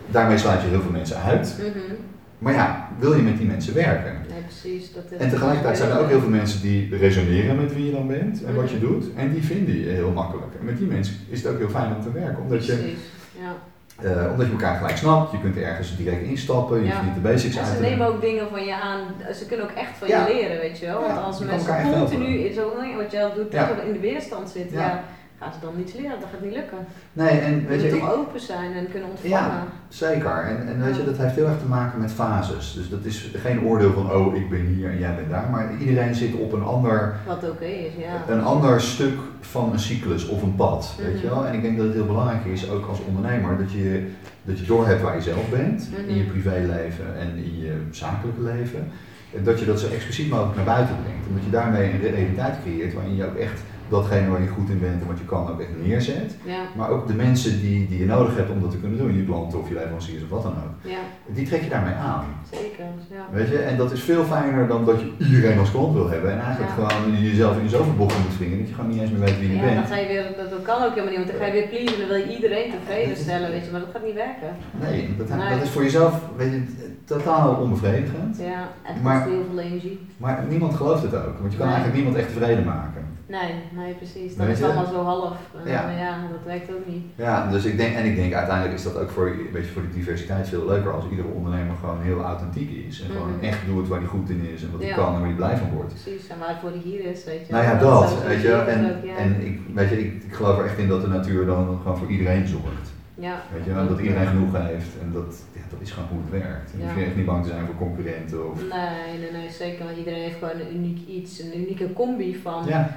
daarmee 0.08 0.38
sluit 0.38 0.62
je 0.62 0.68
heel 0.68 0.82
veel 0.82 0.92
mensen 0.92 1.18
uit. 1.18 1.56
Mhm. 1.60 1.94
Maar 2.38 2.54
ja, 2.54 2.90
wil 3.00 3.16
je 3.16 3.22
met 3.22 3.38
die 3.38 3.48
mensen 3.48 3.74
werken? 3.74 4.14
Nee, 4.30 4.42
precies. 4.42 4.94
Dat 4.94 5.04
is 5.10 5.18
En 5.18 5.30
tegelijkertijd 5.30 5.78
zijn 5.78 5.92
er 5.92 6.00
ook 6.00 6.10
heel 6.10 6.20
veel 6.20 6.30
mensen 6.30 6.62
die 6.62 6.98
resoneren 6.98 7.56
met 7.56 7.74
wie 7.74 7.86
je 7.86 7.92
dan 7.92 8.08
bent 8.08 8.44
en 8.44 8.56
wat 8.56 8.72
je 8.72 8.80
doet. 8.80 9.06
En 9.16 9.34
die 9.34 9.44
vinden 9.44 9.80
je 9.80 9.90
heel 9.90 10.12
makkelijk. 10.12 10.56
En 10.60 10.66
met 10.66 10.78
die 10.78 10.88
mensen 10.88 11.16
is 11.30 11.44
het 11.44 11.52
ook 11.52 11.58
heel 11.58 11.70
fijn 11.70 11.96
om 11.96 12.02
te 12.02 12.12
werken. 12.12 12.44
Omdat 12.44 12.66
je, 12.66 12.74
Precies. 12.74 13.00
Ja. 13.40 13.56
Eh, 14.04 14.32
omdat 14.32 14.46
je 14.46 14.52
elkaar 14.52 14.76
gelijk 14.76 14.98
snapt. 14.98 15.32
Je 15.32 15.40
kunt 15.42 15.58
ergens 15.58 15.96
direct 15.98 16.22
instappen. 16.24 16.78
Je 16.80 16.86
Ja. 16.86 16.92
hoeft 16.92 17.06
niet 17.06 17.14
de 17.14 17.20
basics 17.30 17.56
En 17.56 17.64
uit 17.64 17.74
ze 17.76 17.82
nemen 17.82 18.08
ook 18.08 18.22
dingen 18.22 18.50
van 18.50 18.66
je 18.66 18.76
aan, 18.76 19.00
ze 19.36 19.46
kunnen 19.46 19.66
ook 19.66 19.76
echt 19.76 19.98
van 19.98 20.08
Ja. 20.08 20.28
je 20.28 20.34
leren, 20.34 20.58
weet 20.60 20.80
je 20.80 20.86
wel. 20.86 21.02
Want 21.02 21.18
als 21.24 21.40
mensen 21.40 21.92
continu 21.92 22.26
in 22.40 22.54
zo'n 22.54 22.96
wat 22.98 23.12
jij 23.12 23.32
doet, 23.36 23.54
in 23.86 23.94
de 23.94 24.00
weerstand 24.00 24.50
zitten, 24.50 24.78
Ja. 24.78 25.04
Ja. 25.42 25.46
gaan 25.46 25.54
ze 25.54 25.60
dan 25.66 25.74
niets 25.78 25.94
leren, 25.94 26.20
dat 26.20 26.30
gaat 26.32 26.42
niet 26.42 26.54
lukken. 26.56 26.78
Nee, 27.14 27.30
en 27.30 27.56
Je 27.56 27.68
weet 27.68 27.82
moet 27.82 27.92
je, 27.92 27.98
toch 28.00 28.10
ik- 28.10 28.16
open 28.18 28.40
zijn 28.40 28.74
en 28.74 28.88
kunnen 28.92 29.10
ontvangen. 29.10 29.64
zeker. 29.88 30.44
En, 30.44 30.68
en 30.68 30.84
weet 30.84 30.96
je, 30.96 31.04
dat 31.06 31.18
heeft 31.18 31.36
heel 31.36 31.48
erg 31.48 31.60
te 31.60 31.66
maken 31.66 32.00
met 32.02 32.12
fases. 32.12 32.74
Dus 32.74 32.90
dat 32.90 33.06
is 33.06 33.32
geen 33.38 33.62
oordeel 33.64 33.94
van, 33.94 34.12
oh, 34.12 34.36
ik 34.36 34.50
ben 34.50 34.66
hier 34.66 34.90
en 34.90 35.00
jij 35.00 35.16
bent 35.16 35.30
daar. 35.30 35.50
Maar 35.52 35.72
iedereen 35.80 36.16
zit 36.16 36.34
op 36.34 36.54
een 36.54 36.64
ander, 36.64 37.16
Wat 37.28 37.50
oké 37.50 37.66
is, 37.66 37.94
ja. 37.98 38.34
een 38.34 38.44
ander 38.44 38.82
stuk 38.82 39.18
van 39.40 39.72
een 39.74 39.80
cyclus 39.80 40.28
of 40.28 40.42
een 40.42 40.56
pad. 40.56 40.96
Weet 40.98 41.20
je 41.20 41.26
Mhm. 41.28 41.36
wel? 41.36 41.46
En 41.48 41.54
ik 41.54 41.62
denk 41.62 41.78
dat 41.78 41.86
het 41.86 41.96
heel 41.96 42.06
belangrijk 42.06 42.46
is, 42.46 42.70
ook 42.70 42.88
als 42.88 43.00
ondernemer, 43.08 43.58
dat 43.58 43.72
je, 43.72 44.08
dat 44.44 44.60
je 44.60 44.66
doorhebt 44.66 45.02
waar 45.02 45.16
je 45.16 45.22
zelf 45.22 45.50
bent. 45.50 45.90
In 46.08 46.16
je 46.16 46.22
Mhm. 46.24 46.32
privéleven 46.32 47.20
en 47.20 47.28
in 47.36 47.60
je 47.60 47.74
zakelijke 47.92 48.42
leven. 48.42 48.92
En 49.36 49.44
Dat 49.44 49.60
je 49.60 49.66
dat 49.66 49.80
zo 49.80 49.88
expliciet 49.88 50.30
mogelijk 50.30 50.56
naar 50.56 50.66
buiten 50.66 50.96
brengt. 51.04 51.28
Omdat 51.28 51.44
je 51.44 51.50
daarmee 51.50 51.92
een 51.92 52.02
realiteit 52.02 52.54
creëert 52.64 52.94
waarin 52.94 53.16
je 53.16 53.26
ook 53.26 53.36
echt 53.36 53.62
datgene 53.92 54.30
waar 54.30 54.42
je 54.42 54.48
goed 54.58 54.70
in 54.70 54.80
bent 54.80 55.02
en 55.02 55.08
wat 55.08 55.18
je 55.24 55.26
kan 55.26 55.50
ook 55.52 55.60
echt 55.60 55.70
neerzet. 55.86 56.30
Ja, 56.54 56.62
Maar 56.78 56.90
ook 56.90 57.08
de 57.08 57.14
mensen 57.14 57.54
die, 57.62 57.88
die 57.88 58.00
je 58.00 58.06
nodig 58.06 58.36
hebt 58.36 58.50
om 58.50 58.62
dat 58.62 58.72
te 58.72 58.78
kunnen 58.78 58.98
doen, 58.98 59.18
je 59.18 59.26
klanten 59.26 59.60
of 59.60 59.68
je 59.70 59.74
leveranciers 59.74 60.24
of 60.24 60.30
wat 60.30 60.44
dan 60.44 60.52
ook, 60.52 60.76
ja, 60.96 61.02
die 61.38 61.46
trek 61.48 61.62
je 61.64 61.70
daarmee 61.70 61.94
aan. 61.94 62.26
zeker. 62.52 62.86
Ja. 63.18 63.24
Weet 63.32 63.48
je? 63.48 63.58
En 63.58 63.78
dat 63.78 63.92
is 63.92 64.02
veel 64.04 64.24
fijner 64.24 64.68
dan 64.68 64.86
dat 64.86 65.00
je 65.02 65.12
iedereen 65.36 65.60
als 65.60 65.72
klant 65.72 65.94
wil 65.94 66.10
hebben 66.10 66.32
en 66.32 66.40
eigenlijk 66.40 66.72
Ja. 66.78 66.88
gewoon 66.90 67.22
jezelf 67.22 67.58
in 67.60 67.70
zoveel 67.70 67.94
bochten 67.94 68.22
moet 68.22 68.38
wringen 68.38 68.58
dat 68.60 68.68
je 68.68 68.74
gewoon 68.74 68.90
niet 68.90 69.02
eens 69.02 69.12
meer 69.12 69.20
weet 69.20 69.40
wie 69.40 69.50
je 69.50 69.56
Ja, 69.56 69.62
bent. 69.62 69.88
ga 69.88 69.98
je 69.98 70.08
weer, 70.08 70.24
dat, 70.38 70.50
dat 70.50 70.62
kan 70.62 70.84
ook 70.84 70.90
helemaal 70.96 71.10
niet, 71.10 71.18
want 71.18 71.30
dan 71.32 71.40
ga 71.40 71.46
je 71.46 71.52
weer 71.52 71.68
pleasen, 71.68 71.98
dan 72.00 72.08
wil 72.08 72.18
je 72.18 72.36
iedereen 72.36 72.72
tevreden 72.72 73.18
stellen, 73.26 73.52
weet 73.52 73.66
je, 73.66 73.72
maar 73.72 73.80
dat 73.80 73.90
gaat 73.94 74.06
niet 74.06 74.20
werken. 74.28 74.52
Nee, 74.82 75.10
dat, 75.18 75.28
Nee. 75.30 75.50
dat 75.50 75.62
is 75.62 75.70
voor 75.70 75.84
jezelf 75.84 76.14
weet 76.38 76.52
je, 76.52 76.62
totaal 77.06 77.56
onbevredigend. 77.56 78.38
Ja, 78.38 78.62
en 78.88 78.94
het 78.94 79.04
kost 79.04 79.24
heel 79.34 79.46
veel 79.50 79.60
energie. 79.60 80.00
Maar 80.18 80.44
niemand 80.50 80.74
gelooft 80.76 81.02
het 81.04 81.16
ook, 81.16 81.38
want 81.40 81.52
je 81.52 81.58
kan 81.58 81.68
Nee. 81.68 81.76
eigenlijk 81.76 81.96
niemand 81.96 82.16
echt 82.16 82.28
tevreden 82.34 82.66
maken. 82.66 83.02
Nee, 83.36 83.52
nee, 83.84 83.94
precies. 83.94 84.36
Weet 84.36 84.48
is 84.50 84.58
je? 84.60 84.66
allemaal 84.66 84.86
zo 84.86 85.04
half. 85.04 85.38
En 85.66 85.72
Ja. 85.72 86.28
dat 86.32 86.44
werkt 86.46 86.70
ook 86.76 86.86
niet. 86.88 87.04
Ja, 87.16 87.50
dus 87.52 87.64
ik 87.66 87.78
denk, 87.78 87.96
en 87.96 88.06
ik 88.06 88.16
denk 88.16 88.34
uiteindelijk 88.34 88.78
is 88.78 88.84
dat 88.84 88.98
ook 88.98 89.10
voor, 89.10 89.28
een 89.28 89.50
beetje 89.54 89.72
voor 89.72 89.82
de 89.82 89.94
diversiteit 89.94 90.50
veel 90.50 90.66
leuker 90.66 90.94
als 90.94 91.04
iedere 91.12 91.28
ondernemer 91.28 91.76
gewoon 91.80 92.02
heel 92.02 92.22
authentiek 92.22 92.70
is. 92.88 93.02
En 93.02 93.10
gewoon 93.12 93.32
Mhm. 93.36 93.46
echt 93.46 93.60
doet 93.66 93.88
waar 93.88 94.00
hij 94.00 94.08
goed 94.08 94.30
in 94.30 94.48
is 94.54 94.64
en 94.64 94.72
wat 94.72 94.80
hij 94.82 94.90
Ja. 94.90 94.96
kan 94.96 95.14
en 95.14 95.20
waar 95.20 95.28
hij 95.30 95.36
blij 95.44 95.58
van 95.58 95.70
wordt. 95.76 95.94
Precies, 96.04 96.28
en 96.28 96.40
waarvoor 96.40 96.70
hij 96.70 96.80
hier 96.84 97.04
is, 97.14 97.24
weet 97.24 97.48
je. 97.48 97.54
Nou 97.54 97.64
ja, 97.64 97.76
dat, 97.76 98.24
weet 98.28 98.42
je. 98.42 98.52
En, 98.54 98.84
het 98.86 98.96
ook, 98.96 99.04
ja. 99.06 99.16
en 99.16 99.46
ik, 99.46 99.60
weet 99.74 99.90
je, 99.90 100.00
ik, 100.06 100.24
ik 100.24 100.34
geloof 100.34 100.58
er 100.60 100.66
echt 100.66 100.78
in 100.78 100.88
dat 100.88 101.02
de 101.02 101.08
natuur 101.08 101.46
dan 101.46 101.80
gewoon 101.82 101.98
voor 101.98 102.08
iedereen 102.10 102.48
zorgt. 102.48 102.88
ja. 103.16 103.42
Weet 103.54 103.66
je, 103.66 103.74
dat 103.88 104.00
iedereen 104.00 104.28
genoeg 104.28 104.58
heeft 104.58 104.92
en 105.02 105.12
dat, 105.12 105.44
ja, 105.54 105.62
dat 105.70 105.80
is 105.82 105.92
gewoon 105.92 106.10
hoe 106.10 106.20
het 106.22 106.32
werkt. 106.44 106.72
En 106.74 106.78
je 106.80 106.86
Ja. 106.86 106.92
hoeft 106.94 107.06
echt 107.06 107.16
niet 107.16 107.26
bang 107.26 107.44
te 107.44 107.50
zijn 107.50 107.66
voor 107.66 107.76
concurrenten 107.76 108.52
of... 108.52 108.60
Nee, 108.60 109.20
nee, 109.20 109.32
nee, 109.32 109.50
zeker. 109.50 109.86
Want 109.86 109.98
iedereen 109.98 110.22
heeft 110.22 110.38
gewoon 110.40 110.60
een 110.60 110.76
uniek 110.76 111.08
iets, 111.08 111.40
een 111.40 111.58
unieke 111.60 111.94
combi 111.94 112.36
van 112.36 112.66
Ja, 112.68 112.90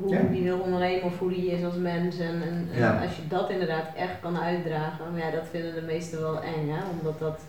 hoe, 0.00 0.10
Ja. 0.14 0.20
die 0.30 0.42
wil 0.42 0.58
ondernemen 0.58 1.02
of 1.04 1.18
hoe 1.18 1.28
die 1.30 1.50
is 1.50 1.64
als 1.64 1.74
mens. 1.74 2.18
En, 2.18 2.42
en, 2.42 2.68
en 2.72 2.78
Ja. 2.78 3.00
als 3.02 3.16
je 3.16 3.28
dat 3.28 3.50
inderdaad 3.50 3.86
echt 3.96 4.20
kan 4.22 4.38
uitdragen, 4.40 5.04
maar 5.12 5.20
ja, 5.20 5.30
dat 5.30 5.46
vinden 5.50 5.74
de 5.74 5.80
meesten 5.82 6.20
wel 6.20 6.42
eng, 6.42 6.68
hè? 6.70 6.80
Omdat 6.98 7.18
dat 7.18 7.40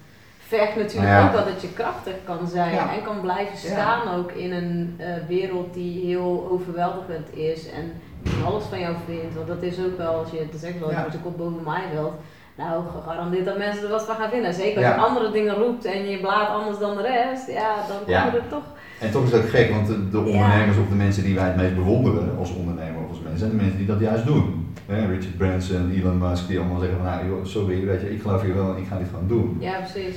vergt 0.48 0.76
natuurlijk 0.76 1.12
ja. 1.12 1.26
ook 1.26 1.32
wel 1.34 1.46
dat 1.46 1.62
je 1.62 1.74
krachtig 1.74 2.14
kan 2.24 2.48
zijn 2.48 2.78
en 2.78 3.04
kan 3.04 3.22
blijven 3.22 3.58
staan 3.58 4.16
ook 4.18 4.32
in 4.32 4.52
een 4.52 4.96
eh, 4.98 5.08
wereld 5.28 5.74
die 5.74 6.06
heel 6.06 6.48
overweldigend 6.52 7.36
is 7.36 7.70
en 7.70 7.94
die 8.24 8.44
alles 8.46 8.64
van 8.64 8.80
jou 8.80 8.96
vindt. 9.06 9.36
Want 9.36 9.48
dat 9.48 9.62
is 9.62 9.80
ook 9.80 9.98
wel, 9.98 10.14
als 10.14 10.32
je 10.32 10.38
het 10.38 10.60
zegt 10.60 10.80
wel, 10.80 10.92
je 10.92 11.20
kop 11.24 11.38
boven 11.38 11.64
mij 11.64 11.84
wilt. 11.94 12.14
Nou, 12.56 12.84
gegarandeerd 12.96 13.46
dat 13.46 13.58
mensen 13.58 13.84
er 13.84 13.90
wat 13.90 14.06
van 14.06 14.16
gaan 14.16 14.30
vinden. 14.30 14.54
Zeker 14.54 14.78
als 14.86 14.96
je 14.96 15.02
andere 15.02 15.32
dingen 15.32 15.56
roept 15.56 15.86
en 15.86 16.10
je 16.10 16.20
blaad 16.20 16.50
anders 16.50 16.78
dan 16.80 16.96
de 16.96 17.02
rest, 17.02 17.48
ja, 17.48 17.76
dan 17.88 17.98
komen 18.00 18.34
er 18.42 18.48
toch. 18.50 18.64
En 19.04 19.12
toch 19.12 19.26
is 19.26 19.34
ook 19.34 19.50
gek, 19.50 19.70
want 19.70 19.88
de, 19.88 20.10
de 20.10 20.18
ondernemers 20.18 20.78
of 20.78 20.88
de 20.90 20.96
mensen 20.96 21.24
die 21.24 21.36
wij 21.36 21.46
het 21.48 21.56
meest 21.56 21.76
bewonderen 21.76 22.38
als 22.38 22.54
ondernemer 22.56 23.02
of 23.04 23.10
als 23.10 23.20
mensen, 23.20 23.40
zijn 23.40 23.50
de 23.52 23.56
mensen 23.58 23.78
die 23.78 23.88
dat 23.88 24.00
juist 24.00 24.26
doen. 24.26 24.68
Hè, 24.86 25.00
Richard 25.06 25.38
Branson, 25.38 25.92
Elon 25.92 26.18
Musk, 26.18 26.48
die 26.48 26.60
allemaal 26.60 26.80
zeggen 26.80 26.98
van 26.98 27.06
nou 27.08 27.28
joh, 27.28 27.46
sorry, 27.46 27.86
weet 27.86 28.02
je, 28.02 28.14
ik 28.14 28.22
geloof 28.22 28.42
hier 28.42 28.56
wel 28.56 28.76
en 28.76 28.82
ik 28.82 28.88
ga 28.90 28.98
dit 28.98 29.08
gewoon 29.14 29.28
doen. 29.28 29.58
Ja, 29.60 29.74
precies. 29.80 30.16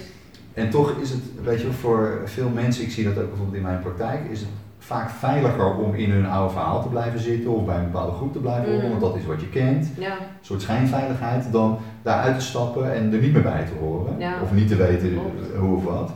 En 0.54 0.70
toch 0.70 0.94
is 1.02 1.10
het, 1.10 1.20
weet 1.44 1.60
je, 1.60 1.72
voor 1.72 2.20
veel 2.24 2.48
mensen, 2.48 2.82
ik 2.84 2.90
zie 2.90 3.04
dat 3.04 3.18
ook 3.18 3.28
bijvoorbeeld 3.28 3.56
in 3.56 3.62
mijn 3.62 3.80
praktijk, 3.80 4.20
is 4.30 4.40
het 4.40 4.48
vaak 4.78 5.10
veiliger 5.10 5.74
om 5.74 5.94
in 5.94 6.10
hun 6.10 6.26
oude 6.26 6.52
verhaal 6.52 6.82
te 6.82 6.88
blijven 6.88 7.20
zitten 7.20 7.50
of 7.50 7.64
bij 7.64 7.76
een 7.78 7.90
bepaalde 7.90 8.12
groep 8.16 8.32
te 8.32 8.38
blijven 8.38 8.64
horen, 8.72 8.80
Mhm. 8.80 8.88
want 8.88 9.00
dat 9.00 9.16
is 9.16 9.26
wat 9.26 9.40
je 9.40 9.48
kent. 9.48 9.88
Ja, 9.98 10.10
Een 10.12 10.16
soort 10.40 10.62
schijnveiligheid, 10.62 11.52
dan 11.52 11.78
daaruit 12.02 12.38
te 12.38 12.44
stappen 12.44 12.94
en 12.94 13.12
er 13.12 13.20
niet 13.20 13.32
meer 13.32 13.42
bij 13.42 13.64
te 13.64 13.84
horen. 13.84 14.18
Ja. 14.18 14.34
Of 14.42 14.52
niet 14.52 14.68
te 14.68 14.76
weten 14.76 15.12
Klopt. 15.12 15.56
hoe 15.58 15.76
of 15.76 15.84
wat. 15.84 16.10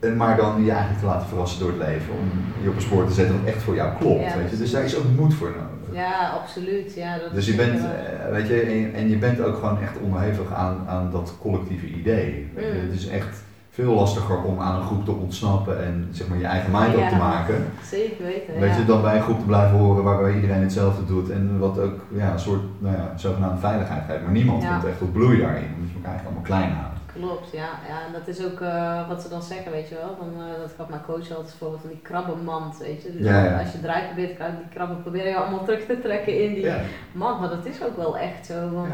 En 0.00 0.16
Maar 0.16 0.36
dan 0.36 0.64
je 0.64 0.70
eigenlijk 0.70 1.00
te 1.00 1.06
laten 1.06 1.28
verrassen 1.28 1.60
door 1.60 1.68
het 1.68 1.78
leven, 1.78 2.12
om 2.12 2.28
je 2.62 2.68
op 2.68 2.74
een 2.76 2.82
spoor 2.82 3.06
te 3.06 3.12
zetten 3.12 3.38
wat 3.38 3.54
echt 3.54 3.62
voor 3.62 3.74
jou 3.74 3.90
klopt. 3.98 4.24
Ja, 4.24 4.36
weet 4.36 4.50
je? 4.50 4.56
Dus 4.56 4.70
daar 4.70 4.84
is 4.84 4.96
ook 4.96 5.04
moed 5.16 5.34
voor 5.34 5.48
nodig. 5.48 6.02
ja 6.02 6.28
absoluut. 6.42 6.94
Ja, 6.94 7.18
dat 7.18 7.34
Dus 7.34 7.46
je 7.46 7.54
bent, 7.54 7.80
wel. 7.80 7.90
eh, 7.90 8.30
weet 8.30 8.48
je, 8.48 8.60
en, 8.60 8.94
en 8.94 9.08
je 9.08 9.16
bent 9.16 9.40
ook 9.40 9.54
gewoon 9.54 9.80
echt 9.82 9.98
onderhevig 10.02 10.54
aan, 10.54 10.84
aan 10.88 11.10
dat 11.10 11.34
collectieve 11.40 11.86
idee. 11.86 12.50
Mm. 12.54 12.62
Het 12.90 12.98
is 12.98 13.08
echt 13.08 13.42
veel 13.70 13.94
lastiger 13.94 14.42
om 14.42 14.58
aan 14.60 14.76
een 14.80 14.86
groep 14.86 15.04
te 15.04 15.10
ontsnappen 15.10 15.84
en 15.84 16.08
zeg 16.10 16.28
maar 16.28 16.38
je 16.38 16.44
eigen 16.44 16.70
mind 16.70 16.96
op 16.96 17.08
te 17.08 17.16
maken. 17.16 17.64
Zeker 17.84 18.24
weten. 18.24 18.60
Weet 18.60 18.70
ja. 18.70 18.76
je, 18.76 18.84
dan 18.84 19.02
bij 19.02 19.16
een 19.16 19.22
groep 19.22 19.38
te 19.38 19.44
blijven 19.44 19.78
horen 19.78 20.04
waarbij 20.04 20.34
iedereen 20.34 20.62
hetzelfde 20.62 21.04
doet 21.04 21.30
en 21.30 21.58
wat 21.58 21.78
ook 21.78 21.98
ja, 22.14 22.32
een 22.32 22.38
soort 22.38 22.62
nou 22.78 22.96
ja, 22.96 23.12
zogenaamde 23.16 23.60
veiligheid 23.60 24.02
geeft. 24.06 24.22
Maar 24.22 24.32
niemand 24.32 24.66
komt 24.66 24.84
echt 24.84 24.98
tot 24.98 25.12
bloei 25.12 25.38
daarin, 25.40 25.68
omdat 25.74 25.88
je 25.90 25.94
elkaar 25.94 26.10
eigenlijk 26.10 26.24
allemaal 26.24 26.42
klein 26.42 26.70
houden. 26.70 26.89
Klopt, 27.14 27.50
ja. 27.52 27.68
ja. 27.88 28.06
En 28.06 28.12
dat 28.12 28.28
is 28.28 28.44
ook 28.44 28.60
eh, 28.60 29.08
wat 29.08 29.22
ze 29.22 29.28
dan 29.28 29.42
zeggen, 29.42 29.72
weet 29.72 29.88
je 29.88 29.94
wel. 29.94 30.16
Dan, 30.18 30.42
eh, 30.46 30.60
dat 30.60 30.70
gaf 30.76 30.88
mijn 30.88 31.02
coach 31.04 31.30
altijd 31.36 31.54
voorbeeld 31.58 31.80
van 31.80 31.90
die 31.90 32.00
krabbenmand, 32.02 32.78
weet 32.78 33.02
je. 33.02 33.12
Dus 33.16 33.26
Ja, 33.26 33.44
ja. 33.44 33.58
als 33.58 33.72
je 33.72 33.78
eruit 33.82 34.06
probeert 34.06 34.34
kruipen, 34.34 34.58
die 34.62 34.68
krabben 34.74 35.02
proberen 35.02 35.28
je 35.30 35.36
allemaal 35.36 35.64
terug 35.64 35.86
te 35.86 36.00
trekken 36.00 36.42
in 36.44 36.54
die 36.54 36.64
Ja. 36.64 36.80
mand. 37.12 37.40
Maar 37.40 37.48
dat 37.48 37.66
is 37.66 37.82
ook 37.84 37.96
wel 37.96 38.18
echt 38.18 38.46
zo, 38.46 38.70
want 38.70 38.92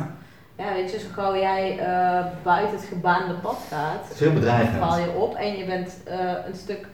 Ja. 0.56 0.72
weet 0.74 0.90
je, 0.90 0.98
zo 0.98 1.06
gauw 1.14 1.36
jij 1.36 1.78
eh, 1.78 2.24
buiten 2.42 2.76
het 2.76 2.86
gebaande 2.86 3.34
pad 3.34 3.58
gaat, 3.70 4.18
bedreigend. 4.34 4.78
val 4.84 4.98
je 4.98 5.10
op 5.10 5.34
en 5.34 5.56
je 5.56 5.64
bent 5.64 6.00
een 6.46 6.54
stuk, 6.56 6.86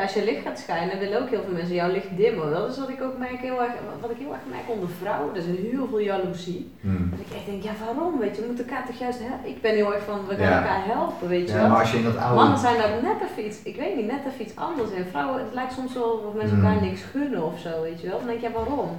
als 0.00 0.14
je 0.14 0.24
licht 0.24 0.42
gaat 0.42 0.58
schijnen, 0.58 0.98
willen 0.98 1.22
ook 1.22 1.28
heel 1.28 1.42
veel 1.42 1.52
mensen 1.52 1.74
jouw 1.74 1.90
licht 1.92 2.16
dimmen. 2.16 2.50
Dat 2.50 2.70
is 2.70 2.78
wat 2.78 2.88
ik 2.88 3.02
ook 3.02 3.18
merk, 3.18 3.38
heel 3.40 3.62
erg, 3.62 3.72
wat 4.00 4.10
ik 4.10 4.16
heel 4.16 4.32
erg 4.32 4.42
merk 4.50 4.68
onder 4.68 4.88
vrouwen, 5.00 5.30
er 5.34 5.36
is 5.36 5.44
heel 5.70 5.86
veel 5.88 5.98
jaloezie. 5.98 6.70
Hmm. 6.80 7.10
Dat 7.10 7.20
ik 7.26 7.34
echt 7.36 7.46
denk, 7.46 7.62
ja 7.62 7.70
waarom, 7.84 8.18
weet 8.18 8.34
je, 8.36 8.40
we 8.40 8.46
moeten 8.46 8.68
elkaar 8.68 8.86
toch 8.86 8.98
juist 8.98 9.18
helpen. 9.22 9.48
Ik 9.48 9.60
ben 9.62 9.74
heel 9.74 9.94
erg 9.94 10.02
van, 10.04 10.18
we 10.28 10.34
gaan 10.34 10.48
Ja. 10.50 10.58
elkaar 10.60 10.84
helpen, 10.84 11.28
weet 11.28 11.48
je 11.48 11.54
Ja, 11.54 11.60
wel. 11.60 11.68
maar 11.68 11.80
als 11.80 11.90
je 11.92 11.98
in 11.98 12.04
dat 12.04 12.16
oude... 12.16 12.34
Mannen 12.34 12.58
zijn 12.58 12.76
daar 12.78 13.02
net 13.02 13.18
even 13.30 13.46
iets, 13.46 13.62
ik 13.62 13.76
weet 13.76 13.96
niet, 13.96 14.06
net 14.06 14.24
even 14.26 14.42
iets 14.46 14.56
anders 14.56 14.90
in. 14.90 15.04
Vrouwen, 15.04 15.44
het 15.44 15.54
lijkt 15.54 15.72
soms 15.72 15.94
wel 15.94 16.10
of 16.28 16.34
mensen 16.34 16.56
Hmm. 16.56 16.66
elkaar 16.66 16.82
niks 16.82 17.02
gunnen 17.02 17.44
of 17.44 17.58
zo, 17.58 17.82
weet 17.82 18.00
je 18.00 18.08
wel. 18.08 18.18
Dan 18.18 18.26
denk 18.26 18.40
je, 18.40 18.46
ja 18.48 18.52
waarom? 18.52 18.90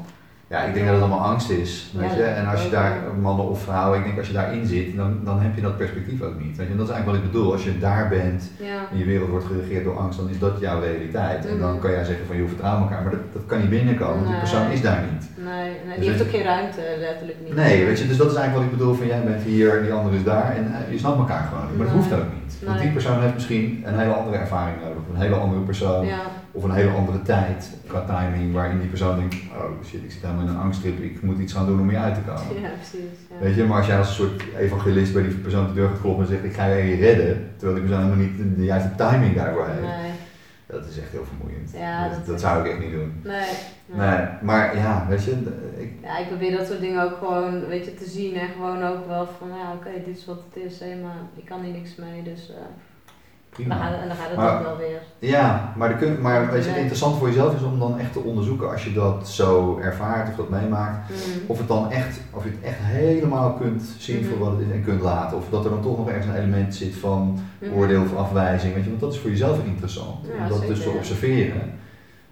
Ja, 0.52 0.60
ik 0.64 0.74
denk 0.74 0.86
dat 0.86 0.96
het 0.96 1.04
allemaal 1.04 1.26
angst 1.32 1.50
is. 1.50 1.92
Weet 1.94 2.10
Ja, 2.10 2.16
je? 2.16 2.24
En 2.24 2.46
als 2.48 2.64
je 2.64 2.70
daar, 2.70 2.94
mannen 3.22 3.50
of 3.50 3.64
vrouwen, 3.64 3.98
ik 4.00 4.06
denk 4.06 4.18
als 4.18 4.28
je 4.28 4.34
daarin 4.34 4.66
zit, 4.66 4.96
dan, 4.96 5.20
dan 5.24 5.40
heb 5.40 5.56
je 5.56 5.62
dat 5.62 5.78
perspectief 5.78 6.22
ook 6.22 6.40
niet. 6.44 6.58
Weet 6.58 6.66
je? 6.66 6.72
En 6.72 6.78
dat 6.78 6.88
is 6.88 6.94
eigenlijk 6.94 7.06
wat 7.06 7.16
ik 7.16 7.32
bedoel. 7.32 7.52
Als 7.52 7.64
je 7.64 7.78
daar 7.80 8.08
bent 8.10 8.52
Ja. 8.58 8.80
en 8.92 8.98
je 8.98 9.06
wereld 9.06 9.30
wordt 9.30 9.46
geregeerd 9.46 9.84
door 9.84 9.98
angst, 9.98 10.20
dan 10.20 10.30
is 10.30 10.40
dat 10.40 10.60
jouw 10.60 10.80
realiteit. 10.82 11.46
En 11.48 11.60
dan 11.60 11.80
kan 11.80 11.92
jij 11.92 12.04
zeggen 12.04 12.26
van 12.26 12.36
je 12.38 12.48
vertrouw 12.48 12.80
elkaar, 12.80 13.02
maar 13.02 13.12
dat, 13.12 13.34
dat 13.34 13.46
kan 13.46 13.60
niet 13.60 13.70
binnenkomen, 13.70 14.16
want 14.16 14.28
die 14.28 14.40
persoon 14.40 14.72
is 14.72 14.82
daar 14.82 15.04
niet. 15.12 15.30
Nee, 15.38 15.70
nee 15.70 15.96
Dus 15.96 16.00
die 16.00 16.10
heeft 16.10 16.24
ook 16.24 16.30
geen 16.30 16.44
ruimte, 16.44 16.82
letterlijk 17.00 17.38
niet. 17.44 17.56
Nee, 17.56 17.86
weet 17.86 18.00
je, 18.00 18.08
dus 18.08 18.18
dat 18.18 18.32
is 18.32 18.36
eigenlijk 18.38 18.56
wat 18.58 18.72
ik 18.74 18.78
bedoel 18.78 18.96
van 18.96 19.08
jij 19.08 19.24
bent 19.24 19.42
hier 19.44 19.78
en 19.78 19.84
die 19.84 19.94
andere 19.94 20.16
is 20.16 20.24
daar 20.24 20.56
en 20.56 20.66
eh, 20.74 20.92
je 20.92 20.98
snapt 21.00 21.18
elkaar 21.18 21.44
gewoon 21.50 21.66
niet. 21.68 21.78
Maar 21.78 21.88
dat 21.88 21.96
hoeft 21.96 22.14
ook 22.14 22.32
niet. 22.44 22.58
Want 22.66 22.80
die 22.80 22.92
persoon 22.92 23.22
heeft 23.22 23.34
misschien 23.34 23.84
een 23.86 24.00
hele 24.00 24.14
andere 24.14 24.38
ervaring 24.38 24.78
nodig, 24.84 24.98
of 24.98 25.16
een 25.16 25.22
hele 25.22 25.36
andere 25.36 25.62
persoon, 25.62 26.06
Ja, 26.06 26.22
of 26.52 26.64
een 26.64 26.72
hele 26.72 26.92
andere 26.92 27.22
tijd 27.22 27.70
qua 27.88 28.06
timing, 28.06 28.54
waarin 28.54 28.80
die 28.80 28.90
persoon 28.90 29.20
denkt, 29.20 29.36
oh 29.36 29.86
shit, 29.86 30.04
ik 30.04 30.12
zit 30.12 30.22
helemaal 30.22 30.44
in 30.44 30.50
een 30.50 30.58
angsttrip, 30.60 31.00
ik 31.00 31.22
moet 31.22 31.40
iets 31.40 31.54
gaan 31.54 31.66
doen 31.66 31.80
om 31.80 31.90
hier 31.90 32.00
uit 32.00 32.16
te 32.16 32.22
komen. 32.22 32.62
ja 32.62 32.70
precies. 32.70 33.18
Ja. 33.30 33.36
Weet 33.40 33.56
je, 33.56 33.64
maar 33.64 33.78
als 33.78 33.88
jij 33.88 33.98
als 33.98 34.08
een 34.10 34.14
soort 34.16 34.44
evangelist 34.58 35.14
bij 35.14 35.24
die 35.24 35.32
persoon 35.36 35.68
de 35.68 35.74
deur 35.74 35.90
gaat 35.90 36.02
kloppen 36.02 36.24
en 36.26 36.32
zegt 36.32 36.44
ik 36.44 36.54
ga 36.54 36.66
je 36.66 36.96
redden, 36.96 37.52
terwijl 37.58 37.80
die 37.80 37.88
persoon 37.90 38.04
helemaal 38.12 38.26
niet 38.26 38.56
de 38.58 38.64
juiste 38.64 38.96
timing 38.96 39.36
daarvoor 39.36 39.68
heeft, 39.68 39.82
Nee, 39.82 40.12
dat 40.66 40.86
is 40.86 41.00
echt 41.00 41.12
heel 41.12 41.26
vermoeiend. 41.26 41.72
Ja, 41.78 42.04
dat, 42.08 42.16
dat 42.18 42.26
dat 42.26 42.36
is- 42.36 42.42
zou 42.42 42.66
ik 42.66 42.72
echt 42.72 42.80
niet 42.82 42.92
doen. 42.92 43.14
nee. 43.24 43.50
Nee, 43.86 44.26
maar 44.42 44.78
ja, 44.78 45.06
weet 45.10 45.24
je, 45.24 45.32
ik, 45.78 45.92
Ja, 46.04 46.18
ik 46.18 46.28
probeer 46.28 46.58
dat 46.58 46.68
soort 46.68 46.80
dingen 46.80 47.04
ook 47.04 47.18
gewoon, 47.18 47.68
weet 47.68 47.86
je, 47.86 47.94
te 47.94 48.10
zien 48.10 48.36
en 48.36 48.48
gewoon 48.56 48.84
ook 48.84 49.08
wel 49.08 49.28
van, 49.40 49.48
ja, 49.48 49.74
oké, 49.74 49.90
dit 50.06 50.18
is 50.18 50.26
wat 50.26 50.42
het 50.54 50.64
is, 50.64 50.80
hé, 50.80 50.96
maar 51.04 51.16
ik 51.36 51.46
kan 51.46 51.62
hier 51.62 51.74
niks 51.74 51.96
mee, 51.96 52.24
dus 52.24 52.50
eh, 52.50 52.56
prima. 53.52 53.76
gaat, 53.76 53.94
en 54.02 54.08
dan 54.08 54.18
gaat 54.18 54.28
het 54.28 54.38
Maar- 54.38 54.58
ook 54.58 54.64
wel 54.66 54.78
weer. 54.78 55.02
Ja, 55.20 55.74
maar, 55.78 56.00
de 56.00 56.18
maar 56.22 56.52
weet 56.52 56.64
je, 56.66 56.70
Nee. 56.70 56.80
interessant 56.80 57.18
voor 57.18 57.28
jezelf 57.28 57.56
is 57.56 57.62
om 57.64 57.80
dan 57.80 58.00
echt 58.00 58.14
te 58.14 58.20
onderzoeken 58.20 58.72
als 58.72 58.84
je 58.84 58.94
dat 58.94 59.30
zo 59.30 59.80
ervaart 59.82 60.30
of 60.30 60.36
dat 60.36 60.50
meemaakt. 60.50 61.10
Mhm. 61.10 61.20
Of, 61.48 61.58
het 61.58 61.68
dan 61.68 61.92
echt, 61.92 62.20
of 62.34 62.44
je 62.44 62.50
het 62.50 62.62
echt 62.62 62.78
helemaal 62.80 63.54
kunt 63.54 63.84
zien 63.98 64.26
voor 64.26 64.38
Mhm. 64.38 64.44
wat 64.46 64.52
het 64.58 64.68
is 64.68 64.74
en 64.74 64.84
kunt 64.84 65.02
laten. 65.02 65.38
Of 65.38 65.44
dat 65.50 65.64
er 65.66 65.70
dan 65.72 65.82
toch 65.82 65.98
nog 65.98 66.08
ergens 66.08 66.26
een 66.26 66.36
element 66.36 66.76
zit 66.76 66.96
van 66.96 67.40
Mhm. 67.60 67.74
oordeel 67.74 68.02
of 68.02 68.16
afwijzing. 68.16 68.74
Weet 68.74 68.84
je, 68.84 68.90
want 68.90 69.02
dat 69.02 69.14
is 69.14 69.20
voor 69.20 69.30
jezelf 69.30 69.64
interessant. 69.66 70.26
Ja, 70.38 70.44
om 70.44 70.50
dat 70.50 70.68
dus 70.68 70.82
te 70.84 70.90
observeren. 70.90 71.80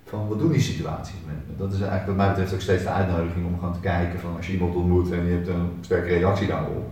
Van 0.05 0.27
wat 0.27 0.39
doen 0.39 0.51
die 0.51 0.61
situaties 0.61 1.15
met? 1.25 1.57
Dat 1.57 1.67
is 1.73 1.79
eigenlijk 1.79 2.07
wat 2.07 2.15
mij 2.15 2.27
betreft 2.29 2.53
ook 2.53 2.61
steeds 2.61 2.83
de 2.83 2.89
uitnodiging 2.89 3.45
om 3.45 3.59
gewoon 3.59 3.73
te 3.73 3.79
kijken 3.79 4.19
van 4.19 4.35
als 4.37 4.47
je 4.47 4.53
iemand 4.53 4.75
ontmoet 4.75 5.11
en 5.11 5.25
je 5.25 5.31
hebt 5.33 5.47
een 5.47 5.71
sterke 5.81 6.07
reactie 6.07 6.47
daarop. 6.47 6.91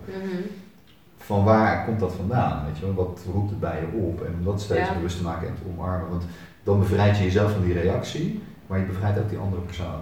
Van 1.28 1.44
waar 1.44 1.86
komt 1.86 2.00
dat 2.00 2.14
vandaan? 2.14 2.66
Weet 2.66 2.78
je 2.78 2.86
wel? 2.86 2.94
Wat 2.94 3.20
roept 3.34 3.50
het 3.50 3.60
bij 3.60 3.80
je 3.80 3.98
op? 4.00 4.22
En 4.26 4.34
om 4.40 4.46
dat 4.46 4.62
steeds 4.62 4.88
Ja. 4.88 4.94
bewust 4.96 5.18
te 5.18 5.24
maken 5.24 5.48
en 5.48 5.54
te 5.56 5.62
omarmen. 5.78 6.10
Want 6.10 6.24
dan 6.64 6.80
bevrijd 6.80 7.18
je 7.18 7.24
jezelf 7.24 7.52
van 7.52 7.62
die 7.62 7.74
reactie, 7.74 8.42
maar 8.68 8.80
je 8.80 8.86
bevrijdt 8.86 9.20
ook 9.20 9.30
die 9.30 9.38
andere 9.38 9.62
persoon. 9.62 10.02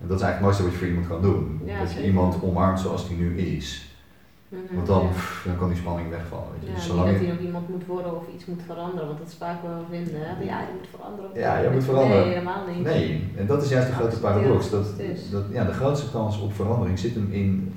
En 0.00 0.06
dat 0.08 0.16
is 0.20 0.22
eigenlijk 0.24 0.34
het 0.34 0.40
mooiste 0.44 0.62
wat 0.62 0.72
je 0.72 0.78
voor 0.78 0.86
iemand 0.88 1.06
kan 1.08 1.22
doen. 1.22 1.60
Ja, 1.64 1.78
dat 1.80 1.92
je 1.92 2.04
iemand 2.04 2.42
omarmt 2.42 2.80
zoals 2.80 3.08
die 3.08 3.16
nu 3.16 3.38
is. 3.38 3.90
Mhm. 4.48 4.74
Want 4.74 4.86
dan, 4.86 5.02
Ja. 5.02 5.08
pff, 5.08 5.42
dan 5.46 5.56
kan 5.56 5.68
die 5.68 5.76
spanning 5.76 6.10
wegvallen. 6.10 6.46
Weet 6.52 6.60
je. 6.60 6.66
Ja, 6.66 6.72
Dus 6.74 6.82
niet 6.82 6.90
zolang 6.92 7.10
dat 7.10 7.20
je- 7.20 7.26
hij 7.26 7.34
nog 7.34 7.44
iemand 7.44 7.68
moet 7.68 7.86
worden 7.86 8.16
of 8.16 8.22
iets 8.34 8.46
moet 8.46 8.62
veranderen, 8.66 9.06
want 9.06 9.18
dat 9.18 9.28
is 9.28 9.34
vaak 9.34 9.62
wel 9.62 9.80
vinden. 9.90 10.14
Hè? 10.14 10.30
Ja, 10.44 10.58
je 10.60 10.72
moet 10.78 10.88
veranderen. 10.96 11.30
Ja, 11.34 11.58
je 11.58 11.70
moet 11.70 11.84
veranderen. 11.84 12.22
Nee, 12.24 12.32
helemaal 12.32 12.62
niet. 12.74 12.84
Nee, 12.84 13.32
en 13.36 13.46
dat 13.46 13.62
is 13.62 13.68
juist 13.70 13.88
de 13.88 13.94
grote 13.94 14.18
paradox. 14.20 14.70
Dat, 14.70 14.86
is. 14.98 15.30
dat, 15.30 15.42
ja, 15.52 15.64
de 15.64 15.72
grootste 15.72 16.10
kans 16.10 16.40
op 16.40 16.52
verandering 16.54 16.98
zit 16.98 17.14
hem 17.14 17.28
in 17.32 17.74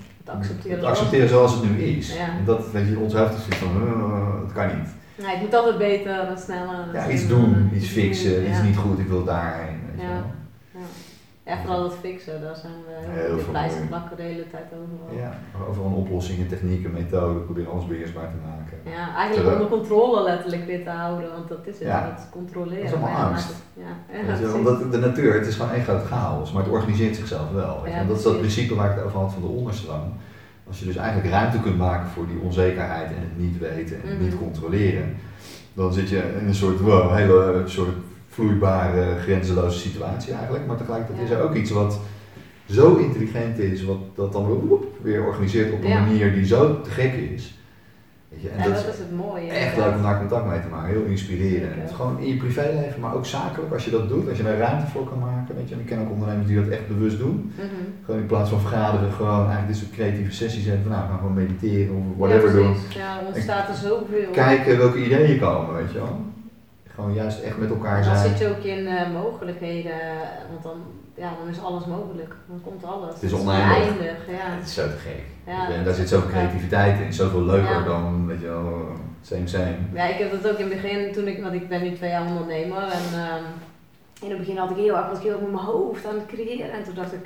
Het 0.67 0.83
accepteren. 0.83 1.29
zoals 1.29 1.53
het 1.53 1.63
nu 1.63 1.81
is. 1.81 2.13
Ja. 2.13 2.19
En 2.19 2.45
dat, 2.45 2.71
weet 2.71 2.87
je, 2.87 2.99
ons 2.99 3.13
hoofd 3.13 3.33
is 3.33 3.57
van, 3.57 3.83
uh, 3.83 4.41
het 4.43 4.53
kan 4.53 4.67
niet. 4.77 4.89
Nee, 5.15 5.31
het 5.31 5.41
moet 5.41 5.55
altijd 5.55 5.77
beter 5.77 6.27
sneller. 6.37 6.85
Ja, 6.93 7.09
iets 7.09 7.27
doen, 7.27 7.71
iets 7.73 7.87
fixen, 7.87 8.43
ja. 8.43 8.49
iets 8.49 8.61
niet 8.61 8.77
goed, 8.77 8.99
ik 8.99 9.07
wil 9.07 9.23
daarheen. 9.23 9.79
Weet 9.91 10.01
je 10.01 10.07
wel. 10.07 10.38
Ja. 11.55 11.61
vooral 11.61 11.81
dat 11.81 11.95
fixen, 12.01 12.41
daar 12.41 12.55
zijn 12.55 12.73
we 12.87 13.11
Heel 13.11 13.37
veel 13.39 13.51
prijzen 13.51 13.87
plakken 13.87 14.17
de 14.17 14.23
hele 14.23 14.47
tijd 14.49 14.63
overal. 14.81 15.17
Ja, 15.23 15.31
overal 15.69 15.91
oplossingen, 15.91 16.47
technieken, 16.47 16.91
methoden, 16.91 17.45
proberen 17.45 17.71
alles 17.71 17.87
beheersbaar 17.87 18.29
te 18.29 18.39
maken. 18.49 18.77
Ja, 18.83 19.03
eigenlijk 19.15 19.33
Terwijl- 19.33 19.55
onder 19.55 19.77
controle 19.77 20.23
letterlijk 20.23 20.65
weer 20.65 20.83
te 20.83 20.89
houden, 20.89 21.29
want 21.31 21.47
dat 21.49 21.59
is 21.63 21.79
het, 21.79 21.87
Ja. 21.87 22.09
dat 22.15 22.27
controleren. 22.31 22.83
Dat 22.83 22.93
is 22.93 22.93
allemaal 22.93 23.25
angst. 23.25 23.47
het- 23.47 23.57
Ja, 23.85 24.47
ja, 24.47 24.53
omdat 24.53 24.91
de 24.91 24.97
natuur, 24.97 25.33
het 25.33 25.47
is 25.47 25.55
gewoon 25.55 25.71
één 25.71 25.83
groot 25.83 26.03
chaos, 26.05 26.51
maar 26.51 26.63
het 26.63 26.71
organiseert 26.71 27.15
zichzelf 27.15 27.51
wel. 27.51 27.85
en 27.85 28.07
dat 28.07 28.17
is 28.17 28.23
dat 28.23 28.37
principe 28.37 28.75
waar 28.75 28.89
ik 28.89 28.95
het 28.95 29.05
over 29.05 29.19
had 29.19 29.33
van 29.33 29.41
de 29.41 29.47
onderstroom. 29.47 30.13
Als 30.67 30.79
je 30.79 30.85
dus 30.85 30.95
eigenlijk 30.95 31.29
ruimte 31.33 31.59
kunt 31.59 31.77
maken 31.77 32.07
voor 32.09 32.27
die 32.27 32.39
onzekerheid 32.43 33.07
en 33.07 33.19
het 33.19 33.37
niet 33.37 33.57
weten 33.59 33.95
en 34.01 34.07
het 34.07 34.15
Mhm. 34.17 34.23
niet 34.23 34.37
controleren, 34.37 35.15
dan 35.73 35.93
zit 35.93 36.09
je 36.09 36.37
in 36.41 36.47
een 36.47 36.55
soort 36.55 36.79
wow, 36.79 37.15
hele 37.15 37.61
soort 37.65 37.89
vloeibare, 38.29 39.19
grenzeloze 39.19 39.79
situatie 39.79 40.33
eigenlijk. 40.33 40.65
Maar 40.65 40.77
tegelijkertijd 40.77 41.21
is 41.29 41.35
er 41.35 41.41
ook 41.41 41.55
iets 41.55 41.71
wat 41.71 41.99
zo 42.69 42.95
intelligent 42.95 43.59
is, 43.59 43.83
wat 43.83 43.97
dat 44.15 44.31
dan 44.33 44.47
weer, 44.47 44.55
woep, 44.67 44.85
weer 45.01 45.25
organiseert 45.25 45.73
op 45.73 45.83
een 45.83 45.89
Ja. 45.89 45.99
manier 45.99 46.33
die 46.33 46.45
zo 46.45 46.81
te 46.81 46.89
gek 46.89 47.13
is. 47.13 47.53
Weet 48.29 48.41
je, 48.41 48.49
en 48.49 48.63
dat 48.63 48.73
dat 48.85 48.93
is 48.93 48.99
het 48.99 49.15
mooie. 49.15 49.49
echt 49.51 49.77
leuk 49.77 49.95
om 49.95 50.01
daar 50.01 50.17
contact 50.19 50.45
mee 50.45 50.61
te 50.61 50.67
maken, 50.67 50.89
heel 50.89 51.03
inspirerend. 51.03 51.91
Gewoon 51.91 52.19
in 52.19 52.27
je 52.27 52.37
privéleven, 52.37 52.99
maar 52.99 53.15
ook 53.15 53.25
zakelijk, 53.25 53.73
als 53.73 53.85
je 53.85 53.91
dat 53.91 54.09
doet, 54.09 54.29
als 54.29 54.37
je 54.37 54.43
daar 54.43 54.57
ruimte 54.57 54.87
voor 54.87 55.09
kan 55.09 55.19
maken. 55.19 55.55
Weet 55.55 55.69
je, 55.69 55.75
en 55.75 55.79
ik 55.81 55.85
ken 55.85 55.99
ook 56.01 56.11
ondernemers 56.11 56.47
die 56.47 56.55
dat 56.61 56.67
echt 56.67 56.87
bewust 56.87 57.17
doen. 57.17 57.51
Mhm. 57.55 57.65
Gewoon 58.05 58.19
in 58.19 58.25
plaats 58.25 58.49
van 58.49 58.59
vergaderen, 58.59 59.11
gewoon 59.11 59.37
eigenlijk 59.37 59.67
dit 59.67 59.77
soort 59.77 59.91
creatieve 59.91 60.31
sessies 60.31 60.65
hebben 60.65 60.83
van 60.83 60.91
nou, 60.91 61.03
we 61.03 61.09
gaan 61.09 61.19
gewoon 61.19 61.33
mediteren 61.33 61.95
of 61.95 62.03
whatever 62.17 62.49
ja, 62.49 62.55
doen. 62.55 62.75
Ja, 62.89 63.19
ontstaat 63.33 63.69
er 63.69 63.75
zoveel. 63.75 64.29
Kijken 64.31 64.77
welke 64.77 65.03
ideeën 65.05 65.39
komen, 65.39 65.75
weet 65.75 65.91
je 65.91 65.97
wel. 65.97 66.19
Gewoon 66.99 67.13
juist 67.13 67.41
echt 67.41 67.57
met 67.57 67.69
elkaar 67.69 67.97
En 67.97 68.03
dan 68.03 68.15
zijn. 68.17 68.29
zit 68.29 68.39
je 68.39 68.47
ook 68.47 68.63
in 68.63 68.87
eh, 68.87 69.11
mogelijkheden, 69.11 69.91
want 70.51 70.63
dan, 70.63 70.77
ja, 71.15 71.31
dan 71.39 71.49
is 71.49 71.61
alles 71.61 71.85
mogelijk. 71.85 72.33
Dan 72.47 72.61
komt 72.63 72.83
alles. 72.83 73.13
Het 73.13 73.23
is 73.23 73.31
Het 73.31 73.39
oneindig. 73.41 73.77
oneindig, 73.77 74.17
ja. 74.27 74.55
Het 74.57 74.65
is 74.67 74.73
zo 74.73 74.83
te 74.87 74.97
gek. 74.97 75.23
Ja, 75.45 75.69
en 75.71 75.83
daar 75.83 75.93
zit 75.93 76.09
zoveel 76.09 76.29
creativiteit 76.29 76.99
in, 76.99 77.13
zoveel 77.13 77.41
leuker 77.43 77.69
Ja. 77.79 77.83
dan, 77.83 78.27
weet 78.27 78.39
je 78.39 78.45
wel, 78.47 78.87
same 79.21 79.47
same. 79.47 79.75
Ja, 79.93 80.03
ik 80.05 80.17
heb 80.17 80.31
dat 80.31 80.51
ook 80.51 80.57
in 80.59 80.69
het 80.71 80.81
begin, 80.81 81.11
toen 81.13 81.27
ik, 81.27 81.41
want 81.41 81.53
ik 81.53 81.69
ben 81.69 81.81
nu 81.83 81.93
twee 81.95 82.09
jaar 82.09 82.25
ondernemer 82.27 82.81
en 82.83 83.19
ehm, 83.19 83.43
in 84.21 84.29
het 84.29 84.37
begin 84.39 84.57
had 84.57 84.69
ik 84.69 84.75
heel 84.77 84.97
erg, 84.97 85.07
was 85.07 85.17
ik 85.17 85.23
heel 85.23 85.31
erg 85.31 85.41
met 85.41 85.51
mijn 85.51 85.63
hoofd 85.65 86.05
aan 86.05 86.15
het 86.15 86.25
creëren 86.25 86.71
en 86.71 86.83
toen 86.83 86.95
dacht 86.95 87.13
ik, 87.13 87.25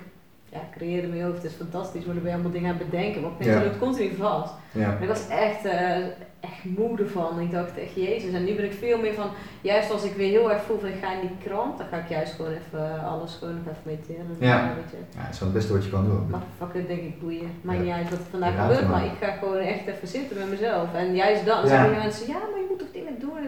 ja, 0.53 0.59
creëren 0.77 1.09
met 1.09 1.17
je 1.19 1.23
hoofd 1.25 1.43
is 1.43 1.53
fantastisch, 1.53 2.05
maar 2.05 2.13
dan 2.13 2.23
ben 2.23 2.31
je 2.31 2.37
allemaal 2.37 2.57
dingen 2.57 2.71
aan 2.71 2.77
het 2.77 2.89
bedenken, 2.89 3.21
maar 3.21 3.31
opeens 3.31 3.49
Ja. 3.49 3.61
het 3.61 3.77
continu 3.79 4.15
vast. 4.15 4.53
Ja. 4.71 4.95
En 4.97 5.01
ik 5.01 5.07
was 5.07 5.27
echt, 5.27 5.65
eh, 5.65 5.97
echt 6.39 6.63
moe 6.77 6.97
ervan. 6.99 7.39
Ik 7.39 7.51
dacht 7.51 7.77
echt, 7.77 7.95
jezus. 7.95 8.33
En 8.33 8.43
nu 8.43 8.55
ben 8.55 8.65
ik 8.65 8.73
veel 8.73 8.97
meer 8.97 9.13
van, 9.13 9.27
juist 9.61 9.91
als 9.91 10.03
ik 10.03 10.13
weer 10.15 10.29
heel 10.29 10.51
erg 10.51 10.61
voel 10.63 10.79
van 10.79 10.89
ik 10.89 10.95
ga 11.01 11.13
in 11.13 11.27
die 11.27 11.37
krant, 11.47 11.77
dan 11.77 11.87
ga 11.87 11.97
ik 11.97 12.09
juist 12.09 12.33
gewoon 12.33 12.51
even 12.51 13.03
alles 13.05 13.35
gewoon 13.39 13.53
nog 13.53 13.63
even 13.63 13.81
mediteren. 13.83 14.25
Ja. 14.39 14.47
Ja, 14.47 14.73
het 15.17 15.31
is 15.31 15.37
gewoon 15.37 15.53
het 15.53 15.61
beste 15.61 15.73
wat 15.73 15.83
je 15.85 15.91
kan 15.91 16.05
doen. 16.05 16.29
Maar 16.29 16.41
fuck 16.57 16.73
it, 16.81 16.87
denk 16.87 17.01
ik, 17.01 17.19
boeien. 17.19 17.51
Maakt 17.61 17.77
Ja. 17.77 17.83
niet 17.83 17.93
uit 17.93 18.09
wat 18.09 18.19
er 18.19 18.25
vandaag 18.29 18.53
Ja, 18.55 18.61
gebeurt, 18.61 18.81
maar- 18.81 18.89
maar 18.91 19.05
ik 19.05 19.17
ga 19.21 19.31
gewoon 19.31 19.57
echt 19.57 19.87
even 19.87 20.07
zitten 20.07 20.37
met 20.37 20.49
mezelf. 20.49 20.93
En 20.93 21.15
juist 21.15 21.45
dan 21.45 21.67
zeggen 21.67 21.91
mensen, 21.91 22.27
ja, 22.27 22.37
maar 22.51 22.59
je 22.63 22.65
moet 22.69 22.79
toch 22.79 22.91
dingen 22.91 23.19
doen? 23.19 23.43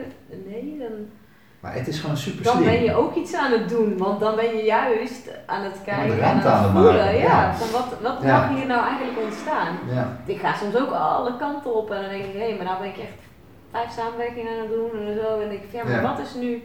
Nee, 0.47 0.77
dan, 0.79 0.95
Maar 1.65 1.73
het 1.75 1.87
is 1.87 1.99
gewoon 1.99 2.17
super 2.17 2.43
dan 2.43 2.53
slim. 2.55 2.65
ben 2.65 2.83
je 2.83 2.93
ook 2.95 3.15
iets 3.15 3.33
aan 3.35 3.51
het 3.51 3.69
doen. 3.69 3.97
Want 3.97 4.19
dan 4.19 4.35
ben 4.35 4.55
je 4.57 4.63
juist 4.63 5.29
aan 5.45 5.63
het 5.63 5.77
kijken 5.85 6.21
en 6.21 6.23
aan 6.23 6.37
het 6.63 6.71
voelen. 6.71 6.93
maken, 6.95 7.17
Ja, 7.17 7.41
ja. 7.41 7.53
van 7.55 7.71
wat, 7.71 7.87
wat 8.01 8.17
Ja. 8.23 8.37
mag 8.39 8.57
hier 8.57 8.67
nou 8.67 8.87
eigenlijk 8.87 9.19
ontstaan? 9.27 9.73
Ja. 9.93 10.17
Ik 10.25 10.39
ga 10.39 10.53
soms 10.55 10.75
ook 10.75 10.91
alle 10.91 11.37
kanten 11.37 11.75
op 11.75 11.91
en 11.91 12.01
dan 12.01 12.09
denk 12.09 12.23
ik, 12.23 12.33
hé, 12.41 12.55
maar 12.55 12.65
nou 12.65 12.79
ben 12.79 12.87
ik 12.89 12.97
echt 12.97 13.19
vijf 13.71 13.91
samenwerkingen 13.91 14.51
aan 14.51 14.59
het 14.59 14.69
doen 14.69 14.91
en 15.07 15.15
zo. 15.21 15.39
En 15.39 15.51
ik 15.51 15.71
denk, 15.71 15.85
ja, 15.87 15.91
maar 15.91 16.01
wat 16.15 16.19
is 16.25 16.33
nu, 16.33 16.63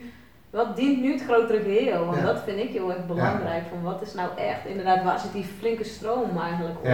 wat 0.51 0.76
dient 0.76 1.01
nu 1.01 1.12
het 1.12 1.22
grotere 1.28 1.61
geheel? 1.61 2.05
Want 2.07 2.22
dat 2.22 2.38
vind 2.44 2.59
ik 2.59 2.70
heel 2.70 2.90
erg 2.90 3.07
belangrijk. 3.07 3.62
Van 3.68 3.82
wat 3.82 4.03
is 4.03 4.14
nou 4.14 4.28
echt, 4.36 4.66
inderdaad, 4.66 5.03
waar 5.05 5.18
zit 5.18 5.32
die 5.32 5.51
flinke 5.59 5.84
stroom 5.84 6.38
eigenlijk 6.48 6.78
op? 6.78 6.84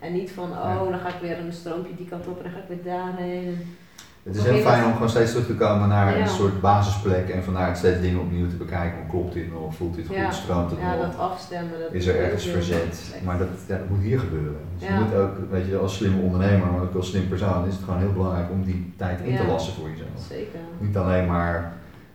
En 0.00 0.12
niet 0.12 0.30
van, 0.30 0.50
oh, 0.50 0.90
dan 0.90 0.98
ga 0.98 1.08
ik 1.08 1.20
weer 1.20 1.38
een 1.38 1.52
stroompje 1.52 1.94
die 1.94 2.08
kant 2.08 2.26
op 2.26 2.36
en 2.36 2.42
dan 2.42 2.52
ga 2.52 2.58
ik 2.58 2.68
weer 2.82 2.92
daarheen. 2.94 3.76
Het 4.22 4.36
is 4.36 4.42
heel 4.44 4.58
fijn 4.58 4.84
om 4.84 4.92
gewoon 4.92 5.08
steeds 5.08 5.30
terug 5.30 5.46
te 5.46 5.54
komen 5.54 5.88
naar 5.88 6.16
Ja. 6.16 6.22
een 6.22 6.28
soort 6.28 6.60
basisplek 6.60 7.28
en 7.28 7.42
vanuit 7.44 7.76
steeds 7.78 8.00
dingen 8.00 8.20
opnieuw 8.20 8.48
te 8.48 8.56
bekijken. 8.56 8.98
Klopt 9.08 9.32
dit 9.34 9.52
nog? 9.52 9.74
Voelt 9.74 9.94
dit 9.94 10.06
goed? 10.06 10.16
Ja. 10.16 10.30
Stroomt 10.30 10.70
het 10.70 10.80
Ja, 10.80 10.94
nog? 10.94 11.00
dat 11.06 11.18
afstemmen. 11.18 11.78
Dat 11.80 11.92
Is 11.92 12.06
er 12.06 12.20
ergens 12.20 12.44
verzet? 12.46 13.14
Maar 13.24 13.38
dat, 13.38 13.78
moet 13.88 14.00
hier 14.02 14.18
gebeuren. 14.18 14.60
Dus 14.78 14.88
je 14.88 14.94
moet 14.94 15.14
ook, 15.14 15.32
weet 15.50 15.66
je, 15.66 15.76
als 15.78 15.96
slimme 15.96 16.22
ondernemer, 16.22 16.66
maar 16.72 16.82
ook 16.82 16.94
als 16.94 17.08
slim 17.10 17.28
persoon, 17.28 17.66
is 17.66 17.74
het 17.74 17.84
gewoon 17.84 18.00
heel 18.00 18.12
belangrijk 18.12 18.50
om 18.50 18.64
die 18.64 18.92
tijd 18.96 19.20
in 19.20 19.36
te 19.36 19.44
lassen 19.46 19.72
voor 19.74 19.88
jezelf. 19.90 20.08
Zeker. 20.28 20.58
Niet 20.78 20.96
alleen 20.96 21.26
maar 21.26 21.72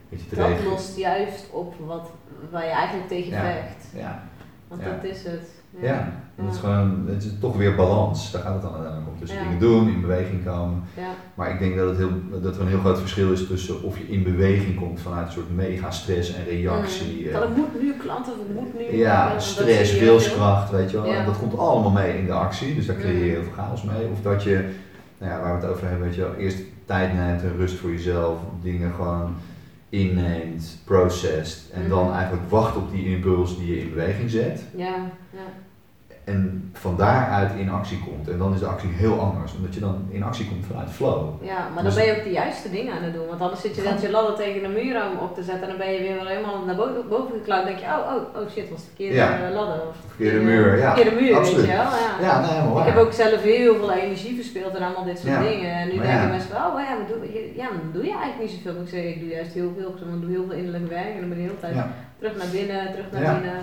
weet 0.10 0.22
je, 0.22 0.30
te 0.30 0.36
Dat 0.36 0.47
regelen. 0.47 0.72
lost 0.72 0.97
juist 0.97 1.45
op 1.51 1.74
wat, 1.86 2.10
waar 2.51 2.64
je 2.66 2.72
eigenlijk 2.72 3.08
tegen 3.08 3.32
vecht. 3.32 3.86
Ja, 3.95 4.24
Want 4.68 4.82
dat 4.84 5.03
is 5.12 5.24
het. 5.24 5.49
Ja. 5.82 6.23
En 6.36 6.45
Het 6.45 6.53
is 6.53 6.59
gewoon, 6.59 7.03
het 7.07 7.23
is 7.23 7.32
toch 7.39 7.57
weer 7.57 7.76
balans. 7.76 8.32
Daar 8.32 8.41
gaat 8.41 8.53
het 8.53 8.61
dan 8.61 8.73
uiteindelijk 8.73 9.09
om. 9.13 9.19
Dus 9.19 9.30
dingen 9.30 9.59
doen, 9.59 9.88
in 9.89 10.01
beweging 10.01 10.45
komen. 10.45 10.84
Ja. 10.97 11.07
Maar 11.36 11.51
ik 11.51 11.59
denk 11.59 11.76
dat, 11.78 11.88
het 11.89 11.97
heel, 11.97 12.11
dat 12.41 12.55
er 12.55 12.61
een 12.61 12.67
heel 12.67 12.80
groot 12.80 12.99
verschil 12.99 13.32
is 13.32 13.47
tussen 13.47 13.84
of 13.84 13.97
je 13.97 14.07
in 14.07 14.23
beweging 14.23 14.76
komt 14.76 14.99
vanuit 14.99 15.26
een 15.28 15.32
soort 15.34 15.55
mega 15.55 15.91
stress 15.91 16.34
en 16.36 16.43
reactie. 16.45 17.19
Mm. 17.21 17.28
eh, 17.28 17.32
Van, 17.34 17.41
het 17.41 17.55
moet 17.55 17.82
nu 17.82 17.93
klanten, 17.93 18.34
het 18.39 18.53
moet 18.53 18.73
nu. 18.91 18.97
Ja, 18.97 19.32
dat 19.34 19.43
stress, 19.43 19.99
wilskracht, 19.99 20.71
weet 20.71 20.91
je 20.91 21.01
wel. 21.01 21.13
En 21.13 21.26
dat 21.26 21.38
komt 21.39 21.57
allemaal 21.57 21.91
mee 21.91 22.17
in 22.17 22.26
de 22.26 22.34
actie, 22.34 22.76
dus 22.76 22.86
daar 22.86 22.95
creëer 22.95 23.13
je 23.13 23.23
Mm. 23.26 23.30
heel 23.34 23.43
veel 23.43 23.63
chaos 23.63 23.84
mee. 23.84 24.07
Of 24.11 24.21
dat 24.21 24.43
je, 24.43 24.69
nou 25.17 25.32
ja, 25.32 25.41
waar 25.41 25.59
we 25.59 25.65
het 25.65 25.73
over 25.76 25.88
hebben, 25.88 26.05
weet 26.07 26.15
je 26.15 26.21
wel, 26.21 26.34
eerst 26.36 26.57
tijd 26.86 27.13
neemt 27.13 27.41
en 27.41 27.53
rust 27.57 27.76
voor 27.76 27.89
jezelf, 27.91 28.38
dingen 28.61 28.93
gewoon 28.93 29.36
inneemt, 29.89 30.78
processed 30.86 31.69
en 31.73 31.89
dan 31.89 32.03
Mhm. 32.05 32.13
eigenlijk 32.13 32.49
wacht 32.49 32.76
op 32.76 32.91
die 32.91 33.05
impuls 33.15 33.57
die 33.57 33.67
je 33.76 33.80
in 33.82 33.89
beweging 33.89 34.30
zet. 34.30 34.63
Ja, 34.76 34.95
ja. 35.32 35.39
En 36.26 36.69
van 36.73 36.95
daaruit 36.97 37.51
in 37.57 37.69
actie 37.69 37.99
komt. 38.07 38.30
En 38.30 38.38
dan 38.38 38.53
is 38.53 38.59
de 38.59 38.65
actie 38.65 38.89
heel 38.89 39.19
anders, 39.19 39.55
omdat 39.55 39.73
je 39.73 39.80
dan 39.80 40.05
in 40.09 40.23
actie 40.23 40.47
komt 40.47 40.65
vanuit 40.65 40.89
flow. 40.89 41.43
Ja, 41.51 41.57
maar 41.73 41.84
dan 41.84 41.84
Dus- 41.84 41.95
ben 41.95 42.05
je 42.05 42.17
ook 42.17 42.23
de 42.23 42.32
juiste 42.43 42.69
dingen 42.71 42.93
aan 42.93 43.03
het 43.03 43.13
doen. 43.13 43.28
Want 43.28 43.41
anders 43.41 43.61
zit 43.61 43.76
je 43.76 43.82
net 43.82 44.01
je 44.01 44.11
ladder 44.11 44.36
tegen 44.36 44.61
de 44.61 44.67
muur 44.80 44.95
om 45.11 45.17
op 45.28 45.36
te 45.36 45.43
zetten 45.43 45.63
en 45.63 45.69
dan 45.69 45.78
ben 45.78 45.91
je 45.93 45.99
weer 45.99 46.15
wel 46.15 46.26
helemaal 46.34 46.65
naar 46.65 46.76
boven, 46.76 47.07
boven 47.09 47.34
geklauwd. 47.39 47.63
Dan 47.63 47.71
denk 47.71 47.84
je, 47.86 47.91
oh, 47.97 48.13
oh, 48.13 48.41
oh 48.41 48.49
shit, 48.53 48.69
was 48.69 48.82
de 48.84 48.88
verkeerde 48.93 49.15
Ja. 49.15 49.30
eh, 49.47 49.53
ladder. 49.59 49.80
Of 49.89 49.95
de 50.01 50.07
Verkeerde 50.07 50.39
muur, 50.49 50.78
ja. 50.78 50.93
Verkeerde 50.93 51.19
muur, 51.21 51.36
absoluut. 51.36 51.65
weet 51.65 51.76
je 51.76 51.82
wel. 51.84 51.91
Ja. 52.05 52.11
Ja, 52.28 52.36
nee, 52.41 52.49
helemaal 52.55 52.80
Ik 52.80 52.86
heb 52.93 52.97
ook 53.03 53.13
zelf 53.23 53.41
heel 53.41 53.76
veel 53.76 53.91
energie 53.91 54.36
verspild 54.36 54.73
en 54.78 54.84
allemaal 54.86 55.03
dit 55.11 55.19
soort 55.19 55.34
Ja. 55.34 55.41
dingen. 55.49 55.71
En 55.82 55.88
nu 55.88 55.95
Maar 55.95 56.05
denken 56.05 56.30
mensen 56.30 56.49
van, 56.55 56.61
oh 56.71 56.80
ja, 56.88 56.93
maar 56.97 57.07
doe, 57.11 57.19
je- 57.36 57.51
ja, 57.61 57.67
dan 57.78 57.89
doe 57.95 58.05
je 58.11 58.15
eigenlijk 58.21 58.41
niet 58.41 58.51
zoveel. 58.55 58.73
Maar 58.73 58.88
ik 58.88 58.93
zeg, 58.97 59.03
ik 59.13 59.19
doe 59.23 59.30
juist 59.38 59.53
heel 59.59 59.71
veel. 59.78 59.89
Ik 60.15 60.21
doe 60.21 60.32
heel 60.36 60.45
veel 60.49 60.57
innerlijk 60.61 60.88
werk 60.99 61.13
en 61.15 61.19
dan 61.23 61.30
ben 61.30 61.38
ik 61.39 61.43
de 61.43 61.49
hele 61.49 61.63
tijd 61.65 61.76
terug 62.19 62.34
naar 62.41 62.51
binnen, 62.57 62.82
terug 62.93 63.07
naar 63.11 63.34
binnen. 63.39 63.59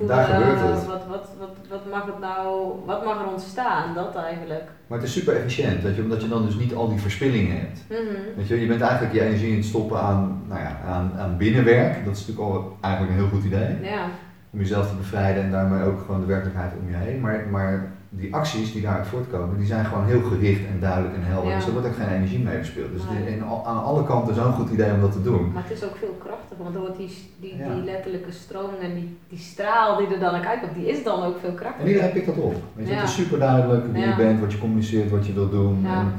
Daar 0.00 0.24
gebeurt 0.24 0.60
het. 0.60 0.86
Wat, 0.86 1.06
wat, 1.08 1.28
wat, 1.38 1.56
wat 1.68 1.90
mag 1.90 2.06
het 2.06 2.18
nou, 2.20 2.72
wat 2.86 3.04
mag 3.04 3.20
er 3.20 3.26
ontstaan? 3.26 3.94
Dat 3.94 4.16
eigenlijk. 4.16 4.62
Maar 4.86 4.98
het 4.98 5.06
is 5.06 5.14
super 5.14 5.36
efficiënt, 5.36 5.82
weet 5.82 5.96
je, 5.96 6.02
omdat 6.02 6.22
je 6.22 6.28
dan 6.28 6.44
dus 6.44 6.54
niet 6.54 6.74
al 6.74 6.88
die 6.88 7.00
verspillingen 7.00 7.58
hebt. 7.58 7.84
Mhm. 7.88 8.36
Weet 8.36 8.48
je, 8.48 8.60
je 8.60 8.66
bent 8.66 8.80
eigenlijk 8.80 9.14
je 9.14 9.20
energie 9.20 9.50
in 9.50 9.56
het 9.56 9.64
stoppen 9.64 10.00
aan, 10.00 10.42
nou 10.48 10.60
ja, 10.60 10.80
aan, 10.86 11.12
aan 11.18 11.36
binnenwerk. 11.36 12.04
Dat 12.04 12.16
is 12.16 12.26
natuurlijk 12.26 12.54
al 12.54 12.76
eigenlijk 12.80 13.14
een 13.14 13.20
heel 13.20 13.32
goed 13.34 13.44
idee. 13.44 13.82
Ja, 13.82 14.04
Om 14.50 14.58
jezelf 14.58 14.88
te 14.88 14.96
bevrijden 14.96 15.42
en 15.42 15.50
daarmee 15.50 15.84
ook 15.84 16.00
gewoon 16.00 16.20
de 16.20 16.26
werkelijkheid 16.26 16.72
om 16.80 16.90
je 16.90 16.96
heen. 16.96 17.20
Maar, 17.20 17.46
maar 17.50 17.92
die 18.16 18.34
acties 18.34 18.72
die 18.72 18.82
daaruit 18.82 19.06
voortkomen, 19.06 19.56
die 19.58 19.66
zijn 19.66 19.84
gewoon 19.84 20.04
heel 20.04 20.22
gericht 20.22 20.66
en 20.66 20.80
duidelijk 20.80 21.14
en 21.14 21.22
helder. 21.22 21.50
Ja. 21.50 21.56
Dus 21.56 21.66
er 21.66 21.72
wordt 21.72 21.86
ook 21.86 21.94
geen 21.96 22.08
energie 22.08 22.38
mee 22.38 22.56
verspild. 22.56 22.92
Dus 22.92 23.02
Nee. 23.10 23.34
in 23.36 23.42
aan 23.44 23.82
alle 23.84 24.04
kanten 24.04 24.34
zo'n 24.34 24.52
goed 24.52 24.70
idee 24.70 24.92
om 24.92 25.00
dat 25.00 25.12
te 25.12 25.22
doen. 25.22 25.52
maar 25.52 25.62
het 25.62 25.72
is 25.72 25.84
ook 25.84 25.96
veel 25.96 26.16
krachtiger, 26.24 26.56
want 26.62 26.72
dan 26.74 26.82
wordt 26.82 26.96
die, 26.98 27.10
die, 27.40 27.56
Ja. 27.56 27.74
die 27.74 27.82
letterlijke 27.84 28.32
stroom 28.32 28.70
en 28.82 28.94
die, 28.94 29.16
die 29.28 29.38
straal 29.38 29.96
die 29.96 30.06
er 30.14 30.20
dan 30.20 30.34
ook 30.34 30.44
uitkomt, 30.46 30.74
die 30.74 30.86
is 30.88 31.04
dan 31.04 31.22
ook 31.22 31.38
veel 31.40 31.48
En 31.48 31.54
krachtiger. 31.56 31.88
iedereen 31.88 32.12
pikt 32.12 32.26
dat 32.26 32.36
op. 32.36 32.54
Weet 32.74 32.86
je, 32.86 32.92
Ja. 32.92 32.98
Het 33.00 33.08
is 33.08 33.14
super 33.14 33.38
duidelijk 33.38 33.92
wie 33.92 34.06
je 34.06 34.14
bent, 34.16 34.40
wat 34.40 34.52
je 34.52 34.58
communiceert, 34.58 35.10
wat 35.10 35.26
je 35.26 35.32
wilt 35.32 35.50
doen. 35.50 35.86
En, 35.86 36.12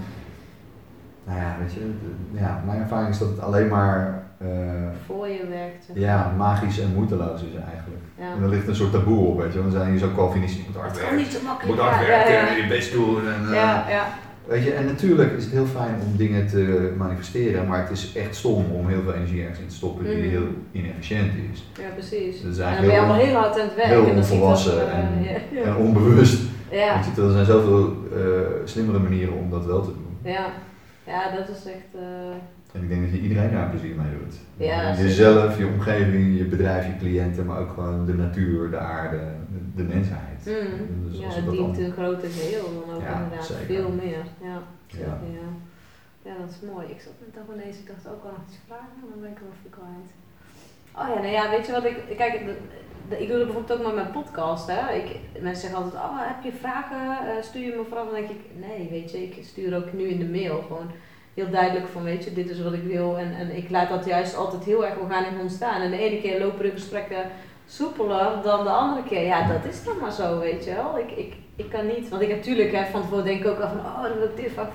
nou 1.26 1.40
ja, 1.40 1.56
weet 1.60 1.74
je, 1.74 1.80
de- 1.80 2.40
ja, 2.40 2.62
mijn 2.66 2.80
ervaring 2.82 3.10
is 3.10 3.18
dat 3.20 3.28
het 3.30 3.40
alleen 3.40 3.68
maar 3.68 4.24
Voor 5.06 5.28
je 5.28 5.46
werkt. 5.50 5.86
ja, 5.94 6.34
magisch 6.38 6.80
en 6.80 6.94
moeiteloos 6.94 7.42
is 7.42 7.56
eigenlijk. 7.74 8.02
Ja. 8.20 8.32
En 8.38 8.44
er 8.44 8.50
ligt 8.50 8.68
een 8.68 8.76
soort 8.76 8.92
taboe 8.92 9.28
op, 9.28 9.38
weet 9.42 9.54
je, 9.54 9.60
want 9.60 9.72
dan 9.72 9.80
zijn 9.82 9.92
hier 9.94 10.00
zo 10.00 10.12
Calvinistisch, 10.16 10.60
je 10.62 10.68
moet 10.72 10.82
hard 10.82 10.98
werken. 10.98 11.18
niet 11.18 11.28
zo 11.28 11.38
Je 11.38 11.44
makkelijk. 11.44 11.76
moet 11.80 11.90
hard 11.90 12.02
ja, 12.02 12.08
werken 12.08 12.34
ja, 12.34 12.40
ja. 12.42 12.48
en 12.48 12.62
je 12.62 12.68
best 12.68 12.92
doen. 12.92 13.28
En, 13.28 13.46
eh, 13.48 13.54
Ja, 13.54 13.86
ja. 13.90 14.08
Weet 14.48 14.64
je, 14.64 14.74
en 14.74 14.86
natuurlijk 14.86 15.32
is 15.38 15.44
het 15.44 15.54
heel 15.54 15.66
fijn 15.66 15.96
om 16.06 16.18
dingen 16.18 16.48
te 16.48 16.94
manifesteren, 16.98 17.68
maar 17.68 17.80
het 17.82 17.90
is 17.92 18.14
echt 18.16 18.36
stom 18.36 18.66
om 18.72 18.88
heel 18.88 19.02
veel 19.02 19.14
energie 19.14 19.42
ergens 19.42 19.60
in 19.60 19.68
te 19.68 19.76
stoppen 19.76 20.06
die 20.06 20.16
Mhm. 20.18 20.30
heel 20.30 20.48
inefficiënt 20.72 21.32
is. 21.54 21.66
ja, 21.80 21.90
precies. 21.94 22.42
Dat 22.42 22.52
is 22.52 22.58
En 22.58 22.72
dan 22.72 22.82
ben 22.82 22.92
je 22.92 22.98
allemaal 23.00 23.16
heel 23.18 23.36
hard 23.36 23.60
aan 23.60 23.66
het 23.66 23.76
werk. 23.76 23.88
heel 23.88 24.00
en 24.08 24.16
dat, 24.16 24.32
onvolwassen 24.32 24.92
eh, 24.92 24.98
en- 24.98 25.24
ja, 25.24 25.60
ja. 25.60 25.64
En 25.66 25.76
onbewust. 25.76 26.42
Ja, 26.72 27.00
je- 27.16 27.22
er 27.22 27.32
zijn 27.32 27.46
zoveel 27.46 27.96
eh, 28.16 28.22
slimmere 28.64 29.00
manieren 29.00 29.34
om 29.34 29.50
dat 29.50 29.66
wel 29.66 29.82
te 29.82 29.92
doen. 29.94 30.32
ja. 30.34 30.46
ja, 31.06 31.32
dat 31.38 31.50
is 31.50 31.66
echt. 31.66 31.92
eh, 31.94 32.02
En 32.76 32.82
ik 32.84 32.90
denk 32.90 33.02
dat 33.02 33.12
je 33.12 33.20
iedereen 33.20 33.52
daar 33.52 33.70
plezier 33.70 33.96
mee 33.96 34.12
doet. 34.20 34.36
Ja. 34.58 34.94
Jezelf, 34.96 35.58
je 35.58 35.66
omgeving, 35.66 36.38
je 36.38 36.44
bedrijf, 36.46 36.86
je 36.86 36.98
cliënten, 36.98 37.46
maar 37.46 37.60
ook 37.60 37.70
gewoon 37.74 38.06
de 38.06 38.14
natuur, 38.14 38.70
de 38.70 38.78
aarde, 38.78 39.18
de, 39.54 39.60
de 39.76 39.84
mensheid. 39.94 40.40
mm, 40.46 41.10
Dus 41.10 41.20
ja, 41.20 41.28
het 41.30 41.50
dient 41.52 41.78
een 41.78 41.92
groter 41.92 42.30
geheel 42.30 42.68
dan 42.86 42.96
ook 42.96 43.02
Ja, 43.02 43.14
inderdaad. 43.22 43.46
zeker. 43.46 43.66
Veel 43.66 43.92
meer. 43.92 44.24
Ja, 44.42 44.58
Ja. 44.88 44.98
zeker, 44.98 45.30
ja. 45.42 45.50
ja, 46.28 46.34
dat 46.42 46.50
is 46.50 46.68
mooi. 46.72 46.86
Ik 46.88 47.02
zat 47.02 47.14
net 47.26 47.36
nog 47.36 47.56
ineens, 47.56 47.78
ik 47.80 47.88
dacht 47.88 48.08
ook 48.14 48.24
al 48.24 48.32
nog 48.38 48.44
iets 48.48 48.60
vragen, 48.68 48.96
maar 49.00 49.10
dan 49.12 49.22
ben 49.22 49.32
ik 49.32 49.38
er 49.38 49.52
even 49.58 49.70
kwijt. 49.78 50.10
Oh 51.00 51.08
ja, 51.14 51.20
nou 51.22 51.34
ja, 51.40 51.50
weet 51.50 51.66
je 51.66 51.72
wat 51.72 51.86
ik. 51.86 51.98
Kijk, 52.18 52.34
de- 52.46 52.58
de- 53.10 53.22
ik 53.22 53.28
doe 53.28 53.38
dat 53.38 53.46
bijvoorbeeld 53.48 53.80
ook 53.80 53.86
met 53.88 53.96
mijn 54.02 54.12
podcast. 54.20 54.68
Hè. 54.72 54.82
Ik, 55.02 55.08
mensen 55.42 55.62
zeggen 55.62 55.80
altijd: 55.84 56.04
Oh, 56.04 56.18
heb 56.32 56.44
je 56.44 56.60
vragen? 56.64 57.02
Eh, 57.28 57.44
stuur 57.44 57.62
je 57.70 57.76
me 57.78 57.84
vooraf. 57.90 58.06
Dan 58.06 58.16
denk 58.20 58.30
ik: 58.30 58.42
Nee, 58.68 58.90
weet 58.90 59.12
je, 59.12 59.18
ik 59.24 59.34
stuur 59.46 59.76
ook 59.76 59.94
nu 59.94 60.04
in 60.04 60.20
de 60.20 60.30
mail 60.38 60.62
gewoon 60.68 60.90
heel 61.36 61.50
duidelijk 61.50 61.88
van: 61.88 62.04
Weet 62.04 62.24
je, 62.24 62.34
dit 62.34 62.50
is 62.50 62.62
wat 62.62 62.74
ik 62.74 62.84
wil. 62.84 63.18
En, 63.18 63.36
en 63.36 63.56
ik 63.56 63.70
laat 63.70 63.90
dat 63.90 64.06
juist 64.06 64.36
altijd 64.36 64.64
heel 64.64 64.86
erg 64.86 64.98
organisch 64.98 65.42
ontstaan. 65.42 65.82
En 65.82 65.92
de 65.92 65.98
ene 65.98 66.22
keer 66.22 66.40
lopen 66.40 66.64
de 66.64 66.72
gesprekken 66.72 67.32
soepeler 67.66 68.42
dan 68.44 68.64
de 68.64 68.70
andere 68.70 69.04
keer. 69.08 69.24
Ja, 69.24 69.48
dat 69.48 69.66
is 69.66 69.84
dan 69.84 69.98
maar 70.02 70.12
zo, 70.12 70.40
weet 70.40 70.66
je 70.66 70.74
wel. 70.74 71.00
Ik, 71.00 71.12
ik, 71.12 71.34
ik 71.58 71.70
kan 71.70 71.86
niet, 71.88 72.10
want 72.10 72.22
ik 72.22 72.28
heb 72.28 72.38
natuurlijk 72.38 72.72
hè, 72.72 72.84
van 72.92 73.02
tevoren 73.02 73.24
denk 73.26 73.40
ik 73.44 73.48
ook 73.48 73.60
al 73.60 73.68
van: 73.68 73.80
Oh, 73.80 74.02
dan 74.04 74.14
wil 74.18 74.28
ik 74.28 74.36
dit 74.44 74.52
vak. 74.56 74.70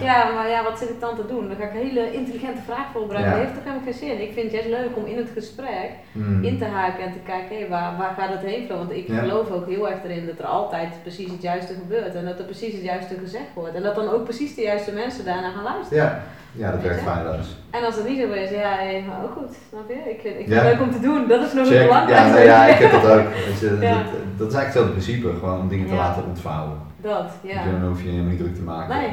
Ja. 0.00 0.30
Maar 0.34 0.48
ja, 0.48 0.62
wat 0.62 0.78
zit 0.78 0.88
ik 0.88 1.00
dan 1.00 1.16
te 1.16 1.26
doen? 1.26 1.48
Dan 1.48 1.56
ga 1.56 1.64
ik 1.64 1.74
een 1.74 1.86
hele 1.88 2.12
intelligente 2.12 2.62
vraag 2.66 2.86
voorbereiden. 2.92 3.32
Ja. 3.32 3.38
Dat 3.38 3.46
heeft 3.46 3.56
toch 3.58 3.66
helemaal 3.72 3.88
geen 3.92 4.00
zin. 4.08 4.22
Ik 4.22 4.32
vind 4.32 4.44
het 4.52 4.52
juist 4.58 4.68
leuk 4.78 4.96
om 4.96 5.04
in 5.06 5.16
het 5.16 5.30
gesprek 5.34 5.90
Hmm. 6.12 6.44
in 6.44 6.58
te 6.58 6.64
haken 6.64 7.04
en 7.04 7.12
te 7.12 7.18
kijken, 7.32 7.56
hé, 7.58 7.68
waar, 7.68 7.96
waar 7.98 8.14
gaat 8.18 8.32
het 8.36 8.44
heen? 8.50 8.68
Want 8.68 8.90
ik 8.92 9.06
Ja. 9.08 9.18
geloof 9.18 9.50
ook 9.50 9.66
heel 9.68 9.88
erg 9.90 10.04
erin 10.04 10.26
dat 10.26 10.38
er 10.38 10.44
altijd 10.44 10.88
precies 11.02 11.30
het 11.30 11.42
juiste 11.42 11.74
gebeurt. 11.74 12.14
En 12.14 12.24
dat 12.24 12.38
er 12.38 12.44
precies 12.44 12.72
het 12.72 12.82
juiste 12.84 13.14
gezegd 13.22 13.50
wordt. 13.54 13.74
En 13.74 13.82
dat 13.82 13.94
dan 13.94 14.08
ook 14.08 14.24
precies 14.24 14.54
de 14.54 14.62
juiste 14.62 14.92
mensen 14.92 15.24
daarna 15.24 15.50
gaan 15.50 15.62
luisteren. 15.72 16.02
Ja. 16.04 16.22
ja, 16.52 16.70
dat 16.70 16.82
werkt 16.82 17.02
feilloos. 17.02 17.46
En 17.70 17.84
als 17.84 17.96
het 17.96 18.08
niet 18.08 18.20
zo 18.20 18.32
is, 18.32 18.50
ja, 18.50 18.70
maar 19.08 19.22
ook 19.24 19.32
goed, 19.32 19.56
snap 19.68 19.88
je? 19.88 19.94
Ik, 20.10 20.20
vind- 20.20 20.38
ik 20.38 20.46
vind 20.48 20.60
het 20.60 20.70
leuk 20.72 20.80
om 20.80 20.90
te 20.90 21.00
doen. 21.00 21.28
Dat 21.28 21.42
is 21.46 21.52
nog 21.52 21.68
het 21.68 21.78
Check. 21.78 21.90
Ja, 21.90 22.26
nou 22.28 22.40
ja, 22.40 22.66
ik 22.66 22.76
heb 22.78 22.90
dat 22.90 23.06
ook. 23.14 23.26
Weet 23.46 23.58
je, 23.60 23.76
Ja. 23.80 23.92
dat, 23.94 24.06
dat 24.36 24.48
is 24.48 24.54
eigenlijk 24.54 24.64
hetzelfde 24.64 24.90
principe, 24.92 25.28
gewoon 25.38 25.60
om 25.60 25.68
dingen 25.68 25.86
te 25.86 25.94
Ja. 25.94 25.98
Laten 26.16 26.28
ontvouwen. 26.28 26.78
Dat, 27.00 27.30
ja. 27.42 27.64
Dan 27.64 27.88
hoef 27.88 28.02
je 28.02 28.08
helemaal 28.08 28.30
niet 28.30 28.38
druk 28.38 28.54
te 28.54 28.62
maken. 28.62 28.96
Nee. 28.96 29.10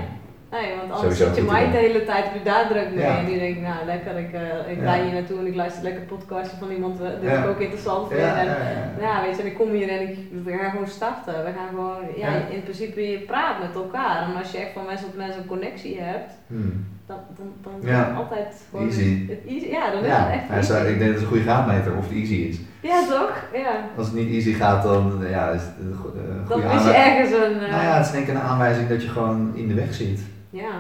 Nee, 0.51 0.69
want 0.77 0.81
anders 0.91 0.99
Sowieso 0.99 1.25
zit 1.25 1.35
je 1.35 1.41
idee. 1.41 1.71
de 1.71 1.77
hele 1.77 2.03
tijd 2.05 2.25
op 2.27 2.33
je 2.33 2.43
daar 2.43 2.67
druk 2.67 2.89
mee. 2.89 3.03
Ja. 3.05 3.17
En 3.17 3.25
nu 3.25 3.39
denk 3.39 3.55
ik, 3.55 3.61
nou 3.61 3.85
lekker, 3.85 4.17
ik, 4.17 4.33
eh, 4.33 4.71
ik 4.71 4.77
Ja. 4.77 4.83
rij 4.83 5.03
hier 5.03 5.13
naartoe 5.13 5.39
en 5.39 5.47
ik 5.47 5.55
luister 5.55 5.83
lekker 5.83 6.01
podcastje 6.01 6.57
van 6.57 6.69
iemand 6.71 7.01
eh, 7.01 7.07
die 7.19 7.29
Ja. 7.29 7.43
ik 7.43 7.49
ook 7.49 7.59
interessant 7.59 8.07
vind. 8.07 8.19
Ja, 8.21 8.37
en, 8.39 9.21
weet 9.25 9.35
je, 9.35 9.41
en 9.41 9.47
ik 9.47 9.55
kom 9.57 9.69
hier 9.71 9.89
en 9.89 10.01
ik, 10.09 10.17
we 10.43 10.57
gaan 10.57 10.69
gewoon 10.71 10.87
starten. 10.87 11.33
We 11.45 11.51
gaan 11.57 11.67
gewoon, 11.69 11.97
ja, 12.15 12.29
in 12.49 12.63
principe 12.63 13.11
je 13.11 13.19
praat 13.19 13.59
met 13.59 13.75
elkaar. 13.75 14.21
En 14.23 14.35
als 14.37 14.51
je 14.51 14.57
echt 14.57 14.73
van 14.73 14.85
mensen 14.85 15.05
tot 15.07 15.17
mensen 15.17 15.41
een 15.41 15.47
connectie 15.47 15.99
hebt, 16.01 16.31
Hmm. 16.47 16.85
Dan, 17.09 17.17
dan, 17.37 17.47
dan 17.63 17.89
Ja. 17.91 18.01
is 18.01 18.07
het 18.07 18.15
altijd 18.17 18.55
gewoon 18.69 18.85
Easy. 18.87 19.27
Het 19.27 19.39
easy. 19.47 19.65
Ja, 19.77 19.91
dan 19.91 19.99
is 20.01 20.07
Ja, 20.07 20.23
het 20.25 20.33
echt 20.39 20.49
easy. 20.49 20.67
zei- 20.71 20.87
ik 20.93 20.97
denk 20.99 21.11
dat 21.11 21.13
het 21.13 21.21
een 21.21 21.27
goede 21.27 21.43
graadmeter 21.43 21.91
of 21.97 22.03
het 22.07 22.17
easy 22.17 22.33
is. 22.33 22.57
Ja, 22.81 22.99
toch? 23.09 23.33
Ja. 23.53 23.73
Als 23.97 24.07
het 24.07 24.15
niet 24.15 24.29
easy 24.33 24.53
gaat, 24.53 24.83
dan 24.83 25.23
ja, 25.29 25.49
is 25.49 25.61
het 25.61 25.73
een 25.81 25.95
go- 26.01 26.13
een 26.17 26.35
Dan 26.47 26.61
goede 26.61 26.75
is 26.77 26.83
je 26.83 26.91
ergens 26.91 27.31
een... 27.31 27.53
eh, 27.63 27.71
Nou 27.71 27.83
ja, 27.83 27.97
het 27.97 28.05
is 28.05 28.11
denk 28.11 28.27
ik 28.27 28.33
een 28.33 28.41
aanwijzing 28.41 28.87
dat 28.89 29.01
je 29.03 29.07
gewoon 29.09 29.51
in 29.55 29.67
de 29.67 29.73
weg 29.73 29.93
zit. 29.93 30.19
ja. 30.49 30.71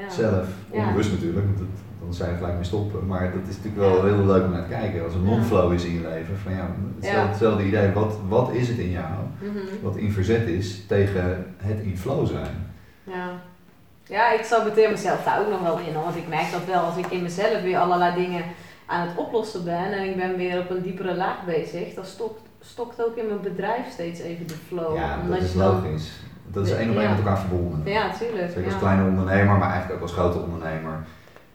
Ja. 0.00 0.10
Zelf. 0.10 0.46
Ja. 0.72 0.78
Onbewust 0.86 1.10
natuurlijk, 1.12 1.44
want 1.46 1.58
dat, 1.58 1.66
dan 2.00 2.14
zou 2.14 2.30
je 2.30 2.36
gelijk 2.36 2.54
mee 2.54 2.64
stoppen. 2.64 3.06
Maar 3.06 3.32
dat 3.32 3.40
is 3.48 3.56
natuurlijk 3.56 3.76
wel 3.76 4.06
Ja. 4.06 4.14
heel 4.14 4.26
leuk 4.26 4.44
om 4.44 4.50
naar 4.50 4.62
te 4.62 4.68
kijken. 4.68 5.04
Als 5.04 5.14
er 5.14 5.20
non-flow 5.20 5.72
is 5.72 5.84
in 5.84 5.92
je 5.92 6.00
leven, 6.00 6.36
van 6.42 6.52
ja, 6.52 6.66
hetzelfde, 6.96 7.20
Ja. 7.22 7.28
hetzelfde 7.28 7.64
idee. 7.66 7.92
Wat, 7.92 8.16
wat 8.28 8.52
is 8.52 8.68
het 8.68 8.78
in 8.78 8.90
jou 8.90 9.06
Mhm. 9.38 9.58
wat 9.82 9.96
in 9.96 10.12
verzet 10.12 10.46
is 10.46 10.86
tegen 10.86 11.46
het 11.56 11.80
in 11.80 11.98
flow 11.98 12.26
zijn? 12.26 12.46
Ja. 13.04 13.30
Ja, 14.08 14.32
ik 14.32 14.44
saboteer 14.44 14.90
mezelf 14.90 15.24
daar 15.24 15.40
ook 15.40 15.50
nog 15.50 15.62
wel 15.62 15.78
in. 15.78 15.94
Want 15.94 16.16
ik 16.16 16.28
merk 16.28 16.52
dat 16.52 16.64
wel 16.66 16.82
als 16.82 16.96
ik 16.96 17.06
in 17.06 17.22
mezelf 17.22 17.62
weer 17.62 17.78
allerlei 17.78 18.14
dingen 18.14 18.44
aan 18.86 19.08
het 19.08 19.16
oplossen 19.16 19.64
ben 19.64 19.92
en 19.92 20.04
ik 20.04 20.16
ben 20.16 20.36
weer 20.36 20.58
op 20.58 20.70
een 20.70 20.82
diepere 20.82 21.14
laag 21.16 21.44
bezig, 21.46 21.94
dan 21.94 22.04
stokt, 22.04 22.40
stokt 22.60 23.04
ook 23.04 23.16
in 23.16 23.26
mijn 23.26 23.40
bedrijf 23.40 23.90
steeds 23.92 24.20
even 24.20 24.46
de 24.46 24.54
flow. 24.66 24.96
ja, 24.96 25.18
dat 25.28 25.38
is 25.38 25.54
logisch. 25.54 26.10
Dat 26.46 26.66
is 26.66 26.72
één 26.72 26.90
op 26.90 26.96
één 26.96 27.08
met 27.08 27.18
elkaar 27.18 27.38
verbonden. 27.38 27.92
Ja, 27.92 28.10
tuurlijk. 28.18 28.46
Zeker 28.48 28.64
als 28.64 28.72
ja. 28.72 28.78
kleine 28.78 29.08
ondernemer, 29.08 29.58
maar 29.58 29.70
eigenlijk 29.70 29.94
ook 29.94 30.02
als 30.08 30.12
grote 30.12 30.38
ondernemer. 30.38 31.04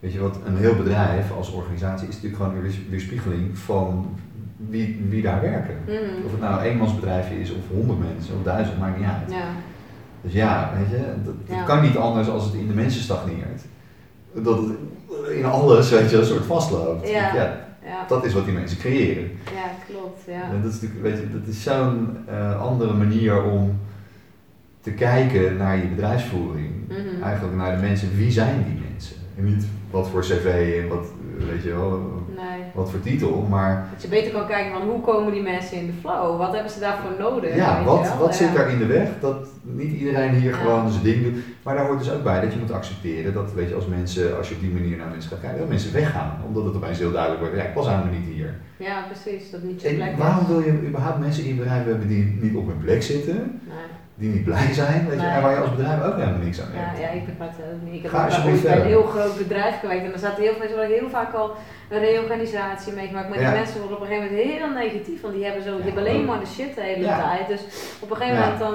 Weet 0.00 0.12
je 0.12 0.20
wat, 0.20 0.38
een 0.44 0.56
heel 0.56 0.76
bedrijf 0.76 1.32
als 1.36 1.52
organisatie 1.52 2.08
is 2.08 2.14
natuurlijk 2.14 2.42
gewoon 2.42 2.56
een 2.56 2.62
weers- 2.62 2.88
weerspiegeling 2.88 3.58
van 3.58 4.18
wie, 4.56 5.06
wie 5.08 5.22
daar 5.22 5.40
werken. 5.40 5.76
Mhm. 5.86 6.24
Of 6.24 6.30
het 6.30 6.40
nou 6.40 6.58
een 6.58 6.64
eenmansbedrijfje 6.64 7.40
is 7.40 7.50
of 7.50 7.68
honderd 7.70 7.98
mensen 7.98 8.36
of 8.36 8.42
duizend, 8.42 8.78
maakt 8.78 8.98
niet 8.98 9.06
uit. 9.06 9.30
Ja, 9.30 9.48
Dus 10.22 10.32
ja, 10.32 10.72
weet 10.78 11.00
je, 11.00 11.06
dat, 11.24 11.34
dat 11.46 11.56
Ja. 11.56 11.64
kan 11.64 11.82
niet 11.82 11.96
anders 11.96 12.28
als 12.28 12.44
het 12.44 12.54
in 12.54 12.66
de 12.68 12.74
mensen 12.74 13.02
stagneert. 13.02 13.62
Dat 14.32 14.58
het 14.58 14.70
in 15.36 15.44
alles, 15.44 15.90
weet 15.90 16.10
je, 16.10 16.16
een 16.16 16.24
soort 16.24 16.44
vastloopt. 16.44 17.08
Ja. 17.08 17.58
dat 18.08 18.24
is 18.24 18.32
wat 18.34 18.44
die 18.44 18.54
mensen 18.54 18.78
creëren. 18.78 19.30
ja, 19.44 19.70
klopt. 19.88 20.20
Ja. 20.26 20.42
En 20.42 20.62
dat 20.62 20.72
is 20.72 20.80
natuurlijk, 20.80 21.02
weet 21.02 21.18
je, 21.18 21.38
dat 21.38 21.48
is 21.48 21.62
zo'n 21.62 22.16
eh, 22.26 22.60
andere 22.60 22.92
manier 22.92 23.42
om 23.44 23.78
te 24.80 24.90
kijken 24.90 25.56
naar 25.56 25.76
je 25.76 25.86
bedrijfsvoering. 25.86 26.70
Mhm. 26.88 27.22
Eigenlijk 27.22 27.56
naar 27.56 27.76
de 27.76 27.82
mensen, 27.82 28.16
wie 28.16 28.30
zijn 28.30 28.64
die 28.64 28.82
mensen? 28.90 29.16
En 29.38 29.44
niet 29.44 29.64
wat 29.90 30.08
voor 30.08 30.20
cv 30.20 30.78
en 30.82 30.88
wat, 30.88 31.06
weet 31.52 31.62
je 31.62 31.70
wel. 31.70 32.22
Wat 32.74 32.90
voor 32.90 33.00
titel, 33.00 33.46
maar 33.48 33.88
Dat 33.92 34.02
je 34.02 34.08
beter 34.08 34.32
kan 34.32 34.46
kijken 34.46 34.72
van 34.72 34.88
hoe 34.88 35.00
komen 35.00 35.32
die 35.32 35.42
mensen 35.42 35.76
in 35.76 35.86
de 35.86 35.92
flow? 36.00 36.38
Wat 36.38 36.52
hebben 36.52 36.72
ze 36.72 36.80
daarvoor 36.80 37.10
nodig? 37.18 37.54
ja, 37.54 37.84
wat, 37.84 38.16
wat 38.18 38.34
zit 38.34 38.54
daar 38.54 38.70
in 38.70 38.78
de 38.78 38.86
weg? 38.86 39.08
Dat 39.20 39.48
niet 39.62 39.92
iedereen 39.92 40.34
hier 40.34 40.54
gewoon 40.54 40.90
zijn 40.90 41.04
ding 41.04 41.22
doet. 41.22 41.42
Maar 41.62 41.74
daar 41.74 41.86
hoort 41.86 41.98
dus 41.98 42.10
ook 42.10 42.22
bij 42.22 42.40
dat 42.40 42.52
je 42.52 42.58
moet 42.58 42.72
accepteren 42.72 43.34
dat, 43.34 43.52
weet 43.52 43.68
je, 43.68 43.74
als 43.74 43.86
mensen, 43.86 44.36
als 44.36 44.48
je 44.48 44.54
op 44.54 44.60
die 44.60 44.70
manier 44.70 44.96
naar 44.96 45.08
mensen 45.08 45.30
gaat 45.30 45.40
kijken, 45.40 45.58
dat 45.58 45.68
mensen 45.68 45.92
weggaan. 45.92 46.36
Omdat 46.46 46.64
het 46.64 46.76
opeens 46.76 46.98
heel 46.98 47.12
duidelijk 47.12 47.40
wordt, 47.40 47.56
ja, 47.56 47.62
ik 47.62 47.74
was 47.74 47.86
helemaal 47.86 48.12
niet 48.12 48.34
hier. 48.34 48.54
Ja, 48.76 49.04
precies. 49.10 49.50
Dat 49.50 49.62
niet 49.62 49.82
je 49.82 49.94
plek 49.94 50.08
En 50.08 50.18
waarom 50.18 50.46
wil 50.46 50.60
je 50.60 50.72
überhaupt 50.86 51.18
mensen 51.18 51.42
in 51.42 51.48
je 51.48 51.54
bedrijf 51.54 51.84
hebben 51.84 52.08
die 52.08 52.38
niet 52.40 52.54
op 52.54 52.66
hun 52.66 52.78
plek 52.78 53.02
zitten? 53.02 53.60
Nee. 53.68 53.99
Die 54.20 54.30
niet 54.36 54.44
blij 54.44 54.68
zijn, 54.82 55.00
weet 55.08 55.20
je, 55.20 55.26
Nee. 55.26 55.36
en 55.36 55.42
waar 55.42 55.54
je 55.56 55.60
als 55.66 55.74
bedrijf 55.76 56.00
ook 56.08 56.16
helemaal 56.20 56.44
niks 56.46 56.60
aan 56.60 56.72
Ja, 56.74 56.78
hebt. 56.80 56.98
ja, 57.04 57.08
ik 57.18 57.24
begrijp 57.26 57.50
het 57.56 57.66
ook 57.74 57.82
niet. 57.86 57.94
Ik 57.94 58.02
heb 58.02 58.10
Ga 58.12 58.18
ook 58.20 58.24
alsjeblieft 58.30 58.62
bij 58.62 58.76
een 58.80 58.92
heel 58.94 59.06
groot 59.14 59.36
bedrijf 59.44 59.74
gewerkt 59.82 60.04
en 60.04 60.12
er 60.12 60.24
zaten 60.26 60.42
heel 60.42 60.52
veel 60.54 60.62
mensen 60.64 60.88
die 60.88 60.98
heel 61.00 61.10
vaak 61.18 61.32
al 61.40 61.48
een 61.92 61.98
reorganisatie 62.08 62.92
meegemaakt. 62.92 63.28
Maar 63.28 63.38
die 63.38 63.46
Ja. 63.46 63.60
mensen 63.60 63.78
worden 63.80 63.96
op 63.98 64.02
een 64.02 64.08
gegeven 64.10 64.28
moment 64.30 64.48
heel 64.52 64.70
negatief, 64.82 65.20
want 65.24 65.34
die 65.34 65.44
hebben, 65.44 65.62
zo, 65.62 65.70
die 65.70 65.78
Ja, 65.78 65.84
hebben 65.84 66.02
alleen 66.04 66.24
maar 66.28 66.40
de 66.44 66.50
shit 66.56 66.72
de 66.74 66.84
hele 66.90 67.04
Ja. 67.12 67.18
tijd. 67.26 67.44
Dus 67.52 67.62
op 68.04 68.08
een 68.10 68.16
gegeven 68.16 68.38
Ja. 68.38 68.44
moment 68.44 68.60
dan 68.66 68.74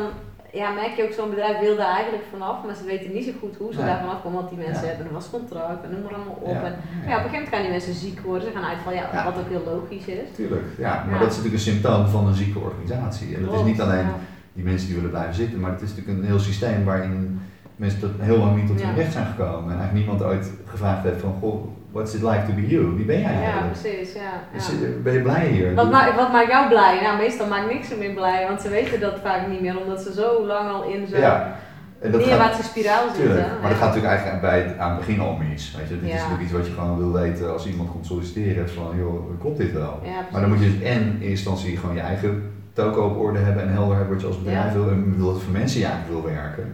ja, 0.61 0.67
merk 0.81 0.93
je 0.97 1.03
ook 1.07 1.15
zo'n 1.19 1.29
bedrijf 1.35 1.57
wil 1.65 1.75
daar 1.81 1.93
eigenlijk 1.99 2.25
vanaf, 2.35 2.57
maar 2.65 2.75
ze 2.75 2.83
weten 2.93 3.11
niet 3.17 3.25
zo 3.29 3.33
goed 3.41 3.55
hoe 3.61 3.71
ze 3.73 3.79
Nee. 3.79 3.87
daar 3.89 3.99
vanaf 4.05 4.19
komen, 4.23 4.37
want 4.41 4.49
die 4.53 4.61
mensen 4.65 4.83
Ja. 4.83 4.89
hebben 4.91 5.05
een 5.07 5.17
vastcontract 5.19 5.81
en 5.85 5.89
noem 5.93 6.01
maar 6.05 6.15
allemaal 6.17 6.39
op. 6.51 6.57
Ja. 6.61 6.67
En, 6.69 6.75
ja, 7.11 7.15
op 7.19 7.23
een 7.25 7.29
gegeven 7.29 7.31
moment 7.31 7.49
gaan 7.53 7.61
die 7.65 7.73
mensen 7.77 7.93
ziek 8.05 8.19
worden, 8.29 8.43
ze 8.49 8.53
gaan 8.57 8.69
uitvallen, 8.71 8.97
ja, 9.01 9.07
Ja. 9.13 9.23
wat 9.29 9.37
ook 9.41 9.49
heel 9.55 9.65
logisch 9.73 10.07
is. 10.19 10.27
Tuurlijk, 10.39 10.65
ja, 10.85 10.93
maar 11.05 11.13
Ja. 11.13 11.19
dat 11.23 11.29
is 11.31 11.37
natuurlijk 11.37 11.59
een 11.61 11.69
symptoom 11.71 12.03
van 12.15 12.23
een 12.29 12.39
zieke 12.43 12.59
organisatie. 12.67 13.29
En 13.35 13.41
dat 13.45 13.53
is 13.59 13.63
niet 13.71 13.81
alleen 13.85 14.07
ja. 14.13 14.19
Die 14.55 14.63
mensen 14.63 14.87
die 14.87 14.95
willen 14.95 15.09
blijven 15.11 15.33
zitten, 15.35 15.59
maar 15.59 15.71
het 15.71 15.81
is 15.81 15.89
natuurlijk 15.89 16.17
een 16.17 16.25
heel 16.25 16.39
systeem 16.39 16.83
waarin 16.83 17.39
mensen 17.75 17.99
tot 17.99 18.11
heel 18.19 18.37
lang 18.37 18.55
niet 18.55 18.67
tot 18.67 18.81
hun 18.81 18.89
Ja. 18.89 18.95
recht 18.95 19.11
zijn 19.11 19.25
gekomen. 19.25 19.71
En 19.73 19.79
eigenlijk 19.79 19.93
niemand 19.93 20.23
ooit 20.23 20.51
gevraagd 20.65 21.03
heeft 21.03 21.19
van, 21.21 21.35
goh, 21.39 21.65
what's 21.91 22.13
it 22.13 22.21
like 22.21 22.43
to 22.47 22.53
be 22.53 22.67
you? 22.67 22.95
Wie 22.95 23.05
ben 23.05 23.19
jij 23.19 23.33
Ja, 23.33 23.39
eigenlijk? 23.41 23.71
precies, 23.81 24.13
ja. 24.13 24.31
Is- 24.57 24.67
ja. 24.69 24.87
Ben 25.03 25.13
je 25.13 25.21
blij 25.21 25.47
hier? 25.47 25.75
Wat, 25.75 25.91
maakt, 25.91 26.15
wat 26.15 26.31
maakt 26.31 26.47
jou 26.51 26.67
blij? 26.67 27.01
Nou, 27.01 27.17
meestal 27.17 27.47
maakt 27.47 27.71
niks 27.73 27.95
meer 27.97 28.13
blij, 28.13 28.45
want 28.47 28.61
ze 28.61 28.69
weten 28.69 28.99
dat 28.99 29.19
vaak 29.23 29.47
niet 29.47 29.61
meer, 29.61 29.79
omdat 29.79 30.01
ze 30.01 30.13
zo 30.13 30.45
lang 30.45 30.69
al 30.69 30.83
in 30.83 31.07
zo'n 31.07 31.19
Ja, 31.19 31.55
neerwaartse 32.01 32.63
spiraal 32.63 33.03
zitten. 33.07 33.23
tuurlijk, 33.23 33.47
maar 33.61 33.69
dat 33.69 33.79
Ja. 33.79 33.85
gaat 33.85 33.95
natuurlijk 33.95 34.13
eigenlijk 34.13 34.41
bij 34.41 34.59
het, 34.61 34.77
aan 34.77 34.89
het 34.89 34.99
begin 34.99 35.19
al 35.19 35.35
mis. 35.49 35.75
Weet 35.77 35.87
je? 35.89 35.93
Dit 35.95 36.03
is 36.03 36.09
Ja. 36.09 36.15
natuurlijk 36.15 36.41
iets 36.43 36.51
wat 36.51 36.65
je 36.67 36.73
gewoon 36.73 36.97
wil 36.97 37.11
weten 37.21 37.51
als 37.53 37.67
iemand 37.67 37.91
komt 37.91 38.05
solliciteren. 38.05 38.69
Van, 38.69 38.97
joh, 38.97 39.39
klopt 39.39 39.57
dit 39.57 39.71
wel? 39.73 39.99
Ja, 40.03 40.25
Maar 40.31 40.41
dan 40.41 40.49
moet 40.49 40.59
je 40.63 40.71
dus 40.71 40.81
en 40.81 40.99
in 41.01 41.07
eerste 41.11 41.25
instantie 41.27 41.77
gewoon 41.77 41.95
je 41.95 42.01
eigen 42.01 42.51
toko 42.75 43.05
op 43.05 43.17
orde 43.17 43.39
hebben 43.39 43.63
en 43.63 43.73
helder 43.73 43.95
hebben 43.95 44.13
wat 44.13 44.21
je 44.21 44.27
als 44.27 44.43
bedrijf 44.43 44.73
wil 44.73 44.89
en 44.89 45.15
wat 45.17 45.41
voor 45.41 45.51
mensen 45.51 45.79
je 45.79 45.85
eigenlijk 45.85 46.13
wil 46.13 46.33
werken. 46.33 46.73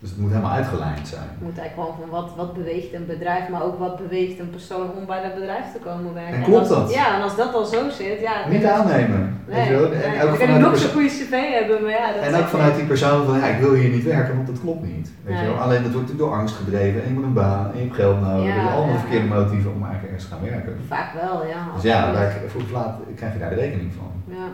Dus 0.00 0.10
het 0.10 0.18
moet 0.18 0.30
helemaal 0.30 0.56
uitgelijnd 0.60 1.08
zijn. 1.08 1.28
Je 1.38 1.44
moet 1.44 1.58
eigenlijk 1.58 1.88
gewoon 1.88 1.94
van 2.00 2.10
wat, 2.18 2.28
wat 2.36 2.54
beweegt 2.54 2.92
een 2.94 3.06
bedrijf, 3.06 3.48
maar 3.48 3.62
ook 3.62 3.78
wat 3.78 3.96
beweegt 3.96 4.38
een 4.38 4.50
persoon 4.50 4.86
om 4.98 5.06
bij 5.06 5.22
dat 5.22 5.34
bedrijf 5.34 5.66
te 5.72 5.78
komen 5.78 6.14
werken. 6.14 6.34
En 6.34 6.42
klopt 6.42 6.60
als, 6.60 6.68
dat? 6.68 6.94
Ja, 6.94 7.16
en 7.16 7.22
als 7.22 7.36
dat 7.36 7.54
al 7.54 7.64
zo 7.64 7.90
zit, 7.90 8.20
ja. 8.20 8.48
Niet 8.48 8.64
aannemen. 8.64 9.40
weet 9.44 9.56
Nee, 9.56 9.70
je 9.70 9.88
nee. 9.88 10.02
En 10.02 10.18
Dan 10.18 10.28
ook 10.28 10.38
kan 10.38 10.52
je 10.52 10.58
nog 10.58 10.78
zo'n 10.78 10.90
goede 10.90 11.08
cv 11.08 11.34
hebben, 11.58 11.82
maar 11.82 11.90
ja. 11.90 12.12
Dat 12.12 12.22
en 12.22 12.34
ook 12.40 12.46
vanuit 12.46 12.74
die 12.74 12.84
persoon 12.84 13.26
van 13.26 13.38
ja, 13.38 13.46
ik 13.46 13.60
wil 13.60 13.72
hier 13.72 13.90
niet 13.90 14.04
werken, 14.04 14.34
want 14.34 14.46
dat 14.46 14.60
klopt 14.60 14.82
niet. 14.82 15.10
Weet 15.24 15.38
je 15.38 15.46
wel? 15.46 15.54
Alleen 15.54 15.82
dat 15.82 15.92
wordt 15.92 16.18
door 16.18 16.32
angst 16.32 16.56
gedreven 16.56 17.02
en 17.02 17.08
je 17.08 17.14
moet 17.14 17.24
een 17.24 17.32
baan 17.32 17.70
en 17.72 17.78
je 17.78 17.84
hebt 17.84 17.94
geld 17.94 18.20
nodig. 18.20 18.54
Ja, 18.54 18.54
je, 18.54 18.70
allemaal 18.70 18.94
ja, 18.94 19.00
verkeerde 19.00 19.26
motieven 19.26 19.70
om 19.74 19.82
eigenlijk 19.82 20.12
ergens 20.12 20.28
te 20.28 20.34
gaan 20.34 20.44
werken. 20.50 20.76
Vaak 20.86 21.12
wel, 21.12 21.46
ja. 21.46 21.60
Dus 21.74 21.82
ja, 21.82 21.98
absoluut. 21.98 22.18
daar, 22.18 22.50
vroeg 22.50 22.62
of 22.62 22.70
laat 22.70 22.98
krijg 23.16 23.32
je 23.32 23.38
daar 23.38 23.50
de 23.50 23.56
rekening 23.56 23.92
van. 23.92 24.34
Ja 24.36 24.48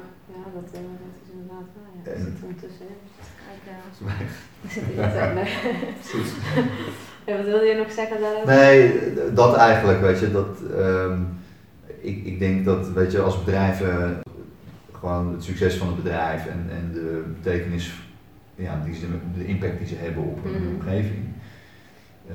dat, 0.55 0.69
eh, 0.73 0.81
dat 1.03 1.15
is 1.23 1.31
inderdaad 1.33 1.67
waar. 1.77 1.93
Ja. 2.05 2.11
En- 2.13 2.25
zit 2.33 2.43
ondertussen 2.43 2.87
in. 2.93 2.97
Precies. 6.01 6.33
Ja, 7.27 7.37
wat 7.37 7.47
wilde 7.47 7.65
je 7.65 7.75
nog 7.75 7.93
zeggen 7.93 8.21
daarover? 8.21 8.55
Nee, 8.55 9.01
dat 9.35 9.57
eigenlijk, 9.57 10.01
weet 10.01 10.19
je, 10.19 10.33
dat, 10.33 10.59
ehm, 10.79 11.19
ik, 12.01 12.25
ik 12.25 12.39
denk 12.39 12.65
dat, 12.65 12.89
weet 12.89 13.13
je, 13.13 13.21
als 13.21 13.45
bedrijven 13.45 14.21
gewoon 14.93 15.33
het 15.33 15.45
succes 15.45 15.75
van 15.77 15.87
het 15.87 15.97
bedrijf 16.03 16.47
en, 16.47 16.67
en 16.71 16.91
de 16.93 17.23
betekenis, 17.43 17.93
ja, 18.55 18.83
die 18.85 18.95
ze, 18.95 19.07
de 19.39 19.47
impact 19.47 19.79
die 19.79 19.87
ze 19.87 19.95
hebben 19.97 20.23
op 20.23 20.45
hun 20.45 20.63
Mhm. 20.63 20.75
omgeving, 20.75 21.15
eh, 21.25 21.44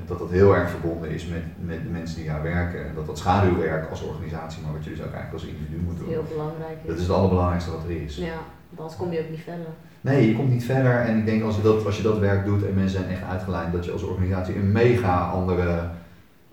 dat 0.06 0.18
dat 0.18 0.30
heel 0.30 0.56
erg 0.56 0.70
verbonden 0.70 1.10
is 1.10 1.26
met, 1.26 1.42
met 1.60 1.82
de 1.82 1.88
mensen 1.88 2.16
die 2.16 2.26
daar 2.28 2.42
werken. 2.42 2.86
En 2.88 2.94
dat 2.94 3.06
dat 3.06 3.18
schaduwwerk 3.18 3.90
als 3.90 4.02
organisatie, 4.02 4.62
maar 4.62 4.72
wat 4.72 4.84
je 4.84 4.90
dus 4.90 4.98
ook 4.98 5.12
eigenlijk 5.12 5.32
als 5.32 5.44
individu 5.44 5.76
moet 5.84 5.98
doen. 5.98 6.08
heel 6.08 6.24
belangrijk 6.32 6.76
Dat 6.86 6.94
is. 6.94 7.00
is 7.02 7.06
het 7.08 7.16
allerbelangrijkste 7.16 7.70
wat 7.70 7.84
er 7.84 8.02
is. 8.02 8.16
Ja, 8.16 8.24
want 8.68 8.80
anders 8.80 8.96
kom 8.96 9.12
je 9.12 9.20
ook 9.20 9.30
niet 9.30 9.40
verder. 9.40 9.66
Nee, 10.00 10.28
je 10.28 10.34
komt 10.36 10.50
niet 10.50 10.64
verder 10.64 11.00
en 11.00 11.18
ik 11.18 11.24
denk 11.24 11.42
als 11.42 11.56
je 11.56 11.62
dat, 11.62 11.86
als 11.86 11.96
je 11.96 12.02
dat 12.02 12.18
werk 12.18 12.44
doet 12.44 12.66
en 12.66 12.74
mensen 12.74 12.98
zijn 13.00 13.10
echt 13.10 13.22
uitgeleid, 13.30 13.72
dat 13.72 13.84
je 13.84 13.92
als 13.92 14.02
organisatie 14.02 14.54
een 14.56 14.72
mega 14.72 15.28
andere 15.28 15.88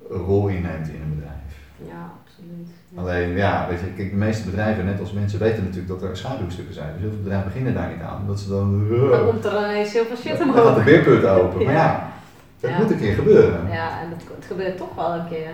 rol 0.10 0.48
inneemt 0.48 0.88
in 0.88 1.02
een 1.02 1.16
bedrijf. 1.16 1.36
Ja, 1.92 2.12
absoluut. 2.24 2.70
Ja. 2.90 3.02
Alleen, 3.02 3.30
ja, 3.36 3.66
weet 3.70 3.80
je, 3.80 3.86
kijk, 3.96 4.10
de 4.10 4.16
meeste 4.16 4.46
bedrijven, 4.50 4.86
net 4.86 5.00
als 5.00 5.12
mensen, 5.12 5.40
weten 5.40 5.64
natuurlijk 5.64 6.00
dat 6.00 6.10
er 6.10 6.18
schaduwstukken 6.18 6.74
zijn. 6.74 6.92
Dus 6.94 7.02
heel 7.02 7.10
veel 7.10 7.20
bedrijven 7.20 7.48
beginnen 7.48 7.74
daar 7.74 7.90
niet 7.90 8.02
aan, 8.02 8.22
omdat 8.22 8.40
ze 8.40 8.50
dan... 8.50 8.88
Dan 9.10 9.26
komt 9.26 9.46
er 9.46 9.58
ineens 9.58 9.94
heel 9.94 10.06
veel 10.06 10.16
shit 10.16 10.38
dan 10.38 10.48
gaat 10.48 10.56
de 10.56 10.62
omhoog. 10.62 10.84
beerput 10.84 11.26
open. 11.26 11.64
Maar 11.66 11.74
Ja. 11.74 12.16
Ja. 12.58 12.78
moet 12.78 12.91
een 12.91 12.97
keer 12.99 13.14
gebeuren. 13.14 13.68
Ja, 13.72 13.89
en 14.01 14.10
dat, 14.10 14.36
het 14.36 14.45
gebeurt 14.45 14.78
toch 14.78 14.95
wel 14.95 15.14
een 15.14 15.28
keer. 15.30 15.49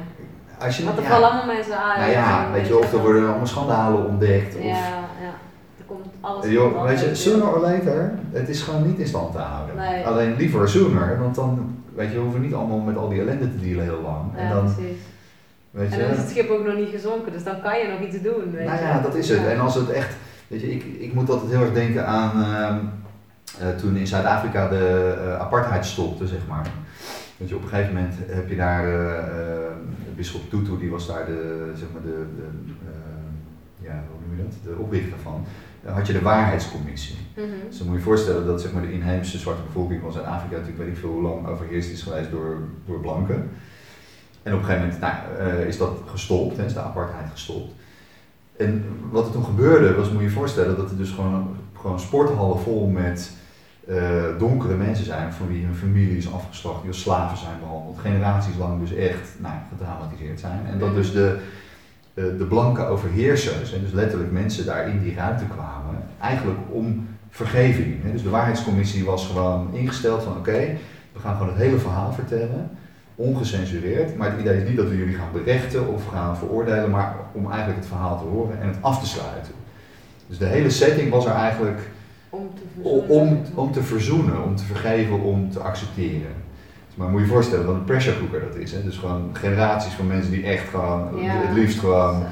Als 0.59 0.77
je, 0.77 0.83
Want 0.85 0.97
er 0.97 1.03
ja, 1.03 1.09
vallen 1.09 1.29
allemaal 1.29 1.55
mensen 1.55 1.77
aan. 1.77 1.99
nou 1.99 2.11
ja, 2.11 2.51
weet 2.53 2.67
je, 2.67 2.77
of 2.77 2.93
er 2.93 2.99
worden 2.99 3.27
allemaal 3.27 3.47
schandalen 3.47 4.05
ontdekt. 4.07 4.55
Of, 4.55 4.63
Ja, 4.63 4.71
ja. 5.21 5.33
Er 5.77 5.83
komt 5.85 6.05
alles 6.21 6.45
Joh, 6.45 6.83
weet 6.85 6.99
je, 6.99 7.15
sooner 7.15 7.47
or 7.53 7.59
later, 7.59 8.13
het 8.31 8.49
is 8.49 8.61
gewoon 8.61 8.87
niet 8.87 8.99
in 8.99 9.07
stand 9.07 9.31
te 9.31 9.37
houden. 9.37 9.75
Nee. 9.75 10.05
Alleen 10.05 10.35
liever 10.35 10.69
sooner, 10.69 11.19
want 11.19 11.35
dan, 11.35 11.75
weet 11.95 12.07
je, 12.09 12.13
we 12.15 12.21
hoeven 12.21 12.41
niet 12.41 12.53
allemaal 12.53 12.77
met 12.79 12.97
al 12.97 13.09
die 13.09 13.19
ellende 13.21 13.51
te 13.51 13.59
dealen 13.59 13.83
heel 13.83 14.01
lang. 14.01 14.23
Ja, 14.35 14.41
en 14.41 14.49
dan, 14.49 14.63
precies. 14.73 14.97
weet 15.71 15.89
je, 15.89 15.95
En 15.95 16.01
dan 16.01 16.11
is 16.11 16.17
het 16.17 16.29
schip 16.29 16.49
ook 16.49 16.65
nog 16.65 16.75
niet 16.75 16.89
gezonken, 16.89 17.31
dus 17.31 17.43
dan 17.43 17.61
kan 17.61 17.77
je 17.79 17.87
nog 17.87 17.99
iets 18.07 18.21
doen. 18.21 18.51
Weet 18.51 18.65
Nou 18.65 18.77
je. 18.77 18.83
ja, 18.83 18.99
dat 18.99 19.15
is 19.15 19.29
het. 19.29 19.39
Ja. 19.39 19.47
En 19.47 19.59
als 19.59 19.75
het 19.75 19.89
echt, 19.89 20.13
weet 20.47 20.61
je, 20.61 20.71
ik, 20.71 20.83
ik 20.99 21.13
moet 21.13 21.29
altijd 21.29 21.51
heel 21.51 21.61
erg 21.61 21.73
denken 21.73 22.05
aan 22.07 22.43
ehm, 22.43 22.77
eh, 23.59 23.75
toen 23.77 23.95
in 23.95 24.07
Zuid-Afrika 24.07 24.67
de 24.67 25.13
eh, 25.25 25.39
apartheid 25.39 25.85
stopte, 25.85 26.27
zeg 26.27 26.39
maar. 26.47 26.67
Weet 27.37 27.49
je, 27.49 27.55
op 27.55 27.63
een 27.63 27.69
gegeven 27.69 27.93
moment 27.93 28.13
heb 28.27 28.49
je 28.49 28.55
daar, 28.55 28.87
eh 28.87 29.63
eh, 29.73 30.15
Bisschop 30.15 30.49
Tutu, 30.49 30.77
die 30.79 30.89
was 30.89 31.07
daar 31.07 31.25
de, 31.25 31.71
zeg 31.75 31.87
maar 31.93 32.01
de, 32.01 32.25
de 32.35 32.43
eh, 32.85 33.87
ja, 33.87 34.03
hoe 34.09 34.27
noem 34.27 34.37
je 34.37 34.43
dat, 34.43 34.53
de 34.63 34.81
oprichter 34.81 35.17
van. 35.23 35.45
Dan 35.83 35.93
had 35.93 36.07
je 36.07 36.13
de 36.13 36.21
waarheidscommissie. 36.21 37.15
Mhm. 37.35 37.45
Dus 37.67 37.77
dan 37.77 37.87
moet 37.87 37.95
je 37.95 38.01
je 38.01 38.07
voorstellen 38.07 38.45
dat 38.45 38.61
zeg 38.61 38.73
maar, 38.73 38.81
de 38.81 38.93
inheemse 38.93 39.37
zwarte 39.37 39.61
bevolking 39.63 40.01
van 40.01 40.11
Zuid-Afrika 40.11 40.55
natuurlijk 40.55 40.83
weet 40.83 40.93
ik 40.93 40.97
veel 40.97 41.09
hoe 41.09 41.21
lang 41.21 41.47
overheerst 41.47 41.89
is 41.89 42.01
geweest 42.01 42.31
door, 42.31 42.57
door 42.85 42.99
blanken. 42.99 43.49
En 44.43 44.53
op 44.53 44.59
een 44.59 44.65
gegeven 44.65 44.87
moment 44.87 45.01
nou, 45.01 45.67
is 45.67 45.77
dat 45.77 45.97
gestopt, 46.05 46.57
hè, 46.57 46.65
is 46.65 46.73
de 46.73 46.79
apartheid 46.79 47.29
gestopt. 47.31 47.73
En 48.57 48.85
wat 49.11 49.25
er 49.25 49.31
toen 49.31 49.43
gebeurde 49.43 49.93
was, 49.93 50.09
moet 50.09 50.21
je 50.21 50.27
je 50.27 50.33
voorstellen, 50.33 50.77
dat 50.77 50.91
er 50.91 50.97
dus 50.97 51.11
gewoon, 51.11 51.55
gewoon 51.73 51.99
sporthallen 51.99 52.59
vol 52.59 52.87
met 52.87 53.31
donkere 54.37 54.75
mensen 54.75 55.05
zijn, 55.05 55.33
van 55.33 55.47
wie 55.47 55.65
hun 55.65 55.75
familie 55.75 56.17
is 56.17 56.33
afgeslacht, 56.33 56.81
die 56.81 56.89
als 56.89 57.01
slaven 57.01 57.37
zijn 57.37 57.59
behandeld, 57.59 57.99
generaties 57.99 58.57
lang 58.57 58.79
dus 58.79 58.95
echt 58.95 59.35
nou, 59.37 59.53
gedramatiseerd 59.69 60.39
zijn. 60.39 60.59
En 60.71 60.79
dat 60.79 60.95
dus 60.95 61.11
de, 61.11 61.37
eh, 62.13 62.23
de 62.37 62.45
blanke 62.45 62.85
overheersers, 62.85 63.73
en 63.73 63.81
dus 63.81 63.91
letterlijk 63.91 64.31
mensen 64.31 64.65
daar 64.65 64.89
in 64.89 65.01
die 65.01 65.15
ruimte 65.15 65.45
kwamen, 65.45 65.95
eigenlijk 66.21 66.59
om 66.69 67.07
vergeving. 67.29 68.11
Dus 68.11 68.23
de 68.23 68.29
waarheidscommissie 68.29 69.05
was 69.05 69.27
gewoon 69.27 69.69
ingesteld 69.73 70.23
van 70.23 70.37
oké, 70.37 70.77
we 71.13 71.19
gaan 71.19 71.35
gewoon 71.35 71.53
het 71.53 71.61
hele 71.61 71.77
verhaal 71.77 72.13
vertellen, 72.13 72.69
ongecensureerd. 73.15 74.17
Maar 74.17 74.31
het 74.31 74.39
idee 74.39 74.61
is 74.61 74.67
niet 74.67 74.77
dat 74.77 74.89
we 74.89 74.97
jullie 74.97 75.15
gaan 75.15 75.31
berechten 75.33 75.87
of 75.87 76.07
gaan 76.07 76.37
veroordelen, 76.37 76.89
maar 76.89 77.15
om 77.31 77.45
eigenlijk 77.45 77.79
het 77.79 77.87
verhaal 77.87 78.17
te 78.17 78.25
horen 78.25 78.61
en 78.61 78.67
het 78.67 78.77
af 78.81 78.99
te 78.99 79.07
sluiten. 79.07 79.53
Dus 80.27 80.37
de 80.37 80.45
hele 80.45 80.69
setting 80.69 81.09
was 81.09 81.25
er 81.25 81.31
eigenlijk 81.31 81.79
Om 82.33 82.49
te 82.55 82.61
verzoenen. 82.73 83.09
om, 83.09 83.41
om 83.55 83.71
te 83.71 83.83
verzoenen, 83.83 84.43
om 84.43 84.55
te 84.55 84.63
vergeven, 84.63 85.21
om 85.21 85.49
te 85.51 85.59
accepteren. 85.59 86.33
Dus 86.87 86.95
maar 86.95 87.07
moet 87.09 87.19
je 87.19 87.25
je 87.25 87.31
voorstellen 87.31 87.65
wat 87.65 87.75
een 87.75 87.83
pressure 87.83 88.19
cooker 88.19 88.41
dat 88.41 88.55
is. 88.55 88.71
Hè? 88.71 88.83
Dus 88.83 88.97
gewoon 88.97 89.29
generaties 89.33 89.93
van 89.93 90.07
mensen 90.07 90.31
die 90.31 90.43
echt 90.43 90.69
gewoon, 90.69 91.07
Ja. 91.21 91.31
het 91.45 91.55
liefst 91.57 91.79
gewoon, 91.79 92.13
Zo. 92.19 92.25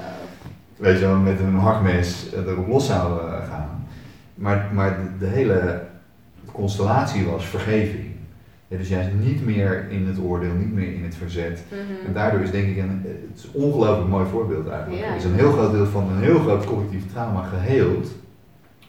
weet 0.83 0.99
je 0.99 1.05
wel, 1.05 1.17
met 1.17 1.39
een 1.39 1.55
hakmes 1.55 2.27
erop 2.47 2.67
los 2.67 2.85
zouden 2.85 3.43
gaan. 3.43 3.85
Maar, 4.35 4.69
maar 4.73 4.97
de, 4.97 5.25
de 5.25 5.31
hele 5.31 5.81
constellatie 6.51 7.25
was 7.25 7.45
vergeving. 7.45 8.05
Ja, 8.67 8.77
dus 8.77 8.89
juist 8.89 9.09
niet 9.19 9.45
meer 9.45 9.85
in 9.89 10.07
het 10.07 10.19
oordeel, 10.19 10.53
niet 10.53 10.73
meer 10.73 10.93
in 10.93 11.03
het 11.03 11.15
verzet. 11.15 11.63
Mhm. 11.69 12.07
En 12.07 12.13
daardoor 12.13 12.39
is 12.41 12.51
denk 12.51 12.67
ik 12.67 12.77
een, 12.77 13.01
het 13.29 13.37
is 13.37 13.43
een 13.43 13.61
ongelooflijk 13.61 14.09
mooi 14.09 14.25
voorbeeld 14.31 14.67
eigenlijk. 14.69 15.01
Ja. 15.01 15.09
Er 15.09 15.15
is 15.15 15.23
een 15.23 15.33
heel 15.35 15.51
groot 15.51 15.71
deel 15.71 15.85
van 15.85 16.09
een 16.09 16.21
heel 16.23 16.39
groot 16.39 16.65
collectief 16.65 17.11
trauma 17.11 17.43
geheeld. 17.43 18.07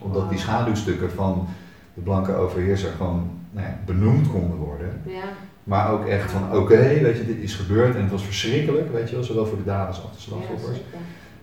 Omdat 0.03 0.31
die 0.31 0.39
schaduwstukken 0.39 1.11
van 1.11 1.47
de 1.95 2.01
blanke 2.01 2.35
overheerser 2.35 2.91
gewoon 2.97 3.31
nou 3.51 3.67
ja, 3.67 3.79
benoemd 3.87 4.31
konden 4.31 4.59
worden. 4.59 5.01
Ja, 5.07 5.23
Maar 5.65 5.93
ook 5.93 6.07
echt 6.07 6.31
van 6.31 6.57
oké, 6.57 6.77
weet 6.77 7.17
je, 7.17 7.27
dit 7.27 7.39
is 7.39 7.55
gebeurd 7.55 7.95
en 7.95 8.03
het 8.03 8.11
was 8.11 8.25
verschrikkelijk, 8.25 8.93
weet 8.93 9.09
je 9.09 9.15
wel, 9.15 9.25
zowel 9.25 9.47
voor 9.47 9.59
de 9.59 9.65
daders 9.65 10.03
als 10.03 10.13
de 10.13 10.21
slachtoffers. 10.21 10.79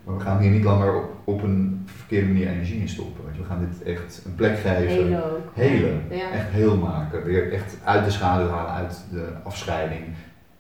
maar 0.03 0.18
we 0.18 0.22
gaan 0.22 0.39
hier 0.39 0.51
niet 0.51 0.64
langer 0.64 0.95
op, 0.95 1.10
op 1.24 1.43
een 1.43 1.84
verkeerde 1.86 2.28
manier 2.28 2.47
energie 2.47 2.80
in 2.80 2.89
stoppen. 2.89 3.26
Weet 3.26 3.36
je. 3.36 3.41
We 3.41 3.47
gaan 3.47 3.68
dit 3.70 3.84
echt 3.84 4.22
een 4.26 4.36
plek 4.36 4.57
geven. 4.57 4.88
Hele. 4.88 5.38
Helen. 5.53 6.02
Ja. 6.10 6.31
Echt 6.31 6.49
heel 6.49 6.77
maken. 6.77 7.23
Weer 7.23 7.53
echt 7.53 7.77
uit 7.84 8.06
de 8.06 8.11
schaduw 8.11 8.48
halen, 8.48 8.72
uit 8.72 9.03
de 9.11 9.27
afscheiding. 9.44 10.02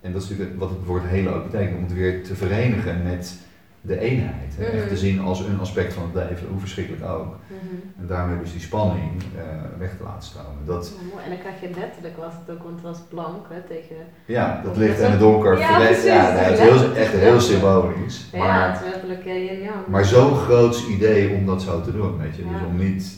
En 0.01 0.11
dat 0.11 0.21
is 0.21 0.29
natuurlijk 0.29 0.59
wat 0.59 0.69
het 0.69 0.85
woord 0.85 1.03
hele 1.03 1.29
ook 1.29 1.51
betekent. 1.51 1.77
Om 1.77 1.83
het 1.83 1.93
weer 1.93 2.23
te 2.23 2.35
verenigen 2.35 3.03
met 3.03 3.37
de 3.81 3.99
eenheid. 3.99 4.55
En 4.59 4.65
echt 4.65 4.81
te 4.87 4.93
Mhm. 4.93 4.95
zien 4.95 5.19
als 5.21 5.39
een 5.39 5.59
aspect 5.59 5.93
van 5.93 6.03
het 6.13 6.29
leven, 6.29 6.47
hoe 6.47 6.59
verschrikkelijk 6.59 7.03
ook. 7.05 7.25
Mhm. 7.47 7.75
En 7.99 8.07
daarmee 8.07 8.39
dus 8.39 8.51
die 8.51 8.61
spanning 8.61 9.11
eh, 9.37 9.43
weg 9.77 9.97
te 9.97 10.03
laten 10.03 10.23
stromen. 10.23 10.65
Dat, 10.65 10.93
Ja. 11.15 11.23
En 11.23 11.29
dan 11.29 11.39
krijg 11.39 11.61
je 11.61 11.69
letterlijk 11.79 12.17
was 12.17 12.33
het 12.45 12.55
ook, 12.55 12.63
want 12.63 12.75
het 12.75 12.83
was 12.83 12.99
blank 13.09 13.45
hè, 13.49 13.61
tegen. 13.61 13.95
ja, 14.25 14.61
dat 14.63 14.77
licht 14.77 14.99
en 14.99 15.11
het 15.11 15.19
donker. 15.19 15.57
Ja, 15.59 15.75
precies. 15.77 16.03
ja, 16.03 16.31
nee, 16.33 16.43
het 16.43 16.59
is 16.59 16.59
heel, 16.59 16.93
echt 16.95 17.11
heel 17.13 17.39
symbolisch. 17.41 18.29
Ja, 18.31 18.39
Maar, 18.39 18.69
het 18.71 18.79
is 18.85 18.91
letterlijk 18.91 19.25
eh, 19.25 19.59
yin 19.61 19.69
maar 19.87 20.05
zo'n 20.05 20.35
groots 20.35 20.87
idee 20.87 21.33
om 21.35 21.45
dat 21.45 21.61
zo 21.61 21.81
te 21.81 21.91
doen, 21.91 22.17
weet 22.17 22.35
je. 22.35 22.43
Ja. 22.45 22.51
Dus 22.51 22.61
om 22.67 22.77
niet 22.77 23.17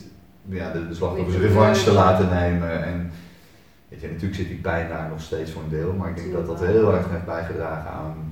ja, 0.49 0.71
de, 0.71 0.87
de 0.87 0.93
slachtoffers 0.93 1.37
revanche 1.37 1.83
te 1.83 1.91
laten 1.91 2.29
nemen. 2.29 2.83
En 2.85 3.11
weet 3.89 4.01
je, 4.01 4.07
natuurlijk 4.07 4.35
zit 4.35 4.47
die 4.47 4.57
pijn 4.57 4.89
daar 4.89 5.09
nog 5.09 5.21
steeds 5.21 5.51
voor 5.51 5.61
een 5.63 5.69
deel, 5.69 5.93
maar 5.93 6.09
ik 6.09 6.15
denk 6.15 6.33
dat 6.33 6.45
dat 6.47 6.59
heel 6.65 6.93
erg 6.93 7.09
heeft 7.09 7.25
bijgedragen 7.25 7.91
aan 7.91 8.30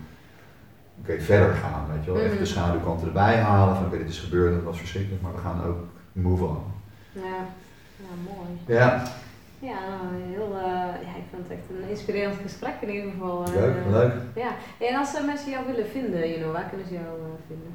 oké, 1.01 1.21
verder 1.21 1.53
gaan. 1.53 1.85
Weet 1.93 2.05
je 2.05 2.11
wel, 2.11 2.21
even 2.21 2.37
de 2.37 2.43
mhm. 2.43 2.51
schaduwkanten 2.51 3.07
erbij 3.07 3.37
halen 3.37 3.75
van 3.75 3.85
oké, 3.85 3.97
dit 3.97 4.09
is 4.09 4.19
gebeurd, 4.19 4.53
dat 4.53 4.63
was 4.63 4.77
verschrikkelijk, 4.77 5.21
maar 5.21 5.33
we 5.33 5.39
gaan 5.39 5.63
ook 5.63 5.77
move 6.11 6.43
on. 6.43 6.57
Ja, 7.11 7.45
ja 7.95 8.13
mooi. 8.25 8.79
Ja. 8.79 9.03
Ja, 9.61 9.79
heel, 10.33 10.51
uh, 10.55 10.61
ja, 11.05 11.15
ik 11.21 11.27
vind 11.29 11.47
het 11.47 11.51
echt 11.51 11.69
een 11.69 11.89
inspirerend 11.89 12.35
gesprek 12.41 12.73
in 12.81 12.89
ieder 12.89 13.11
geval. 13.11 13.43
Leuk, 13.53 13.75
uh, 13.85 13.91
leuk. 13.91 14.13
Ja, 14.35 14.51
en 14.79 14.95
als 14.95 15.15
uh, 15.15 15.25
mensen 15.25 15.51
jou 15.51 15.65
willen 15.65 15.89
vinden, 15.89 16.29
you 16.29 16.41
know, 16.41 16.53
waar 16.53 16.69
kunnen 16.69 16.87
ze 16.87 16.93
jou 16.93 17.05
vinden? 17.47 17.71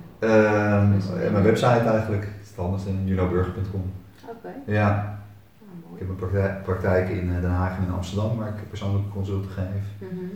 Um, 1.24 1.32
mijn 1.32 1.44
website 1.44 1.88
eigenlijk, 1.88 2.24
het 2.24 2.50
is 2.50 2.58
anders 2.58 2.84
in 2.84 3.06
junnoburger.com. 3.06 3.92
Oké. 4.28 4.72
Ja. 4.72 5.18
Ah, 5.60 5.92
ik 5.92 5.98
heb 5.98 6.08
een 6.08 6.62
praktijk, 6.62 7.08
in 7.08 7.40
Den 7.40 7.50
Haag 7.50 7.76
en 7.76 7.84
in 7.84 7.92
Amsterdam 7.92 8.38
waar 8.38 8.48
ik 8.48 8.68
persoonlijke 8.68 9.08
consulten 9.08 9.50
geef. 9.50 10.08
Mm 10.10 10.30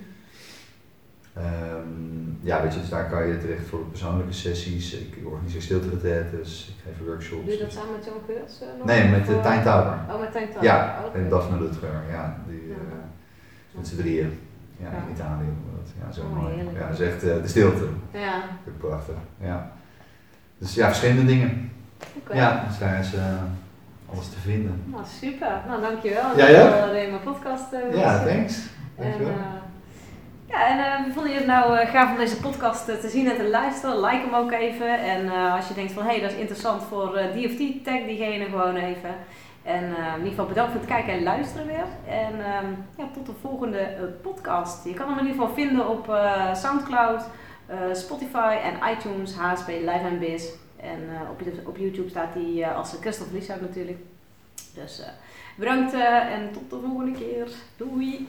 Um, 1.39 2.39
ja, 2.43 2.62
weet 2.62 2.74
je, 2.74 2.81
dus 2.81 2.89
daar 2.89 3.09
kan 3.09 3.27
je 3.27 3.39
terecht 3.39 3.66
voor 3.66 3.78
persoonlijke 3.78 4.32
sessies. 4.32 4.94
Ik 4.94 5.16
organiseer 5.24 5.62
stilte-retretes, 5.62 6.74
ik 6.77 6.85
geef 6.85 7.06
workshops. 7.06 7.44
Doe 7.44 7.52
je 7.52 7.60
dat 7.60 7.73
samen 7.73 7.93
met 7.93 8.05
John 8.05 8.20
Geurts? 8.27 8.62
Uh, 8.62 8.85
nee, 8.85 9.09
met 9.09 9.28
uh, 9.28 9.43
Tijn 9.43 9.62
Tauber. 9.62 9.98
Oh, 10.10 10.20
met 10.20 10.32
Tijn 10.32 10.48
Tauber. 10.48 10.65
Ja, 10.65 11.05
okay. 11.06 11.20
en 11.20 11.28
Daphne 11.28 11.60
Lutger, 11.60 12.02
ja, 12.10 12.36
die, 12.48 12.69
ja. 12.69 12.74
Uh, 12.74 13.77
met 13.77 13.89
z'n 13.89 13.97
drieën. 13.97 14.39
Ja, 14.77 14.89
in 14.89 15.15
Italië. 15.15 15.47
Ja, 16.01 16.12
zo 16.12 16.20
oh, 16.20 16.43
mooi. 16.43 16.55
Ja, 16.74 16.89
dat 16.89 17.01
is 17.01 17.06
echt 17.06 17.20
de 17.20 17.48
stilte. 17.48 17.85
Ja. 18.10 18.43
Prachtig, 18.78 19.15
ja. 19.40 19.70
Dus 20.59 20.74
ja, 20.74 20.86
verschillende 20.86 21.24
dingen. 21.24 21.73
Okay. 22.19 22.36
Ja, 22.36 22.65
dus 22.69 22.78
daar 22.78 22.98
is 22.98 23.12
alles 24.12 24.28
te 24.28 24.39
vinden. 24.39 24.82
Nou, 24.85 25.05
super. 25.20 25.62
Nou, 25.66 25.81
dankjewel. 25.81 26.36
Ja, 26.36 26.48
ja? 26.48 26.86
Dat 26.86 27.02
je 27.02 27.09
mijn 27.10 27.23
podcast 27.23 27.65
Ja, 27.93 28.24
thanks. 28.24 28.66
Dankjewel. 28.97 29.28
En, 29.28 29.68
ja, 30.48 30.66
en 30.68 30.78
uh, 30.78 31.14
vonden 31.14 31.32
je 31.32 31.38
het 31.38 31.46
nou 31.46 31.80
uh, 31.80 31.86
gaaf 31.86 32.10
om 32.10 32.16
deze 32.16 32.40
podcast 32.40 32.88
uh, 32.88 32.94
te 32.94 33.08
zien 33.08 33.30
en 33.30 33.36
te 33.36 33.48
luisteren? 33.48 34.00
Like 34.00 34.24
hem 34.24 34.34
ook 34.34 34.52
even. 34.52 34.98
En 34.98 35.28
als 35.28 35.68
je 35.68 35.74
denkt 35.74 35.92
van, 35.92 36.02
hé, 36.02 36.10
hey, 36.10 36.20
dat 36.20 36.30
is 36.30 36.36
interessant 36.36 36.82
voor 36.82 37.20
die 37.34 37.48
of 37.48 37.56
die, 37.56 37.82
tag 37.82 38.04
diegene 38.06 38.44
gewoon 38.44 38.76
even. 38.76 39.14
En 39.62 39.84
in 39.84 40.16
ieder 40.16 40.30
geval 40.30 40.46
bedankt 40.46 40.70
voor 40.70 40.80
het 40.80 40.90
kijken 40.90 41.12
en 41.12 41.22
luisteren 41.22 41.66
weer. 41.66 41.84
En 42.08 42.32
ehm, 42.44 42.66
ja, 42.96 43.08
tot 43.12 43.26
de 43.26 43.32
volgende 43.40 44.14
podcast. 44.22 44.84
Je 44.84 44.94
kan 44.94 45.08
hem 45.08 45.18
in 45.18 45.26
ieder 45.26 45.40
geval 45.40 45.54
vinden 45.54 45.88
op 45.88 46.16
Soundcloud, 46.54 47.22
Spotify 47.92 48.56
en 48.62 48.92
iTunes, 48.92 49.34
HSP 49.34 49.68
Live 49.68 50.04
and 50.10 50.20
Biz. 50.20 50.48
En 50.76 50.98
op, 51.30 51.42
op 51.66 51.76
YouTube 51.76 52.08
staat 52.08 52.34
hij 52.34 52.68
als 52.74 52.96
Christophe 53.00 53.34
Lieshout 53.34 53.60
natuurlijk. 53.60 53.98
Dus 54.74 55.02
bedankt 55.56 55.92
en 56.32 56.50
tot 56.52 56.70
de 56.70 56.86
volgende 56.86 57.18
keer. 57.18 57.48
Doei! 57.76 58.28